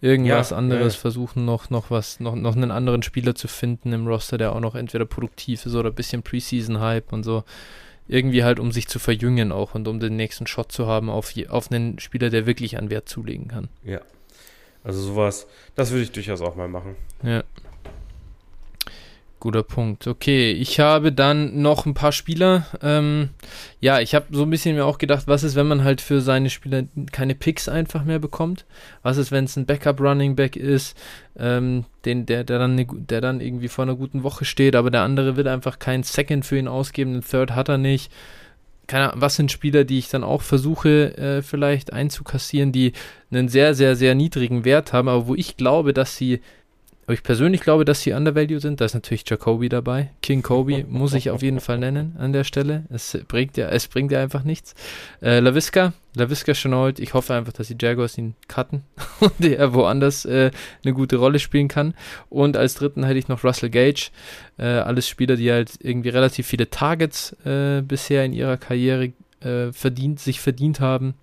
Irgendwas 0.00 0.50
ja, 0.50 0.56
anderes 0.56 0.94
ja. 0.94 1.00
versuchen, 1.00 1.44
noch, 1.44 1.70
noch 1.70 1.90
was, 1.90 2.18
noch, 2.18 2.34
noch 2.34 2.56
einen 2.56 2.72
anderen 2.72 3.02
Spieler 3.04 3.36
zu 3.36 3.46
finden 3.46 3.92
im 3.92 4.08
Roster, 4.08 4.38
der 4.38 4.52
auch 4.56 4.60
noch 4.60 4.74
entweder 4.74 5.04
produktiv 5.04 5.64
ist 5.64 5.74
oder 5.74 5.90
ein 5.90 5.94
bisschen 5.94 6.24
Preseason-Hype 6.24 7.12
und 7.12 7.22
so 7.22 7.44
irgendwie 8.12 8.44
halt, 8.44 8.60
um 8.60 8.72
sich 8.72 8.88
zu 8.88 8.98
verjüngen 8.98 9.52
auch 9.52 9.74
und 9.74 9.88
um 9.88 9.98
den 9.98 10.16
nächsten 10.16 10.46
Shot 10.46 10.70
zu 10.70 10.86
haben 10.86 11.08
auf, 11.08 11.32
auf 11.48 11.72
einen 11.72 11.98
Spieler, 11.98 12.30
der 12.30 12.46
wirklich 12.46 12.78
an 12.78 12.90
Wert 12.90 13.08
zulegen 13.08 13.48
kann. 13.48 13.68
Ja. 13.84 14.00
Also 14.84 15.00
sowas, 15.00 15.46
das 15.74 15.90
würde 15.90 16.02
ich 16.02 16.12
durchaus 16.12 16.40
auch 16.40 16.54
mal 16.54 16.68
machen. 16.68 16.96
Ja. 17.22 17.42
Guter 19.42 19.64
Punkt. 19.64 20.06
Okay, 20.06 20.52
ich 20.52 20.78
habe 20.78 21.10
dann 21.10 21.62
noch 21.62 21.84
ein 21.84 21.94
paar 21.94 22.12
Spieler. 22.12 22.64
Ähm, 22.80 23.30
ja, 23.80 23.98
ich 23.98 24.14
habe 24.14 24.26
so 24.30 24.44
ein 24.44 24.50
bisschen 24.50 24.76
mir 24.76 24.86
auch 24.86 24.98
gedacht, 24.98 25.24
was 25.26 25.42
ist, 25.42 25.56
wenn 25.56 25.66
man 25.66 25.82
halt 25.82 26.00
für 26.00 26.20
seine 26.20 26.48
Spieler 26.48 26.84
keine 27.10 27.34
Picks 27.34 27.68
einfach 27.68 28.04
mehr 28.04 28.20
bekommt? 28.20 28.66
Was 29.02 29.16
ist, 29.16 29.32
wenn 29.32 29.46
es 29.46 29.56
ein 29.56 29.66
Backup 29.66 30.00
Running 30.00 30.36
Back 30.36 30.54
ist, 30.54 30.96
ähm, 31.36 31.86
den, 32.04 32.24
der, 32.24 32.44
der, 32.44 32.60
dann, 32.60 32.86
der 33.08 33.20
dann 33.20 33.40
irgendwie 33.40 33.66
vor 33.66 33.82
einer 33.82 33.96
guten 33.96 34.22
Woche 34.22 34.44
steht, 34.44 34.76
aber 34.76 34.92
der 34.92 35.02
andere 35.02 35.36
will 35.36 35.48
einfach 35.48 35.80
keinen 35.80 36.04
Second 36.04 36.46
für 36.46 36.56
ihn 36.56 36.68
ausgeben, 36.68 37.12
den 37.12 37.24
Third 37.28 37.56
hat 37.56 37.68
er 37.68 37.78
nicht. 37.78 38.12
Keine 38.86 39.08
Ahnung, 39.10 39.22
was 39.22 39.34
sind 39.34 39.50
Spieler, 39.50 39.82
die 39.82 39.98
ich 39.98 40.08
dann 40.08 40.22
auch 40.22 40.42
versuche, 40.42 41.18
äh, 41.18 41.42
vielleicht 41.42 41.92
einzukassieren, 41.92 42.70
die 42.70 42.92
einen 43.32 43.48
sehr, 43.48 43.74
sehr, 43.74 43.96
sehr 43.96 44.14
niedrigen 44.14 44.64
Wert 44.64 44.92
haben, 44.92 45.08
aber 45.08 45.26
wo 45.26 45.34
ich 45.34 45.56
glaube, 45.56 45.92
dass 45.92 46.16
sie 46.16 46.40
aber 47.04 47.14
ich 47.14 47.22
persönlich 47.24 47.62
glaube, 47.62 47.84
dass 47.84 48.02
sie 48.02 48.12
undervalue 48.12 48.60
sind. 48.60 48.80
Da 48.80 48.84
ist 48.84 48.94
natürlich 48.94 49.28
Jacoby 49.28 49.68
dabei. 49.68 50.10
King 50.22 50.42
Kobe 50.42 50.84
muss 50.88 51.14
ich 51.14 51.30
auf 51.30 51.42
jeden 51.42 51.60
Fall 51.60 51.78
nennen 51.78 52.16
an 52.18 52.32
der 52.32 52.44
Stelle. 52.44 52.84
Es 52.90 53.18
bringt 53.26 53.56
ja, 53.56 53.68
es 53.68 53.88
bringt 53.88 54.12
ja 54.12 54.20
einfach 54.20 54.44
nichts. 54.44 54.74
Äh, 55.20 55.40
LaVisca, 55.40 55.92
LaVisca 56.14 56.52
Chenault. 56.54 57.00
Ich 57.00 57.14
hoffe 57.14 57.34
einfach, 57.34 57.52
dass 57.52 57.68
die 57.68 57.76
Jaguars 57.80 58.16
ihn 58.18 58.34
cutten 58.46 58.84
und 59.20 59.44
er 59.44 59.74
woanders 59.74 60.24
äh, 60.24 60.52
eine 60.84 60.94
gute 60.94 61.16
Rolle 61.16 61.40
spielen 61.40 61.68
kann. 61.68 61.94
Und 62.28 62.56
als 62.56 62.74
dritten 62.74 63.04
hätte 63.04 63.18
ich 63.18 63.28
noch 63.28 63.42
Russell 63.42 63.70
Gage. 63.70 64.10
Äh, 64.58 64.66
alles 64.66 65.08
Spieler, 65.08 65.36
die 65.36 65.50
halt 65.50 65.72
irgendwie 65.80 66.10
relativ 66.10 66.46
viele 66.46 66.70
Targets 66.70 67.36
äh, 67.44 67.82
bisher 67.82 68.24
in 68.24 68.32
ihrer 68.32 68.58
Karriere 68.58 69.12
äh, 69.40 69.72
verdient, 69.72 70.20
sich 70.20 70.40
verdient 70.40 70.78
haben 70.78 71.14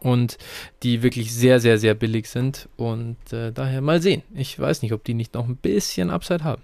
und 0.00 0.38
die 0.82 1.02
wirklich 1.02 1.34
sehr, 1.34 1.60
sehr, 1.60 1.78
sehr 1.78 1.94
billig 1.94 2.28
sind. 2.28 2.68
Und 2.76 3.16
äh, 3.32 3.52
daher 3.52 3.80
mal 3.80 4.00
sehen. 4.00 4.22
Ich 4.34 4.58
weiß 4.58 4.82
nicht, 4.82 4.92
ob 4.92 5.04
die 5.04 5.14
nicht 5.14 5.34
noch 5.34 5.48
ein 5.48 5.56
bisschen 5.56 6.10
Upside 6.10 6.44
haben. 6.44 6.62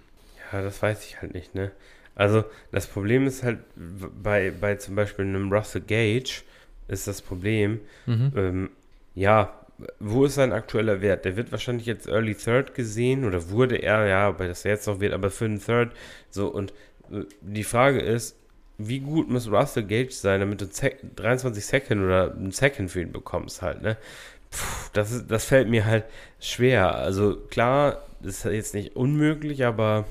Ja, 0.51 0.61
das 0.61 0.81
weiß 0.81 1.05
ich 1.05 1.21
halt 1.21 1.33
nicht, 1.33 1.55
ne? 1.55 1.71
Also, 2.15 2.45
das 2.71 2.87
Problem 2.87 3.27
ist 3.27 3.43
halt 3.43 3.59
bei, 4.23 4.51
bei 4.51 4.75
zum 4.75 4.95
Beispiel 4.95 5.25
einem 5.25 5.51
Russell 5.53 5.81
Gage 5.81 6.41
ist 6.87 7.07
das 7.07 7.21
Problem, 7.21 7.79
mhm. 8.07 8.31
ähm, 8.35 8.69
ja, 9.13 9.53
wo 9.99 10.25
ist 10.25 10.35
sein 10.35 10.51
aktueller 10.51 11.01
Wert? 11.01 11.25
Der 11.25 11.37
wird 11.37 11.51
wahrscheinlich 11.51 11.85
jetzt 11.85 12.07
Early 12.07 12.33
Third 12.33 12.73
gesehen 12.73 13.25
oder 13.25 13.49
wurde 13.49 13.75
er, 13.75 14.07
ja, 14.07 14.39
weil 14.39 14.47
das 14.47 14.63
jetzt 14.63 14.87
noch 14.87 14.99
wird, 14.99 15.13
aber 15.13 15.29
für 15.29 15.47
den 15.47 15.59
Third 15.59 15.91
so 16.29 16.47
und 16.47 16.73
äh, 17.11 17.23
die 17.41 17.63
Frage 17.63 17.99
ist, 17.99 18.35
wie 18.77 18.99
gut 18.99 19.29
muss 19.29 19.49
Russell 19.51 19.83
Gage 19.83 20.11
sein, 20.11 20.39
damit 20.39 20.61
du 20.61 20.67
23 20.67 21.65
Second 21.65 22.03
oder 22.03 22.31
einen 22.31 22.51
Second 22.51 22.91
für 22.91 23.01
ihn 23.01 23.11
bekommst 23.11 23.61
halt, 23.61 23.81
ne? 23.81 23.97
Puh, 24.51 24.89
das, 24.93 25.11
ist, 25.11 25.31
das 25.31 25.45
fällt 25.45 25.67
mir 25.67 25.85
halt 25.85 26.05
schwer. 26.39 26.95
Also 26.95 27.35
klar, 27.35 28.05
ist 28.21 28.45
jetzt 28.45 28.75
nicht 28.75 28.95
unmöglich, 28.95 29.65
aber 29.65 30.05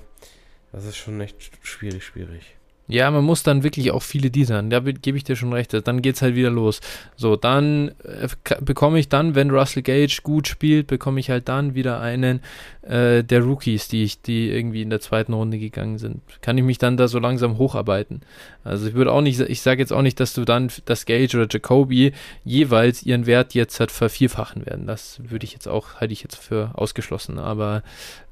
das 0.72 0.84
ist 0.84 0.96
schon 0.96 1.20
echt 1.20 1.50
schwierig, 1.62 2.04
schwierig. 2.04 2.55
Ja, 2.88 3.10
man 3.10 3.24
muss 3.24 3.42
dann 3.42 3.64
wirklich 3.64 3.90
auch 3.90 4.02
viele 4.02 4.30
designen. 4.30 4.70
Da 4.70 4.80
gebe 4.80 5.18
ich 5.18 5.24
dir 5.24 5.34
schon 5.34 5.52
recht. 5.52 5.74
Dann 5.86 6.02
geht 6.02 6.16
es 6.16 6.22
halt 6.22 6.36
wieder 6.36 6.50
los. 6.50 6.80
So, 7.16 7.34
dann 7.34 7.92
äh, 8.04 8.28
bekomme 8.60 9.00
ich 9.00 9.08
dann, 9.08 9.34
wenn 9.34 9.50
Russell 9.50 9.82
Gage 9.82 10.20
gut 10.22 10.46
spielt, 10.46 10.86
bekomme 10.86 11.18
ich 11.18 11.28
halt 11.28 11.48
dann 11.48 11.74
wieder 11.74 12.00
einen 12.00 12.40
äh, 12.82 13.24
der 13.24 13.42
Rookies, 13.42 13.88
die 13.88 14.04
ich, 14.04 14.22
die 14.22 14.50
irgendwie 14.50 14.82
in 14.82 14.90
der 14.90 15.00
zweiten 15.00 15.32
Runde 15.32 15.58
gegangen 15.58 15.98
sind. 15.98 16.20
Kann 16.42 16.56
ich 16.58 16.64
mich 16.64 16.78
dann 16.78 16.96
da 16.96 17.08
so 17.08 17.18
langsam 17.18 17.58
hocharbeiten. 17.58 18.20
Also 18.62 18.86
ich 18.86 18.94
würde 18.94 19.12
auch 19.12 19.20
nicht, 19.20 19.40
ich 19.40 19.62
sage 19.62 19.80
jetzt 19.80 19.92
auch 19.92 20.02
nicht, 20.02 20.20
dass 20.20 20.34
du 20.34 20.44
dann 20.44 20.70
das 20.84 21.06
Gage 21.06 21.36
oder 21.36 21.48
Jacoby 21.50 22.12
jeweils 22.44 23.02
ihren 23.02 23.26
Wert 23.26 23.54
jetzt 23.54 23.80
halt 23.80 23.90
vervierfachen 23.90 24.64
werden. 24.64 24.86
Das 24.86 25.20
würde 25.28 25.44
ich 25.44 25.52
jetzt 25.52 25.66
auch, 25.66 25.96
halte 25.96 26.12
ich 26.12 26.22
jetzt 26.22 26.36
für 26.36 26.70
ausgeschlossen. 26.74 27.40
Aber 27.40 27.82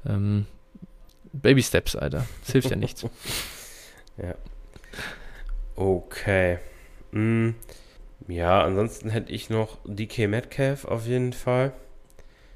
ähm, 0.07 0.45
Baby 1.33 1.61
Steps, 1.61 1.97
Alter. 1.97 2.25
Das 2.43 2.53
hilft 2.53 2.69
ja 2.69 2.77
nichts. 2.77 3.05
Ja. 4.17 4.35
Okay. 5.75 6.59
Hm. 7.11 7.55
Ja, 8.27 8.63
ansonsten 8.63 9.09
hätte 9.09 9.31
ich 9.31 9.49
noch 9.49 9.77
DK 9.85 10.27
Metcalf 10.27 10.85
auf 10.85 11.05
jeden 11.05 11.33
Fall. 11.33 11.73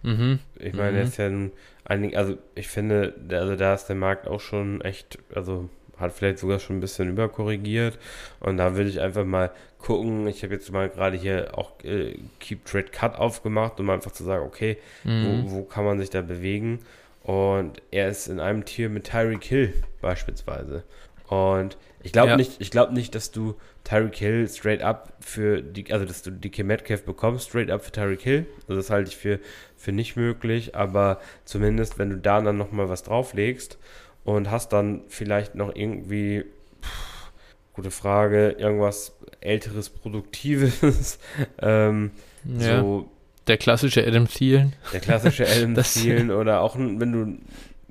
Mhm. 0.02 0.40
Ich 0.56 0.74
meine, 0.74 0.92
mhm. 0.92 0.96
der 0.96 1.04
ist 1.04 1.18
ja 1.18 1.26
ein, 1.28 1.52
einig, 1.84 2.18
also 2.18 2.38
ich 2.56 2.68
finde, 2.68 3.14
also 3.30 3.56
da 3.56 3.74
ist 3.74 3.88
der 3.88 3.96
Markt 3.96 4.28
auch 4.28 4.40
schon 4.40 4.82
echt, 4.82 5.20
also 5.36 5.70
hat 6.00 6.14
vielleicht 6.14 6.40
sogar 6.40 6.60
schon 6.60 6.78
ein 6.78 6.82
bisschen 6.82 7.10
überkorrigiert. 7.10 8.00
Und 8.40 8.58
da 8.58 8.76
würde 8.76 8.90
ich 8.90 9.02
einfach 9.02 9.26
mal 9.26 9.52
gucken. 9.78 10.28
Ich 10.28 10.44
habe 10.44 10.54
jetzt 10.54 10.72
mal 10.72 10.90
gerade 10.90 11.18
hier 11.18 11.58
auch 11.58 11.74
äh, 11.84 12.18
Keep 12.40 12.66
Trade 12.66 12.86
Cut 12.92 13.16
aufgemacht, 13.16 13.80
um 13.80 13.90
einfach 13.90 14.12
zu 14.12 14.24
sagen, 14.24 14.46
okay, 14.46 14.78
mhm. 15.04 15.44
wo, 15.46 15.52
wo 15.52 15.64
kann 15.64 15.86
man 15.86 16.00
sich 16.00 16.10
da 16.10 16.22
bewegen? 16.22 16.80
Und 17.24 17.82
er 17.92 18.10
ist 18.10 18.28
in 18.28 18.40
einem 18.40 18.66
Tier 18.66 18.90
mit 18.90 19.04
Tyreek 19.06 19.44
Hill 19.44 19.74
beispielsweise. 20.02 20.84
Und 21.30 21.78
ich 22.02 22.12
glaube 22.12 22.30
ja. 22.30 22.38
nicht, 22.38 22.60
ich 22.60 22.72
glaube 22.72 22.94
nicht, 22.94 23.14
dass 23.14 23.32
du 23.32 23.56
Tyreek 23.84 24.16
Hill 24.16 24.48
straight 24.48 24.82
up 24.82 25.14
für 25.20 25.62
die, 25.62 25.92
also 25.94 26.06
dass 26.06 26.24
du 26.24 26.32
DK 26.32 26.64
Metcalf 26.64 27.04
bekommst, 27.04 27.50
straight 27.50 27.70
up 27.70 27.84
für 27.84 27.92
Tyreek 27.92 28.22
Hill. 28.22 28.46
Also 28.62 28.76
das 28.76 28.90
halte 28.90 29.10
ich 29.10 29.18
für, 29.18 29.40
für 29.78 29.92
nicht 29.92 30.16
möglich, 30.16 30.76
aber 30.76 31.20
zumindest, 31.46 32.00
wenn 32.00 32.10
du 32.10 32.18
da 32.18 32.42
dann 32.42 32.58
nochmal 32.58 32.90
was 32.90 33.04
drauflegst 33.04 33.78
und 34.24 34.50
hast 34.50 34.74
dann 34.74 35.02
vielleicht 35.08 35.56
noch 35.56 35.76
irgendwie, 35.76 36.46
pff, 36.82 37.32
gute 37.74 37.92
Frage, 37.92 38.56
irgendwas 38.58 39.16
älteres, 39.42 39.90
Produktives, 39.90 41.20
ähm, 41.62 42.12
ja. 42.44 42.82
so 42.82 43.10
der 43.50 43.58
klassische 43.58 44.06
Adam 44.06 44.28
Thielen. 44.28 44.74
Der 44.94 45.00
klassische 45.00 45.46
Adam 45.48 45.76
Thielen 45.84 46.30
oder 46.32 46.62
auch 46.62 46.76
wenn 46.78 47.12
du 47.12 47.38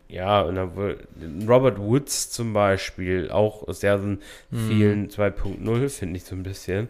ja, 0.09 0.40
Robert 1.47 1.78
Woods 1.78 2.30
zum 2.30 2.55
Beispiel, 2.55 3.30
auch 3.30 3.68
aus 3.68 3.80
der 3.80 3.98
mhm. 3.98 4.18
vielen 4.51 5.09
2.0, 5.10 5.89
finde 5.90 6.16
ich 6.16 6.24
so 6.24 6.35
ein 6.35 6.43
bisschen. 6.43 6.89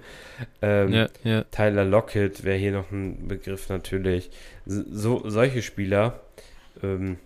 Ähm, 0.63 0.93
ja, 0.93 1.09
ja. 1.25 1.45
Tyler 1.51 1.85
Lockett 1.85 2.45
wäre 2.45 2.57
hier 2.57 2.73
noch 2.73 2.93
ein 2.93 3.27
Begriff 3.27 3.69
natürlich. 3.69 4.31
So, 4.67 5.29
solche 5.29 5.63
Spieler, 5.63 6.21
ähm, 6.83 7.19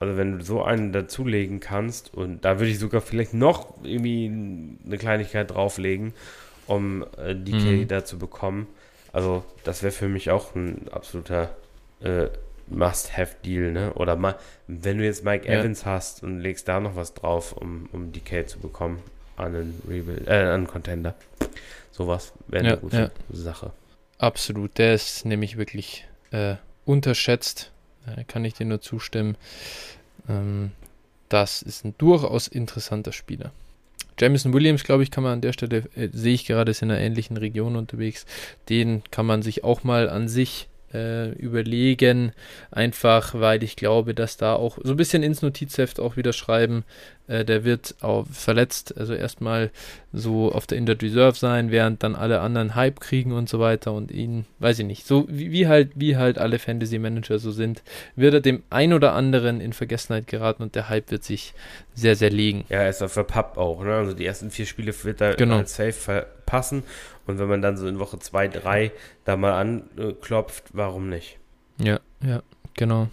also 0.00 0.16
wenn 0.16 0.38
du 0.38 0.44
so 0.44 0.64
einen 0.64 0.92
dazulegen 0.92 1.60
kannst, 1.60 2.12
und 2.12 2.44
da 2.44 2.58
würde 2.58 2.72
ich 2.72 2.80
sogar 2.80 3.00
vielleicht 3.00 3.34
noch 3.34 3.74
irgendwie 3.84 4.26
eine 4.84 4.98
Kleinigkeit 4.98 5.52
drauflegen, 5.52 6.14
um 6.66 7.04
äh, 7.16 7.36
DK 7.36 7.82
mhm. 7.82 7.88
da 7.88 8.04
zu 8.04 8.18
bekommen. 8.18 8.66
Also 9.12 9.44
das 9.62 9.84
wäre 9.84 9.92
für 9.92 10.08
mich 10.08 10.30
auch 10.30 10.56
ein 10.56 10.88
absoluter 10.90 11.50
äh, 12.00 12.26
Must-Have-Deal, 12.70 13.72
ne? 13.72 13.92
Oder 13.94 14.16
mal, 14.16 14.36
wenn 14.66 14.98
du 14.98 15.04
jetzt 15.04 15.24
Mike 15.24 15.46
ja. 15.46 15.60
Evans 15.60 15.84
hast 15.86 16.22
und 16.22 16.40
legst 16.40 16.68
da 16.68 16.80
noch 16.80 16.96
was 16.96 17.14
drauf, 17.14 17.52
um, 17.52 17.88
um 17.92 18.12
DK 18.12 18.48
zu 18.48 18.58
bekommen 18.58 19.00
an 19.36 19.54
einen 19.54 19.82
Rebuild, 19.88 20.26
äh, 20.26 20.32
an 20.32 20.48
einen 20.48 20.66
Contender. 20.66 21.14
Sowas 21.90 22.32
wäre 22.48 22.60
eine 22.60 22.74
ja, 22.74 22.76
gute 22.76 22.96
ja. 22.96 23.10
Sache. 23.30 23.72
Absolut, 24.18 24.78
der 24.78 24.94
ist 24.94 25.24
nämlich 25.24 25.56
wirklich 25.56 26.06
äh, 26.30 26.56
unterschätzt. 26.84 27.72
Äh, 28.06 28.24
kann 28.24 28.44
ich 28.44 28.54
dir 28.54 28.66
nur 28.66 28.80
zustimmen. 28.80 29.36
Ähm, 30.28 30.72
das 31.28 31.62
ist 31.62 31.84
ein 31.84 31.94
durchaus 31.98 32.48
interessanter 32.48 33.12
Spieler. 33.12 33.52
Jameson 34.18 34.52
Williams, 34.52 34.82
glaube 34.82 35.04
ich, 35.04 35.10
kann 35.10 35.22
man 35.22 35.34
an 35.34 35.40
der 35.40 35.52
Stelle, 35.52 35.84
äh, 35.94 36.08
sehe 36.12 36.34
ich 36.34 36.46
gerade, 36.46 36.70
ist 36.70 36.82
in 36.82 36.90
einer 36.90 37.00
ähnlichen 37.00 37.36
Region 37.36 37.76
unterwegs. 37.76 38.26
Den 38.68 39.02
kann 39.10 39.26
man 39.26 39.42
sich 39.42 39.62
auch 39.64 39.84
mal 39.84 40.08
an 40.08 40.28
sich 40.28 40.68
äh, 40.92 41.30
überlegen, 41.32 42.32
einfach 42.70 43.34
weil 43.34 43.62
ich 43.62 43.76
glaube, 43.76 44.14
dass 44.14 44.36
da 44.36 44.54
auch 44.54 44.78
so 44.82 44.92
ein 44.92 44.96
bisschen 44.96 45.22
ins 45.22 45.42
Notizheft 45.42 46.00
auch 46.00 46.16
wieder 46.16 46.32
schreiben, 46.32 46.84
äh, 47.28 47.44
der 47.44 47.64
wird 47.64 47.94
auch 48.00 48.26
verletzt, 48.26 48.96
also 48.96 49.14
erstmal 49.14 49.70
so 50.12 50.50
auf 50.50 50.66
der 50.66 50.78
Injured 50.78 51.02
Reserve 51.02 51.36
sein, 51.36 51.70
während 51.70 52.02
dann 52.02 52.14
alle 52.14 52.40
anderen 52.40 52.74
Hype 52.74 53.00
kriegen 53.00 53.32
und 53.32 53.48
so 53.48 53.60
weiter 53.60 53.92
und 53.92 54.10
ihn, 54.10 54.46
weiß 54.58 54.78
ich 54.78 54.86
nicht, 54.86 55.06
so 55.06 55.26
wie, 55.28 55.52
wie 55.52 55.68
halt, 55.68 55.90
wie 55.94 56.16
halt 56.16 56.38
alle 56.38 56.58
Fantasy 56.58 56.98
Manager 56.98 57.38
so 57.38 57.52
sind, 57.52 57.82
wird 58.16 58.34
er 58.34 58.40
dem 58.40 58.62
ein 58.70 58.94
oder 58.94 59.12
anderen 59.12 59.60
in 59.60 59.74
Vergessenheit 59.74 60.26
geraten 60.26 60.62
und 60.62 60.74
der 60.74 60.88
Hype 60.88 61.10
wird 61.10 61.22
sich 61.22 61.52
sehr, 61.94 62.16
sehr 62.16 62.30
legen. 62.30 62.64
Ja, 62.70 62.78
er 62.78 62.90
ist 62.90 63.00
der 63.00 63.08
Pub 63.24 63.58
auch, 63.58 63.84
ne? 63.84 63.94
Also 63.94 64.14
die 64.14 64.24
ersten 64.24 64.50
vier 64.50 64.66
Spiele 64.66 64.94
wird 65.04 65.20
er 65.20 65.34
genau. 65.34 65.58
als 65.58 65.76
safe 65.76 65.92
verpassen 65.92 66.82
Und 67.28 67.38
wenn 67.38 67.46
man 67.46 67.60
dann 67.60 67.76
so 67.76 67.86
in 67.86 67.98
Woche 67.98 68.18
2, 68.18 68.48
3 68.48 68.90
da 69.26 69.36
mal 69.36 69.52
anklopft, 69.60 70.70
warum 70.72 71.10
nicht? 71.10 71.38
Ja, 71.78 72.00
ja, 72.24 72.42
genau. 72.72 73.08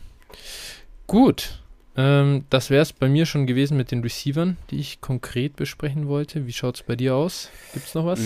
Gut. 1.06 1.62
Ähm, 1.98 2.46
das 2.50 2.70
wäre 2.70 2.82
es 2.82 2.94
bei 2.94 3.10
mir 3.10 3.26
schon 3.26 3.46
gewesen 3.46 3.76
mit 3.76 3.92
den 3.92 4.02
Receivern, 4.02 4.56
die 4.72 4.80
ich 4.80 5.02
konkret 5.02 5.58
besprechen 5.58 6.08
wollte. 6.08 6.48
Wie 6.48 6.54
schaut 6.54 6.76
es 6.76 6.84
bei 6.84 6.96
dir 6.96 7.14
aus? 7.14 7.50
Gibt 7.74 7.88
es 7.88 7.94
noch 7.94 8.06
was? 8.06 8.22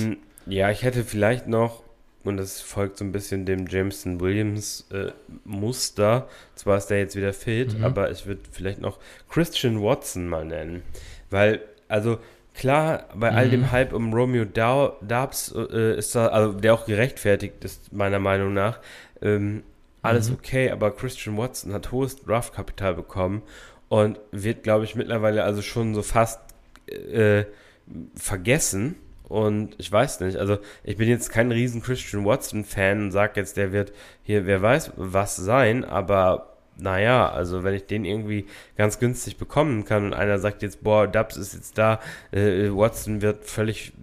Ja, 0.46 0.70
ich 0.70 0.84
hätte 0.84 1.04
vielleicht 1.04 1.48
noch, 1.48 1.82
und 2.24 2.38
das 2.38 2.62
folgt 2.62 3.00
so 3.00 3.04
ein 3.04 3.12
bisschen 3.12 3.48
dem 3.48 3.66
Jameson 3.66 4.20
Williams 4.20 4.88
äh, 4.92 5.12
Muster, 5.44 6.30
zwar 6.54 6.78
ist 6.78 6.88
der 6.88 7.00
jetzt 7.00 7.16
wieder 7.16 7.34
fit, 7.34 7.80
mhm. 7.80 7.84
aber 7.84 8.12
ich 8.12 8.28
würde 8.28 8.42
vielleicht 8.52 8.80
noch 8.80 9.00
Christian 9.28 9.82
Watson 9.82 10.28
mal 10.28 10.46
nennen. 10.46 10.84
Weil, 11.32 11.62
also 11.88 12.20
klar, 12.54 13.06
bei 13.16 13.32
mhm. 13.32 13.38
all 13.38 13.50
dem 13.50 13.72
Hype 13.72 13.94
um 13.94 14.14
Romeo 14.14 14.46
Dubs 14.46 15.54
äh, 15.56 15.98
ist 15.98 16.16
da, 16.16 16.28
also 16.28 16.54
der 16.54 16.74
auch 16.74 16.86
gerechtfertigt 16.86 17.64
ist, 17.64 17.94
meiner 17.94 18.20
Meinung 18.20 18.54
nach, 18.54 18.80
ähm, 19.22 19.64
alles 20.02 20.30
mhm. 20.30 20.36
okay, 20.36 20.72
aber 20.72 20.92
Christian 20.92 21.38
Watson 21.38 21.74
hat 21.74 21.92
hohes 21.92 22.24
Draftkapital 22.24 22.96
bekommen 22.96 23.42
und 23.90 24.20
wird, 24.32 24.64
glaube 24.64 24.86
ich, 24.86 24.96
mittlerweile 24.96 25.44
also 25.44 25.62
schon 25.62 25.94
so 25.94 26.02
fast 26.02 26.40
äh, 26.88 27.46
vergessen. 28.16 28.96
Und 29.28 29.76
ich 29.78 29.92
weiß 29.92 30.22
nicht, 30.22 30.38
also 30.38 30.58
ich 30.84 30.98
bin 30.98 31.08
jetzt 31.08 31.32
kein 31.32 31.52
riesen 31.52 31.84
Christian 31.84 32.26
Watson-Fan 32.26 33.00
und 33.00 33.12
sage 33.12 33.34
jetzt, 33.36 33.58
der 33.58 33.72
wird 33.72 33.92
hier, 34.24 34.48
wer 34.48 34.62
weiß, 34.62 34.94
was 34.96 35.36
sein, 35.36 35.86
aber 35.86 36.49
naja, 36.82 37.30
also 37.30 37.64
wenn 37.64 37.74
ich 37.74 37.86
den 37.86 38.06
irgendwie 38.06 38.46
ganz 38.78 39.00
günstig 39.00 39.38
bekommen 39.38 39.86
kann 39.86 40.06
und 40.06 40.14
einer 40.14 40.40
sagt 40.40 40.62
jetzt, 40.62 40.84
boah, 40.84 41.08
Dubs 41.08 41.38
ist 41.38 41.54
jetzt 41.54 41.78
da, 41.78 42.00
äh, 42.32 42.70
Watson 42.70 43.22
wird 43.22 43.46
völlig 43.46 43.94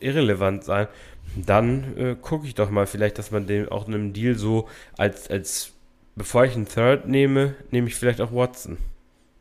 irrelevant 0.00 0.64
sein, 0.64 0.88
dann 1.36 1.96
äh, 1.96 2.16
gucke 2.20 2.46
ich 2.46 2.54
doch 2.54 2.70
mal 2.70 2.86
vielleicht, 2.86 3.18
dass 3.18 3.30
man 3.30 3.46
den 3.46 3.68
auch 3.68 3.86
in 3.88 3.94
einem 3.94 4.12
Deal 4.12 4.36
so 4.36 4.68
als, 4.96 5.30
als 5.30 5.72
bevor 6.14 6.44
ich 6.44 6.54
einen 6.54 6.66
Third 6.66 7.06
nehme, 7.06 7.54
nehme 7.70 7.88
ich 7.88 7.94
vielleicht 7.94 8.20
auch 8.20 8.32
Watson. 8.32 8.78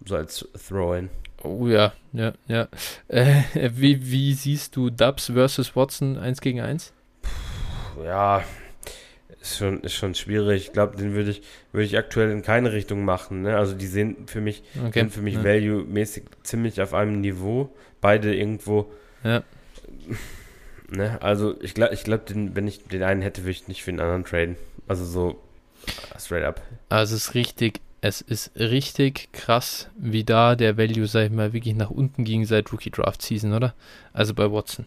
So 0.05 0.15
als 0.15 0.47
Throw-In. 0.67 1.09
Oh 1.43 1.67
ja, 1.67 1.93
ja, 2.13 2.33
ja. 2.47 2.67
Äh, 3.07 3.43
wie, 3.73 4.11
wie 4.11 4.33
siehst 4.33 4.75
du 4.75 4.89
Dubs 4.89 5.27
versus 5.27 5.75
Watson 5.75 6.17
1 6.17 6.41
gegen 6.41 6.59
1? 6.59 6.93
Ja, 8.03 8.43
ist 9.41 9.57
schon, 9.57 9.81
ist 9.81 9.93
schon 9.93 10.15
schwierig. 10.15 10.67
Ich 10.67 10.73
glaube, 10.73 10.97
den 10.97 11.13
würde 11.13 11.31
ich, 11.31 11.41
würde 11.71 11.85
ich 11.85 11.97
aktuell 11.97 12.31
in 12.31 12.41
keine 12.41 12.71
Richtung 12.73 13.05
machen. 13.05 13.43
Ne? 13.43 13.57
Also 13.57 13.75
die 13.75 13.87
sehen 13.87 14.27
für 14.27 14.41
mich, 14.41 14.63
okay. 14.85 15.01
sind 15.01 15.13
für 15.13 15.21
mich 15.21 15.35
ja. 15.35 15.43
value-mäßig 15.43 16.23
ziemlich 16.43 16.81
auf 16.81 16.93
einem 16.93 17.21
Niveau. 17.21 17.69
Beide 18.01 18.35
irgendwo. 18.35 18.91
Ja. 19.23 19.43
Ne? 20.87 21.19
Also 21.19 21.59
ich 21.63 21.73
glaube, 21.73 21.95
ich 21.95 22.03
glaub, 22.03 22.29
wenn 22.29 22.67
ich 22.67 22.83
den 22.83 23.01
einen 23.01 23.23
hätte, 23.23 23.41
würde 23.41 23.49
ich 23.49 23.67
nicht 23.67 23.83
für 23.83 23.91
den 23.91 23.99
anderen 23.99 24.23
traden. 24.23 24.55
Also 24.87 25.03
so 25.03 25.41
straight 26.15 26.43
up. 26.43 26.61
Also 26.89 27.15
es 27.15 27.29
ist 27.29 27.33
richtig, 27.33 27.81
es 28.01 28.21
ist 28.21 28.51
richtig 28.55 29.29
krass, 29.31 29.89
wie 29.97 30.23
da 30.23 30.55
der 30.55 30.77
Value, 30.77 31.07
sag 31.07 31.25
ich 31.25 31.31
mal, 31.31 31.53
wirklich 31.53 31.73
nach 31.73 31.89
unten 31.89 32.23
ging 32.23 32.45
seit 32.45 32.71
Rookie 32.71 32.91
Draft 32.91 33.23
Season, 33.23 33.53
oder? 33.53 33.73
Also 34.13 34.35
bei 34.35 34.51
Watson. 34.51 34.85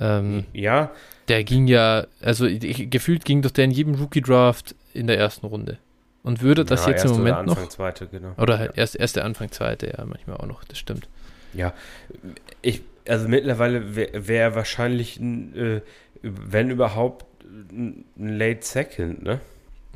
Ähm, 0.00 0.44
ja. 0.52 0.90
Der 1.28 1.44
ging 1.44 1.66
ja, 1.66 2.06
also 2.20 2.46
gefühlt 2.48 3.24
ging 3.24 3.42
doch 3.42 3.50
der 3.50 3.64
in 3.64 3.72
jedem 3.72 3.94
Rookie 3.96 4.20
Draft 4.20 4.74
in 4.94 5.06
der 5.06 5.18
ersten 5.18 5.46
Runde. 5.46 5.78
Und 6.22 6.42
würde 6.42 6.64
das 6.64 6.86
ja, 6.86 6.92
jetzt 6.92 7.04
im 7.04 7.12
Moment 7.12 7.36
oder 7.36 7.38
Anfang 7.38 7.64
noch. 7.64 7.68
Zweite, 7.70 8.06
genau. 8.08 8.32
Oder 8.36 8.58
halt 8.58 8.72
ja. 8.72 8.78
erst, 8.78 8.96
erst 8.96 9.16
der 9.16 9.24
Anfang 9.24 9.50
zweite, 9.52 9.86
ja, 9.86 10.04
manchmal 10.04 10.38
auch 10.38 10.46
noch, 10.46 10.64
das 10.64 10.78
stimmt. 10.78 11.08
Ja, 11.54 11.72
ich, 12.62 12.82
also 13.08 13.28
mittlerweile 13.28 13.94
wäre 13.94 14.26
wär 14.26 14.42
er 14.42 14.54
wahrscheinlich, 14.54 15.20
äh, 15.20 15.82
wenn 16.22 16.70
überhaupt, 16.70 17.26
ein 17.70 18.04
Late 18.16 18.62
Second, 18.62 19.22
ne? 19.22 19.40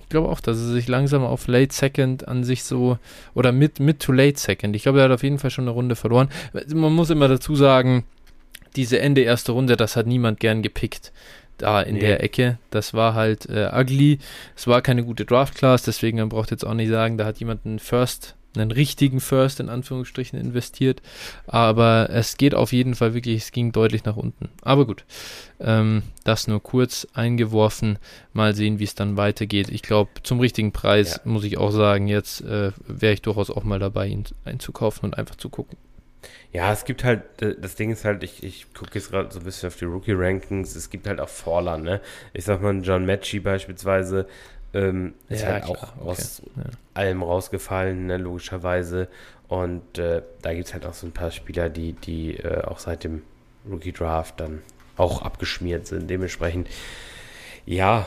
Ich 0.02 0.09
glaube 0.09 0.28
auch, 0.28 0.40
dass 0.40 0.57
er 0.57 0.73
sich 0.73 0.89
langsam 0.89 1.24
auf 1.24 1.47
Late 1.47 1.74
Second 1.74 2.27
an 2.27 2.44
sich 2.44 2.65
so, 2.65 2.98
oder 3.35 3.52
mit, 3.52 3.81
mit 3.81 4.01
to 4.01 4.12
Late 4.12 4.39
Second. 4.39 4.74
Ich 4.74 4.82
glaube, 4.82 5.01
er 5.01 5.07
hat 5.07 5.12
auf 5.12 5.23
jeden 5.23 5.39
Fall 5.39 5.51
schon 5.51 5.65
eine 5.65 5.73
Runde 5.73 5.97
verloren. 5.97 6.28
Man 6.73 6.93
muss 6.93 7.11
immer 7.11 7.28
dazu 7.28 7.55
sagen, 7.55 8.05
diese 8.77 9.01
Ende 9.01 9.23
erste 9.23 9.53
Runde, 9.53 9.77
das 9.77 9.97
hat 9.97 10.07
niemand 10.07 10.41
gern 10.41 10.63
gepickt. 10.63 11.13
Da 11.59 11.83
in 11.83 11.95
nee. 11.95 12.01
der 12.01 12.23
Ecke. 12.23 12.59
Das 12.71 12.95
war 12.95 13.15
halt 13.15 13.47
äh, 13.51 13.71
ugly. 13.75 14.19
Es 14.57 14.67
war 14.67 14.81
keine 14.81 15.05
gute 15.05 15.27
Draft 15.27 15.55
Class, 15.55 15.83
deswegen 15.83 16.19
man 16.19 16.31
braucht 16.31 16.51
jetzt 16.51 16.65
auch 16.65 16.73
nicht 16.73 16.89
sagen, 16.89 17.19
da 17.19 17.27
hat 17.27 17.39
jemand 17.39 17.67
einen 17.67 17.79
First 17.79 18.35
einen 18.57 18.71
richtigen 18.71 19.21
First 19.21 19.61
in 19.61 19.69
Anführungsstrichen 19.69 20.39
investiert. 20.39 21.03
Aber 21.47 22.09
es 22.11 22.37
geht 22.37 22.55
auf 22.55 22.73
jeden 22.73 22.95
Fall 22.95 23.15
wirklich, 23.15 23.43
es 23.43 23.53
ging 23.53 23.73
deutlich 23.73 24.05
nach 24.05 24.17
unten. 24.17 24.49
Aber 24.63 24.87
gut, 24.87 25.05
ähm, 25.61 26.03
das 26.25 26.49
nur 26.49 26.63
kurz 26.63 27.07
eingeworfen. 27.15 27.99
Mal 28.33 28.55
sehen, 28.55 28.79
wie 28.79 28.85
es 28.85 28.95
dann 28.95 29.17
weitergeht. 29.17 29.69
Ich 29.69 29.83
glaube, 29.83 30.11
zum 30.23 30.41
richtigen 30.41 30.73
Preis 30.73 31.21
ja. 31.25 31.31
muss 31.31 31.45
ich 31.45 31.59
auch 31.59 31.71
sagen, 31.71 32.09
jetzt 32.09 32.41
äh, 32.43 32.73
wäre 32.87 33.15
ich 33.15 33.23
durchaus 33.23 33.51
auch 33.51 33.65
mal 33.65 33.79
dabei, 33.79 34.09
ihn 34.09 34.25
einzukaufen 34.45 35.05
und 35.05 35.19
einfach 35.19 35.37
zu 35.37 35.49
gucken. 35.49 35.77
Ja, 36.53 36.73
es 36.73 36.85
gibt 36.85 37.05
halt, 37.05 37.23
das 37.39 37.77
Ding 37.77 37.91
ist 37.93 38.05
halt, 38.05 38.23
ich, 38.25 38.43
ich 38.43 38.75
gucke 38.75 38.91
jetzt 38.95 39.11
gerade 39.11 39.33
so 39.33 39.39
ein 39.39 39.45
bisschen 39.45 39.69
auf 39.69 39.77
die 39.77 39.85
Rookie-Rankings, 39.85 40.75
es 40.75 40.91
gibt 40.91 41.07
halt 41.07 41.21
auch 41.21 41.29
Faller, 41.29 41.79
ne? 41.79 42.01
Ich 42.33 42.45
sag 42.45 42.61
mal, 42.61 42.79
John 42.83 43.07
Matchy 43.07 43.41
beispielsweise 43.41 44.27
ähm, 44.75 45.15
ist 45.29 45.43
ja, 45.43 45.49
halt 45.49 45.65
klar. 45.65 45.77
auch 45.77 45.97
okay. 45.97 46.11
aus 46.11 46.43
ja. 46.57 46.63
allem 46.95 47.23
rausgefallen, 47.23 48.07
ne, 48.07 48.17
logischerweise. 48.17 49.09
Und 49.49 49.99
äh, 49.99 50.23
da 50.43 50.55
gibt 50.55 50.67
es 50.67 50.75
halt 50.75 50.87
auch 50.87 50.95
so 50.95 51.07
ein 51.07 51.13
paar 51.13 51.31
Spieler, 51.31 51.69
die, 51.69 51.93
die 51.93 52.37
äh, 52.37 52.63
auch 52.63 52.79
seit 52.79 53.05
dem 53.05 53.23
Rookie 53.69 53.93
Draft 53.93 54.41
dann 54.41 54.63
auch 54.97 55.23
abgeschmiert 55.23 55.87
sind. 55.87 56.09
Dementsprechend, 56.09 56.69
ja, 57.67 58.07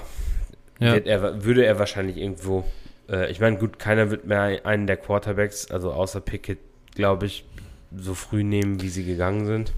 ja. 0.80 0.96
Er, 0.96 1.44
würde 1.44 1.66
er 1.66 1.80
wahrscheinlich 1.80 2.18
irgendwo, 2.18 2.66
äh, 3.10 3.30
ich 3.32 3.40
meine, 3.40 3.58
gut, 3.58 3.80
keiner 3.80 4.10
wird 4.10 4.26
mehr 4.26 4.66
einen 4.66 4.88
der 4.88 4.98
Quarterbacks, 4.98 5.70
also 5.72 5.92
außer 5.92 6.22
Pickett, 6.22 6.60
glaube 6.96 7.26
ich, 7.26 7.46
so 7.98 8.14
früh 8.14 8.44
nehmen, 8.44 8.82
wie 8.82 8.90
sie 8.90 9.04
gegangen 9.04 9.46
sind. 9.46 9.74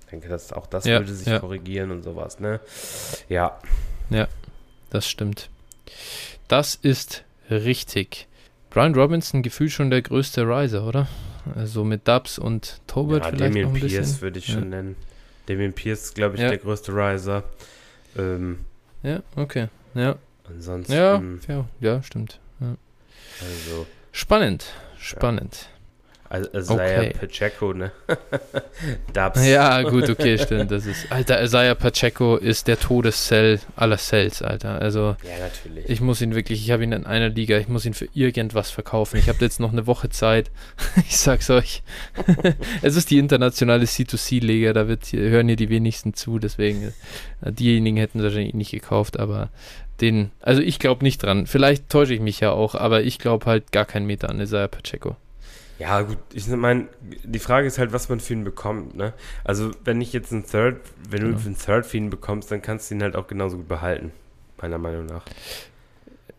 Ich 0.00 0.10
denke, 0.10 0.28
dass 0.28 0.52
auch 0.52 0.66
das 0.66 0.84
ja, 0.84 1.00
würde 1.00 1.14
sich 1.14 1.26
ja. 1.26 1.38
korrigieren 1.38 1.90
und 1.90 2.02
sowas, 2.02 2.40
ne? 2.40 2.60
Ja. 3.28 3.58
Ja, 4.10 4.28
das 4.90 5.08
stimmt. 5.08 5.50
Das 6.48 6.74
ist 6.76 7.24
richtig. 7.50 8.26
Brian 8.70 8.94
Robinson 8.94 9.42
gefühlt 9.42 9.72
schon 9.72 9.90
der 9.90 10.02
größte 10.02 10.42
Riser, 10.42 10.86
oder? 10.86 11.08
Also 11.54 11.84
mit 11.84 12.06
Dubs 12.06 12.38
und 12.38 12.80
Tobert 12.86 13.24
ja, 13.24 13.30
vielleicht 13.30 13.54
Damien 13.54 13.68
noch 13.68 13.74
ein 13.74 13.86
Pierce 13.86 14.20
würde 14.20 14.38
ich 14.38 14.48
ja. 14.48 14.54
schon 14.54 14.70
nennen. 14.70 14.96
Damien 15.46 15.72
Pierce, 15.72 16.12
glaube 16.14 16.36
ich, 16.36 16.42
ja. 16.42 16.48
der 16.48 16.58
größte 16.58 16.92
Riser. 16.92 17.44
Ähm, 18.16 18.60
ja, 19.02 19.22
okay. 19.36 19.68
Ja. 19.94 20.16
Ansonsten. 20.48 20.92
Ja, 20.92 21.22
ja, 21.48 21.66
ja 21.80 22.02
stimmt. 22.02 22.40
Also. 22.60 23.86
Spannend, 24.12 24.66
spannend. 24.98 25.68
Also 26.30 26.50
Isaiah 26.52 27.00
okay. 27.00 27.12
Pacheco, 27.18 27.72
ne? 27.72 27.90
Dubs. 29.14 29.46
Ja, 29.46 29.82
gut, 29.82 30.10
okay, 30.10 30.36
stimmt. 30.36 30.70
Das 30.70 30.84
ist, 30.84 31.10
Alter, 31.10 31.42
Isaiah 31.42 31.74
Pacheco 31.74 32.36
ist 32.36 32.68
der 32.68 32.78
Todescell 32.78 33.60
aller 33.76 33.96
Cells, 33.96 34.42
Alter. 34.42 34.78
Also, 34.80 35.16
ja, 35.22 35.38
natürlich. 35.40 35.88
ich 35.88 36.00
muss 36.02 36.20
ihn 36.20 36.34
wirklich, 36.34 36.62
ich 36.62 36.70
habe 36.70 36.84
ihn 36.84 36.92
in 36.92 37.06
einer 37.06 37.30
Liga, 37.30 37.56
ich 37.56 37.68
muss 37.68 37.86
ihn 37.86 37.94
für 37.94 38.08
irgendwas 38.12 38.70
verkaufen. 38.70 39.16
Ich 39.16 39.28
habe 39.28 39.38
jetzt 39.40 39.58
noch 39.58 39.72
eine 39.72 39.86
Woche 39.86 40.10
Zeit. 40.10 40.50
ich 40.96 41.16
sag's 41.16 41.48
euch. 41.48 41.82
es 42.82 42.96
ist 42.96 43.10
die 43.10 43.18
internationale 43.18 43.84
C2C-Liga, 43.84 44.74
da 44.74 44.86
wird, 44.86 45.10
hören 45.12 45.48
hier 45.48 45.56
die 45.56 45.70
wenigsten 45.70 46.12
zu, 46.12 46.38
deswegen, 46.38 46.92
äh, 47.40 47.52
diejenigen 47.52 47.96
hätten 47.96 48.22
wahrscheinlich 48.22 48.54
nicht 48.54 48.70
gekauft, 48.70 49.18
aber 49.18 49.48
den, 50.02 50.30
also 50.40 50.60
ich 50.60 50.78
glaube 50.78 51.04
nicht 51.04 51.22
dran. 51.22 51.46
Vielleicht 51.46 51.88
täusche 51.88 52.12
ich 52.12 52.20
mich 52.20 52.40
ja 52.40 52.50
auch, 52.50 52.74
aber 52.74 53.02
ich 53.02 53.18
glaube 53.18 53.46
halt 53.46 53.72
gar 53.72 53.86
keinen 53.86 54.06
Meter 54.06 54.28
an 54.28 54.40
Isaiah 54.40 54.68
Pacheco. 54.68 55.16
Ja, 55.78 56.02
gut, 56.02 56.18
ich 56.32 56.48
meine, 56.48 56.88
die 57.00 57.38
Frage 57.38 57.66
ist 57.66 57.78
halt, 57.78 57.92
was 57.92 58.08
man 58.08 58.18
für 58.18 58.32
ihn 58.32 58.44
bekommt, 58.44 58.96
ne? 58.96 59.12
Also, 59.44 59.70
wenn 59.84 60.00
ich 60.00 60.12
jetzt 60.12 60.32
einen 60.32 60.44
Third, 60.44 60.80
wenn 61.08 61.20
genau. 61.20 61.38
du 61.38 61.44
einen 61.44 61.56
Third 61.56 61.86
für 61.86 61.96
ihn 61.96 62.10
bekommst, 62.10 62.50
dann 62.50 62.62
kannst 62.62 62.90
du 62.90 62.96
ihn 62.96 63.02
halt 63.02 63.14
auch 63.14 63.28
genauso 63.28 63.58
gut 63.58 63.68
behalten, 63.68 64.10
meiner 64.60 64.78
Meinung 64.78 65.06
nach. 65.06 65.24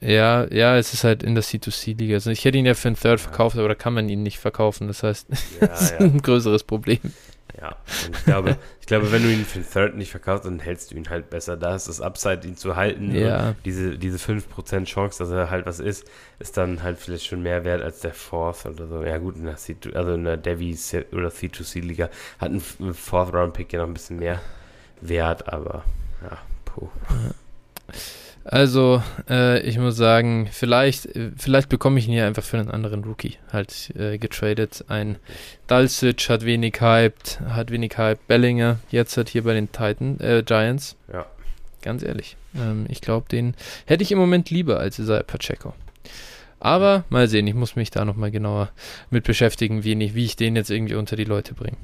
Ja, 0.02 0.46
ja, 0.52 0.78
es 0.78 0.94
ist 0.94 1.04
halt 1.04 1.24
in 1.24 1.36
der 1.36 1.44
C2C-Liga. 1.44 2.16
Also 2.16 2.32
ich 2.32 2.46
hätte 2.46 2.58
ihn 2.58 2.66
ja 2.66 2.74
für 2.74 2.88
einen 2.88 2.96
Third 2.96 3.20
verkauft, 3.20 3.58
aber 3.58 3.68
da 3.68 3.76
kann 3.76 3.94
man 3.94 4.08
ihn 4.08 4.24
nicht 4.24 4.40
verkaufen. 4.40 4.88
Das 4.88 5.04
heißt, 5.04 5.28
ja, 5.30 5.36
das 5.68 5.82
ist 5.82 5.92
ja. 5.92 6.00
ein 6.00 6.22
größeres 6.22 6.64
Problem. 6.64 7.00
Ja, 7.62 7.76
und 8.06 8.16
ich 8.16 8.24
glaube, 8.26 8.58
ich 8.80 8.88
glaube, 8.88 9.12
wenn 9.12 9.24
du 9.24 9.30
ihn 9.30 9.44
für 9.44 9.60
den 9.60 9.70
Third 9.70 9.96
nicht 9.96 10.12
verkaufst, 10.12 10.46
dann 10.46 10.60
hältst 10.60 10.92
du 10.92 10.96
ihn 10.96 11.10
halt 11.10 11.30
besser. 11.30 11.58
Da 11.58 11.76
ist 11.76 11.88
das 11.90 12.00
Upside, 12.00 12.48
ihn 12.48 12.56
zu 12.56 12.76
halten. 12.76 13.14
Ja. 13.14 13.56
diese, 13.66 13.98
diese 13.98 14.18
5% 14.18 14.86
Chance, 14.86 15.20
dass 15.20 15.32
er 15.32 15.50
halt 15.50 15.66
was 15.66 15.80
ist, 15.80 16.06
ist 16.40 16.56
dann 16.58 16.84
halt 16.84 17.00
vielleicht 17.00 17.26
schon 17.26 17.42
mehr 17.42 17.66
wert 17.66 17.82
als 17.82 18.00
der 18.00 18.14
Fourth 18.14 18.66
oder 18.66 18.88
so. 18.88 19.04
Ja, 19.04 19.18
gut, 19.18 19.36
in 19.36 19.46
der, 19.46 19.58
C 19.58 19.76
also 19.94 20.14
in 20.14 20.24
der 20.24 20.38
Devi 20.38 20.78
oder 21.12 21.30
C2C-Liga 21.30 22.10
hat 22.40 22.52
ein 22.52 22.62
Fourth-Round-Pick 22.62 23.74
ja 23.74 23.80
noch 23.80 23.88
ein 23.88 23.94
bisschen 23.94 24.20
mehr 24.20 24.40
Wert, 25.02 25.52
aber 25.52 25.84
ja, 26.24 26.38
puh. 26.66 26.90
Also, 28.52 29.04
äh, 29.30 29.62
ich 29.62 29.78
muss 29.78 29.96
sagen, 29.96 30.50
vielleicht, 30.52 31.08
vielleicht 31.38 31.70
bekomme 31.70 32.00
ich 32.00 32.08
ihn 32.08 32.14
hier 32.14 32.26
einfach 32.26 32.44
für 32.44 32.58
einen 32.58 32.72
anderen 32.72 33.04
Rookie 33.04 33.36
halt 33.54 33.92
äh, 33.96 34.18
getradet. 34.18 34.86
Ein 34.88 35.18
Dulcich 35.68 36.30
hat 36.30 36.44
wenig 36.44 36.82
hyped, 36.82 37.42
hat 37.48 37.70
wenig 37.70 37.96
hype. 37.96 38.20
Bellinger, 38.28 38.80
jetzt 38.90 39.18
hat 39.18 39.30
hier 39.30 39.44
bei 39.44 39.54
den 39.54 39.72
Titan, 39.72 40.20
äh, 40.20 40.42
Giants. 40.44 40.96
Ja. 41.14 41.28
Ganz 41.84 42.02
ehrlich. 42.02 42.38
Ähm, 42.56 42.88
ich 42.90 43.02
glaube, 43.02 43.30
den 43.30 43.54
hätte 43.86 44.02
ich 44.02 44.12
im 44.12 44.18
Moment 44.18 44.50
lieber 44.50 44.80
als 44.80 44.98
Isaiah 44.98 45.22
Pacheco. 45.22 45.76
Aber 46.60 47.04
mal 47.10 47.28
sehen, 47.28 47.46
ich 47.46 47.54
muss 47.54 47.76
mich 47.76 47.92
da 47.92 48.04
nochmal 48.04 48.32
genauer 48.32 48.70
mit 49.12 49.26
beschäftigen, 49.26 49.84
wie, 49.84 49.94
nicht, 49.94 50.16
wie 50.16 50.26
ich 50.26 50.38
den 50.38 50.56
jetzt 50.56 50.72
irgendwie 50.72 50.96
unter 50.96 51.16
die 51.16 51.24
Leute 51.24 51.54
bringe. 51.54 51.78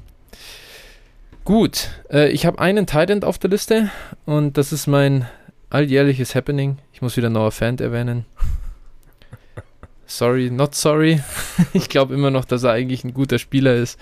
Gut, 1.44 1.90
äh, 2.10 2.28
ich 2.30 2.44
habe 2.44 2.58
einen 2.58 2.86
Titan 2.86 3.22
auf 3.22 3.38
der 3.38 3.50
Liste 3.50 3.88
und 4.24 4.58
das 4.58 4.72
ist 4.72 4.88
mein 4.88 5.26
alljährliches 5.70 6.34
Happening. 6.34 6.78
Ich 6.92 7.02
muss 7.02 7.16
wieder 7.16 7.30
Noah 7.30 7.50
Fant 7.50 7.80
erwähnen. 7.80 8.24
Sorry, 10.06 10.50
not 10.50 10.74
sorry. 10.74 11.20
ich 11.72 11.88
glaube 11.88 12.14
immer 12.14 12.30
noch, 12.30 12.44
dass 12.44 12.62
er 12.62 12.72
eigentlich 12.72 13.04
ein 13.04 13.12
guter 13.12 13.38
Spieler 13.38 13.74
ist. 13.74 13.98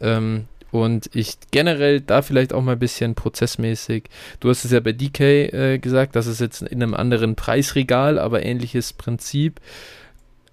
Ähm, 0.00 0.46
und 0.70 1.08
ich 1.14 1.38
generell 1.50 2.02
da 2.02 2.20
vielleicht 2.20 2.52
auch 2.52 2.62
mal 2.62 2.72
ein 2.72 2.78
bisschen 2.78 3.14
prozessmäßig. 3.14 4.04
Du 4.40 4.50
hast 4.50 4.66
es 4.66 4.70
ja 4.70 4.80
bei 4.80 4.92
DK 4.92 5.20
äh, 5.20 5.78
gesagt, 5.78 6.14
das 6.14 6.26
ist 6.26 6.40
jetzt 6.40 6.62
in 6.62 6.82
einem 6.82 6.94
anderen 6.94 7.36
Preisregal, 7.36 8.18
aber 8.18 8.44
ähnliches 8.44 8.92
Prinzip. 8.92 9.60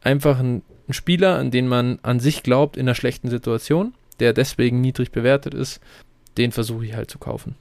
Einfach 0.02 0.40
ein, 0.40 0.62
ein 0.88 0.94
Spieler, 0.94 1.38
an 1.38 1.52
den 1.52 1.68
man 1.68 2.00
an 2.02 2.22
sich 2.22 2.44
glaubt 2.44 2.78
in 2.78 2.84
einer 2.84 2.96
schlechten 2.96 3.30
Situation, 3.30 3.94
der 4.22 4.32
deswegen 4.32 4.80
niedrig 4.80 5.12
bewertet 5.12 5.54
ist, 5.54 5.82
den 6.38 6.54
versuche 6.54 6.86
ich 6.86 6.96
halt 6.96 7.12
zu 7.12 7.20
kaufen. 7.20 7.56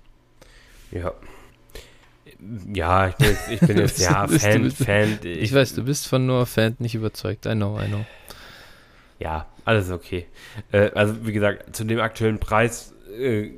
Ja, 0.92 1.12
ja, 2.72 3.08
ich 3.08 3.14
bin 3.16 3.28
jetzt, 3.28 3.50
ich 3.50 3.60
bin 3.60 3.78
jetzt 3.78 4.00
ja, 4.00 4.26
bist, 4.26 4.44
Fan, 4.44 4.62
bist, 4.62 4.84
Fan. 4.84 5.18
Ich, 5.22 5.42
ich, 5.42 5.54
weiß, 5.54 5.74
du 5.74 5.84
bist 5.84 6.06
von 6.06 6.26
Noah 6.26 6.46
Fan 6.46 6.76
nicht 6.78 6.94
überzeugt. 6.94 7.46
I 7.46 7.54
know, 7.54 7.78
I 7.80 7.86
know. 7.86 8.04
Ja, 9.18 9.46
alles 9.64 9.90
okay. 9.90 10.26
Äh, 10.72 10.90
also, 10.94 11.26
wie 11.26 11.32
gesagt, 11.32 11.74
zu 11.74 11.84
dem 11.84 12.00
aktuellen 12.00 12.38
Preis 12.38 12.92
äh, 13.18 13.50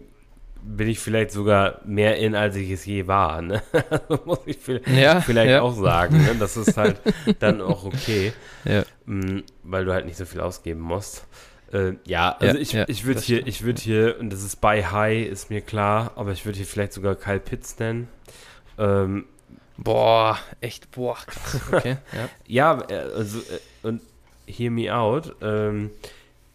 bin 0.62 0.88
ich 0.88 0.98
vielleicht 0.98 1.30
sogar 1.30 1.80
mehr 1.84 2.16
in, 2.18 2.34
als 2.34 2.56
ich 2.56 2.70
es 2.70 2.84
je 2.84 3.06
war. 3.06 3.40
Ne? 3.42 3.62
Also 3.90 4.22
muss 4.24 4.40
ich 4.46 4.58
vielleicht, 4.58 4.88
ja, 4.88 5.20
vielleicht 5.20 5.50
ja. 5.50 5.62
auch 5.62 5.74
sagen. 5.74 6.18
Ne? 6.18 6.36
Das 6.38 6.56
ist 6.56 6.76
halt 6.76 6.96
dann 7.38 7.60
auch 7.60 7.84
okay. 7.84 8.32
Ja. 8.64 8.84
Mh, 9.06 9.32
mm, 9.32 9.44
weil 9.62 9.84
du 9.84 9.92
halt 9.92 10.06
nicht 10.06 10.16
so 10.16 10.24
viel 10.24 10.40
ausgeben 10.40 10.80
musst. 10.80 11.26
Äh, 11.72 11.94
ja, 12.04 12.36
also 12.38 12.58
ich, 12.58 12.74
ich 12.74 13.04
würde 13.04 13.20
hier, 13.20 13.46
ich 13.46 13.62
würde 13.62 13.80
hier, 13.80 14.16
und 14.20 14.32
das 14.32 14.42
ist 14.42 14.60
bei 14.60 14.84
High, 14.84 15.26
ist 15.26 15.50
mir 15.50 15.60
klar, 15.60 16.12
aber 16.16 16.32
ich 16.32 16.44
würde 16.44 16.58
hier 16.58 16.66
vielleicht 16.66 16.92
sogar 16.92 17.16
Kyle 17.16 17.40
Pitts 17.40 17.78
nennen. 17.78 18.08
Ähm, 18.78 19.26
boah, 19.76 20.38
echt, 20.60 20.90
boah. 20.90 21.16
Okay, 21.72 21.96
ja. 22.46 22.78
ja, 22.78 22.90
äh, 22.90 23.12
also, 23.14 23.38
äh, 23.38 23.86
und 23.86 24.00
hear 24.46 24.70
me 24.70 24.94
out. 24.94 25.34
Ähm, 25.40 25.90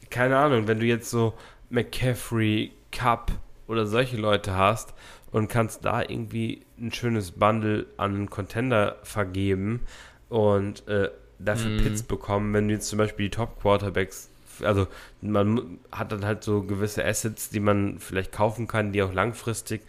keine 0.10 0.38
Ahnung, 0.38 0.68
wenn 0.68 0.80
du 0.80 0.86
jetzt 0.86 1.10
so 1.10 1.34
McCaffrey, 1.70 2.72
Cup 2.92 3.32
oder 3.68 3.86
solche 3.86 4.18
Leute 4.18 4.56
hast 4.56 4.94
und 5.32 5.48
kannst 5.48 5.86
da 5.86 6.02
irgendwie 6.02 6.64
ein 6.78 6.92
schönes 6.92 7.32
Bundle 7.32 7.86
an 7.98 8.16
einen 8.16 8.30
Contender 8.30 8.98
vergeben 9.04 9.82
und 10.28 10.86
äh, 10.90 11.10
dafür 11.40 11.72
mm. 11.72 11.84
Pits 11.84 12.04
bekommen, 12.04 12.54
wenn 12.54 12.68
du 12.68 12.74
jetzt 12.74 12.90
zum 12.90 12.98
Beispiel 12.98 13.30
die 13.30 13.36
Top-Quarterbacks 13.36 14.32
also 14.64 14.88
man 15.22 15.80
hat 15.92 16.12
dann 16.12 16.26
halt 16.26 16.44
so 16.44 16.64
gewisse 16.64 17.04
Assets, 17.06 17.50
die 17.50 17.60
man 17.60 18.00
vielleicht 18.00 18.32
kaufen 18.32 18.68
kann, 18.68 18.92
die 18.92 19.02
auch 19.02 19.14
langfristig 19.14 19.82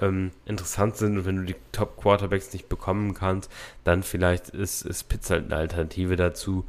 ähm, 0.00 0.30
interessant 0.46 0.96
sind 0.96 1.18
und 1.18 1.26
wenn 1.26 1.36
du 1.36 1.44
die 1.44 1.56
Top 1.72 1.96
Quarterbacks 1.96 2.52
nicht 2.52 2.68
bekommen 2.68 3.14
kannst, 3.14 3.50
dann 3.84 4.02
vielleicht 4.02 4.50
ist, 4.50 4.82
ist 4.82 5.08
Pitts 5.08 5.30
halt 5.30 5.46
eine 5.46 5.56
Alternative 5.56 6.16
dazu, 6.16 6.64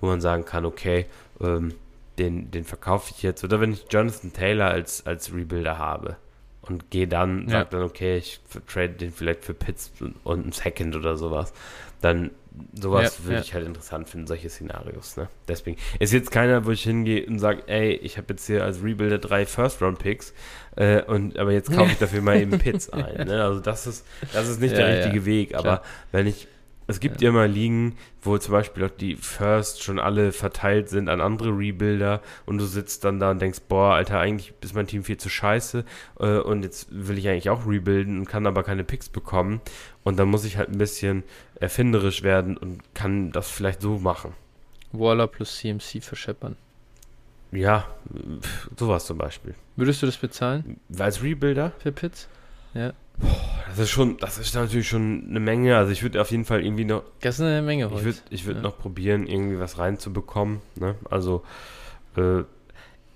wo 0.00 0.06
man 0.06 0.20
sagen 0.20 0.44
kann, 0.44 0.64
okay, 0.64 1.06
ähm, 1.40 1.74
den, 2.18 2.50
den 2.50 2.64
verkaufe 2.64 3.12
ich 3.14 3.22
jetzt. 3.22 3.42
Oder 3.44 3.60
wenn 3.60 3.72
ich 3.72 3.86
Jonathan 3.90 4.32
Taylor 4.32 4.68
als, 4.68 5.06
als 5.06 5.32
Rebuilder 5.32 5.78
habe 5.78 6.16
und 6.60 6.90
gehe 6.90 7.08
dann, 7.08 7.48
ja. 7.48 7.60
sag 7.60 7.70
dann, 7.70 7.82
okay, 7.82 8.16
ich 8.18 8.40
trade 8.66 8.90
den 8.90 9.12
vielleicht 9.12 9.44
für 9.44 9.54
Pitts 9.54 9.92
und, 10.00 10.16
und 10.24 10.46
ein 10.46 10.52
Second 10.52 10.96
oder 10.96 11.16
sowas, 11.16 11.52
dann 12.00 12.30
sowas 12.74 13.18
ja, 13.18 13.24
würde 13.24 13.36
ja. 13.36 13.42
ich 13.42 13.54
halt 13.54 13.66
interessant 13.66 14.08
finden, 14.08 14.26
solche 14.26 14.48
Szenarios. 14.48 15.16
Ne? 15.16 15.28
Deswegen 15.48 15.78
ist 15.98 16.12
jetzt 16.12 16.30
keiner, 16.30 16.64
wo 16.66 16.70
ich 16.70 16.82
hingehe 16.82 17.26
und 17.26 17.38
sage, 17.38 17.62
ey, 17.66 17.94
ich 17.94 18.18
habe 18.18 18.26
jetzt 18.30 18.46
hier 18.46 18.64
als 18.64 18.82
Rebuilder 18.82 19.18
drei 19.18 19.46
First-Round-Picks, 19.46 20.34
äh, 20.76 21.02
und 21.02 21.38
aber 21.38 21.52
jetzt 21.52 21.72
kaufe 21.72 21.92
ich 21.92 21.98
dafür 21.98 22.22
mal 22.22 22.40
eben 22.40 22.50
Pits 22.58 22.90
ein. 22.90 23.26
Ne? 23.26 23.42
Also 23.42 23.60
das 23.60 23.86
ist, 23.86 24.06
das 24.32 24.48
ist 24.48 24.60
nicht 24.60 24.76
der 24.76 24.98
richtige 24.98 25.26
Weg. 25.26 25.54
Aber 25.54 25.82
wenn 26.12 26.26
ich 26.26 26.48
es 26.92 27.00
gibt 27.00 27.22
ja. 27.22 27.30
immer 27.30 27.48
Ligen, 27.48 27.96
wo 28.20 28.36
zum 28.38 28.52
Beispiel 28.52 28.84
auch 28.84 28.90
die 28.90 29.16
First 29.16 29.82
schon 29.82 29.98
alle 29.98 30.30
verteilt 30.32 30.88
sind 30.88 31.08
an 31.08 31.20
andere 31.20 31.50
Rebuilder 31.50 32.20
und 32.46 32.58
du 32.58 32.64
sitzt 32.64 33.04
dann 33.04 33.18
da 33.18 33.30
und 33.30 33.40
denkst, 33.40 33.60
boah, 33.68 33.94
Alter, 33.94 34.20
eigentlich 34.20 34.52
ist 34.60 34.74
mein 34.74 34.86
Team 34.86 35.02
viel 35.02 35.16
zu 35.16 35.28
scheiße 35.28 35.84
äh, 36.20 36.38
und 36.38 36.62
jetzt 36.62 36.88
will 36.90 37.18
ich 37.18 37.28
eigentlich 37.28 37.50
auch 37.50 37.66
rebuilden 37.66 38.18
und 38.18 38.26
kann 38.26 38.46
aber 38.46 38.62
keine 38.62 38.84
Picks 38.84 39.08
bekommen 39.08 39.60
und 40.04 40.18
dann 40.18 40.28
muss 40.28 40.44
ich 40.44 40.58
halt 40.58 40.68
ein 40.68 40.78
bisschen 40.78 41.24
erfinderisch 41.56 42.22
werden 42.22 42.56
und 42.56 42.82
kann 42.94 43.32
das 43.32 43.50
vielleicht 43.50 43.80
so 43.80 43.98
machen. 43.98 44.34
Waller 44.92 45.26
plus 45.26 45.56
CMC 45.58 46.02
verscheppern. 46.02 46.56
Ja, 47.52 47.86
sowas 48.78 49.06
zum 49.06 49.18
Beispiel. 49.18 49.54
Würdest 49.76 50.02
du 50.02 50.06
das 50.06 50.18
bezahlen? 50.18 50.78
Als 50.98 51.22
Rebuilder? 51.22 51.72
Für 51.78 51.92
Pits? 51.92 52.28
Ja. 52.74 52.92
Das 53.68 53.78
ist 53.78 53.90
schon, 53.90 54.18
das 54.18 54.36
ist 54.36 54.54
natürlich 54.54 54.88
schon 54.88 55.26
eine 55.30 55.40
Menge. 55.40 55.76
Also 55.76 55.92
ich 55.92 56.02
würde 56.02 56.20
auf 56.20 56.30
jeden 56.30 56.44
Fall 56.44 56.64
irgendwie 56.64 56.84
noch. 56.84 57.04
Das 57.20 57.36
ist 57.36 57.40
eine 57.40 57.62
Menge 57.62 57.90
heute. 57.90 58.00
Ich 58.00 58.04
würde 58.04 58.18
ich 58.30 58.46
würd 58.46 58.56
ja. 58.58 58.62
noch 58.62 58.78
probieren, 58.78 59.26
irgendwie 59.26 59.58
was 59.58 59.78
reinzubekommen. 59.78 60.60
Ne? 60.78 60.96
Also, 61.08 61.42
äh, 62.16 62.42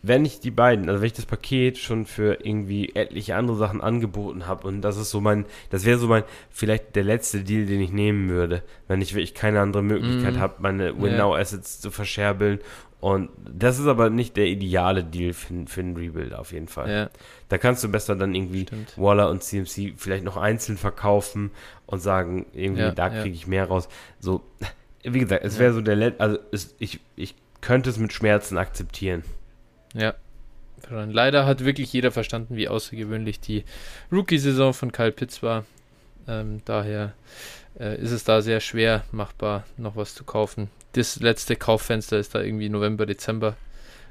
wenn 0.06 0.24
ich 0.24 0.40
die 0.40 0.50
beiden, 0.50 0.88
also 0.88 1.00
wenn 1.00 1.06
ich 1.06 1.12
das 1.12 1.26
Paket 1.26 1.78
schon 1.78 2.06
für 2.06 2.38
irgendwie 2.44 2.94
etliche 2.94 3.36
andere 3.36 3.56
Sachen 3.56 3.80
angeboten 3.80 4.46
habe 4.46 4.66
und 4.66 4.82
das 4.82 4.96
ist 4.96 5.10
so 5.10 5.20
mein, 5.20 5.46
das 5.70 5.84
wäre 5.84 5.98
so 5.98 6.06
mein, 6.06 6.24
vielleicht 6.50 6.96
der 6.96 7.04
letzte 7.04 7.42
Deal, 7.42 7.66
den 7.66 7.80
ich 7.80 7.92
nehmen 7.92 8.28
würde, 8.28 8.62
wenn 8.88 9.00
ich 9.00 9.14
wirklich 9.14 9.34
keine 9.34 9.60
andere 9.60 9.82
Möglichkeit 9.82 10.34
mm. 10.34 10.38
habe, 10.38 10.54
meine 10.58 11.00
Win-Now-Assets 11.00 11.80
zu 11.80 11.90
verscherbeln 11.90 12.60
und 13.00 13.30
das 13.48 13.78
ist 13.78 13.86
aber 13.86 14.10
nicht 14.10 14.36
der 14.36 14.46
ideale 14.46 15.04
Deal 15.04 15.32
für, 15.32 15.54
für 15.66 15.80
einen 15.80 15.96
Rebuild 15.96 16.34
auf 16.34 16.52
jeden 16.52 16.66
Fall. 16.66 16.90
Ja. 16.90 17.10
Da 17.48 17.58
kannst 17.58 17.84
du 17.84 17.88
besser 17.88 18.16
dann 18.16 18.34
irgendwie 18.34 18.62
Stimmt. 18.62 18.96
Waller 18.96 19.30
und 19.30 19.42
CMC 19.42 19.94
vielleicht 19.96 20.24
noch 20.24 20.36
einzeln 20.36 20.78
verkaufen 20.78 21.50
und 21.86 22.00
sagen, 22.00 22.46
irgendwie, 22.52 22.82
ja, 22.82 22.90
da 22.92 23.10
kriege 23.10 23.34
ich 23.34 23.46
mehr 23.46 23.66
raus. 23.66 23.88
So, 24.18 24.42
wie 25.02 25.20
gesagt, 25.20 25.44
es 25.44 25.58
wäre 25.58 25.72
so 25.72 25.82
der 25.82 25.96
letzte, 25.96 26.20
also 26.20 26.38
es, 26.52 26.74
ich, 26.78 27.00
ich 27.16 27.34
könnte 27.60 27.90
es 27.90 27.98
mit 27.98 28.12
Schmerzen 28.12 28.58
akzeptieren. 28.58 29.22
Ja. 29.96 30.14
Leider 30.90 31.46
hat 31.46 31.64
wirklich 31.64 31.92
jeder 31.92 32.12
verstanden, 32.12 32.54
wie 32.54 32.68
außergewöhnlich 32.68 33.40
die 33.40 33.64
Rookie-Saison 34.12 34.74
von 34.74 34.92
Kyle 34.92 35.10
Pitts 35.10 35.42
war. 35.42 35.64
Ähm, 36.28 36.60
daher 36.64 37.14
äh, 37.80 38.00
ist 38.00 38.12
es 38.12 38.24
da 38.24 38.42
sehr 38.42 38.60
schwer 38.60 39.04
machbar, 39.10 39.64
noch 39.78 39.96
was 39.96 40.14
zu 40.14 40.24
kaufen 40.24 40.68
das 40.96 41.20
letzte 41.20 41.56
Kauffenster 41.56 42.18
ist 42.18 42.34
da 42.34 42.42
irgendwie 42.42 42.68
November, 42.68 43.06
Dezember 43.06 43.56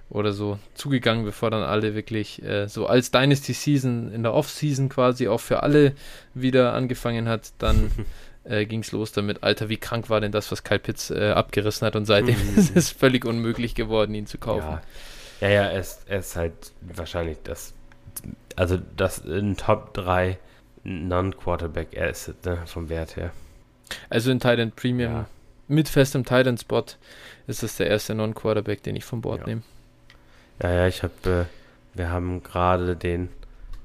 oder 0.10 0.34
so 0.34 0.60
zugegangen, 0.76 1.26
bevor 1.26 1.50
dann 1.50 1.64
alle 1.64 1.96
wirklich 1.96 2.44
äh, 2.44 2.68
so 2.68 2.86
als 2.86 3.10
Dynasty 3.10 3.54
Season 3.54 4.12
in 4.12 4.22
der 4.22 4.34
Off-Season 4.34 4.90
quasi 4.90 5.28
auch 5.28 5.40
für 5.40 5.64
alle 5.64 5.94
wieder 6.36 6.74
angefangen 6.74 7.28
hat, 7.28 7.54
dann 7.58 7.92
äh, 8.44 8.66
ging 8.66 8.82
es 8.82 8.92
los 8.92 9.12
damit, 9.12 9.42
Alter, 9.44 9.68
wie 9.68 9.78
krank 9.78 10.10
war 10.10 10.22
denn 10.22 10.32
das, 10.32 10.52
was 10.52 10.64
Kyle 10.64 10.80
Pitts 10.80 11.10
äh, 11.10 11.32
abgerissen 11.32 11.88
hat 11.88 11.96
und 11.96 12.06
seitdem 12.06 12.38
ist 12.56 12.76
es 12.76 12.92
völlig 12.92 13.26
unmöglich 13.26 13.74
geworden, 13.74 14.14
ihn 14.14 14.28
zu 14.28 14.38
kaufen. 14.38 14.74
Ja, 14.74 14.82
ja, 15.42 15.50
ja 15.50 15.64
er, 15.64 15.80
ist, 15.80 16.08
er 16.08 16.20
ist 16.20 16.36
halt 16.36 16.74
wahrscheinlich 16.82 17.38
das, 17.44 17.74
also 18.56 18.78
das 18.98 19.20
in 19.20 19.58
Top 19.58 19.94
3 19.94 20.38
Non-Quarterback 20.84 21.98
Asset 21.98 22.46
ne, 22.46 22.60
vom 22.66 22.90
Wert 22.90 23.16
her. 23.16 23.32
Also 24.10 24.32
in 24.32 24.40
Titan 24.40 24.72
Premium 24.72 25.12
ja 25.12 25.26
mit 25.68 25.90
festem 25.90 26.24
Titan-Spot 26.24 26.86
ist 27.48 27.64
das 27.64 27.78
der 27.78 27.88
erste 27.88 28.16
Non-Quarterback, 28.16 28.84
den 28.84 28.96
ich 28.96 29.06
vom 29.06 29.22
Board 29.22 29.42
ja. 29.42 29.48
nehme. 29.48 29.62
Ja, 30.62 30.72
ja, 30.72 30.88
ich 30.88 31.04
habe, 31.04 31.14
äh, 31.26 31.98
wir 31.98 32.10
haben 32.10 32.44
gerade 32.44 32.96
den, 32.96 33.30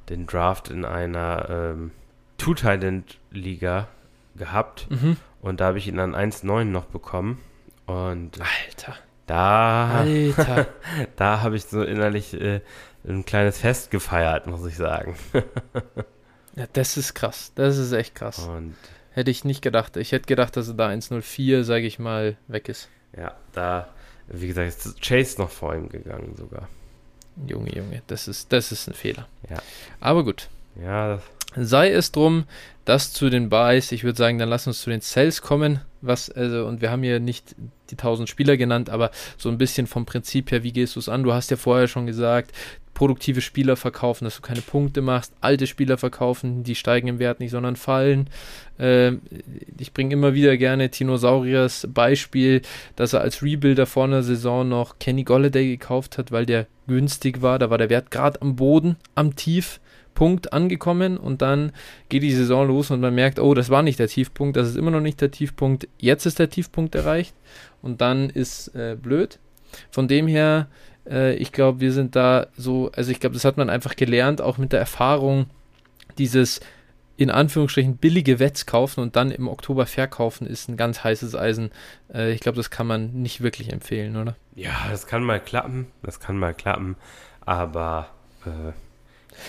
den 0.08 0.26
Draft 0.26 0.68
in 0.68 0.84
einer 0.84 1.48
ähm, 1.48 1.90
Two-Titan-Liga 2.38 3.88
gehabt 4.36 4.86
mhm. 4.90 5.16
und 5.42 5.60
da 5.60 5.66
habe 5.66 5.78
ich 5.78 5.88
ihn 5.88 5.98
an 5.98 6.14
1,9 6.14 6.64
noch 6.64 6.84
bekommen 6.84 7.40
und 7.86 8.38
Alter. 8.40 8.94
Da, 9.30 10.00
Alter. 10.00 10.66
da 11.16 11.40
habe 11.42 11.54
ich 11.54 11.64
so 11.64 11.84
innerlich 11.84 12.34
äh, 12.34 12.62
ein 13.06 13.24
kleines 13.24 13.58
Fest 13.58 13.92
gefeiert, 13.92 14.48
muss 14.48 14.66
ich 14.66 14.76
sagen. 14.76 15.14
ja, 16.56 16.66
das 16.72 16.96
ist 16.96 17.14
krass. 17.14 17.52
Das 17.54 17.78
ist 17.78 17.92
echt 17.92 18.16
krass. 18.16 18.40
Und 18.40 18.74
Hätte 19.12 19.30
ich 19.30 19.44
nicht 19.44 19.62
gedacht. 19.62 19.96
Ich 19.96 20.10
hätte 20.10 20.26
gedacht, 20.26 20.56
dass 20.56 20.66
er 20.66 20.74
da 20.74 20.88
1.04, 20.88 21.62
sage 21.62 21.86
ich 21.86 22.00
mal, 22.00 22.36
weg 22.48 22.68
ist. 22.68 22.88
Ja, 23.16 23.36
da, 23.52 23.88
wie 24.26 24.48
gesagt, 24.48 24.68
ist 24.68 25.00
Chase 25.00 25.40
noch 25.40 25.50
vor 25.50 25.76
ihm 25.76 25.88
gegangen 25.88 26.34
sogar. 26.36 26.68
Junge, 27.46 27.72
Junge, 27.72 28.02
das 28.08 28.26
ist, 28.26 28.52
das 28.52 28.72
ist 28.72 28.88
ein 28.88 28.94
Fehler. 28.94 29.28
Ja. 29.48 29.62
Aber 30.00 30.24
gut. 30.24 30.48
Ja. 30.80 31.20
Sei 31.54 31.90
es 31.90 32.10
drum, 32.10 32.44
dass 32.90 33.12
zu 33.12 33.30
den 33.30 33.50
Buys, 33.50 33.92
ich 33.92 34.02
würde 34.02 34.18
sagen, 34.18 34.38
dann 34.38 34.48
lass 34.48 34.66
uns 34.66 34.80
zu 34.80 34.90
den 34.90 35.00
Cells 35.00 35.42
kommen, 35.42 35.78
was, 36.00 36.28
also, 36.28 36.66
und 36.66 36.80
wir 36.80 36.90
haben 36.90 37.04
hier 37.04 37.20
nicht 37.20 37.54
die 37.90 37.94
1000 37.94 38.28
Spieler 38.28 38.56
genannt, 38.56 38.90
aber 38.90 39.12
so 39.38 39.48
ein 39.48 39.58
bisschen 39.58 39.86
vom 39.86 40.06
Prinzip 40.06 40.50
her, 40.50 40.64
wie 40.64 40.72
gehst 40.72 40.96
du 40.96 40.98
es 40.98 41.08
an? 41.08 41.22
Du 41.22 41.32
hast 41.32 41.52
ja 41.52 41.56
vorher 41.56 41.86
schon 41.86 42.06
gesagt, 42.06 42.50
produktive 42.92 43.42
Spieler 43.42 43.76
verkaufen, 43.76 44.24
dass 44.24 44.34
du 44.34 44.42
keine 44.42 44.60
Punkte 44.60 45.02
machst, 45.02 45.32
alte 45.40 45.68
Spieler 45.68 45.98
verkaufen, 45.98 46.64
die 46.64 46.74
steigen 46.74 47.06
im 47.06 47.20
Wert 47.20 47.38
nicht, 47.38 47.52
sondern 47.52 47.76
fallen. 47.76 48.28
Äh, 48.76 49.12
ich 49.78 49.92
bringe 49.92 50.12
immer 50.12 50.34
wieder 50.34 50.56
gerne 50.56 50.90
Tinosauriers 50.90 51.86
Beispiel, 51.94 52.60
dass 52.96 53.12
er 53.12 53.20
als 53.20 53.40
Rebuilder 53.40 53.86
vor 53.86 54.02
einer 54.02 54.24
Saison 54.24 54.68
noch 54.68 54.98
Kenny 54.98 55.22
Golladay 55.22 55.68
gekauft 55.68 56.18
hat, 56.18 56.32
weil 56.32 56.44
der 56.44 56.66
günstig 56.88 57.40
war. 57.40 57.60
Da 57.60 57.70
war 57.70 57.78
der 57.78 57.88
Wert 57.88 58.10
gerade 58.10 58.42
am 58.42 58.56
Boden, 58.56 58.96
am 59.14 59.36
Tiefpunkt 60.20 60.52
angekommen 60.52 61.16
und 61.16 61.40
dann 61.40 61.72
geht 62.10 62.22
die 62.22 62.32
Saison 62.32 62.66
los 62.68 62.90
und 62.90 63.00
man 63.00 63.14
merkt, 63.14 63.38
oh, 63.38 63.54
das 63.54 63.70
war 63.70 63.82
nicht 63.82 63.98
der 63.98 64.08
Tiefpunkt, 64.08 64.54
das 64.54 64.68
ist 64.68 64.76
immer 64.76 64.90
noch 64.90 65.00
nicht 65.00 65.18
der 65.22 65.30
Tiefpunkt, 65.30 65.88
jetzt 65.98 66.26
ist 66.26 66.38
der 66.38 66.50
Tiefpunkt 66.50 66.94
erreicht 66.94 67.34
und 67.80 68.02
dann 68.02 68.28
ist 68.28 68.68
äh, 68.74 68.98
blöd. 69.00 69.38
Von 69.90 70.08
dem 70.08 70.26
her 70.26 70.68
äh, 71.08 71.34
ich 71.36 71.52
glaube, 71.52 71.80
wir 71.80 71.92
sind 71.92 72.16
da 72.16 72.48
so, 72.54 72.90
also 72.94 73.10
ich 73.10 73.18
glaube, 73.18 73.32
das 73.32 73.46
hat 73.46 73.56
man 73.56 73.70
einfach 73.70 73.96
gelernt, 73.96 74.42
auch 74.42 74.58
mit 74.58 74.72
der 74.74 74.80
Erfahrung, 74.80 75.46
dieses 76.18 76.60
in 77.16 77.30
Anführungsstrichen 77.30 77.96
billige 77.96 78.38
Wets 78.38 78.66
kaufen 78.66 79.00
und 79.00 79.16
dann 79.16 79.30
im 79.30 79.48
Oktober 79.48 79.86
verkaufen, 79.86 80.46
ist 80.46 80.68
ein 80.68 80.76
ganz 80.76 81.02
heißes 81.02 81.34
Eisen. 81.34 81.70
Äh, 82.12 82.32
ich 82.32 82.40
glaube, 82.40 82.56
das 82.56 82.68
kann 82.68 82.86
man 82.86 83.22
nicht 83.22 83.40
wirklich 83.40 83.72
empfehlen, 83.72 84.16
oder? 84.18 84.36
Ja, 84.54 84.86
das 84.90 85.06
kann 85.06 85.24
mal 85.24 85.40
klappen, 85.40 85.86
das 86.02 86.20
kann 86.20 86.36
mal 86.36 86.52
klappen, 86.52 86.96
aber 87.40 88.10
äh, 88.44 88.72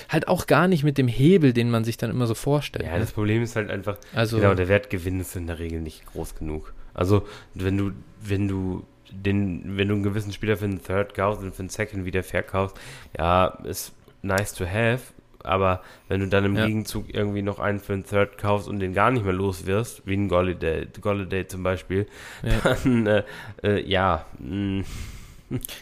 halt 0.09 0.27
auch 0.27 0.47
gar 0.47 0.67
nicht 0.67 0.83
mit 0.83 0.97
dem 0.97 1.07
Hebel, 1.07 1.53
den 1.53 1.69
man 1.69 1.83
sich 1.83 1.97
dann 1.97 2.09
immer 2.09 2.27
so 2.27 2.33
vorstellt. 2.33 2.85
Ja, 2.85 2.93
ne? 2.93 2.99
das 2.99 3.11
Problem 3.11 3.41
ist 3.43 3.55
halt 3.55 3.69
einfach, 3.69 3.97
also, 4.13 4.37
genau, 4.37 4.53
der 4.53 4.67
Wertgewinn 4.67 5.19
ist 5.19 5.35
in 5.35 5.47
der 5.47 5.59
Regel 5.59 5.81
nicht 5.81 6.05
groß 6.05 6.35
genug. 6.35 6.73
Also, 6.93 7.25
wenn 7.53 7.77
du, 7.77 7.91
wenn 8.21 8.47
du 8.47 8.83
den, 9.11 9.77
wenn 9.77 9.87
du 9.87 9.95
einen 9.95 10.03
gewissen 10.03 10.31
Spieler 10.31 10.57
für 10.57 10.65
einen 10.65 10.83
Third 10.83 11.13
kaufst 11.13 11.41
und 11.41 11.53
für 11.53 11.59
einen 11.59 11.69
Second 11.69 12.05
wieder 12.05 12.23
verkaufst, 12.23 12.77
ja, 13.17 13.47
ist 13.63 13.93
nice 14.21 14.53
to 14.53 14.65
have, 14.65 15.13
aber 15.43 15.81
wenn 16.07 16.21
du 16.21 16.27
dann 16.27 16.45
im 16.45 16.55
ja. 16.55 16.65
Gegenzug 16.65 17.13
irgendwie 17.13 17.41
noch 17.41 17.59
einen 17.59 17.79
für 17.79 17.93
einen 17.93 18.05
Third 18.05 18.37
kaufst 18.37 18.67
und 18.67 18.79
den 18.79 18.93
gar 18.93 19.11
nicht 19.11 19.23
mehr 19.23 19.33
los 19.33 19.65
wirst, 19.65 20.05
wie 20.05 20.15
ein 20.15 20.27
Golladay, 20.27 20.87
Golladay 20.99 21.47
zum 21.47 21.63
Beispiel, 21.63 22.07
ja. 22.43 22.75
dann, 22.83 23.07
äh, 23.07 23.23
äh, 23.63 23.89
ja, 23.89 24.25
mh, 24.39 24.81
mm. 24.81 24.85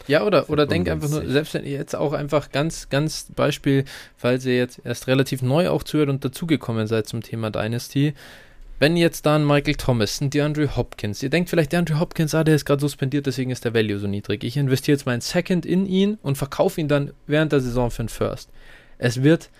Ja, 0.06 0.24
oder, 0.24 0.48
oder 0.50 0.66
denk 0.66 0.88
einfach 0.88 1.08
nur, 1.08 1.26
selbst 1.26 1.54
wenn 1.54 1.64
ihr 1.64 1.72
jetzt 1.72 1.94
auch 1.94 2.12
einfach 2.12 2.50
ganz, 2.50 2.88
ganz 2.88 3.26
Beispiel, 3.34 3.84
falls 4.16 4.44
ihr 4.46 4.56
jetzt 4.56 4.80
erst 4.84 5.06
relativ 5.06 5.42
neu 5.42 5.68
auch 5.68 5.82
zuhört 5.82 6.08
und 6.08 6.24
dazugekommen 6.24 6.86
seid 6.86 7.06
zum 7.06 7.22
Thema 7.22 7.50
Dynasty, 7.50 8.14
wenn 8.78 8.96
jetzt 8.96 9.26
da 9.26 9.36
ein 9.36 9.46
Michael 9.46 9.74
Thomas, 9.74 10.22
ein 10.22 10.30
DeAndre 10.30 10.74
Hopkins, 10.74 11.22
ihr 11.22 11.28
denkt 11.28 11.50
vielleicht, 11.50 11.72
DeAndre 11.72 12.00
Hopkins, 12.00 12.34
ah, 12.34 12.44
der 12.44 12.54
ist 12.54 12.64
gerade 12.64 12.80
suspendiert, 12.80 13.26
deswegen 13.26 13.50
ist 13.50 13.64
der 13.64 13.74
Value 13.74 13.98
so 13.98 14.06
niedrig. 14.06 14.42
Ich 14.42 14.56
investiere 14.56 14.96
jetzt 14.96 15.04
meinen 15.04 15.20
Second 15.20 15.66
in 15.66 15.84
ihn 15.84 16.18
und 16.22 16.38
verkaufe 16.38 16.80
ihn 16.80 16.88
dann 16.88 17.12
während 17.26 17.52
der 17.52 17.60
Saison 17.60 17.90
für 17.90 18.00
einen 18.00 18.08
First. 18.08 18.48
Es 18.96 19.22
wird 19.22 19.50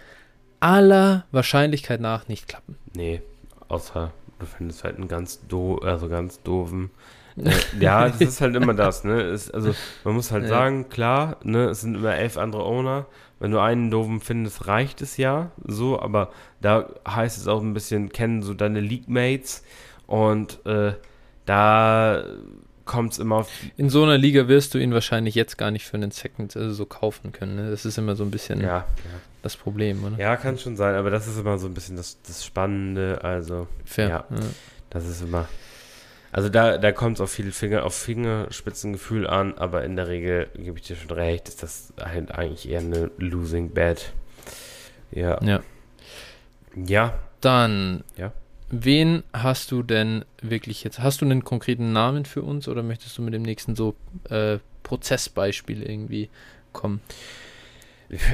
aller 0.59 1.27
Wahrscheinlichkeit 1.33 2.01
nach 2.01 2.29
nicht 2.29 2.49
klappen. 2.49 2.77
Nee, 2.95 3.21
außer 3.69 4.13
du 4.39 4.47
findest 4.47 4.85
halt 4.85 4.97
einen 4.97 5.09
ganz 5.09 5.47
do 5.47 5.77
also 5.79 6.09
ganz 6.09 6.43
doofen. 6.43 6.91
Ja, 7.81 8.09
das 8.09 8.21
ist 8.21 8.41
halt 8.41 8.55
immer 8.57 8.75
das, 8.75 9.05
ne? 9.05 9.21
Es, 9.21 9.51
also 9.51 9.75
man 10.05 10.15
muss 10.15 10.31
halt 10.31 10.45
ja. 10.45 10.49
sagen, 10.49 10.89
klar, 10.89 11.37
ne, 11.43 11.71
es 11.71 11.81
sind 11.81 11.95
immer 11.95 12.15
elf 12.15 12.37
andere 12.37 12.65
Owner 12.65 13.07
wenn 13.41 13.51
du 13.51 13.59
einen 13.59 13.91
doofen 13.91 14.21
findest, 14.21 14.69
reicht 14.69 15.01
es 15.01 15.17
ja 15.17 15.51
so, 15.65 16.01
aber 16.01 16.31
da 16.61 16.91
heißt 17.09 17.39
es 17.39 17.49
auch 17.49 17.63
ein 17.63 17.73
bisschen, 17.73 18.11
kennen 18.11 18.43
so 18.43 18.55
deine 18.55 18.81
League-Mates 18.81 19.65
und 20.07 20.65
äh, 20.67 20.93
da 21.47 22.23
kommt 22.85 23.15
es 23.15 23.19
immer 23.19 23.37
auf. 23.37 23.51
In 23.79 23.89
so 23.89 24.03
einer 24.03 24.19
Liga 24.19 24.47
wirst 24.47 24.75
du 24.75 24.79
ihn 24.79 24.93
wahrscheinlich 24.93 25.35
jetzt 25.35 25.57
gar 25.57 25.71
nicht 25.71 25.87
für 25.87 25.97
einen 25.97 26.11
Second 26.11 26.55
also 26.55 26.73
so 26.75 26.85
kaufen 26.85 27.33
können. 27.33 27.57
Ne? 27.57 27.71
Das 27.71 27.87
ist 27.87 27.97
immer 27.97 28.15
so 28.15 28.25
ein 28.25 28.31
bisschen 28.31 28.61
ja, 28.61 28.67
ja. 28.67 28.85
das 29.43 29.57
Problem, 29.57 30.05
oder? 30.05 30.19
Ja, 30.19 30.37
kann 30.37 30.59
schon 30.59 30.77
sein, 30.77 30.95
aber 30.95 31.09
das 31.09 31.27
ist 31.27 31.39
immer 31.39 31.57
so 31.57 31.67
ein 31.67 31.73
bisschen 31.75 31.97
das, 31.97 32.21
das 32.27 32.45
Spannende. 32.45 33.21
Also, 33.23 33.69
Fair. 33.87 34.09
Ja, 34.09 34.25
ja. 34.31 34.43
das 34.91 35.09
ist 35.09 35.23
immer. 35.23 35.49
Also 36.33 36.49
da, 36.49 36.79
da 36.79 36.93
kommt 36.93 37.17
es 37.17 37.21
auf 37.21 37.33
viel 37.33 37.51
Finger, 37.51 37.85
auf 37.85 37.95
Fingerspitzengefühl 37.95 39.27
an, 39.27 39.55
aber 39.59 39.85
in 39.85 39.97
der 39.97 40.09
Regel 40.09 40.49
gebe 40.55 40.79
ich 40.79 40.87
dir 40.87 40.97
schon 40.97 41.11
recht, 41.11 41.49
ist 41.49 41.63
das 41.63 41.93
halt 42.01 42.33
eigentlich 42.33 42.69
eher 42.69 42.81
eine 42.81 43.11
Losing 43.19 43.71
Bad. 43.73 44.13
Ja. 45.11 45.43
Ja. 45.43 45.61
Ja. 46.77 47.19
Dann, 47.41 48.05
ja. 48.17 48.33
wen 48.71 49.25
hast 49.33 49.73
du 49.73 49.83
denn 49.83 50.25
wirklich 50.41 50.85
jetzt? 50.85 51.01
Hast 51.01 51.21
du 51.21 51.25
einen 51.25 51.43
konkreten 51.43 51.93
Namen 51.93 52.25
für 52.25 52.43
uns 52.43 52.69
oder 52.69 52.83
möchtest 52.83 53.19
du 53.19 53.23
mit 53.23 53.35
dem 53.35 53.43
nächsten 53.43 53.75
so 53.75 53.97
äh, 54.29 54.59
Prozessbeispiel 54.85 55.83
irgendwie 55.83 56.29
kommen? 56.73 57.01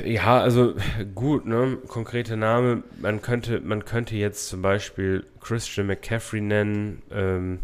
Ja, 0.05 0.41
also 0.41 0.75
gut, 1.15 1.45
ne? 1.45 1.79
Konkrete 1.87 2.37
Name. 2.37 2.83
Man 2.99 3.21
könnte, 3.21 3.61
man 3.61 3.85
könnte 3.85 4.17
jetzt 4.17 4.49
zum 4.49 4.63
Beispiel 4.63 5.27
Christian 5.41 5.87
McCaffrey 5.87 6.41
nennen. 6.41 7.03
Ähm, 7.11 7.61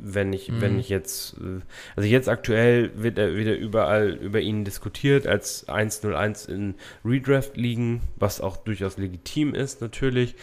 wenn 0.00 0.32
ich, 0.32 0.50
mhm. 0.50 0.60
wenn 0.60 0.78
ich 0.78 0.88
jetzt, 0.88 1.34
äh, 1.38 1.60
also 1.96 2.08
jetzt 2.08 2.28
aktuell 2.28 2.90
wird 2.94 3.18
er 3.18 3.36
wieder 3.36 3.56
überall 3.56 4.10
über 4.10 4.40
ihn 4.40 4.64
diskutiert 4.64 5.26
als 5.26 5.68
101 5.68 6.46
in 6.46 6.74
Redraft 7.04 7.56
liegen, 7.56 8.02
was 8.16 8.40
auch 8.40 8.56
durchaus 8.56 8.96
legitim 8.98 9.54
ist 9.54 9.80
natürlich, 9.80 10.34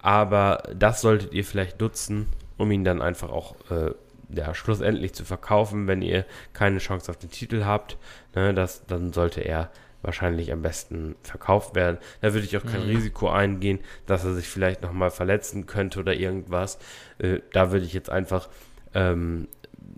aber 0.00 0.62
das 0.76 1.00
solltet 1.00 1.32
ihr 1.32 1.44
vielleicht 1.44 1.80
nutzen, 1.80 2.26
um 2.56 2.70
ihn 2.70 2.84
dann 2.84 3.02
einfach 3.02 3.30
auch 3.30 3.54
äh, 3.70 3.92
ja, 4.30 4.54
schlussendlich 4.54 5.12
zu 5.12 5.24
verkaufen, 5.24 5.86
wenn 5.86 6.02
ihr 6.02 6.24
keine 6.52 6.78
Chance 6.78 7.10
auf 7.10 7.16
den 7.16 7.30
Titel 7.30 7.64
habt, 7.64 7.96
ne, 8.34 8.54
das, 8.54 8.86
dann 8.86 9.12
sollte 9.12 9.40
er 9.40 9.70
wahrscheinlich 10.04 10.52
am 10.52 10.62
besten 10.62 11.16
verkauft 11.22 11.74
werden. 11.74 11.98
Da 12.20 12.34
würde 12.34 12.46
ich 12.46 12.56
auch 12.56 12.64
kein 12.64 12.82
mhm. 12.82 12.96
Risiko 12.96 13.30
eingehen, 13.30 13.80
dass 14.06 14.24
er 14.24 14.34
sich 14.34 14.46
vielleicht 14.48 14.82
nochmal 14.82 15.10
verletzen 15.10 15.66
könnte 15.66 16.00
oder 16.00 16.14
irgendwas. 16.14 16.78
Äh, 17.18 17.40
da 17.52 17.72
würde 17.72 17.86
ich 17.86 17.94
jetzt 17.94 18.10
einfach 18.10 18.48
ähm, 18.94 19.48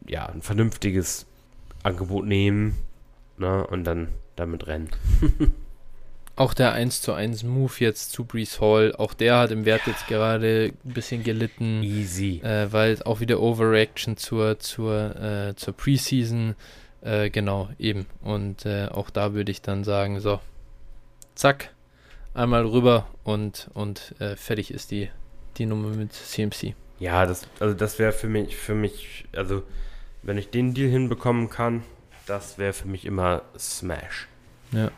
ja, 0.09 0.27
ein 0.27 0.43
vernünftiges 0.43 1.27
Angebot 1.83 2.27
nehmen 2.27 2.77
ne, 3.39 3.67
und 3.67 3.85
dann 3.85 4.09
damit 4.37 4.67
rennen. 4.67 4.89
auch 6.37 6.53
der 6.53 6.73
1 6.73 7.01
zu 7.01 7.13
1 7.13 7.45
Move 7.45 7.73
jetzt 7.79 8.13
zu 8.13 8.25
Brees 8.25 8.61
Hall, 8.61 8.95
auch 8.97 9.15
der 9.15 9.39
hat 9.39 9.51
im 9.51 9.65
Wert 9.65 9.83
ja. 9.87 9.93
jetzt 9.93 10.07
gerade 10.07 10.73
ein 10.85 10.93
bisschen 10.93 11.23
gelitten. 11.25 11.83
Easy. 11.83 12.41
Äh, 12.43 12.73
weil 12.73 13.03
auch 13.05 13.21
wieder 13.21 13.41
Overreaction 13.41 14.17
zur, 14.17 14.59
zur, 14.59 15.17
äh, 15.17 15.57
zur 15.57 15.75
Preseason. 15.75 16.55
Äh, 17.01 17.31
genau, 17.31 17.71
eben. 17.79 18.07
Und 18.21 18.67
äh, 18.67 18.89
auch 18.89 19.11
da 19.11 19.33
würde 19.33 19.51
ich 19.51 19.63
dann 19.63 19.85
sagen, 19.85 20.21
so, 20.21 20.41
zack, 21.35 21.71
einmal 22.35 22.67
rüber 22.67 23.07
und, 23.25 23.69
und 23.75 24.15
äh, 24.19 24.37
fertig 24.37 24.71
ist 24.73 24.91
die, 24.91 25.09
die 25.57 25.67
Nummer 25.67 25.89
mit 25.89 26.13
CMC. 26.13 26.75
Ja, 26.99 27.27
das, 27.27 27.47
also 27.61 27.75
das 27.75 27.99
wäre 27.99 28.13
für 28.13 28.29
mich, 28.29 28.57
für 28.57 28.75
mich, 28.75 29.27
also 29.35 29.63
wenn 30.23 30.39
ich 30.39 30.51
den 30.51 30.75
Deal 30.75 30.91
hinbekommen 30.91 31.51
kann, 31.51 31.83
das 32.27 32.59
wäre 32.59 32.73
für 32.73 32.89
mich 32.89 33.05
immer 33.05 33.43
Smash. 33.59 34.29
Ja. 34.73 34.91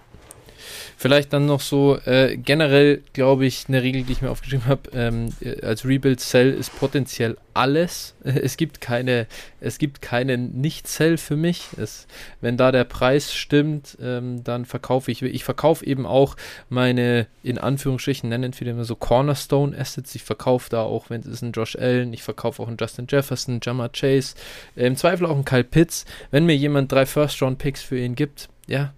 Vielleicht 0.97 1.33
dann 1.33 1.47
noch 1.47 1.61
so 1.61 1.99
äh, 2.05 2.37
generell, 2.37 3.03
glaube 3.13 3.47
ich, 3.47 3.67
eine 3.69 3.83
Regel, 3.83 4.03
die 4.03 4.13
ich 4.13 4.23
mir 4.23 4.31
aufgeschrieben 4.31 4.67
habe, 4.67 4.91
ähm, 4.93 5.29
äh, 5.41 5.61
als 5.65 5.85
Rebuild 5.85 6.21
Cell 6.21 6.53
ist 6.53 6.77
potenziell 6.79 7.37
alles. 7.55 8.15
Es 8.39 8.57
gibt 8.57 8.81
keine, 8.81 9.27
es 9.61 9.79
gibt 9.79 10.01
keine 10.01 10.39
Nicht-Cell 10.39 11.17
für 11.17 11.37
mich. 11.37 11.69
Es, 11.77 12.07
wenn 12.41 12.57
da 12.57 12.73
der 12.73 12.85
Preis 12.85 13.35
stimmt, 13.35 13.97
ähm, 14.01 14.45
dann 14.45 14.65
verkaufe 14.65 15.11
ich. 15.11 15.23
Ich 15.23 15.45
verkaufe 15.45 15.85
eben 15.85 16.07
auch 16.07 16.37
meine, 16.69 17.27
in 17.43 17.59
Anführungsstrichen 17.59 18.29
nennen 18.29 18.53
viele 18.53 18.73
immer 18.73 18.85
so 18.85 18.95
Cornerstone 18.95 19.77
Assets. 19.77 20.15
Ich 20.15 20.23
verkaufe 20.23 20.71
da 20.71 20.83
auch, 20.83 21.11
wenn 21.11 21.21
es 21.23 21.27
ist 21.27 21.43
ein 21.43 21.53
Josh 21.53 21.77
Allen, 21.77 22.13
ich 22.13 22.23
verkaufe 22.23 22.63
auch 22.63 22.69
einen 22.69 22.77
Justin 22.79 23.07
Jefferson, 23.09 23.61
Jammer 23.63 23.89
Chase, 23.89 24.35
äh, 24.77 24.87
im 24.87 24.97
Zweifel 24.97 25.27
auch 25.27 25.35
einen 25.35 25.45
Kyle 25.45 25.65
Pitts. 25.65 26.05
Wenn 26.31 26.47
mir 26.47 26.57
jemand 26.57 26.93
drei 26.93 27.07
First-Round-Picks 27.07 27.83
für 27.83 27.99
ihn 27.99 28.15
gibt, 28.15 28.49
ja, 28.67 28.93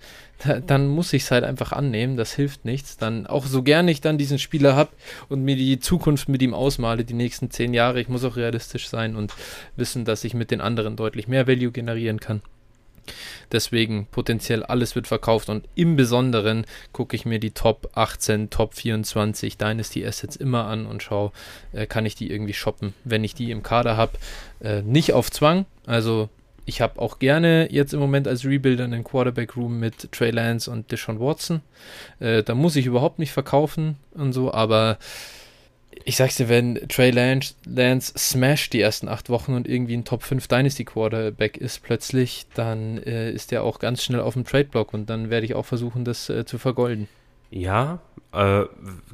dann 0.67 0.87
muss 0.87 1.13
ich 1.13 1.25
es 1.25 1.31
halt 1.31 1.45
einfach 1.45 1.73
annehmen, 1.73 2.17
das 2.17 2.33
hilft 2.33 2.65
nichts. 2.65 2.97
Dann 2.97 3.27
auch 3.27 3.47
so 3.47 3.63
gern 3.63 3.89
ich 3.89 4.01
dann 4.01 4.19
diesen 4.19 4.39
Spieler 4.39 4.75
habe 4.75 4.91
und 5.29 5.43
mir 5.43 5.57
die 5.57 5.79
Zukunft 5.81 6.29
mit 6.29 6.43
ihm 6.43 6.55
ausmale, 6.55 7.05
die 7.05 7.15
nächsten 7.15 7.51
zehn 7.51 7.75
Jahre, 7.75 8.01
ich 8.01 8.09
muss 8.09 8.25
auch 8.25 8.37
realistisch 8.37 8.89
sein 8.89 9.17
und 9.17 9.35
wissen, 9.77 10.05
dass 10.05 10.25
ich 10.25 10.35
mit 10.35 10.51
den 10.51 10.61
anderen 10.61 10.97
deutlich 10.97 11.29
mehr 11.29 11.47
Value 11.47 11.73
generieren 11.73 12.21
kann. 12.21 12.43
Deswegen 13.53 14.07
potenziell 14.07 14.63
alles 14.63 14.95
wird 14.95 15.07
verkauft 15.09 15.49
und 15.49 15.67
im 15.75 15.97
Besonderen 15.97 16.65
gucke 16.93 17.17
ich 17.17 17.25
mir 17.25 17.41
die 17.41 17.51
Top 17.51 17.91
18, 17.95 18.51
Top 18.51 18.75
24 18.75 19.57
Dynasty 19.57 20.07
Assets 20.07 20.37
immer 20.37 20.67
an 20.67 20.87
und 20.87 21.03
schaue, 21.03 21.33
äh, 21.73 21.87
kann 21.87 22.07
ich 22.07 22.15
die 22.15 22.31
irgendwie 22.31 22.53
shoppen, 22.53 22.95
wenn 23.05 23.25
ich 23.25 23.35
die 23.35 23.51
im 23.51 23.63
Kader 23.63 23.97
habe. 23.97 24.13
Äh, 24.61 24.83
nicht 24.83 25.13
auf 25.13 25.31
Zwang, 25.31 25.67
also 25.87 26.29
ich 26.71 26.81
habe 26.81 27.01
auch 27.03 27.19
gerne 27.19 27.67
jetzt 27.73 27.93
im 27.93 27.99
Moment 27.99 28.29
als 28.29 28.45
Rebuilder 28.45 28.85
einen 28.85 29.03
Quarterback-Room 29.03 29.81
mit 29.81 30.13
Trey 30.13 30.31
Lance 30.31 30.71
und 30.71 30.93
Deshaun 30.93 31.19
Watson. 31.19 31.63
Äh, 32.21 32.45
da 32.45 32.55
muss 32.55 32.77
ich 32.77 32.87
überhaupt 32.87 33.19
nicht 33.19 33.33
verkaufen 33.33 33.97
und 34.15 34.33
so, 34.33 34.55
aber 34.55 34.99
ich 36.05 36.17
sag's 36.17 36.37
dir, 36.37 36.49
wenn 36.49 36.77
Trey 36.87 37.11
Lance, 37.11 37.55
Lance 37.67 38.13
smasht 38.17 38.73
die 38.73 38.81
ersten 38.81 39.09
acht 39.09 39.31
Wochen 39.31 39.53
und 39.55 39.67
irgendwie 39.67 39.97
ein 39.97 40.05
Top 40.05 40.23
5 40.23 40.47
Dynasty 40.47 40.85
Quarterback 40.85 41.57
ist 41.57 41.83
plötzlich, 41.83 42.47
dann 42.55 42.99
äh, 42.99 43.33
ist 43.33 43.51
der 43.51 43.65
auch 43.65 43.81
ganz 43.81 44.05
schnell 44.05 44.21
auf 44.21 44.35
dem 44.35 44.45
Trade-Block 44.45 44.95
und 44.95 45.11
dann 45.11 45.29
werde 45.29 45.47
ich 45.47 45.57
auch 45.57 45.67
versuchen, 45.67 46.05
das 46.05 46.31
äh, 46.31 46.45
zu 46.45 46.57
vergolden. 46.59 47.09
Ja, 47.51 47.99
äh, 48.33 48.63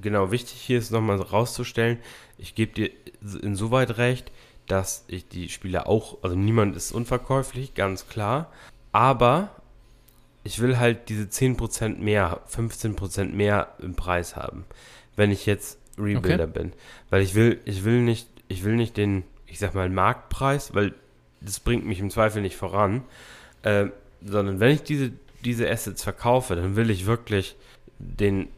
genau, 0.03 0.31
wichtig 0.31 0.61
hier 0.61 0.79
ist 0.79 0.93
nochmal 0.93 1.17
rauszustellen, 1.17 1.97
ich 2.37 2.55
gebe 2.55 2.75
dir 2.75 2.91
insoweit 3.41 3.97
recht, 3.97 4.31
dass 4.67 5.05
ich 5.09 5.29
die 5.29 5.49
Spieler 5.49 5.87
auch, 5.87 6.23
also 6.23 6.37
niemand 6.37 6.77
ist 6.77 6.93
unverkäuflich, 6.93 7.75
ganz 7.75 8.09
klar, 8.09 8.51
aber 8.93 9.51
ich 10.45 10.61
will 10.61 10.79
halt 10.79 11.09
diese 11.09 11.25
10% 11.25 11.99
mehr, 11.99 12.41
15% 12.51 13.33
mehr 13.33 13.75
im 13.81 13.95
Preis 13.95 14.37
haben. 14.37 14.65
Wenn 15.17 15.31
ich 15.31 15.47
jetzt 15.47 15.79
Rebuilder 15.99 16.45
okay. 16.45 16.59
bin. 16.63 16.73
Weil 17.11 17.23
ich 17.23 17.35
will, 17.35 17.61
ich 17.65 17.85
will 17.85 18.03
nicht, 18.03 18.29
ich 18.49 18.65
will 18.65 18.77
nicht 18.77 18.97
den, 18.97 19.25
ich 19.47 19.59
sag 19.59 19.75
mal, 19.75 19.89
Marktpreis, 19.89 20.75
weil 20.75 20.95
das 21.41 21.61
bringt 21.61 21.87
mich 21.87 22.01
im 22.01 22.11
Zweifel 22.11 22.43
nicht 22.43 22.57
voran. 22.57 23.03
Äh, 23.63 23.87
sondern 24.25 24.61
wenn 24.61 24.71
ich 24.71 24.83
diese, 24.83 25.13
diese 25.45 25.71
Assets 25.71 26.03
verkaufe, 26.03 26.57
dann 26.57 26.77
will 26.77 26.91
ich 26.91 27.07
wirklich 27.07 27.57
den 27.99 28.49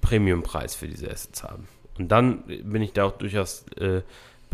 Premiumpreis 0.00 0.74
für 0.74 0.88
diese 0.88 1.10
Assets 1.10 1.42
haben. 1.42 1.68
Und 1.98 2.08
dann 2.08 2.42
bin 2.44 2.82
ich 2.82 2.92
da 2.92 3.04
auch 3.04 3.16
durchaus 3.16 3.66
äh, 3.78 4.02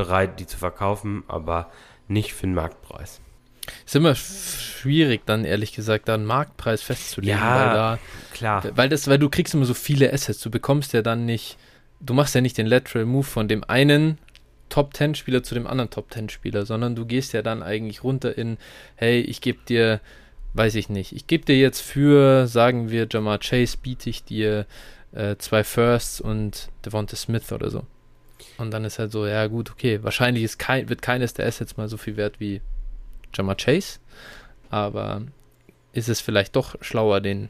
bereit, 0.04 0.40
die 0.40 0.46
zu 0.46 0.56
verkaufen, 0.56 1.24
aber 1.28 1.70
nicht 2.08 2.32
für 2.32 2.46
den 2.46 2.54
Marktpreis. 2.54 3.20
Ist 3.84 3.94
immer 3.94 4.14
schwierig, 4.14 5.22
dann 5.26 5.44
ehrlich 5.44 5.72
gesagt, 5.72 6.08
da 6.08 6.14
einen 6.14 6.24
Marktpreis 6.24 6.82
festzulegen. 6.82 7.38
Ja, 7.38 7.54
weil 7.54 7.74
da, 7.74 7.98
klar. 8.32 8.64
Weil, 8.74 8.88
das, 8.88 9.06
weil 9.06 9.18
du 9.18 9.28
kriegst 9.28 9.54
immer 9.54 9.64
so 9.64 9.74
viele 9.74 10.12
Assets. 10.12 10.40
Du 10.40 10.50
bekommst 10.50 10.92
ja 10.92 11.02
dann 11.02 11.24
nicht 11.24 11.56
du 12.00 12.14
machst 12.14 12.34
ja 12.34 12.40
nicht 12.40 12.58
den 12.58 12.66
Lateral 12.66 13.06
Move 13.06 13.24
von 13.24 13.46
dem 13.46 13.62
einen 13.64 14.18
Top 14.68 14.96
10 14.96 15.14
Spieler 15.14 15.42
zu 15.42 15.54
dem 15.54 15.66
anderen 15.66 15.90
Top 15.90 16.12
10 16.12 16.28
Spieler, 16.28 16.64
sondern 16.64 16.94
du 16.94 17.04
gehst 17.04 17.32
ja 17.32 17.42
dann 17.42 17.62
eigentlich 17.62 18.02
runter 18.04 18.36
in, 18.36 18.56
hey, 18.96 19.20
ich 19.20 19.40
gebe 19.40 19.58
dir, 19.68 20.00
weiß 20.54 20.76
ich 20.76 20.88
nicht, 20.88 21.12
ich 21.12 21.26
gebe 21.26 21.44
dir 21.44 21.58
jetzt 21.58 21.80
für, 21.80 22.46
sagen 22.46 22.90
wir, 22.90 23.06
Jamar 23.10 23.38
Chase, 23.38 23.76
biete 23.80 24.08
ich 24.08 24.24
dir 24.24 24.66
äh, 25.12 25.36
zwei 25.36 25.64
Firsts 25.64 26.20
und 26.20 26.70
Devonta 26.84 27.16
Smith 27.16 27.52
oder 27.52 27.70
so. 27.70 27.84
Und 28.60 28.70
dann 28.70 28.84
ist 28.84 28.98
halt 28.98 29.12
so, 29.12 29.26
ja 29.26 29.46
gut, 29.46 29.70
okay, 29.70 30.02
wahrscheinlich 30.02 30.44
ist 30.44 30.58
kein, 30.58 30.88
wird 30.88 31.02
keines 31.02 31.34
der 31.34 31.46
Assets 31.46 31.76
mal 31.76 31.88
so 31.88 31.96
viel 31.96 32.16
wert 32.16 32.40
wie 32.40 32.60
Jamar 33.34 33.56
Chase, 33.56 33.98
aber 34.70 35.22
ist 35.92 36.08
es 36.08 36.20
vielleicht 36.20 36.56
doch 36.56 36.76
schlauer, 36.80 37.20
den 37.20 37.48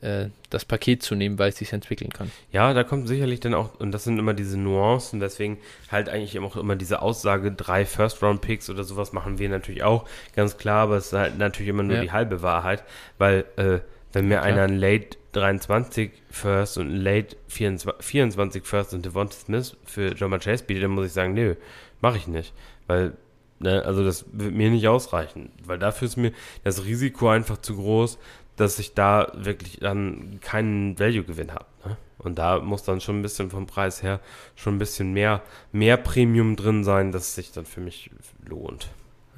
äh, 0.00 0.26
das 0.50 0.64
Paket 0.64 1.02
zu 1.02 1.14
nehmen, 1.14 1.38
weil 1.38 1.48
es 1.48 1.56
sich 1.56 1.72
entwickeln 1.72 2.12
kann. 2.12 2.30
Ja, 2.52 2.74
da 2.74 2.84
kommt 2.84 3.08
sicherlich 3.08 3.40
dann 3.40 3.54
auch, 3.54 3.78
und 3.80 3.92
das 3.92 4.04
sind 4.04 4.18
immer 4.18 4.34
diese 4.34 4.58
Nuancen, 4.58 5.20
deswegen 5.20 5.58
halt 5.90 6.08
eigentlich 6.08 6.38
auch 6.38 6.56
immer 6.56 6.76
diese 6.76 7.02
Aussage, 7.02 7.52
drei 7.52 7.84
First-Round-Picks 7.84 8.70
oder 8.70 8.84
sowas 8.84 9.12
machen 9.12 9.38
wir 9.38 9.48
natürlich 9.48 9.82
auch, 9.82 10.08
ganz 10.34 10.56
klar, 10.56 10.82
aber 10.82 10.96
es 10.96 11.06
ist 11.06 11.12
halt 11.12 11.38
natürlich 11.38 11.68
immer 11.68 11.82
nur 11.82 11.96
ja. 11.96 12.02
die 12.02 12.12
halbe 12.12 12.42
Wahrheit, 12.42 12.84
weil 13.18 13.44
äh, 13.56 13.80
wenn 14.14 14.28
mir 14.28 14.36
ja, 14.36 14.42
einer 14.42 14.62
ein 14.62 14.78
Late 14.78 15.18
23 15.32 16.10
First 16.30 16.78
und 16.78 16.90
ein 16.90 17.00
Late 17.00 17.36
24, 17.48 18.04
24 18.04 18.64
First 18.64 18.94
und 18.94 19.04
Devonta 19.04 19.34
Smith 19.34 19.76
für 19.84 20.12
John 20.14 20.38
Chase 20.38 20.64
bietet, 20.64 20.84
dann 20.84 20.92
muss 20.92 21.06
ich 21.06 21.12
sagen, 21.12 21.34
nö, 21.34 21.56
mache 22.00 22.18
ich 22.18 22.26
nicht, 22.26 22.54
weil 22.86 23.14
Ne, 23.60 23.82
also 23.84 24.04
das 24.04 24.26
wird 24.32 24.52
mir 24.52 24.70
nicht 24.70 24.88
ausreichen, 24.88 25.50
weil 25.64 25.78
dafür 25.78 26.06
ist 26.06 26.16
mir 26.16 26.32
das 26.64 26.84
Risiko 26.84 27.28
einfach 27.28 27.58
zu 27.58 27.76
groß, 27.76 28.18
dass 28.56 28.78
ich 28.78 28.94
da 28.94 29.32
wirklich 29.34 29.78
dann 29.80 30.38
keinen 30.40 30.98
Value-Gewinn 30.98 31.52
habe. 31.52 31.64
Ne? 31.84 31.96
Und 32.18 32.38
da 32.38 32.60
muss 32.60 32.82
dann 32.82 33.00
schon 33.00 33.20
ein 33.20 33.22
bisschen 33.22 33.50
vom 33.50 33.66
Preis 33.66 34.02
her 34.02 34.20
schon 34.54 34.76
ein 34.76 34.78
bisschen 34.78 35.12
mehr, 35.12 35.40
mehr 35.72 35.96
Premium 35.96 36.56
drin 36.56 36.84
sein, 36.84 37.12
dass 37.12 37.28
es 37.28 37.34
sich 37.36 37.52
dann 37.52 37.64
für 37.64 37.80
mich 37.80 38.10
lohnt. 38.46 38.88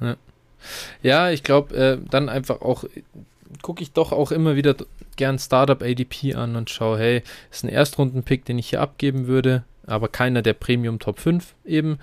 Ja, 0.01 0.17
ja 1.01 1.29
ich 1.29 1.43
glaube, 1.43 1.75
äh, 1.75 1.97
dann 2.09 2.27
einfach 2.27 2.61
auch, 2.61 2.85
gucke 3.61 3.83
ich 3.83 3.91
doch 3.91 4.11
auch 4.11 4.31
immer 4.31 4.55
wieder 4.55 4.75
gern 5.15 5.39
Startup 5.39 5.81
ADP 5.81 6.35
an 6.35 6.55
und 6.55 6.69
schaue, 6.69 6.99
hey, 6.99 7.23
ist 7.51 7.63
ein 7.63 7.69
Erstrunden-Pick, 7.69 8.45
den 8.45 8.59
ich 8.59 8.69
hier 8.69 8.81
abgeben 8.81 9.27
würde, 9.27 9.63
aber 9.85 10.07
keiner 10.09 10.41
der 10.41 10.53
Premium 10.53 10.99
Top 10.99 11.19
5 11.19 11.55
eben 11.65 11.99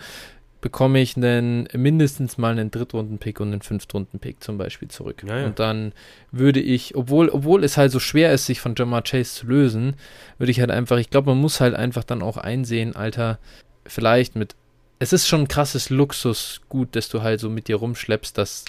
bekomme 0.64 0.98
ich 0.98 1.14
einen, 1.14 1.68
mindestens 1.74 2.38
mal 2.38 2.52
einen 2.52 2.70
Drittrunden-Pick 2.70 3.38
und 3.38 3.52
einen 3.52 3.60
Fünftrunden-Pick 3.60 4.42
zum 4.42 4.56
Beispiel 4.56 4.88
zurück. 4.88 5.22
Ja, 5.28 5.40
ja. 5.40 5.46
Und 5.46 5.58
dann 5.58 5.92
würde 6.32 6.58
ich, 6.58 6.96
obwohl, 6.96 7.28
obwohl 7.28 7.62
es 7.64 7.76
halt 7.76 7.92
so 7.92 8.00
schwer 8.00 8.32
ist, 8.32 8.46
sich 8.46 8.62
von 8.62 8.74
Jamar 8.74 9.02
Chase 9.02 9.34
zu 9.34 9.46
lösen, 9.46 9.96
würde 10.38 10.50
ich 10.50 10.60
halt 10.60 10.70
einfach, 10.70 10.96
ich 10.96 11.10
glaube, 11.10 11.28
man 11.28 11.38
muss 11.38 11.60
halt 11.60 11.74
einfach 11.74 12.02
dann 12.02 12.22
auch 12.22 12.38
einsehen, 12.38 12.96
Alter, 12.96 13.38
vielleicht 13.84 14.36
mit, 14.36 14.56
es 15.00 15.12
ist 15.12 15.28
schon 15.28 15.42
ein 15.42 15.48
krasses 15.48 15.90
Luxusgut, 15.90 16.96
dass 16.96 17.10
du 17.10 17.20
halt 17.20 17.40
so 17.40 17.50
mit 17.50 17.68
dir 17.68 17.76
rumschleppst, 17.76 18.38
dass, 18.38 18.64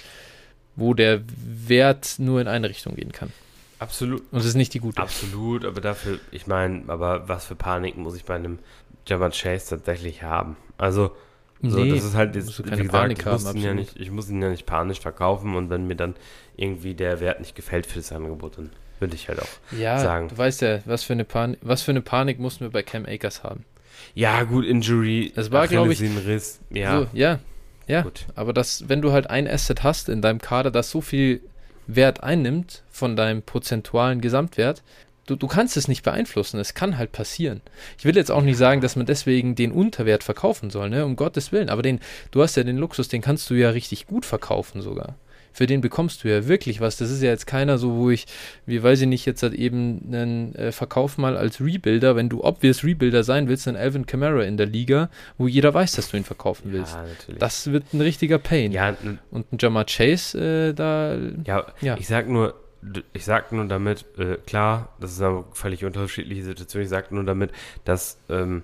wo 0.76 0.94
der 0.94 1.22
Wert 1.38 2.16
nur 2.18 2.42
in 2.42 2.48
eine 2.48 2.70
Richtung 2.70 2.96
gehen 2.96 3.12
kann. 3.12 3.32
Absolut. 3.80 4.24
Und 4.32 4.40
es 4.40 4.46
ist 4.46 4.56
nicht 4.56 4.74
die 4.74 4.80
gute. 4.80 5.02
Absolut, 5.02 5.66
aber 5.66 5.82
dafür, 5.82 6.20
ich 6.32 6.48
meine, 6.48 6.84
aber 6.88 7.28
was 7.28 7.46
für 7.46 7.56
Panik 7.56 7.98
muss 7.98 8.16
ich 8.16 8.24
bei 8.24 8.36
einem 8.36 8.60
Jamar 9.06 9.32
Chase 9.32 9.70
tatsächlich 9.70 10.24
haben? 10.24 10.56
Also, 10.78 11.16
so, 11.62 11.80
nee, 11.80 11.92
das 11.92 12.04
ist 12.04 12.16
halt 12.16 12.36
jetzt, 12.36 12.56
keine 12.64 12.78
gesagt, 12.78 12.92
Panik 12.92 13.20
ich, 13.20 13.26
muss 13.26 13.46
haben, 13.46 13.60
ja 13.60 13.74
nicht, 13.74 14.00
ich 14.00 14.12
muss 14.12 14.30
ihn 14.30 14.42
ja 14.42 14.50
nicht 14.50 14.66
panisch 14.66 15.00
verkaufen 15.00 15.56
und 15.56 15.70
wenn 15.70 15.88
mir 15.88 15.96
dann 15.96 16.16
irgendwie 16.58 16.94
der 16.94 17.20
Wert 17.20 17.40
nicht 17.40 17.56
gefällt 17.56 17.86
für 17.86 18.00
das 18.00 18.12
Angebot, 18.12 18.58
dann 18.58 18.72
würde 19.00 19.16
ich 19.16 19.28
halt 19.28 19.42
auch 19.42 19.78
ja, 19.78 20.00
sagen. 20.00 20.30
Du 20.30 20.38
weißt 20.38 20.62
ja, 20.62 20.80
was 20.86 21.04
für 21.04 21.14
eine 21.14 21.26
Panik, 21.26 21.60
was 21.62 21.82
für 21.82 21.92
eine 21.92 22.02
Panik 22.02 22.40
mussten 22.40 22.66
wir 22.66 22.72
bei 22.72 22.84
Cam 22.84 23.06
Akers 23.06 23.44
haben. 23.44 23.66
Ja, 24.14 24.44
gut, 24.44 24.66
Injury, 24.66 25.32
das 25.36 25.52
war, 25.52 25.68
glaube 25.68 25.94
ich, 25.94 26.02
Riss, 26.02 26.60
ja. 26.70 27.00
So, 27.00 27.08
ja, 27.14 27.40
ja. 27.88 28.02
Gut. 28.02 28.26
Aber 28.36 28.54
das, 28.54 28.90
wenn 28.90 29.02
du 29.02 29.12
halt 29.12 29.30
ein 29.30 29.48
Asset 29.48 29.84
hast 29.84 30.10
in 30.10 30.22
deinem 30.22 30.40
Kader, 30.40 30.72
das 30.72 30.90
so 30.90 31.02
viel 31.02 31.42
Wert 31.88 32.24
einnimmt 32.24 32.84
von 32.90 33.16
deinem 33.16 33.42
prozentualen 33.42 34.22
Gesamtwert, 34.22 34.82
Du, 35.28 35.36
du 35.36 35.48
kannst 35.48 35.76
es 35.76 35.88
nicht 35.88 36.04
beeinflussen, 36.04 36.60
es 36.60 36.76
kann 36.76 37.00
halt 37.00 37.12
passieren. 37.12 37.62
Ich 37.98 38.06
will 38.06 38.16
jetzt 38.16 38.30
auch 38.30 38.44
nicht 38.44 38.58
sagen, 38.58 38.82
dass 38.82 38.96
man 38.96 39.08
deswegen 39.08 39.56
den 39.56 39.72
Unterwert 39.72 40.24
verkaufen 40.24 40.70
soll, 40.70 40.92
ne? 40.92 41.04
um 41.04 41.16
Gottes 41.16 41.52
Willen, 41.52 41.70
aber 41.70 41.82
den, 41.82 42.00
du 42.30 42.44
hast 42.44 42.56
ja 42.58 42.64
den 42.64 42.78
Luxus, 42.78 43.08
den 43.08 43.22
kannst 43.22 43.50
du 43.50 43.56
ja 43.56 43.72
richtig 43.72 44.06
gut 44.06 44.24
verkaufen 44.24 44.82
sogar. 44.82 45.16
Für 45.56 45.68
den 45.68 45.80
bekommst 45.80 46.26
du 46.26 46.28
ja 46.28 46.50
wirklich 46.50 46.82
was. 46.82 46.98
Das 46.98 47.10
ist 47.10 47.22
ja 47.22 47.30
jetzt 47.30 47.48
keiner 47.48 47.78
so, 47.78 47.96
wo 47.96 48.10
ich, 48.10 48.26
wie 48.66 48.84
weiß 48.84 49.00
ich 49.00 49.08
nicht, 49.08 49.26
jetzt 49.26 49.42
halt 49.42 49.54
eben 49.54 50.02
einen 50.06 50.54
äh, 50.56 50.74
Verkauf 50.74 51.18
mal 51.18 51.38
als 51.38 51.62
Rebuilder, 51.62 52.18
wenn 52.18 52.28
du 52.28 52.44
obvious 52.44 52.84
Rebuilder 52.84 53.24
sein 53.24 53.48
willst, 53.48 53.66
einen 53.66 53.78
Alvin 53.78 54.06
Kamara 54.06 54.44
in 54.44 54.58
der 54.58 54.66
Liga, 54.66 55.10
wo 55.38 55.48
jeder 55.48 55.74
weiß, 55.74 55.94
dass 55.94 56.12
du 56.12 56.18
ihn 56.18 56.26
verkaufen 56.26 56.74
willst. 56.74 56.96
Ja, 56.96 57.04
natürlich. 57.04 57.40
Das 57.40 57.72
wird 57.72 57.94
ein 57.94 58.02
richtiger 58.02 58.38
Pain. 58.38 58.74
Ja, 58.74 58.98
und 59.32 59.54
ein 59.54 59.58
Jamar 59.58 59.86
Chase, 59.86 60.38
äh, 60.38 60.74
da. 60.74 61.16
Ja, 61.46 61.66
ja, 61.80 61.96
ich 61.98 62.08
sag 62.08 62.28
nur, 62.28 62.56
ich 63.14 63.24
sage 63.24 63.56
nur 63.56 63.64
damit, 63.66 64.04
äh, 64.18 64.36
klar, 64.46 64.90
das 65.00 65.14
ist 65.14 65.22
eine 65.22 65.46
völlig 65.54 65.86
unterschiedliche 65.86 66.44
Situation, 66.44 66.84
ich 66.84 66.90
sage 66.90 67.16
nur 67.16 67.24
damit, 67.24 67.52
dass 67.86 68.20
ähm, 68.28 68.64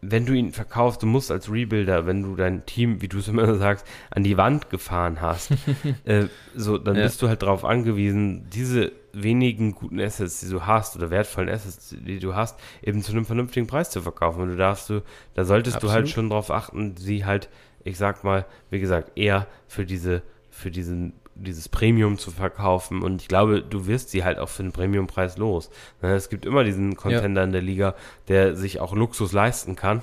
wenn 0.00 0.26
du 0.26 0.32
ihn 0.34 0.52
verkaufst, 0.52 1.02
du 1.02 1.06
musst 1.06 1.30
als 1.30 1.50
Rebuilder, 1.50 2.06
wenn 2.06 2.22
du 2.22 2.36
dein 2.36 2.66
Team, 2.66 3.00
wie 3.00 3.08
du 3.08 3.18
es 3.18 3.28
immer 3.28 3.54
sagst, 3.58 3.86
an 4.10 4.22
die 4.22 4.36
Wand 4.36 4.70
gefahren 4.70 5.20
hast, 5.20 5.52
äh, 6.04 6.26
so, 6.54 6.78
dann 6.78 6.96
ja. 6.96 7.04
bist 7.04 7.22
du 7.22 7.28
halt 7.28 7.42
darauf 7.42 7.64
angewiesen, 7.64 8.48
diese 8.50 8.92
wenigen 9.12 9.74
guten 9.74 10.00
Assets, 10.00 10.40
die 10.40 10.50
du 10.50 10.66
hast, 10.66 10.96
oder 10.96 11.10
wertvollen 11.10 11.48
Assets, 11.48 11.94
die 11.98 12.18
du 12.18 12.34
hast, 12.34 12.58
eben 12.82 13.02
zu 13.02 13.12
einem 13.12 13.24
vernünftigen 13.24 13.66
Preis 13.66 13.90
zu 13.90 14.02
verkaufen. 14.02 14.42
Und 14.42 14.50
du 14.50 14.56
darfst 14.56 14.90
du, 14.90 15.02
da 15.34 15.44
solltest 15.44 15.76
Absolut. 15.76 15.92
du 15.92 15.94
halt 15.94 16.08
schon 16.08 16.28
darauf 16.28 16.50
achten, 16.50 16.96
sie 16.96 17.24
halt, 17.24 17.48
ich 17.82 17.96
sag 17.96 18.24
mal, 18.24 18.44
wie 18.70 18.80
gesagt, 18.80 19.16
eher 19.16 19.46
für 19.68 19.86
diese, 19.86 20.22
für 20.50 20.70
diesen 20.70 21.14
dieses 21.38 21.68
Premium 21.68 22.18
zu 22.18 22.30
verkaufen. 22.30 23.02
Und 23.02 23.22
ich 23.22 23.28
glaube, 23.28 23.62
du 23.62 23.86
wirst 23.86 24.10
sie 24.10 24.24
halt 24.24 24.38
auch 24.38 24.48
für 24.48 24.62
den 24.62 24.72
Premiumpreis 24.72 25.36
los. 25.36 25.70
Ne, 26.02 26.14
es 26.14 26.28
gibt 26.28 26.46
immer 26.46 26.64
diesen 26.64 26.96
Contender 26.96 27.42
ja. 27.42 27.46
in 27.46 27.52
der 27.52 27.62
Liga, 27.62 27.94
der 28.28 28.56
sich 28.56 28.80
auch 28.80 28.94
Luxus 28.94 29.32
leisten 29.32 29.76
kann. 29.76 30.02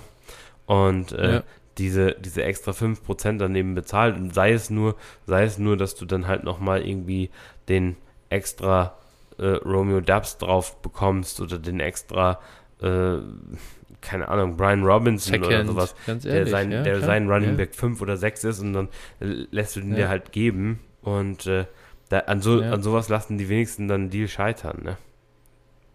Und 0.66 1.12
äh, 1.12 1.34
ja. 1.36 1.44
diese, 1.78 2.16
diese 2.20 2.44
extra 2.44 2.72
5% 2.72 3.38
daneben 3.38 3.76
bezahlt. 3.76 4.16
Und 4.16 4.34
sei 4.34 4.54
es 4.54 4.70
nur, 4.70 4.96
sei 5.26 5.44
es 5.44 5.58
nur, 5.58 5.78
dass 5.78 5.96
du 5.96 6.06
dann 6.06 6.28
halt 6.28 6.44
nochmal 6.44 6.86
irgendwie 6.88 7.30
den 7.68 7.98
extra 8.30 8.98
äh, 9.38 9.46
Romeo 9.46 10.02
Dubs 10.02 10.38
drauf 10.38 10.82
bekommst 10.82 11.42
oder 11.42 11.58
den 11.58 11.80
extra 11.80 12.40
äh, 12.82 13.18
keine 14.02 14.28
Ahnung, 14.28 14.58
Brian 14.58 14.84
Robinson 14.84 15.32
Second, 15.32 15.46
oder 15.46 15.66
sowas, 15.66 15.96
ehrlich, 16.08 16.24
der 16.24 16.48
sein, 16.48 16.72
ja, 16.74 16.84
der 16.84 17.00
sein 17.00 17.30
Running. 17.30 17.56
Back 17.56 17.74
5 17.74 18.02
oder 18.02 18.18
6 18.18 18.44
ist 18.44 18.60
und 18.60 18.74
dann 18.74 18.90
lässt 19.20 19.78
du 19.78 19.80
den 19.80 19.92
ja. 19.92 19.96
dir 19.96 20.10
halt 20.10 20.34
geben 20.34 20.82
und 21.04 21.46
äh, 21.48 21.66
da, 22.10 22.20
an, 22.20 22.42
so, 22.42 22.62
ja. 22.62 22.72
an 22.72 22.82
sowas 22.82 23.10
lassen 23.10 23.38
die 23.38 23.50
wenigsten 23.50 23.88
dann 23.88 24.02
einen 24.02 24.10
Deal 24.10 24.28
scheitern, 24.28 24.82
ne? 24.84 24.98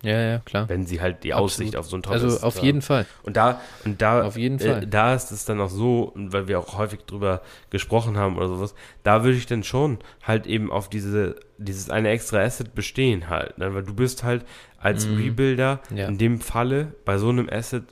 Ja, 0.03 0.21
ja, 0.21 0.39
klar. 0.39 0.69
Wenn 0.69 0.87
sie 0.87 1.01
halt 1.01 1.25
die 1.25 1.35
Absolut. 1.35 1.51
Aussicht 1.51 1.77
auf 1.77 1.87
so 1.87 1.97
ein 1.97 2.05
Also 2.07 2.27
tolles 2.29 2.43
auf 2.45 2.59
jeden 2.63 2.83
Fall. 2.83 3.05
Und 3.25 3.37
da, 3.37 3.61
und 3.85 4.01
da, 4.01 4.23
Auf 4.23 4.37
jeden 4.37 4.61
äh, 4.61 4.73
Fall. 4.75 4.87
da 4.87 5.13
ist 5.13 5.33
es 5.33 5.45
dann 5.45 5.61
auch 5.61 5.71
so, 5.71 6.13
weil 6.15 6.47
wir 6.47 6.61
auch 6.61 6.79
häufig 6.79 7.01
drüber 7.01 7.43
gesprochen 7.71 8.17
haben 8.17 8.37
oder 8.37 8.47
sowas, 8.49 8.77
da 9.03 9.25
würde 9.25 9.37
ich 9.39 9.47
dann 9.47 9.65
schon 9.65 9.99
halt 10.23 10.47
eben 10.47 10.71
auf 10.71 10.89
diese, 10.89 11.35
dieses 11.57 11.91
eine 11.91 12.11
extra 12.11 12.39
Asset 12.39 12.77
bestehen 12.77 13.29
halt, 13.29 13.59
ne? 13.59 13.75
weil 13.75 13.83
du 13.83 13.93
bist 13.93 14.23
halt 14.23 14.45
als 14.79 15.05
Mhm. 15.09 15.17
Rebuilder 15.17 15.81
Ja. 15.93 16.07
in 16.07 16.17
dem 16.17 16.41
Falle 16.41 16.93
bei 17.05 17.19
so 17.19 17.31
einem 17.31 17.49
Asset 17.51 17.83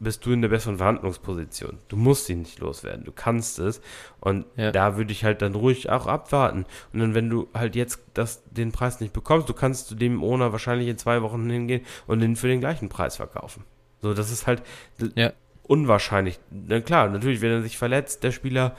bist 0.00 0.24
du 0.26 0.32
in 0.32 0.40
der 0.42 0.48
besseren 0.48 0.78
Verhandlungsposition. 0.78 1.78
Du 1.88 1.96
musst 1.96 2.28
ihn 2.30 2.40
nicht 2.40 2.58
loswerden, 2.58 3.04
du 3.04 3.12
kannst 3.12 3.58
es 3.58 3.80
und 4.18 4.46
Ja. 4.56 4.72
da 4.72 4.96
würde 4.96 5.12
ich 5.12 5.24
halt 5.24 5.42
dann 5.42 5.54
ruhig 5.54 5.90
auch 5.90 6.06
abwarten 6.06 6.64
und 6.92 7.00
dann 7.00 7.14
wenn 7.14 7.28
du 7.30 7.48
halt 7.54 7.76
jetzt 7.76 8.00
das, 8.14 8.42
den 8.50 8.72
Preis 8.72 9.00
nicht 9.00 9.12
bekommst, 9.12 9.48
du 9.48 9.54
kannst 9.54 9.88
zu 9.88 9.94
dem 9.94 10.22
Owner 10.24 10.52
wahrscheinlich 10.52 10.88
in 10.88 10.98
zwei 10.98 11.22
Wochen 11.22 11.48
hingehen 11.48 11.82
und 12.06 12.20
den 12.20 12.34
für 12.36 12.48
den 12.48 12.60
gleichen 12.60 12.88
Preis 12.88 13.16
verkaufen. 13.16 13.64
So, 14.02 14.14
das 14.14 14.30
ist 14.32 14.46
halt 14.46 14.62
Ja. 15.14 15.32
unwahrscheinlich. 15.64 16.40
Na 16.50 16.80
klar, 16.80 17.08
natürlich, 17.10 17.40
wenn 17.42 17.50
er 17.52 17.62
sich 17.62 17.76
verletzt, 17.78 18.24
der 18.24 18.32
Spieler, 18.32 18.74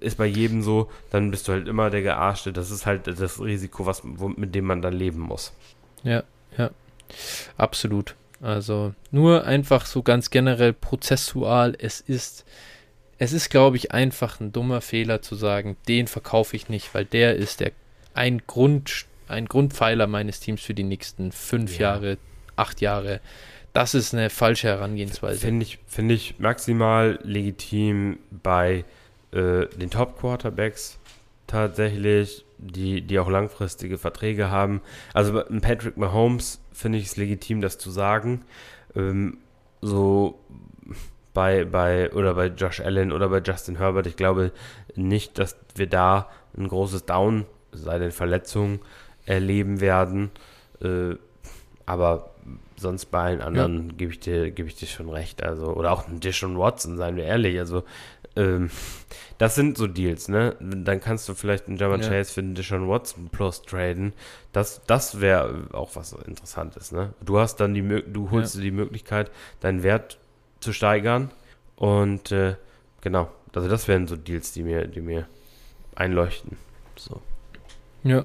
ist 0.00 0.16
bei 0.18 0.26
jedem 0.26 0.62
so, 0.62 0.88
dann 1.10 1.30
bist 1.30 1.46
du 1.48 1.52
halt 1.52 1.66
immer 1.68 1.90
der 1.90 2.00
Gearschte. 2.02 2.52
Das 2.52 2.70
ist 2.70 2.86
halt 2.86 3.06
das 3.08 3.40
Risiko, 3.40 3.86
was, 3.86 4.02
mit 4.04 4.54
dem 4.54 4.64
man 4.66 4.80
dann 4.82 4.94
leben 4.94 5.18
muss. 5.20 5.52
Ja, 6.04 6.22
ja. 6.56 6.70
Absolut. 7.56 8.14
Also 8.44 8.92
nur 9.10 9.46
einfach 9.46 9.86
so 9.86 10.02
ganz 10.02 10.28
generell 10.28 10.74
prozessual, 10.74 11.74
es 11.78 12.02
ist, 12.02 12.44
es 13.16 13.32
ist, 13.32 13.48
glaube 13.48 13.78
ich, 13.78 13.92
einfach 13.92 14.38
ein 14.38 14.52
dummer 14.52 14.82
Fehler 14.82 15.22
zu 15.22 15.34
sagen, 15.34 15.78
den 15.88 16.08
verkaufe 16.08 16.54
ich 16.54 16.68
nicht, 16.68 16.94
weil 16.94 17.06
der 17.06 17.36
ist 17.36 17.60
der 17.60 17.72
ein 18.12 18.42
Grund, 18.46 19.06
ein 19.28 19.46
Grundpfeiler 19.46 20.06
meines 20.06 20.40
Teams 20.40 20.60
für 20.60 20.74
die 20.74 20.82
nächsten 20.82 21.32
fünf 21.32 21.78
Ja. 21.78 21.94
Jahre, 21.94 22.18
acht 22.54 22.82
Jahre. 22.82 23.22
Das 23.72 23.94
ist 23.94 24.12
eine 24.12 24.28
falsche 24.28 24.68
Herangehensweise. 24.68 25.40
Finde 25.40 25.64
ich, 25.64 25.78
finde 25.86 26.12
ich 26.12 26.38
maximal 26.38 27.18
legitim 27.22 28.18
bei 28.30 28.84
äh, 29.32 29.66
den 29.68 29.88
Top-Quarterbacks 29.88 30.98
tatsächlich, 31.46 32.44
die, 32.58 33.00
die 33.00 33.18
auch 33.18 33.30
langfristige 33.30 33.96
Verträge 33.96 34.50
haben. 34.50 34.82
Also 35.14 35.42
Patrick 35.62 35.96
Mahomes 35.96 36.60
finde 36.74 36.98
ich 36.98 37.06
es 37.06 37.16
legitim, 37.16 37.60
das 37.60 37.78
zu 37.78 37.90
sagen. 37.90 38.42
Ähm, 38.94 39.38
so 39.80 40.38
bei, 41.32 41.64
bei, 41.64 42.12
oder 42.12 42.34
bei 42.34 42.46
Josh 42.46 42.80
Allen 42.80 43.12
oder 43.12 43.28
bei 43.28 43.40
Justin 43.40 43.78
Herbert, 43.78 44.06
ich 44.06 44.16
glaube 44.16 44.52
nicht, 44.94 45.38
dass 45.38 45.56
wir 45.74 45.86
da 45.86 46.28
ein 46.56 46.68
großes 46.68 47.06
Down, 47.06 47.46
sei 47.72 47.98
denn 47.98 48.12
Verletzungen, 48.12 48.80
erleben 49.26 49.80
werden. 49.80 50.30
Äh, 50.82 51.16
aber 51.86 52.30
sonst 52.76 53.06
bei 53.06 53.20
allen 53.20 53.40
anderen 53.40 53.96
gebe 53.96 54.12
ich 54.12 54.20
dir, 54.20 54.50
gebe 54.50 54.68
ich 54.68 54.76
dir 54.76 54.86
schon 54.86 55.08
recht. 55.08 55.42
Also, 55.42 55.68
oder 55.74 55.92
auch 55.92 56.08
ein 56.08 56.20
Dishon 56.20 56.58
Watson, 56.58 56.96
seien 56.96 57.16
wir 57.16 57.24
ehrlich. 57.24 57.58
Also, 57.58 57.84
ähm, 58.36 58.70
das 59.38 59.54
sind 59.54 59.76
so 59.76 59.86
Deals, 59.86 60.28
ne? 60.28 60.56
Dann 60.60 61.00
kannst 61.00 61.28
du 61.28 61.34
vielleicht 61.34 61.66
einen 61.66 61.76
German 61.76 62.00
Ja. 62.00 62.08
Chase 62.08 62.32
für 62.32 62.40
einen 62.40 62.54
Dishon 62.54 62.88
Watson 62.88 63.28
plus 63.30 63.62
traden. 63.62 64.12
Das, 64.52 64.82
das 64.86 65.20
wäre 65.20 65.68
auch 65.72 65.96
was 65.96 66.12
Interessantes, 66.12 66.92
ne? 66.92 67.14
Du 67.24 67.38
hast 67.38 67.56
dann 67.56 67.74
die 67.74 67.82
du 67.82 68.30
holst 68.30 68.56
dir 68.56 68.60
die 68.60 68.70
Möglichkeit, 68.70 69.30
deinen 69.60 69.82
Wert 69.82 70.18
zu 70.60 70.72
steigern. 70.72 71.30
Und 71.76 72.32
äh, 72.32 72.56
genau, 73.00 73.30
also 73.52 73.68
das 73.68 73.88
wären 73.88 74.06
so 74.06 74.16
Deals, 74.16 74.52
die 74.52 74.62
mir, 74.62 74.86
die 74.86 75.00
mir 75.00 75.26
einleuchten. 75.94 76.56
So. 76.96 77.20
Ja. 78.02 78.24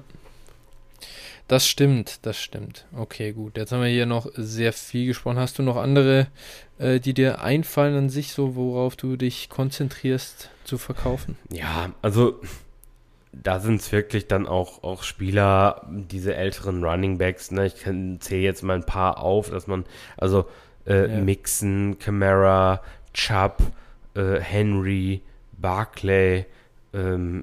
Das 1.50 1.66
stimmt, 1.66 2.20
das 2.22 2.40
stimmt. 2.40 2.86
Okay, 2.96 3.32
gut. 3.32 3.56
Jetzt 3.56 3.72
haben 3.72 3.82
wir 3.82 3.88
hier 3.88 4.06
noch 4.06 4.30
sehr 4.36 4.72
viel 4.72 5.08
gesprochen. 5.08 5.36
Hast 5.36 5.58
du 5.58 5.64
noch 5.64 5.76
andere, 5.76 6.28
äh, 6.78 7.00
die 7.00 7.12
dir 7.12 7.42
einfallen 7.42 7.96
an 7.96 8.08
sich, 8.08 8.30
so 8.32 8.54
worauf 8.54 8.94
du 8.94 9.16
dich 9.16 9.48
konzentrierst 9.48 10.50
zu 10.62 10.78
verkaufen? 10.78 11.36
Ja, 11.50 11.90
also 12.02 12.40
da 13.32 13.58
sind 13.58 13.80
es 13.80 13.90
wirklich 13.90 14.28
dann 14.28 14.46
auch, 14.46 14.84
auch 14.84 15.02
Spieler, 15.02 15.84
diese 15.90 16.36
älteren 16.36 16.84
Running 16.84 17.18
Backs, 17.18 17.50
ne? 17.50 17.66
Ich 17.66 17.74
zähle 18.20 18.42
jetzt 18.42 18.62
mal 18.62 18.76
ein 18.76 18.86
paar 18.86 19.18
auf, 19.18 19.50
dass 19.50 19.66
man, 19.66 19.84
also 20.16 20.46
äh, 20.86 21.10
Ja. 21.10 21.20
Mixon, 21.20 21.98
Camara, 21.98 22.80
Chubb, 23.12 23.60
äh, 24.14 24.38
Henry, 24.38 25.20
Barclay, 25.58 26.46
ähm, 26.94 27.42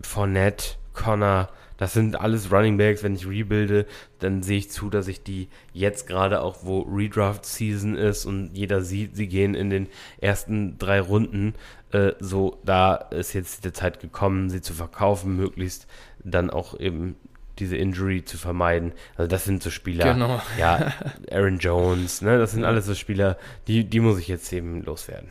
Fournette, 0.00 0.76
Connor, 0.94 1.48
das 1.78 1.94
sind 1.94 2.20
alles 2.20 2.52
Running 2.52 2.76
Backs. 2.76 3.02
Wenn 3.02 3.14
ich 3.14 3.26
rebuilde, 3.26 3.86
dann 4.18 4.42
sehe 4.42 4.58
ich 4.58 4.70
zu, 4.70 4.90
dass 4.90 5.08
ich 5.08 5.22
die 5.22 5.48
jetzt 5.72 6.06
gerade 6.06 6.42
auch, 6.42 6.58
wo 6.62 6.80
Redraft 6.82 7.46
Season 7.46 7.94
ist 7.96 8.26
und 8.26 8.50
jeder 8.52 8.82
sieht, 8.82 9.16
sie 9.16 9.28
gehen 9.28 9.54
in 9.54 9.70
den 9.70 9.88
ersten 10.20 10.76
drei 10.78 11.00
Runden, 11.00 11.54
äh, 11.92 12.12
so 12.20 12.58
da 12.64 12.94
ist 12.96 13.32
jetzt 13.32 13.64
die 13.64 13.72
Zeit 13.72 14.00
gekommen, 14.00 14.50
sie 14.50 14.60
zu 14.60 14.74
verkaufen, 14.74 15.36
möglichst 15.36 15.86
dann 16.22 16.50
auch 16.50 16.78
eben 16.78 17.16
diese 17.58 17.76
Injury 17.76 18.24
zu 18.24 18.38
vermeiden. 18.38 18.92
Also 19.16 19.28
das 19.28 19.44
sind 19.44 19.62
so 19.62 19.70
Spieler, 19.70 20.12
Genau. 20.12 20.40
ja, 20.58 20.92
Aaron 21.30 21.58
Jones, 21.58 22.22
ne, 22.22 22.38
das 22.38 22.52
sind 22.52 22.64
alles 22.64 22.86
so 22.86 22.94
Spieler, 22.94 23.36
die, 23.66 23.84
die 23.84 24.00
muss 24.00 24.18
ich 24.18 24.28
jetzt 24.28 24.52
eben 24.52 24.82
loswerden. 24.82 25.28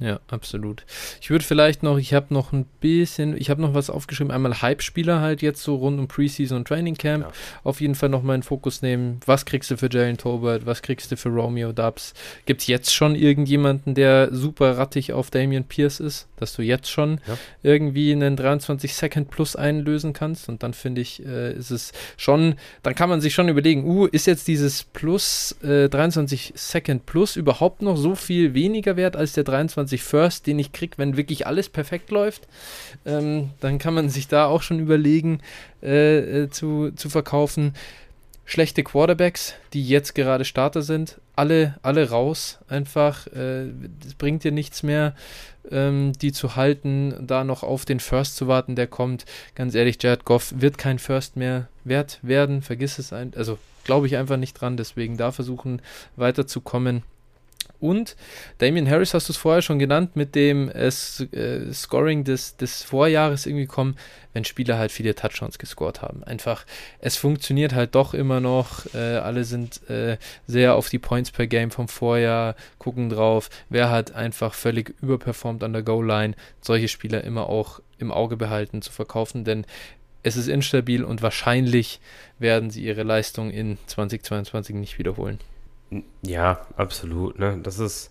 Ja, 0.00 0.18
absolut. 0.28 0.84
Ich 1.20 1.30
würde 1.30 1.44
vielleicht 1.44 1.84
noch, 1.84 1.98
ich 1.98 2.14
habe 2.14 2.34
noch 2.34 2.52
ein 2.52 2.64
bisschen, 2.80 3.36
ich 3.36 3.48
habe 3.48 3.62
noch 3.62 3.74
was 3.74 3.90
aufgeschrieben, 3.90 4.32
einmal 4.32 4.60
Hype-Spieler 4.60 5.20
halt 5.20 5.40
jetzt 5.40 5.62
so 5.62 5.76
rund 5.76 6.00
um 6.00 6.08
Preseason 6.08 6.58
und 6.58 6.66
Training 6.68 6.96
Camp. 6.96 7.24
Ja. 7.26 7.32
Auf 7.62 7.80
jeden 7.80 7.94
Fall 7.94 8.08
noch 8.08 8.24
mal 8.24 8.34
in 8.34 8.42
Fokus 8.42 8.82
nehmen. 8.82 9.20
Was 9.24 9.44
kriegst 9.44 9.70
du 9.70 9.76
für 9.76 9.88
Jalen 9.88 10.16
Tolbert? 10.18 10.66
Was 10.66 10.82
kriegst 10.82 11.12
du 11.12 11.16
für 11.16 11.28
Romeo 11.28 11.72
Dubs? 11.72 12.12
Gibt 12.44 12.62
es 12.62 12.66
jetzt 12.66 12.92
schon 12.92 13.14
irgendjemanden, 13.14 13.94
der 13.94 14.34
super 14.34 14.76
rattig 14.76 15.12
auf 15.12 15.30
Damian 15.30 15.64
Pierce 15.64 16.00
ist, 16.00 16.26
dass 16.36 16.54
du 16.56 16.62
jetzt 16.62 16.90
schon 16.90 17.20
Ja. 17.28 17.38
irgendwie 17.62 18.10
einen 18.12 18.34
23 18.36 18.94
Second 18.96 19.30
Plus 19.30 19.54
einlösen 19.54 20.12
kannst? 20.12 20.48
Und 20.48 20.64
dann 20.64 20.74
finde 20.74 21.02
ich, 21.02 21.24
äh, 21.24 21.52
ist 21.54 21.70
es 21.70 21.92
schon, 22.16 22.56
dann 22.82 22.96
kann 22.96 23.08
man 23.08 23.20
sich 23.20 23.32
schon 23.32 23.48
überlegen, 23.48 23.84
uh, 23.84 24.06
ist 24.06 24.26
jetzt 24.26 24.48
dieses 24.48 24.82
Plus 24.82 25.52
äh, 25.62 25.88
23 25.88 26.52
Second 26.56 27.06
Plus 27.06 27.36
überhaupt 27.36 27.80
noch 27.80 27.96
so 27.96 28.16
viel 28.16 28.54
weniger 28.54 28.96
wert 28.96 29.14
als 29.14 29.34
der 29.34 29.44
23 29.44 29.83
First, 29.98 30.46
den 30.46 30.58
ich 30.58 30.72
kriege, 30.72 30.98
wenn 30.98 31.16
wirklich 31.16 31.46
alles 31.46 31.68
perfekt 31.68 32.10
läuft? 32.10 32.48
Ähm, 33.04 33.50
dann 33.60 33.78
kann 33.78 33.94
man 33.94 34.08
sich 34.08 34.28
da 34.28 34.46
auch 34.46 34.62
schon 34.62 34.78
überlegen, 34.78 35.40
äh, 35.82 36.42
äh, 36.42 36.50
zu, 36.50 36.90
zu 36.92 37.08
verkaufen. 37.08 37.74
Schlechte 38.46 38.82
Quarterbacks, 38.82 39.54
die 39.72 39.86
jetzt 39.86 40.14
gerade 40.14 40.44
Starter 40.44 40.82
sind, 40.82 41.18
alle, 41.34 41.78
alle 41.82 42.10
raus. 42.10 42.58
Einfach, 42.68 43.26
äh, 43.28 43.68
es 44.06 44.14
bringt 44.18 44.44
dir 44.44 44.52
nichts 44.52 44.82
mehr, 44.82 45.14
ähm, 45.70 46.12
die 46.20 46.32
zu 46.32 46.56
halten, 46.56 47.14
da 47.26 47.44
noch 47.44 47.62
auf 47.62 47.84
den 47.84 48.00
First 48.00 48.36
zu 48.36 48.46
warten, 48.46 48.76
der 48.76 48.86
kommt. 48.86 49.24
Ganz 49.54 49.74
ehrlich, 49.74 49.96
Jared 50.02 50.24
Goff 50.24 50.52
wird 50.56 50.76
kein 50.76 50.98
First 50.98 51.36
mehr 51.36 51.68
wert 51.84 52.18
werden. 52.22 52.60
Vergiss 52.60 52.98
es 52.98 53.12
ein. 53.12 53.32
Also 53.34 53.58
glaube 53.84 54.06
ich 54.06 54.16
einfach 54.16 54.36
nicht 54.36 54.60
dran. 54.60 54.76
Deswegen 54.76 55.16
da 55.16 55.32
versuchen 55.32 55.80
weiterzukommen. 56.16 57.02
Und 57.80 58.16
Damian 58.58 58.88
Harris 58.88 59.14
hast 59.14 59.28
du 59.28 59.32
es 59.32 59.36
vorher 59.36 59.62
schon 59.62 59.78
genannt, 59.78 60.16
mit 60.16 60.34
dem 60.34 60.68
äh, 60.70 60.88
äh, 60.88 61.72
Scoring 61.72 62.24
des, 62.24 62.56
des 62.56 62.82
Vorjahres 62.82 63.46
irgendwie 63.46 63.66
kommen, 63.66 63.96
wenn 64.32 64.44
Spieler 64.44 64.78
halt 64.78 64.92
viele 64.92 65.14
Touchdowns 65.14 65.58
gescored 65.58 66.02
haben. 66.02 66.24
Einfach, 66.24 66.64
es 66.98 67.16
funktioniert 67.16 67.74
halt 67.74 67.94
doch 67.94 68.14
immer 68.14 68.40
noch. 68.40 68.92
Äh, 68.94 69.16
alle 69.16 69.44
sind 69.44 69.88
äh, 69.88 70.16
sehr 70.46 70.74
auf 70.74 70.88
die 70.88 70.98
Points 70.98 71.30
per 71.30 71.46
Game 71.46 71.70
vom 71.70 71.88
Vorjahr, 71.88 72.56
gucken 72.78 73.10
drauf, 73.10 73.50
wer 73.68 73.90
hat 73.90 74.14
einfach 74.14 74.54
völlig 74.54 74.94
überperformt 75.02 75.62
an 75.62 75.72
der 75.72 75.82
Goal-Line. 75.82 76.34
Solche 76.60 76.88
Spieler 76.88 77.24
immer 77.24 77.48
auch 77.48 77.80
im 77.98 78.10
Auge 78.10 78.36
behalten, 78.36 78.82
zu 78.82 78.92
verkaufen, 78.92 79.44
denn 79.44 79.66
es 80.24 80.36
ist 80.36 80.48
instabil 80.48 81.04
und 81.04 81.22
wahrscheinlich 81.22 82.00
werden 82.38 82.70
sie 82.70 82.82
ihre 82.82 83.02
Leistung 83.02 83.50
in 83.50 83.78
2022 83.86 84.74
nicht 84.74 84.98
wiederholen. 84.98 85.38
Ja, 86.22 86.66
absolut. 86.76 87.38
Ne? 87.38 87.58
Das 87.62 87.78
ist 87.78 88.10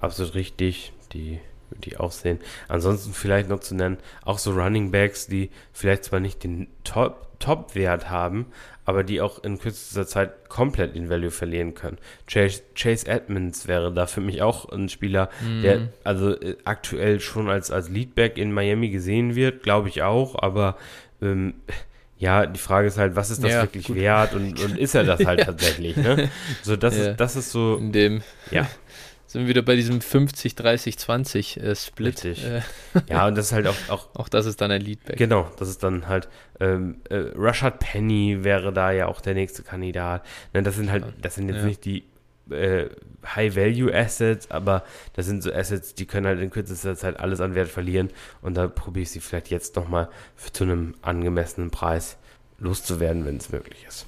absolut 0.00 0.34
richtig, 0.34 0.92
die, 1.12 1.38
die 1.84 1.96
auch 1.98 2.12
sehen. 2.12 2.38
Ansonsten 2.68 3.12
vielleicht 3.12 3.48
noch 3.48 3.60
zu 3.60 3.74
nennen, 3.74 3.98
auch 4.24 4.38
so 4.38 4.52
Running 4.52 4.90
Backs, 4.90 5.26
die 5.26 5.50
vielleicht 5.72 6.04
zwar 6.04 6.20
nicht 6.20 6.42
den 6.44 6.68
Top- 6.84 7.28
Top-Wert 7.38 8.08
haben, 8.08 8.46
aber 8.84 9.02
die 9.02 9.20
auch 9.20 9.42
in 9.42 9.58
kürzester 9.58 10.06
Zeit 10.06 10.48
komplett 10.48 10.94
in 10.94 11.10
Value 11.10 11.30
verlieren 11.32 11.74
können. 11.74 11.98
Chase, 12.28 12.62
Chase 12.76 13.06
Edmonds 13.08 13.66
wäre 13.66 13.92
da 13.92 14.06
für 14.06 14.20
mich 14.20 14.42
auch 14.42 14.68
ein 14.68 14.88
Spieler, 14.88 15.28
der 15.62 15.88
also 16.04 16.40
äh, 16.40 16.56
aktuell 16.64 17.18
schon 17.20 17.48
als, 17.48 17.70
als 17.72 17.88
Leadback 17.88 18.38
in 18.38 18.52
Miami 18.52 18.90
gesehen 18.90 19.34
wird, 19.34 19.62
glaube 19.64 19.88
ich 19.88 20.02
auch, 20.02 20.40
aber 20.40 20.76
ähm, 21.20 21.54
ja, 22.22 22.46
die 22.46 22.60
Frage 22.60 22.86
ist 22.86 22.98
halt, 22.98 23.16
was 23.16 23.30
ist 23.30 23.42
das 23.42 23.50
Ja, 23.50 23.62
wirklich 23.62 23.88
gut. 23.88 23.96
wert 23.96 24.34
und, 24.34 24.58
und 24.60 24.78
ist 24.78 24.94
er 24.94 25.02
das 25.04 25.24
halt 25.26 25.40
tatsächlich, 25.44 25.96
ne? 25.96 26.30
So, 26.62 26.76
das 26.76 26.96
Ja. 26.96 27.10
ist, 27.10 27.20
das 27.20 27.34
ist 27.36 27.50
so, 27.50 27.76
In 27.76 27.90
dem 27.92 28.22
ja. 28.50 28.66
Sind 29.26 29.42
wir 29.42 29.48
wieder 29.48 29.62
bei 29.62 29.76
diesem 29.76 30.02
50, 30.02 30.56
30, 30.56 30.98
20 30.98 31.56
äh, 31.56 31.74
Split. 31.74 32.22
Richtig. 32.22 32.44
Äh, 32.44 32.60
Ja, 33.08 33.26
und 33.26 33.34
das 33.34 33.46
ist 33.46 33.52
halt 33.52 33.66
auch, 33.66 33.76
auch 33.88 34.08
auch 34.14 34.28
das 34.28 34.44
ist 34.44 34.60
dann 34.60 34.70
ein 34.70 34.82
Leadback. 34.82 35.16
Genau, 35.16 35.50
das 35.58 35.68
ist 35.70 35.82
dann 35.82 36.06
halt, 36.06 36.28
ähm, 36.60 37.00
äh, 37.08 37.16
Rashad 37.34 37.78
Penny 37.78 38.44
wäre 38.44 38.74
da 38.74 38.90
ja 38.92 39.06
auch 39.06 39.22
der 39.22 39.32
nächste 39.32 39.62
Kandidat. 39.62 40.22
Ne, 40.52 40.62
das 40.62 40.76
sind 40.76 40.90
halt, 40.92 41.04
das 41.22 41.36
sind 41.36 41.48
jetzt 41.48 41.60
Ja. 41.60 41.64
nicht 41.64 41.84
die 41.86 42.04
äh, 42.50 42.86
High-Value-Assets, 43.24 44.50
aber 44.50 44.84
das 45.14 45.26
sind 45.26 45.42
so 45.42 45.52
Assets, 45.52 45.94
die 45.94 46.06
können 46.06 46.26
halt 46.26 46.40
in 46.40 46.50
kürzester 46.50 46.96
Zeit 46.96 47.20
alles 47.20 47.40
an 47.40 47.54
Wert 47.54 47.68
verlieren 47.68 48.10
und 48.40 48.54
da 48.54 48.68
probiere 48.68 49.02
ich 49.02 49.10
sie 49.10 49.20
vielleicht 49.20 49.50
jetzt 49.50 49.76
nochmal 49.76 50.08
zu 50.52 50.64
einem 50.64 50.94
angemessenen 51.02 51.70
Preis 51.70 52.16
loszuwerden, 52.58 53.24
wenn 53.24 53.36
es 53.36 53.50
möglich 53.50 53.84
ist. 53.86 54.06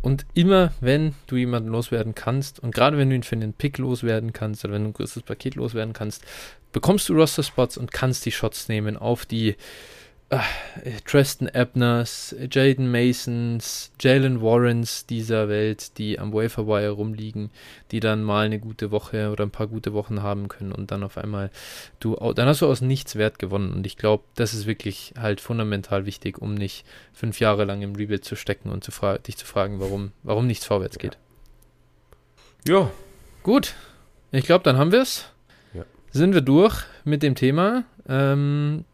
Und 0.00 0.26
immer, 0.34 0.72
wenn 0.80 1.14
du 1.28 1.36
jemanden 1.36 1.68
loswerden 1.70 2.14
kannst, 2.14 2.58
und 2.58 2.74
gerade 2.74 2.98
wenn 2.98 3.08
du 3.08 3.14
ihn 3.14 3.22
für 3.22 3.36
einen 3.36 3.52
Pick 3.52 3.78
loswerden 3.78 4.32
kannst, 4.32 4.64
oder 4.64 4.74
wenn 4.74 4.82
du 4.82 4.90
ein 4.90 4.94
größeres 4.94 5.22
Paket 5.22 5.54
loswerden 5.54 5.92
kannst, 5.92 6.24
bekommst 6.72 7.08
du 7.08 7.14
Roster-Spots 7.14 7.76
und 7.76 7.92
kannst 7.92 8.26
die 8.26 8.32
Shots 8.32 8.68
nehmen 8.68 8.96
auf 8.96 9.24
die 9.26 9.56
äh, 10.32 11.00
Tristan 11.04 11.48
Ebners, 11.48 12.34
Jaden 12.50 12.90
Masons, 12.90 13.92
Jalen 14.00 14.42
Warrens 14.42 15.06
dieser 15.06 15.48
Welt, 15.48 15.98
die 15.98 16.18
am 16.18 16.32
Waferwire 16.32 16.90
rumliegen, 16.90 17.50
die 17.90 18.00
dann 18.00 18.22
mal 18.22 18.46
eine 18.46 18.58
gute 18.58 18.90
Woche 18.90 19.30
oder 19.30 19.44
ein 19.44 19.50
paar 19.50 19.68
gute 19.68 19.92
Wochen 19.92 20.22
haben 20.22 20.48
können 20.48 20.72
und 20.72 20.90
dann 20.90 21.02
auf 21.02 21.18
einmal 21.18 21.50
du, 22.00 22.16
dann 22.34 22.48
hast 22.48 22.62
du 22.62 22.66
aus 22.66 22.80
nichts 22.80 23.16
Wert 23.16 23.38
gewonnen. 23.38 23.72
Und 23.72 23.86
ich 23.86 23.96
glaube, 23.96 24.24
das 24.34 24.54
ist 24.54 24.66
wirklich 24.66 25.14
halt 25.18 25.40
fundamental 25.40 26.06
wichtig, 26.06 26.38
um 26.38 26.54
nicht 26.54 26.84
fünf 27.12 27.40
Jahre 27.40 27.64
lang 27.64 27.82
im 27.82 27.94
Rebuild 27.94 28.24
zu 28.24 28.36
stecken 28.36 28.70
und 28.70 28.82
zu 28.82 28.92
dich 29.26 29.36
zu 29.36 29.46
fragen, 29.46 29.80
warum, 29.80 30.12
warum 30.22 30.46
nichts 30.46 30.66
vorwärts 30.66 30.98
geht. 30.98 31.18
Ja, 32.66 32.90
Gut, 33.42 33.74
ich 34.30 34.44
glaube, 34.44 34.62
dann 34.62 34.76
haben 34.76 34.92
wir 34.92 35.02
es. 35.02 35.28
Ja. 35.74 35.84
Sind 36.12 36.32
wir 36.32 36.42
durch 36.42 36.84
mit 37.04 37.24
dem 37.24 37.34
Thema. 37.34 37.84
Ähm, 38.08 38.84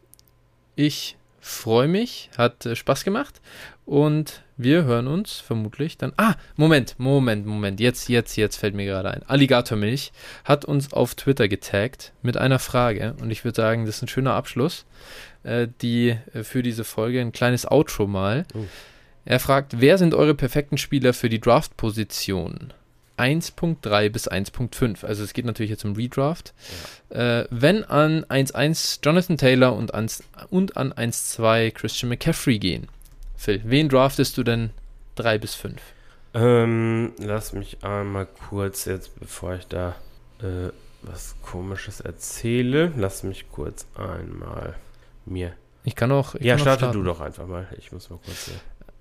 ich 0.75 1.18
freue 1.49 1.89
mich, 1.89 2.31
hat 2.37 2.67
äh, 2.67 2.77
Spaß 2.77 3.05
gemacht 3.05 3.41
und 3.85 4.43
wir 4.57 4.85
hören 4.85 5.07
uns 5.07 5.41
vermutlich 5.41 5.97
dann. 5.97 6.13
Ah, 6.17 6.35
Moment, 6.57 6.97
Moment, 6.99 7.47
Moment. 7.47 7.81
Jetzt, 7.81 8.09
jetzt, 8.09 8.37
jetzt 8.37 8.57
fällt 8.57 8.75
mir 8.75 8.85
gerade 8.85 9.11
ein. 9.11 9.23
Alligatormilch 9.27 10.13
hat 10.45 10.65
uns 10.65 10.93
auf 10.93 11.15
Twitter 11.15 11.49
getaggt 11.49 12.13
mit 12.23 12.37
einer 12.37 12.59
Frage 12.59 13.15
und 13.21 13.31
ich 13.31 13.45
würde 13.45 13.57
sagen, 13.57 13.87
das 13.87 13.97
ist 13.97 14.03
ein 14.03 14.09
schöner 14.09 14.35
Abschluss, 14.35 14.85
äh, 15.43 15.69
die 15.81 16.17
äh, 16.35 16.43
für 16.43 16.63
diese 16.63 16.85
Folge 16.85 17.21
ein 17.21 17.33
kleines 17.33 17.71
Outro 17.71 18.07
mal. 18.07 18.45
Oh. 18.55 18.65
Er 19.25 19.41
fragt, 19.41 19.81
wer 19.81 19.99
sind 19.99 20.15
eure 20.15 20.35
perfekten 20.35 20.79
Spieler 20.79 21.13
für 21.13 21.29
die 21.29 21.41
Draft-Position? 21.41 22.73
1.3 23.19 24.11
bis 24.11 24.31
1.5. 24.31 25.05
Also 25.05 25.25
es 25.25 25.33
geht 25.33 25.45
natürlich 25.45 25.71
jetzt 25.71 25.85
um 25.85 25.95
Redraft. 25.95 26.55
Äh, 27.11 27.45
wenn 27.51 27.85
an 27.85 28.25
1.1 28.25 29.01
Jonathan 29.03 29.37
Taylor 29.37 29.75
und, 29.75 29.95
ans, 29.95 30.23
und 30.51 30.77
an 30.77 30.93
1.2 30.93 31.71
Christian 31.73 32.09
McCaffrey 32.09 32.59
gehen. 32.59 32.89
Phil, 33.37 33.61
wen 33.65 33.89
draftest 33.89 34.37
du 34.37 34.43
denn 34.43 34.71
3 35.17 35.39
bis 35.39 35.55
5? 35.55 35.81
ähm, 36.35 37.13
lass 37.19 37.53
mich 37.53 37.83
einmal 37.83 38.27
kurz 38.27 38.85
jetzt, 38.85 39.19
bevor 39.19 39.55
ich 39.55 39.67
da 39.67 39.97
äh, 40.41 40.71
was 41.03 41.37
Komisches 41.43 42.01
erzähle, 42.01 42.93
lass 42.97 43.23
mich 43.23 43.51
kurz 43.51 43.87
einmal 43.95 44.75
mir. 45.25 45.53
Ich 45.85 45.95
kann 45.95 46.13
auch. 46.13 46.35
Ich 46.35 46.43
ja, 46.43 46.55
kann 46.55 46.61
auch 46.61 46.65
starte 46.65 46.79
starten. 46.81 46.99
du 46.99 47.05
doch 47.05 47.21
einfach 47.21 47.47
mal. 47.47 47.67
Ich 47.79 47.93
muss 47.93 48.11
mal 48.11 48.19
kurz. 48.25 48.49
Äh, 48.49 48.53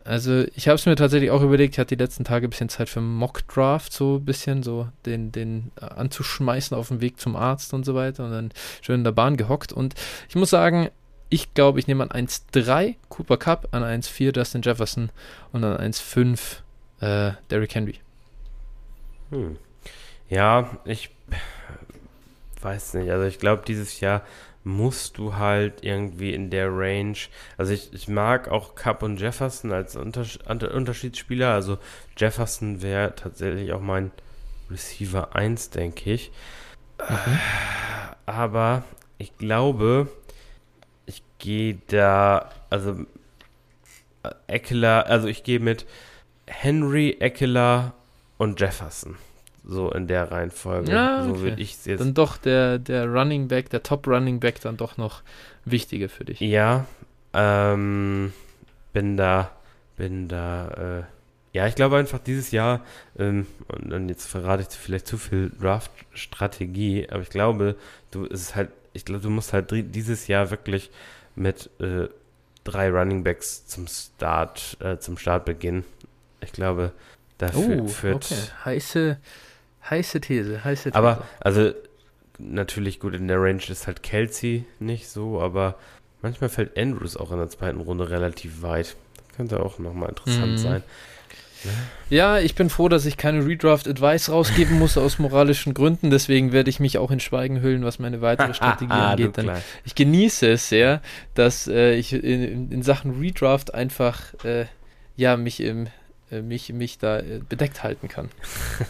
Also 0.08 0.46
ich 0.56 0.70
habe 0.70 0.76
es 0.76 0.86
mir 0.86 0.96
tatsächlich 0.96 1.32
auch 1.32 1.42
überlegt, 1.42 1.76
ich 1.76 1.80
hatte 1.80 1.98
die 1.98 2.02
letzten 2.02 2.24
Tage 2.24 2.48
ein 2.48 2.50
bisschen 2.50 2.70
Zeit 2.70 2.88
für 2.88 3.02
Mock-Draft, 3.02 3.92
so 3.92 4.16
ein 4.16 4.26
bisschen 4.26 4.64
so 4.64 4.88
den, 5.06 5.34
den 5.34 5.72
äh, 5.82 5.86
anzuschmeißen 5.86 6.78
auf 6.78 6.88
dem 6.88 7.02
Weg 7.02 7.20
zum 7.20 7.36
Arzt 7.36 7.74
und 7.74 7.86
so 7.86 7.94
weiter 7.94 8.24
und 8.24 8.32
dann 8.32 8.52
schön 8.82 9.00
in 9.00 9.04
der 9.04 9.12
Bahn 9.12 9.36
gehockt 9.36 9.74
und 9.74 9.96
ich 10.30 10.36
muss 10.36 10.50
sagen, 10.50 10.90
ich 11.30 11.54
glaube, 11.54 11.80
ich 11.80 11.88
nehme 11.88 12.10
an 12.10 12.28
1.3 12.28 12.96
Cooper 13.10 13.36
Cup, 13.36 13.68
an 13.72 13.84
1.4 13.84 14.34
Justin 14.34 14.62
Jefferson 14.62 15.10
und 15.52 15.66
an 15.66 15.92
1.5 15.92 16.62
äh, 17.02 17.34
Derrick 17.50 17.76
Henry. 17.76 18.00
Hm. 19.32 19.58
Ja, 20.30 20.78
ich 20.86 21.10
weiß 22.62 22.94
nicht. 22.94 23.12
Also 23.12 23.26
ich 23.26 23.40
glaube, 23.40 23.64
dieses 23.68 24.00
Jahr 24.00 24.22
musst 24.68 25.18
du 25.18 25.36
halt 25.36 25.84
irgendwie 25.84 26.34
in 26.34 26.50
der 26.50 26.68
Range. 26.70 27.18
Also 27.58 27.74
ich, 27.74 27.94
ich 27.94 28.08
mag 28.08 28.50
auch 28.50 28.76
Cup 28.76 29.02
und 29.02 29.20
Jefferson 29.20 29.72
als 29.72 29.96
Unters 29.96 30.38
Unter- 30.48 30.74
Unterschiedsspieler. 30.74 31.54
Also 31.54 31.78
Jefferson 32.18 32.82
wäre 32.82 33.16
tatsächlich 33.16 33.72
auch 33.74 33.82
mein 33.82 34.12
Receiver 34.70 35.36
1, 35.36 35.70
denke 35.72 36.12
ich. 36.12 36.32
Aber 38.26 38.84
ich 39.18 39.38
glaube, 39.38 40.10
ich 41.06 41.24
gehe 41.40 41.80
da, 41.88 42.50
also 42.70 43.06
äh, 44.24 44.30
Eckler, 44.48 45.06
also 45.08 45.28
ich 45.28 45.44
gehe 45.44 45.60
mit 45.60 45.86
Henry, 46.46 47.18
Eckler 47.20 47.94
und 48.38 48.60
Jefferson. 48.60 49.16
So 49.70 49.92
in 49.92 50.08
der 50.08 50.32
Reihenfolge. 50.32 50.90
Ja, 50.92 51.24
So 51.24 51.32
okay. 51.32 51.40
würde 51.42 51.62
ich 51.62 51.74
es 51.74 51.86
jetzt. 51.86 52.00
Dann 52.00 52.14
doch 52.14 52.38
der, 52.38 52.80
der 52.80 53.06
Running 53.08 53.48
Back, 53.50 53.70
der 53.70 53.84
Top 53.84 54.08
Running 54.08 54.40
Back 54.40 54.62
dann 54.62 54.78
doch 54.78 54.96
noch 54.98 55.22
wichtiger 55.66 56.08
für 56.08 56.24
dich. 56.24 56.40
Ja, 56.40 56.86
ähm, 57.34 58.32
bin 58.94 59.18
da, 59.18 59.52
bin 59.98 60.30
da, 60.30 60.68
äh, 61.00 61.04
ja, 61.52 61.68
ich 61.68 61.76
glaube 61.76 61.98
einfach 61.98 62.20
dieses 62.20 62.52
Jahr, 62.52 62.82
ähm, 63.20 63.46
und 63.68 63.90
dann 63.90 64.08
jetzt 64.10 64.26
verrate 64.28 64.62
ich 64.64 64.70
vielleicht 64.78 65.08
zu 65.08 65.18
viel 65.18 65.52
Draft-Strategie, 65.60 67.08
aber 67.10 67.22
ich 67.22 67.30
glaube, 67.30 67.76
du 68.12 68.26
es 68.26 68.42
ist 68.42 68.56
halt, 68.56 68.70
ich 68.94 69.06
glaube, 69.06 69.22
du 69.22 69.30
musst 69.30 69.54
halt 69.54 69.70
dieses 69.72 70.28
Jahr 70.28 70.50
wirklich 70.50 70.90
mit 71.36 71.70
äh, 71.80 72.08
drei 72.64 72.90
Running 72.90 73.24
Backs 73.24 73.68
zum 73.68 73.88
Start, 73.88 74.78
äh, 74.80 74.98
zum 74.98 75.18
Start 75.18 75.46
beginnen. 75.46 75.84
Ich 76.42 76.52
glaube, 76.52 76.92
dafür 77.38 77.82
Oh, 77.84 77.88
führt. 77.88 78.16
okay. 78.26 78.36
Heiße, 78.66 79.18
heiße 79.90 80.22
These, 80.22 80.64
heiße 80.64 80.84
These. 80.92 80.96
Aber, 80.96 81.24
also, 81.40 81.72
natürlich 82.40 83.00
gut, 83.00 83.16
in 83.16 83.28
der 83.28 83.42
Range 83.42 83.62
ist 83.70 83.88
halt 83.88 84.04
Kelsey 84.04 84.66
nicht 84.80 85.08
so, 85.10 85.42
aber 85.42 85.76
manchmal 86.22 86.50
fällt 86.50 86.78
Andrews 86.78 87.18
auch 87.18 87.32
in 87.32 87.38
der 87.38 87.50
zweiten 87.50 87.80
Runde 87.80 88.10
relativ 88.10 88.62
weit. 88.62 88.96
Könnte 89.36 89.60
auch 89.62 89.80
nochmal 89.80 90.10
interessant 90.10 90.54
Mhm. 90.54 90.58
sein. 90.58 90.84
Ja, 92.10 92.38
ich 92.40 92.56
bin 92.56 92.70
froh, 92.70 92.88
dass 92.88 93.06
ich 93.06 93.18
keine 93.18 93.46
Redraft-Advice 93.46 94.30
rausgeben 94.30 94.78
muss 94.80 94.98
aus 94.98 95.20
moralischen 95.20 95.74
Gründen. 95.74 96.12
Deswegen 96.12 96.52
werde 96.54 96.70
ich 96.70 96.80
mich 96.80 96.98
auch 96.98 97.12
in 97.12 97.20
Schweigen 97.20 97.62
hüllen, 97.62 97.84
was 97.84 98.00
meine 98.00 98.22
weitere 98.22 98.54
Strategie 98.54 98.92
Ah, 98.92 99.12
angeht. 99.12 99.38
Ich 99.84 99.96
genieße 99.96 100.48
es 100.52 100.70
sehr, 100.70 101.02
dass 101.34 101.68
äh, 101.68 101.96
ich 101.96 102.14
in, 102.14 102.72
in 102.72 102.82
Sachen 102.84 103.20
Redraft 103.20 103.74
einfach 103.74 104.34
äh, 104.46 104.66
ja 105.16 105.36
mich 105.36 105.60
im 105.60 105.88
mich, 106.42 106.72
mich 106.74 106.98
da 106.98 107.20
äh, 107.20 107.40
bedeckt 107.48 107.84
halten 107.84 108.08
kann. 108.08 108.30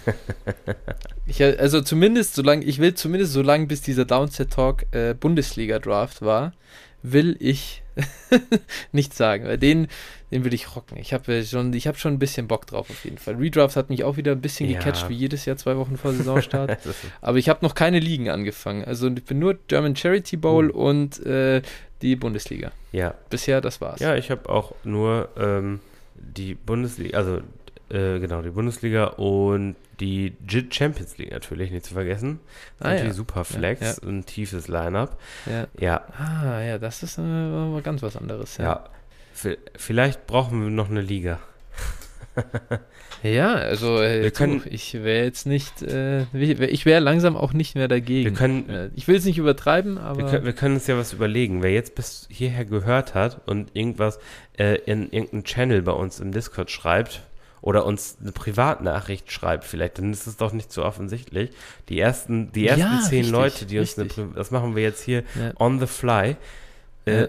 ich, 1.26 1.42
äh, 1.42 1.56
also 1.60 1.82
zumindest 1.82 2.36
solange, 2.36 2.64
ich 2.66 2.80
will 2.80 2.94
zumindest 2.94 3.34
so 3.34 3.42
lange, 3.42 3.68
bis 3.68 3.82
dieser 3.82 4.06
Downset 4.06 4.52
Talk 4.52 4.86
äh, 4.92 5.14
Bundesliga-Draft 5.14 6.22
war, 6.22 6.54
will 7.04 7.36
ich 7.40 7.84
nichts 8.92 9.18
sagen. 9.18 9.46
Weil 9.46 9.58
den, 9.58 9.88
den 10.32 10.44
will 10.44 10.54
ich 10.54 10.76
rocken. 10.76 10.98
Ich 10.98 11.14
habe 11.14 11.44
schon, 11.46 11.72
ich 11.74 11.88
habe 11.88 11.98
schon 11.98 12.14
ein 12.14 12.20
bisschen 12.20 12.48
Bock 12.48 12.66
drauf 12.68 12.90
auf 12.90 13.06
jeden 13.06 13.18
Fall. 13.18 13.36
Redraft 13.36 13.76
hat 13.76 13.90
mich 13.90 14.04
auch 14.04 14.18
wieder 14.18 14.32
ein 14.32 14.42
bisschen 14.42 14.70
Ja. 14.70 14.80
gecatcht, 14.80 15.10
wie 15.10 15.14
jedes 15.16 15.46
Jahr 15.46 15.58
zwei 15.58 15.78
Wochen 15.78 15.98
vor 15.98 16.14
Saisonstart. 16.14 16.80
Aber 17.22 17.38
ich 17.38 17.50
habe 17.50 17.66
noch 17.66 17.76
keine 17.76 18.00
Ligen 18.00 18.30
angefangen. 18.30 18.84
Also 18.84 19.08
ich 19.10 19.24
bin 19.24 19.40
nur 19.40 19.58
German 19.68 19.96
Charity 19.96 20.38
Bowl 20.38 20.70
Hm. 20.70 20.76
und 20.76 21.26
äh, 21.26 21.62
die 22.02 22.16
Bundesliga. 22.16 22.72
ja. 22.92 23.14
Bisher, 23.30 23.60
das 23.62 23.82
war's. 23.82 24.00
ja, 24.00 24.16
ich 24.16 24.30
habe 24.32 24.50
auch 24.50 24.74
nur 24.84 25.30
ähm, 25.38 25.80
die 26.18 26.56
Bundesliga, 26.56 27.18
also 27.18 27.38
äh, 27.90 28.20
genau, 28.20 28.42
die 28.42 28.50
Bundesliga 28.50 29.06
und 29.06 29.76
die 30.00 30.34
JIT 30.48 30.76
Champions 30.76 31.18
League 31.18 31.32
natürlich, 31.32 31.72
nicht 31.72 31.86
zu 31.86 31.94
vergessen. 31.94 32.40
Ah, 32.80 32.90
natürlich 32.90 33.08
ja. 33.08 33.14
super 33.14 33.46
Flex, 33.46 34.00
ein 34.00 34.26
tiefes 34.26 34.68
Lineup. 34.68 35.18
Ja. 35.46 35.68
Ja, 35.80 36.02
Ah, 36.18 36.62
ja, 36.62 36.78
das 36.78 37.02
ist 37.04 37.18
äh, 37.18 37.82
ganz 37.82 38.02
was 38.04 38.16
anderes. 38.18 38.58
ja. 38.58 38.64
Ja, 38.64 38.90
Vielleicht 39.76 40.26
brauchen 40.28 40.64
wir 40.64 40.70
noch 40.72 40.90
eine 40.90 41.02
Liga. 41.02 41.40
ja 43.24 43.54
also 43.56 44.02
äh, 44.02 44.30
können- 44.32 44.62
du, 44.64 44.70
ich 44.70 44.94
wäre 44.94 45.24
jetzt 45.26 45.46
nicht, 45.46 45.82
äh, 45.84 46.24
ich 46.34 46.86
wäre 46.86 47.00
langsam 47.00 47.36
auch 47.36 47.54
nicht 47.54 47.76
mehr 47.76 47.88
dagegen. 47.88 48.26
Wir 48.32 48.38
können, 48.38 48.70
Äh, 48.70 48.90
ich 48.96 49.08
will 49.08 49.16
es 49.16 49.26
nicht 49.26 49.38
übertreiben, 49.38 49.98
aber 49.98 50.20
Wir 50.20 50.26
können, 50.30 50.46
wir 50.46 50.54
können 50.54 50.76
uns 50.76 50.88
ja 50.88 50.98
was 50.98 51.14
überlegen. 51.14 51.64
Wer 51.64 51.72
jetzt 51.72 51.96
bis 51.96 52.28
hierher 52.30 52.66
gehört 52.66 53.16
hat 53.16 53.42
und 53.48 53.76
irgendwas 53.76 54.20
äh, 54.58 54.76
in 54.86 55.12
irgendeinem 55.12 55.44
Channel 55.44 55.82
bei 55.82 55.92
uns 55.94 56.20
im 56.20 56.32
Discord 56.32 56.70
schreibt 56.72 57.22
oder 57.62 57.86
uns 57.86 58.18
eine 58.22 58.32
Privatnachricht 58.32 59.32
schreibt, 59.32 59.64
vielleicht, 59.66 59.98
dann 59.98 60.14
ist 60.14 60.28
es 60.28 60.38
doch 60.38 60.54
nicht 60.54 60.72
so 60.72 60.86
offensichtlich. 60.86 61.50
Die 61.90 62.00
ersten, 62.00 62.52
die 62.52 62.68
ersten 62.68 62.82
Ja, 62.82 63.02
zehn 63.02 63.18
richtig, 63.20 63.32
Leute, 63.32 63.66
die 63.66 63.80
uns 63.80 63.98
eine, 63.98 64.06
richtig. 64.06 64.26
Das 64.36 64.52
machen 64.52 64.76
wir 64.76 64.84
jetzt 64.84 65.02
hier 65.04 65.24
ja. 65.40 65.52
on 65.60 65.80
the 65.80 65.88
fly. 65.88 66.36
Äh, 67.06 67.22
Ja. 67.22 67.28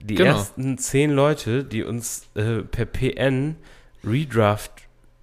die 0.00 0.14
genau. 0.16 0.30
ersten 0.36 0.78
zehn 0.78 1.10
Leute, 1.10 1.64
die 1.64 1.84
uns 1.84 2.26
äh, 2.34 2.62
per 2.62 2.84
PN 2.86 3.56
Redraft 4.04 4.72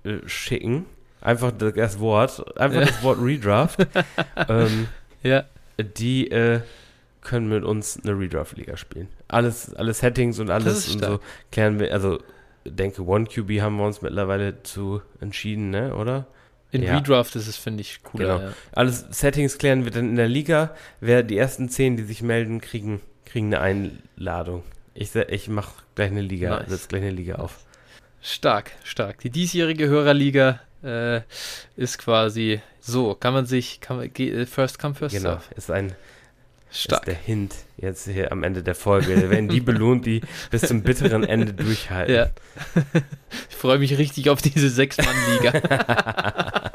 äh, 0.10 0.28
schicken, 0.28 0.86
einfach 1.22 1.52
das 1.52 2.00
Wort, 2.00 2.58
einfach 2.58 2.82
ja. 2.82 2.88
das 2.88 3.04
Wort 3.04 3.20
Redraft. 3.22 3.88
ähm, 4.50 4.88
ja. 5.24 5.46
Die 5.78 6.30
äh, 6.30 6.62
können 7.22 7.50
mit 7.50 7.64
uns 7.64 8.00
eine 8.04 8.18
Redraft-Liga 8.18 8.78
spielen. 8.78 9.08
Alles, 9.28 9.74
alle 9.76 9.94
Settings 9.94 10.40
und 10.40 10.50
alles 10.50 10.90
und 10.90 11.04
so 11.04 11.20
klären 11.52 11.80
wir. 11.80 11.94
Also, 11.94 12.20
denke, 12.66 13.06
One 13.06 13.26
QB 13.26 13.62
haben 13.62 13.78
wir 13.78 13.86
uns 13.86 14.02
mittlerweile 14.02 14.64
zu 14.64 15.02
entschieden, 15.20 15.70
ne, 15.70 15.96
oder? 15.96 16.28
In 16.72 16.84
ja. 16.84 16.98
Redraft 16.98 17.36
ist 17.36 17.48
es, 17.48 17.58
finde 17.58 17.82
ich, 17.82 18.04
cooler. 18.04 18.38
Genau. 18.38 18.50
Ja. 18.50 18.54
Alles 18.74 19.06
Settings 19.10 19.58
klären 19.58 19.86
wir 19.86 19.92
dann 19.92 20.10
in 20.10 20.16
der 20.16 20.28
Liga. 20.28 20.76
Wer 21.00 21.24
die 21.24 21.38
ersten 21.38 21.70
zehn, 21.70 21.98
die 21.98 22.04
sich 22.04 22.22
melden, 22.22 22.62
kriegen, 22.62 23.02
kriegen 23.26 23.54
eine 23.54 23.62
Einladung. 24.16 24.64
Ich, 24.94 25.16
ich 25.16 25.50
mache 25.50 25.72
gleich 25.96 26.12
eine 26.12 26.22
Liga, 26.22 26.60
nice. 26.60 26.70
setze 26.70 26.88
gleich 26.90 27.02
eine 27.02 27.12
Liga 27.12 27.36
auf. 27.36 27.60
Stark, 28.22 28.72
stark. 28.84 29.20
Die 29.20 29.30
diesjährige 29.30 29.88
Hörerliga 29.88 30.60
äh, 30.84 31.22
ist 31.76 31.98
quasi 31.98 32.62
so, 32.80 33.16
kann 33.16 33.34
man 33.34 33.46
sich, 33.46 33.82
kann 33.82 33.98
man, 33.98 34.14
äh, 34.16 34.46
first 34.46 34.80
come, 34.80 34.96
first 34.96 35.16
genau, 35.16 35.32
serve. 35.32 35.44
ist 35.56 35.72
ein 35.72 35.94
Stark. 36.72 37.02
ist 37.02 37.08
der 37.08 37.16
Hint 37.16 37.56
jetzt 37.78 38.08
hier 38.08 38.32
am 38.32 38.44
Ende 38.44 38.62
der 38.62 38.76
Folge. 38.76 39.20
Da 39.20 39.30
werden 39.30 39.50
die 39.50 39.62
belohnt, 39.62 40.06
die 40.06 40.22
bis 40.52 40.64
zum 40.64 40.84
bitteren 40.84 41.24
Ende 41.24 41.54
durchhalten. 41.54 42.16
Ja. 42.16 42.30
Ich 43.50 43.56
freue 43.56 43.78
mich 43.78 43.98
richtig 43.98 44.30
auf 44.30 44.42
diese 44.42 44.70
Sechs-Mann-Liga. 44.70 45.52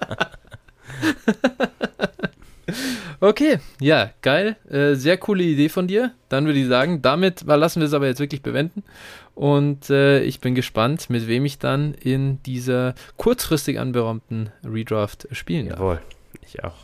okay, 3.21 3.59
ja, 3.81 4.11
geil. 4.21 4.57
Äh, 4.69 4.95
sehr 4.95 5.17
coole 5.17 5.43
Idee 5.43 5.71
von 5.71 5.89
dir. 5.89 6.13
Dann 6.29 6.45
würde 6.45 6.59
ich 6.59 6.69
sagen, 6.69 7.01
damit 7.01 7.43
lassen 7.43 7.81
wir 7.81 7.87
es 7.87 7.95
aber 7.95 8.07
jetzt 8.07 8.21
wirklich 8.21 8.43
bewenden. 8.43 8.85
Und 9.35 9.91
äh, 9.91 10.21
ich 10.23 10.41
bin 10.41 10.55
gespannt, 10.55 11.11
mit 11.11 11.27
wem 11.27 11.45
ich 11.45 11.59
dann 11.59 11.95
in 11.95 12.43
dieser 12.45 12.95
kurzfristig 13.17 13.81
anberaumten 13.81 14.51
Redraft 14.65 15.29
spielen 15.33 15.69
darf. 15.69 15.79
Jawohl, 15.79 16.01
ich 16.47 16.63
auch. 16.63 16.77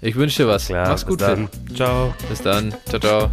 Ich 0.00 0.16
wünsche 0.16 0.42
dir 0.42 0.48
was. 0.48 0.66
Klar, 0.66 0.88
Mach's 0.88 1.06
gut, 1.06 1.20
dann. 1.20 1.48
Ciao. 1.74 2.12
Bis 2.28 2.42
dann. 2.42 2.74
Ciao, 2.86 3.00
ciao. 3.00 3.30